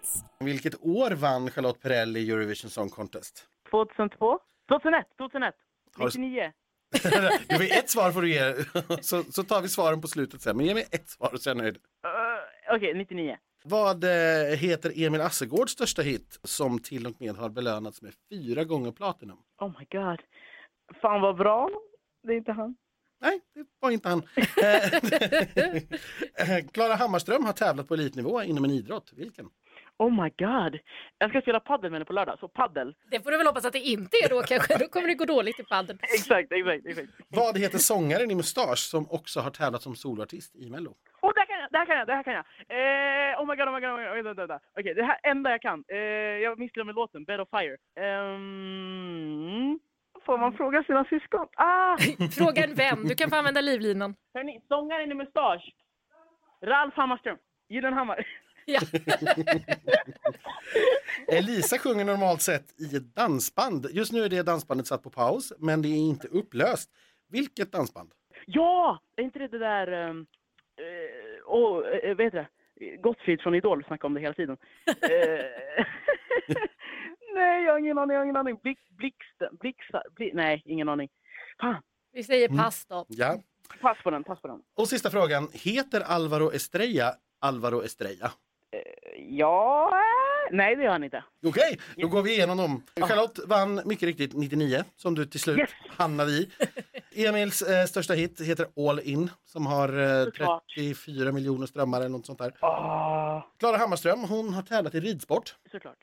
Vilket 0.40 0.74
år 0.80 1.10
vann 1.10 1.50
Charlotte 1.50 1.80
Perrelli 1.80 2.30
Eurovision 2.30 2.70
Song 2.70 2.88
Contest? 2.90 3.46
2002? 3.70 4.38
2001, 4.68 5.06
2001, 5.18 5.54
Har 5.96 6.10
du- 6.10 6.20
99. 6.20 6.52
Du 7.48 7.56
får 7.56 7.64
ett 7.78 7.90
svar 7.90 8.12
får 8.12 8.22
du 8.22 8.30
ge, 8.30 8.54
så, 9.00 9.22
så 9.22 9.42
tar 9.42 9.62
vi 9.62 9.68
svaren 9.68 10.00
på 10.00 10.08
slutet 10.08 10.42
sen. 10.42 10.56
Men 10.56 10.66
ge 10.66 10.74
mig 10.74 10.86
ett 10.90 11.08
svar 11.08 11.36
så 11.36 11.50
är 11.50 11.54
jag 11.54 11.62
nöjd. 11.62 11.76
Uh, 11.76 12.74
Okej, 12.76 12.94
99. 12.94 13.36
Vad 13.64 14.04
eh, 14.04 14.56
heter 14.58 14.92
Emil 15.06 15.20
Assegårds 15.20 15.72
största 15.72 16.02
hit 16.02 16.40
som 16.44 16.78
till 16.78 17.06
och 17.06 17.20
med 17.20 17.34
har 17.36 17.48
belönats 17.48 18.02
med 18.02 18.12
fyra 18.30 18.64
gånger 18.64 18.92
Platinum? 18.92 19.38
Oh 19.60 19.68
my 19.78 19.86
god. 20.00 20.20
Fan 21.02 21.20
vad 21.20 21.36
bra. 21.36 21.70
Det 22.22 22.32
är 22.32 22.36
inte 22.36 22.52
han. 22.52 22.76
Nej, 23.20 23.40
det 23.54 23.66
var 23.80 23.90
inte 23.90 24.08
han. 24.08 24.22
Eh, 26.38 26.66
Klara 26.72 26.94
Hammarström 26.94 27.44
har 27.44 27.52
tävlat 27.52 27.88
på 27.88 27.94
elitnivå 27.94 28.42
inom 28.42 28.64
en 28.64 28.70
idrott. 28.70 29.12
Vilken? 29.16 29.46
Oh 29.98 30.22
my 30.22 30.30
god. 30.38 30.78
Jag 31.18 31.30
ska 31.30 31.40
spela 31.40 31.60
paddel 31.60 31.90
med 31.90 31.96
henne 31.96 32.04
på 32.04 32.12
lördag, 32.12 32.38
så 32.40 32.48
paddel. 32.48 32.94
Det 33.10 33.20
får 33.20 33.30
du 33.30 33.36
väl 33.36 33.46
hoppas 33.46 33.64
att 33.64 33.72
det 33.72 33.78
inte 33.78 34.16
är 34.16 34.28
då 34.28 34.42
kanske. 34.42 34.78
Då 34.78 34.88
kommer 34.88 35.08
det 35.08 35.14
gå 35.14 35.24
dåligt 35.24 35.60
i 35.60 35.64
padden. 35.64 35.98
Exakt, 36.14 36.52
exakt, 36.52 36.86
exakt. 36.86 37.08
Vad 37.28 37.58
heter 37.58 37.78
sångaren 37.78 38.30
i 38.30 38.34
Mustasch 38.34 38.78
som 38.78 39.10
också 39.10 39.40
har 39.40 39.50
tävlat 39.50 39.82
som 39.82 39.96
soloartist 39.96 40.56
i 40.56 40.70
Mello? 40.70 40.94
Oh, 41.22 41.32
det 41.34 41.40
här 41.40 41.46
kan 41.46 41.58
jag, 41.60 41.72
det 41.72 41.78
här 41.78 41.86
kan 41.86 41.96
jag, 41.96 42.06
det 42.06 42.14
här 42.14 42.22
kan 42.22 42.34
jag. 42.34 42.44
Eh, 42.68 43.40
oh 43.40 43.46
my 43.46 43.56
god, 43.56 43.68
oh 43.68 43.74
my 43.74 43.80
god, 43.80 43.90
oh 43.90 43.98
my 43.98 44.04
god. 44.16 44.24
Vänta, 44.24 44.46
vänta. 44.46 44.60
Okej, 44.78 44.94
det 44.94 45.02
här 45.02 45.18
enda 45.22 45.50
jag 45.50 45.62
kan. 45.62 45.84
Eh, 45.88 45.98
jag 46.46 46.58
missade 46.58 46.84
med 46.84 46.94
låten, 46.94 47.24
Bed 47.24 47.40
of 47.40 47.48
Fire. 47.50 47.76
Ehm, 48.06 49.78
får 50.26 50.38
man 50.38 50.52
fråga 50.52 50.82
sina 50.82 51.04
syskon? 51.04 51.46
Ah! 51.54 51.96
Fråga 52.38 52.64
en 52.64 52.74
vän. 52.74 53.04
Du 53.04 53.14
kan 53.14 53.30
få 53.30 53.36
använda 53.36 53.60
livlinan. 53.60 54.14
Hörni, 54.34 54.60
sångaren 54.68 55.10
i 55.10 55.14
Mustasch. 55.14 55.74
Ralf 56.62 56.94
Hammarström. 56.94 57.38
Gyllenhammar. 57.68 58.26
Ja. 58.68 58.80
Elisa 61.28 61.78
sjunger 61.78 62.04
normalt 62.04 62.42
sett 62.42 62.80
i 62.80 62.96
ett 62.96 63.14
dansband. 63.14 63.86
Just 63.90 64.12
nu 64.12 64.24
är 64.24 64.28
det 64.28 64.42
dansbandet 64.42 64.86
satt 64.86 65.02
på 65.02 65.10
paus, 65.10 65.52
men 65.58 65.82
det 65.82 65.88
är 65.88 66.08
inte 66.08 66.28
upplöst. 66.28 66.90
Vilket 67.28 67.72
dansband? 67.72 68.10
Ja! 68.46 69.00
Är 69.16 69.22
inte 69.22 69.38
det 69.38 69.48
det 69.48 69.58
där... 69.58 70.08
Um, 70.08 70.18
uh, 70.20 70.26
oh, 71.46 71.78
uh, 71.78 72.16
vad 72.16 72.24
heter 72.24 72.48
det? 72.76 72.96
Gottfrid 72.96 73.40
från 73.40 73.54
Idol 73.54 73.84
snackar 73.84 74.08
om 74.08 74.14
det 74.14 74.20
hela 74.20 74.34
tiden. 74.34 74.56
Nej, 77.36 77.64
jag 77.64 77.72
har 77.72 77.78
ingen 77.78 77.98
aning. 77.98 78.14
Jag 78.14 78.20
har 78.20 78.24
ingen 78.24 78.36
aning. 78.36 78.56
Blick, 78.62 78.78
blixten, 78.90 79.56
blixar, 79.60 80.02
bli, 80.14 80.30
nej, 80.34 80.62
ingen 80.64 80.88
aning. 80.88 81.08
Fan, 81.60 81.82
Vi 82.12 82.22
säger 82.24 82.48
pass 82.48 82.86
då. 82.86 83.04
Ja. 83.08 83.40
pass 83.80 83.98
på 84.04 84.10
den, 84.10 84.24
pass 84.24 84.40
på 84.40 84.48
den. 84.48 84.60
Och 84.76 84.88
sista 84.88 85.10
frågan. 85.10 85.48
Heter 85.52 86.00
Alvaro 86.00 86.52
Estrella 86.52 87.14
Alvaro 87.40 87.82
Estrella? 87.84 88.32
Ja, 89.18 89.90
eh, 89.92 90.56
nej 90.56 90.76
det 90.76 90.82
gör 90.82 90.90
han 90.92 91.04
inte. 91.04 91.24
Okej, 91.46 91.78
då 91.96 92.08
går 92.08 92.22
vi 92.22 92.32
igenom 92.34 92.56
dem. 92.56 92.82
Charlotte 93.00 93.38
vann 93.46 93.80
mycket 93.84 94.02
riktigt 94.06 94.34
99 94.34 94.84
som 94.96 95.14
du 95.14 95.26
till 95.26 95.40
slut 95.40 95.58
Yes. 95.58 95.70
hamnade 95.88 96.30
i. 96.30 96.50
Emils 97.26 97.62
eh, 97.62 97.84
största 97.86 98.14
hit 98.14 98.40
heter 98.40 98.66
All 98.88 99.00
In 99.00 99.30
som 99.44 99.66
har 99.66 99.88
eh, 99.98 100.24
Såklart. 100.24 100.64
34 100.76 101.32
miljoner 101.32 101.66
strömmar 101.66 101.98
eller 102.00 102.08
något 102.08 102.26
sånt 102.26 102.38
där. 102.38 102.52
Ah, 102.60 103.42
Klara 103.58 103.76
Hammarström, 103.76 104.20
hon 104.20 104.54
har 104.54 104.62
tävlat 104.62 104.94
i 104.94 105.00
ridsport. 105.00 105.56
såklart. 105.70 105.98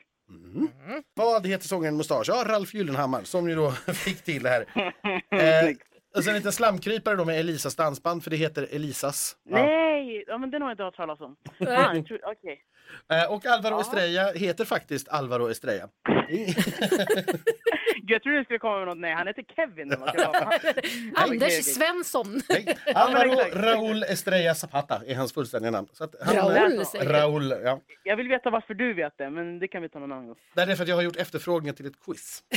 Vad 1.14 1.46
heter 1.46 1.68
sångaren 1.68 1.96
Mustasch? 1.96 2.28
Ja, 2.28 2.44
Ralf 2.46 2.74
Gyllenhammar 2.74 3.22
som 3.22 3.48
ju 3.48 3.54
då 3.54 3.70
fick 3.94 4.22
till 4.22 4.42
det 4.42 4.48
här. 4.50 4.66
Eh, 5.34 5.70
och 6.16 6.24
sen 6.24 6.30
en 6.30 6.36
liten 6.36 6.52
slamkrypare 6.52 7.16
då 7.16 7.24
med 7.24 7.40
Elisas 7.40 7.76
dansband 7.76 8.22
för 8.24 8.30
det 8.30 8.36
heter 8.36 8.68
Elisas. 8.70 9.36
Ja. 9.44 9.56
Nej, 9.56 10.24
ja, 10.26 10.38
men 10.38 10.50
den 10.50 10.62
har 10.62 10.68
jag 10.68 10.74
inte 10.74 10.82
hört 10.82 10.96
talas 10.96 11.20
om. 11.20 11.36
Fan, 11.58 11.96
jag 11.96 12.06
tror- 12.06 12.20
Okej. 12.24 12.60
Eh, 13.12 13.32
och 13.32 13.46
Alvaro 13.46 13.74
Ja. 13.74 13.80
Estrella 13.80 14.32
heter 14.32 14.64
faktiskt 14.64 15.08
Alvaro 15.08 15.50
Estrella. 15.50 15.88
Jag 18.06 18.22
trodde 18.22 18.38
det 18.38 18.44
skulle 18.44 18.58
komma 18.58 18.78
med 18.78 18.86
något. 18.88 18.98
Nej, 18.98 19.12
han 19.14 19.26
heter 19.26 19.44
Kevin. 19.56 19.88
det 19.88 19.96
vara. 19.96 20.50
Anders. 21.14 21.64
Svensson. 21.64 22.40
Nej, 22.48 22.76
Alvaro. 22.94 23.40
Raúl 23.52 24.02
Estrella 24.02 24.54
Zapata 24.54 25.02
är 25.06 25.14
hans 25.14 25.32
fullständiga 25.32 25.70
namn. 25.70 25.88
Så 25.92 26.04
att 26.04 26.14
han, 26.22 26.36
Raúl, 26.36 26.84
säger 26.86 27.04
du. 27.06 27.12
Raúl, 27.12 27.50
ja. 27.64 27.80
Jag 28.04 28.16
vill 28.16 28.28
veta 28.28 28.50
varför 28.50 28.74
du 28.74 28.94
vet 28.94 29.18
det, 29.18 29.30
men 29.30 29.58
det 29.58 29.68
kan 29.68 29.82
vi 29.82 29.88
ta 29.88 29.98
någon 29.98 30.12
annan 30.12 30.26
gång. 30.26 30.36
Det 30.54 30.62
är 30.62 30.76
för 30.76 30.82
att 30.82 30.88
jag 30.88 30.96
har 30.96 31.02
gjort 31.02 31.16
efterfrågningar 31.16 31.74
till 31.74 31.86
ett 31.86 32.04
quiz. 32.06 32.42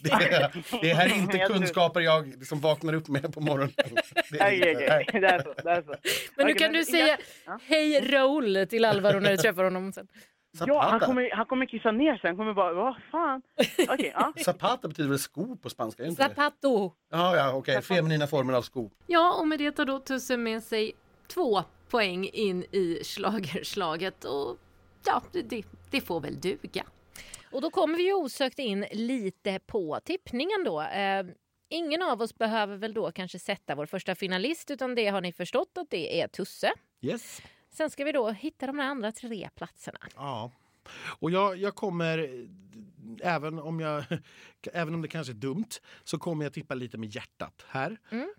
Det, 0.00 0.10
är- 0.10 0.80
det 0.82 0.94
här 0.94 1.06
är 1.06 1.14
inte 1.14 1.38
kunskaper 1.38 2.00
jag 2.00 2.26
liksom 2.38 2.60
vaknar 2.60 2.92
upp 2.94 3.08
med 3.08 3.34
på 3.34 3.40
morgonen. 3.40 3.72
Det 4.30 4.38
är 4.40 4.46
Okej, 4.46 4.70
inte- 4.70 4.84
okej. 4.84 5.06
nej. 5.12 5.20
Det 5.20 5.26
är 5.28 5.42
så. 5.42 5.54
Det 5.62 5.70
är 5.70 5.82
så. 5.82 5.94
Men 6.36 6.46
nu 6.46 6.54
kan 6.54 6.72
du 6.72 6.84
säga 6.84 7.18
hej 7.68 8.00
Raoul 8.12 8.66
till 8.70 8.84
Alvaro 8.84 9.20
när 9.20 9.30
du 9.30 9.36
träffar 9.36 9.64
honom 9.64 9.92
sen. 9.92 10.08
Ja, 10.52 10.80
han 10.80 10.90
Zapata. 10.90 11.06
kommer, 11.06 11.30
han 11.30 11.46
kommer 11.46 11.66
kissa 11.66 11.90
ner 11.92 12.16
sig. 12.16 12.28
Han 12.30 12.36
kommer 12.36 12.54
bara, 12.54 12.72
vad 12.72 12.96
fan. 13.10 13.42
Okej, 13.88 14.12
ja. 14.14 14.32
Zapata 14.44 14.88
betyder 14.88 15.08
väl 15.10 15.18
sko 15.18 15.56
på 15.56 15.70
spanska? 15.70 16.04
Inte 16.06 16.22
det? 16.22 16.28
Zapato. 16.28 16.92
Ja, 17.10 17.36
ja, 17.36 17.52
okej. 17.54 17.82
Feminina 17.82 18.26
formen 18.26 18.54
av 18.54 18.62
sko. 18.62 18.90
Ja, 19.06 19.34
och 19.40 19.48
med 19.48 19.58
det 19.58 19.72
tar 19.72 19.84
då 19.84 19.98
Tusse 19.98 20.36
med 20.36 20.62
sig 20.62 20.92
två 21.26 21.62
poäng 21.90 22.24
in 22.32 22.62
i 22.62 23.00
schlagerslaget 23.04 24.24
och 24.24 24.56
ja, 25.06 25.22
det- 25.32 25.42
det, 25.42 25.64
det 25.90 26.00
får 26.00 26.20
väl 26.20 26.40
duga. 26.40 26.84
Och 27.52 27.60
då 27.60 27.70
kommer 27.70 27.96
vi 27.96 28.02
ju 28.06 28.14
osökt 28.14 28.58
in 28.58 28.86
lite 28.92 29.60
på 29.66 30.00
tippningen 30.04 30.64
då. 30.64 30.80
Eh, 30.82 31.24
ingen 31.68 32.02
av 32.02 32.22
oss 32.22 32.34
behöver 32.38 32.76
väl 32.76 32.94
då 32.94 33.10
kanske 33.12 33.38
sätta 33.38 33.74
vår 33.74 33.86
första 33.86 34.14
finalist 34.14 34.70
utan 34.70 34.94
det 34.94 35.06
har 35.08 35.20
ni 35.20 35.32
förstått 35.32 35.72
att 35.78 35.90
det 35.90 36.20
är 36.20 36.28
Tusse. 36.28 36.72
Yes. 37.00 37.42
Sen 37.78 37.90
ska 37.90 38.04
vi 38.04 38.12
då 38.12 38.30
hitta 38.30 38.66
de 38.66 38.80
andra 38.80 39.12
tre 39.12 39.48
platserna. 39.54 39.98
Ja. 40.16 40.50
Och 41.20 41.30
jag, 41.30 41.56
jag 41.56 41.74
kommer, 41.74 42.46
även 43.22 43.58
om, 43.58 43.80
jag, 43.80 44.04
även 44.72 44.94
om 44.94 45.02
det 45.02 45.08
kanske 45.08 45.32
är 45.32 45.34
dumt, 45.34 45.68
så 46.04 46.18
kommer 46.18 46.44
jag 46.44 46.52
tippa 46.52 46.74
lite 46.74 46.98
med 46.98 47.14
hjärtat 47.14 47.64
här. 47.68 47.96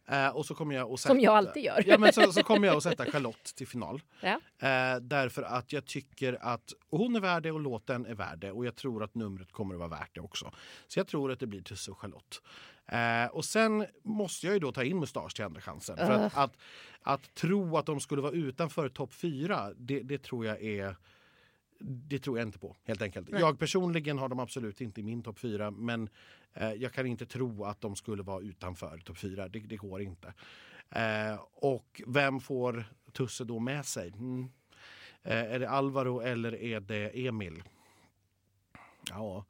Eh, 0.09 0.27
och 0.27 0.45
så 0.45 0.55
kommer 0.55 0.75
jag 0.75 0.99
sätta, 0.99 1.13
Som 1.13 1.19
jag 1.19 1.37
alltid 1.37 1.63
gör. 1.63 1.83
Ja, 1.85 1.97
men 1.97 2.13
så, 2.13 2.31
så 2.31 2.43
kommer 2.43 2.67
jag 2.67 2.77
att 2.77 2.83
sätta 2.89 3.05
Charlotte 3.05 3.55
till 3.55 3.67
final. 3.67 4.01
Ja. 4.21 4.41
Eh, 4.67 4.99
därför 5.01 5.43
att 5.43 5.73
jag 5.73 5.85
tycker 5.85 6.37
att 6.41 6.73
hon 6.89 7.15
är 7.15 7.19
värd 7.19 7.43
det 7.43 7.51
och 7.51 7.59
låten 7.59 8.05
är 8.05 8.15
värd 8.15 8.39
det. 8.39 8.51
Och 8.51 8.65
jag 8.65 8.75
tror 8.75 9.03
att 9.03 9.15
numret 9.15 9.51
kommer 9.51 9.75
att 9.75 9.79
vara 9.79 9.89
värt 9.89 10.15
det 10.15 10.21
också. 10.21 10.51
Så 10.87 10.99
jag 10.99 11.07
tror 11.07 11.31
att 11.31 11.39
det 11.39 11.47
blir 11.47 11.61
Tusse 11.61 11.91
och 11.91 11.99
Charlotte. 11.99 12.41
Eh, 12.91 13.25
och 13.31 13.45
sen 13.45 13.85
måste 14.03 14.45
jag 14.45 14.53
ju 14.53 14.59
då 14.59 14.71
ta 14.71 14.83
in 14.83 14.99
Mustasch 14.99 15.35
till 15.35 15.45
andra 15.45 15.61
chansen. 15.61 15.97
För 15.97 16.11
att, 16.11 16.37
att, 16.37 16.57
att 17.01 17.35
tro 17.35 17.77
att 17.77 17.85
de 17.85 17.99
skulle 17.99 18.21
vara 18.21 18.31
utanför 18.31 18.89
topp 18.89 19.13
fyra, 19.13 19.73
det, 19.77 19.99
det 19.99 20.23
tror 20.23 20.45
jag 20.45 20.63
är 20.63 20.95
det 21.79 22.19
tror 22.19 22.37
jag 22.37 22.47
inte 22.47 22.59
på, 22.59 22.75
helt 22.83 23.01
enkelt. 23.01 23.29
Jag 23.29 23.59
personligen 23.59 24.17
har 24.17 24.29
dem 24.29 24.39
absolut 24.39 24.81
inte 24.81 24.99
i 24.99 25.03
min 25.03 25.23
topp 25.23 25.39
fyra 25.39 25.71
men 25.71 26.09
eh, 26.53 26.73
jag 26.73 26.93
kan 26.93 27.05
inte 27.05 27.25
tro 27.25 27.63
att 27.63 27.81
de 27.81 27.95
skulle 27.95 28.23
vara 28.23 28.41
utanför 28.41 28.97
topp 28.97 29.17
fyra. 29.17 29.47
Det, 29.47 29.59
det 29.59 29.75
går 29.75 30.01
inte. 30.01 30.33
Eh, 30.89 31.39
och 31.53 32.01
vem 32.07 32.39
får 32.39 32.85
Tusse 33.11 33.43
då 33.43 33.59
med 33.59 33.85
sig? 33.85 34.07
Mm. 34.09 34.49
Eh, 35.23 35.53
är 35.53 35.59
det 35.59 35.69
Alvaro 35.69 36.21
eller 36.21 36.55
är 36.55 36.79
det 36.79 37.27
Emil? 37.27 37.63
Ja, 39.09 39.45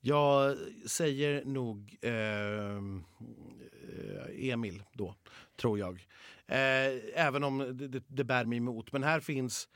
jag 0.00 0.56
säger 0.86 1.44
nog 1.44 1.96
eh, 2.02 2.82
Emil 4.52 4.82
då, 4.92 5.14
tror 5.56 5.78
jag. 5.78 6.06
Eh, 6.46 7.00
även 7.14 7.44
om 7.44 7.58
det, 7.58 7.88
det, 7.88 8.04
det 8.06 8.24
bär 8.24 8.44
mig 8.44 8.58
emot. 8.58 8.92
Men 8.92 9.02
här 9.02 9.20
finns... 9.20 9.68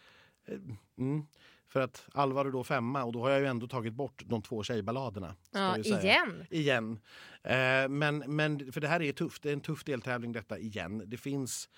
Eh, 0.45 0.59
mm, 0.99 1.27
för 1.75 1.81
att 1.81 2.09
Alvaro 2.13 2.51
då 2.51 2.65
femma 2.65 3.05
och 3.05 3.13
då 3.13 3.21
har 3.21 3.31
jag 3.31 3.41
ju 3.41 3.47
ändå 3.47 3.67
tagit 3.67 3.93
bort 3.93 4.23
de 4.27 4.43
två 4.43 4.63
tjejballaderna. 4.63 5.35
Ja, 5.51 5.79
igen. 5.79 6.45
Igen. 6.51 6.99
Eh, 7.43 7.89
men, 7.89 8.19
men 8.19 8.73
för 8.73 8.81
det 8.81 8.89
här 8.89 9.03
är 9.03 9.13
tufft. 9.13 9.43
Det 9.43 9.49
är 9.49 9.53
en 9.53 9.61
tuff 9.61 9.85
deltävling 9.85 10.33
detta 10.33 10.59
igen. 10.59 11.03
Det 11.07 11.17
finns 11.17 11.69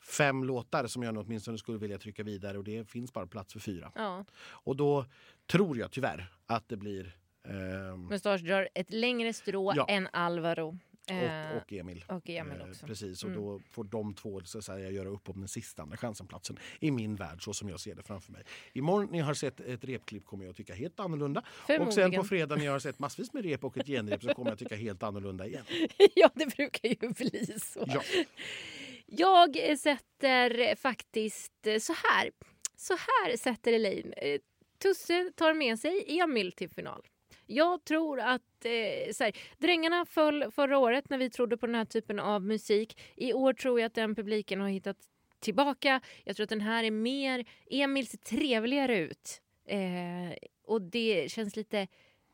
fem 0.00 0.44
låtar 0.44 0.86
som 0.86 1.02
jag 1.02 1.16
åtminstone 1.18 1.58
skulle 1.58 1.78
vilja 1.78 1.98
trycka 1.98 2.22
vidare 2.22 2.58
och 2.58 2.64
det 2.64 2.90
finns 2.90 3.12
bara 3.12 3.26
plats 3.26 3.52
för 3.52 3.60
fyra. 3.60 3.92
Ja. 3.94 4.24
Och 4.48 4.76
då 4.76 5.06
tror 5.46 5.78
jag 5.78 5.90
tyvärr 5.90 6.32
att 6.46 6.68
det 6.68 6.76
blir 6.76 7.16
ehm, 7.48 8.06
Mustasch 8.06 8.40
drar 8.40 8.68
ett 8.74 8.92
längre 8.92 9.32
strå 9.32 9.72
Ja. 9.76 9.86
än 9.88 10.08
Alvaro. 10.12 10.78
Eh, 11.10 11.50
och, 11.50 11.56
och 11.62 11.72
Emil. 11.72 12.04
och 12.08 12.30
Emil 12.30 12.60
Eh, 12.60 12.68
också. 12.68 12.86
Precis, 12.86 13.22
och 13.24 13.30
Mm. 13.30 13.42
då 13.42 13.60
får 13.70 13.84
de 13.84 14.14
två 14.14 14.40
så 14.44 14.58
att 14.58 14.64
säga, 14.64 14.90
göra 14.90 15.08
upp 15.08 15.28
om 15.28 15.38
den 15.38 15.48
sista 15.48 15.82
andra 15.82 15.96
chansen-platsen 15.96 16.58
i 16.80 16.90
min 16.90 17.16
värld 17.16 17.44
så 17.44 17.54
som 17.54 17.68
jag 17.68 17.80
ser 17.80 17.94
det 17.94 18.02
framför 18.02 18.32
mig. 18.32 18.42
Imorgon 18.72 19.08
när 19.10 19.18
jag 19.18 19.26
har 19.26 19.34
sett 19.34 19.60
ett 19.60 19.84
repklipp 19.84 20.24
kommer 20.26 20.44
jag 20.44 20.50
att 20.50 20.56
tycka 20.56 20.74
helt 20.74 21.00
annorlunda. 21.00 21.42
Och 21.80 21.94
sen 21.94 22.12
på 22.12 22.24
fredag 22.24 22.56
när 22.56 22.64
jag 22.64 22.72
har 22.72 22.78
sett 22.78 22.98
massvis 22.98 23.32
med 23.32 23.44
rep 23.44 23.64
och 23.64 23.76
ett 23.78 23.86
genrep 23.86 24.22
så 24.22 24.34
kommer 24.34 24.50
jag 24.50 24.52
att 24.52 24.58
tycka 24.58 24.76
helt 24.76 25.02
annorlunda 25.02 25.46
igen. 25.46 25.64
ja, 26.14 26.30
det 26.34 26.56
brukar 26.56 26.88
ju 26.88 27.08
bli 27.12 27.46
så. 27.60 27.84
Ja. 27.86 28.02
Jag 29.06 29.78
sätter 29.78 30.76
faktiskt 30.76 31.52
så 31.80 31.92
här. 31.92 32.30
Så 32.76 32.92
här 32.94 33.36
sätter 33.36 33.72
Elaine. 33.72 34.12
Eh, 34.16 34.40
Tusse 34.78 35.32
tar 35.36 35.54
med 35.54 35.78
sig 35.78 36.20
Emil 36.20 36.52
till 36.52 36.70
final. 36.70 37.02
Jag 37.46 37.84
tror 37.84 38.20
att 38.20 38.55
så 39.12 39.24
här, 39.24 39.32
Drängarna 39.58 40.06
föll 40.06 40.50
förra 40.50 40.78
året 40.78 41.10
när 41.10 41.18
vi 41.18 41.30
trodde 41.30 41.56
på 41.56 41.66
den 41.66 41.74
här 41.74 41.84
typen 41.84 42.20
av 42.20 42.42
musik. 42.42 42.98
I 43.16 43.32
år 43.32 43.52
tror 43.52 43.80
jag 43.80 43.86
att 43.86 43.94
den 43.94 44.14
publiken 44.14 44.60
har 44.60 44.68
hittat 44.68 44.96
tillbaka. 45.40 46.00
Jag 46.24 46.36
tror 46.36 46.44
att 46.44 46.50
den 46.50 46.60
här 46.60 46.84
är 46.84 46.90
mer... 46.90 47.44
Emil 47.70 48.06
ser 48.06 48.18
trevligare 48.18 48.98
ut. 48.98 49.42
Eh, 49.68 50.36
och 50.64 50.82
det 50.82 51.30
känns 51.30 51.56
lite 51.56 51.86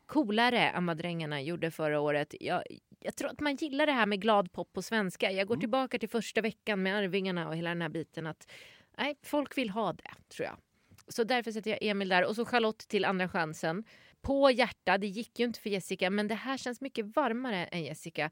coolare 0.05 0.69
än 0.69 0.85
vad 0.85 0.97
Drängarna 0.97 1.41
gjorde 1.41 1.71
förra 1.71 1.99
året. 1.99 2.35
Jag, 2.39 2.63
jag 2.99 3.15
tror 3.15 3.29
att 3.29 3.39
man 3.39 3.55
gillar 3.55 3.85
det 3.85 3.91
här 3.91 4.05
med 4.05 4.21
glad 4.21 4.51
pop 4.51 4.73
på 4.73 4.81
svenska. 4.81 5.31
Jag 5.31 5.47
går 5.47 5.55
tillbaka 5.55 5.99
till 5.99 6.09
första 6.09 6.41
veckan 6.41 6.83
med 6.83 6.95
Arvingarna 6.95 7.47
och 7.47 7.55
hela 7.55 7.69
den 7.69 7.81
här 7.81 7.89
biten. 7.89 8.27
att 8.27 8.51
nej, 8.97 9.15
Folk 9.23 9.57
vill 9.57 9.69
ha 9.69 9.93
det, 9.93 10.11
tror 10.29 10.45
jag. 10.45 10.57
Så 11.07 11.23
därför 11.23 11.51
sätter 11.51 11.71
jag 11.71 11.83
Emil 11.83 12.09
där. 12.09 12.25
Och 12.25 12.35
så 12.35 12.45
Charlotte 12.45 12.87
till 12.87 13.05
Andra 13.05 13.29
chansen. 13.29 13.83
På 14.23 14.51
hjärta, 14.51 14.97
det 14.97 15.07
gick 15.07 15.39
ju 15.39 15.45
inte 15.45 15.59
för 15.59 15.69
Jessica 15.69 16.09
men 16.09 16.27
det 16.27 16.35
här 16.35 16.57
känns 16.57 16.81
mycket 16.81 17.15
varmare 17.15 17.65
än 17.65 17.83
Jessica. 17.83 18.29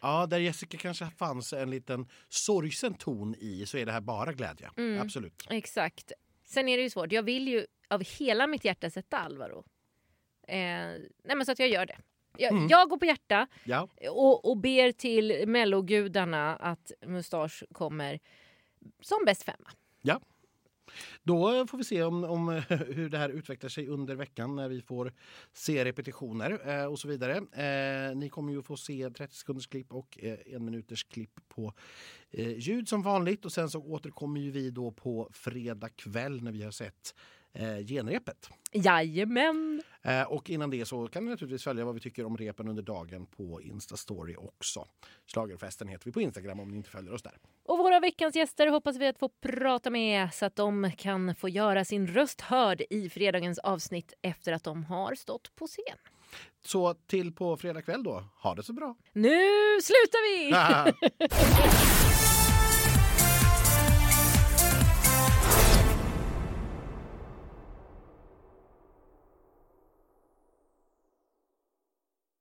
Ja, 0.00 0.26
där 0.26 0.38
Jessica 0.38 0.78
kanske 0.78 1.06
fanns 1.06 1.52
en 1.52 1.70
liten 1.70 2.08
sorgsen 2.28 2.94
ton 2.94 3.34
i 3.38 3.66
så 3.66 3.78
är 3.78 3.86
det 3.86 3.92
här 3.92 4.00
bara 4.00 4.32
glädje. 4.32 4.70
Mm. 4.76 5.00
Absolut. 5.00 5.46
Exakt. 5.50 6.12
Sen 6.44 6.68
är 6.68 6.76
det 6.76 6.82
ju 6.82 6.90
svårt. 6.90 7.12
Jag 7.12 7.22
vill 7.22 7.48
ju 7.48 7.66
av 7.88 8.02
hela 8.18 8.46
mitt 8.46 8.64
hjärta 8.64 8.90
sätta 8.90 9.18
Alvaro. 9.18 9.64
Eh, 10.48 10.56
nej 11.24 11.36
men 11.36 11.46
så 11.46 11.52
att 11.52 11.58
jag 11.58 11.68
gör 11.68 11.86
det. 11.86 11.98
Jag, 12.36 12.52
Mm. 12.52 12.68
jag 12.68 12.88
går 12.88 12.98
på 12.98 13.04
hjärta 13.06 13.46
Ja. 13.64 13.88
och, 14.10 14.50
och 14.50 14.56
ber 14.56 14.92
till 14.92 15.44
mellogudarna 15.48 16.56
att 16.56 16.92
Mustasch 17.06 17.64
kommer 17.72 18.20
som 19.00 19.24
bäst 19.26 19.42
femma. 19.42 19.70
Då 21.22 21.66
får 21.66 21.78
vi 21.78 21.84
se 21.84 22.02
om, 22.02 22.24
om 22.24 22.48
hur 22.68 23.08
det 23.08 23.18
här 23.18 23.28
utvecklar 23.28 23.70
sig 23.70 23.88
under 23.88 24.14
veckan 24.14 24.56
när 24.56 24.68
vi 24.68 24.82
får 24.82 25.12
se 25.52 25.84
repetitioner 25.84 26.68
eh, 26.68 26.84
och 26.84 26.98
så 26.98 27.08
vidare. 27.08 27.36
Eh, 27.36 28.16
ni 28.16 28.28
kommer 28.28 28.52
ju 28.52 28.62
få 28.62 28.76
se 28.76 29.10
30 29.10 29.34
sekunders 29.34 29.66
klipp 29.66 29.92
och 29.92 30.18
eh, 30.22 30.38
en 30.46 30.64
minuters 30.64 31.04
klipp 31.04 31.40
på 31.48 31.74
eh, 32.30 32.58
ljud 32.58 32.88
som 32.88 33.02
vanligt 33.02 33.44
och 33.44 33.52
sen 33.52 33.70
så 33.70 33.82
återkommer 33.82 34.40
ju 34.40 34.50
vi 34.50 34.70
då 34.70 34.90
på 34.90 35.30
fredag 35.32 35.88
kväll 35.88 36.42
när 36.42 36.52
vi 36.52 36.62
har 36.62 36.70
sett 36.70 37.14
eh, 37.52 37.86
genrepet. 37.86 38.50
Jajamän! 38.72 39.82
Eh, 40.02 40.22
och 40.22 40.50
innan 40.50 40.70
det 40.70 40.86
så 40.86 41.06
kan 41.06 41.24
ni 41.24 41.30
naturligtvis 41.30 41.64
följa 41.64 41.84
vad 41.84 41.94
vi 41.94 42.00
tycker 42.00 42.24
om 42.24 42.36
repen 42.36 42.68
under 42.68 42.82
dagen 42.82 43.26
på 43.26 43.62
Instastory 43.62 44.36
också. 44.36 44.86
Schlagerfesten 45.26 45.88
heter 45.88 46.04
vi 46.04 46.12
på 46.12 46.20
Instagram 46.20 46.60
om 46.60 46.70
ni 46.70 46.76
inte 46.76 46.90
följer 46.90 47.12
oss 47.12 47.22
där. 47.22 47.38
Och 47.64 47.78
våra 47.78 48.00
veckans 48.00 48.36
gäster 48.36 48.66
hoppas 48.66 48.96
vi 48.96 49.08
att 49.08 49.18
få 49.18 49.28
prata 49.28 49.90
med 49.90 50.34
så 50.34 50.46
att 50.46 50.56
de 50.56 50.90
kan 50.98 51.34
få 51.34 51.48
göra 51.48 51.84
sin 51.84 52.06
röst 52.06 52.40
hörd 52.40 52.82
i 52.90 53.10
fredagens 53.10 53.58
avsnitt 53.58 54.12
efter 54.22 54.52
att 54.52 54.64
de 54.64 54.84
har 54.84 55.14
stått 55.14 55.56
på 55.56 55.66
scen. 55.66 55.98
Så 56.62 56.94
till 56.94 57.32
på 57.32 57.56
fredag 57.56 57.82
kväll 57.82 58.02
då. 58.02 58.24
Ha 58.42 58.54
det 58.54 58.62
så 58.62 58.72
bra! 58.72 58.96
Nu 59.12 59.38
slutar 59.82 60.22
vi! 60.28 60.50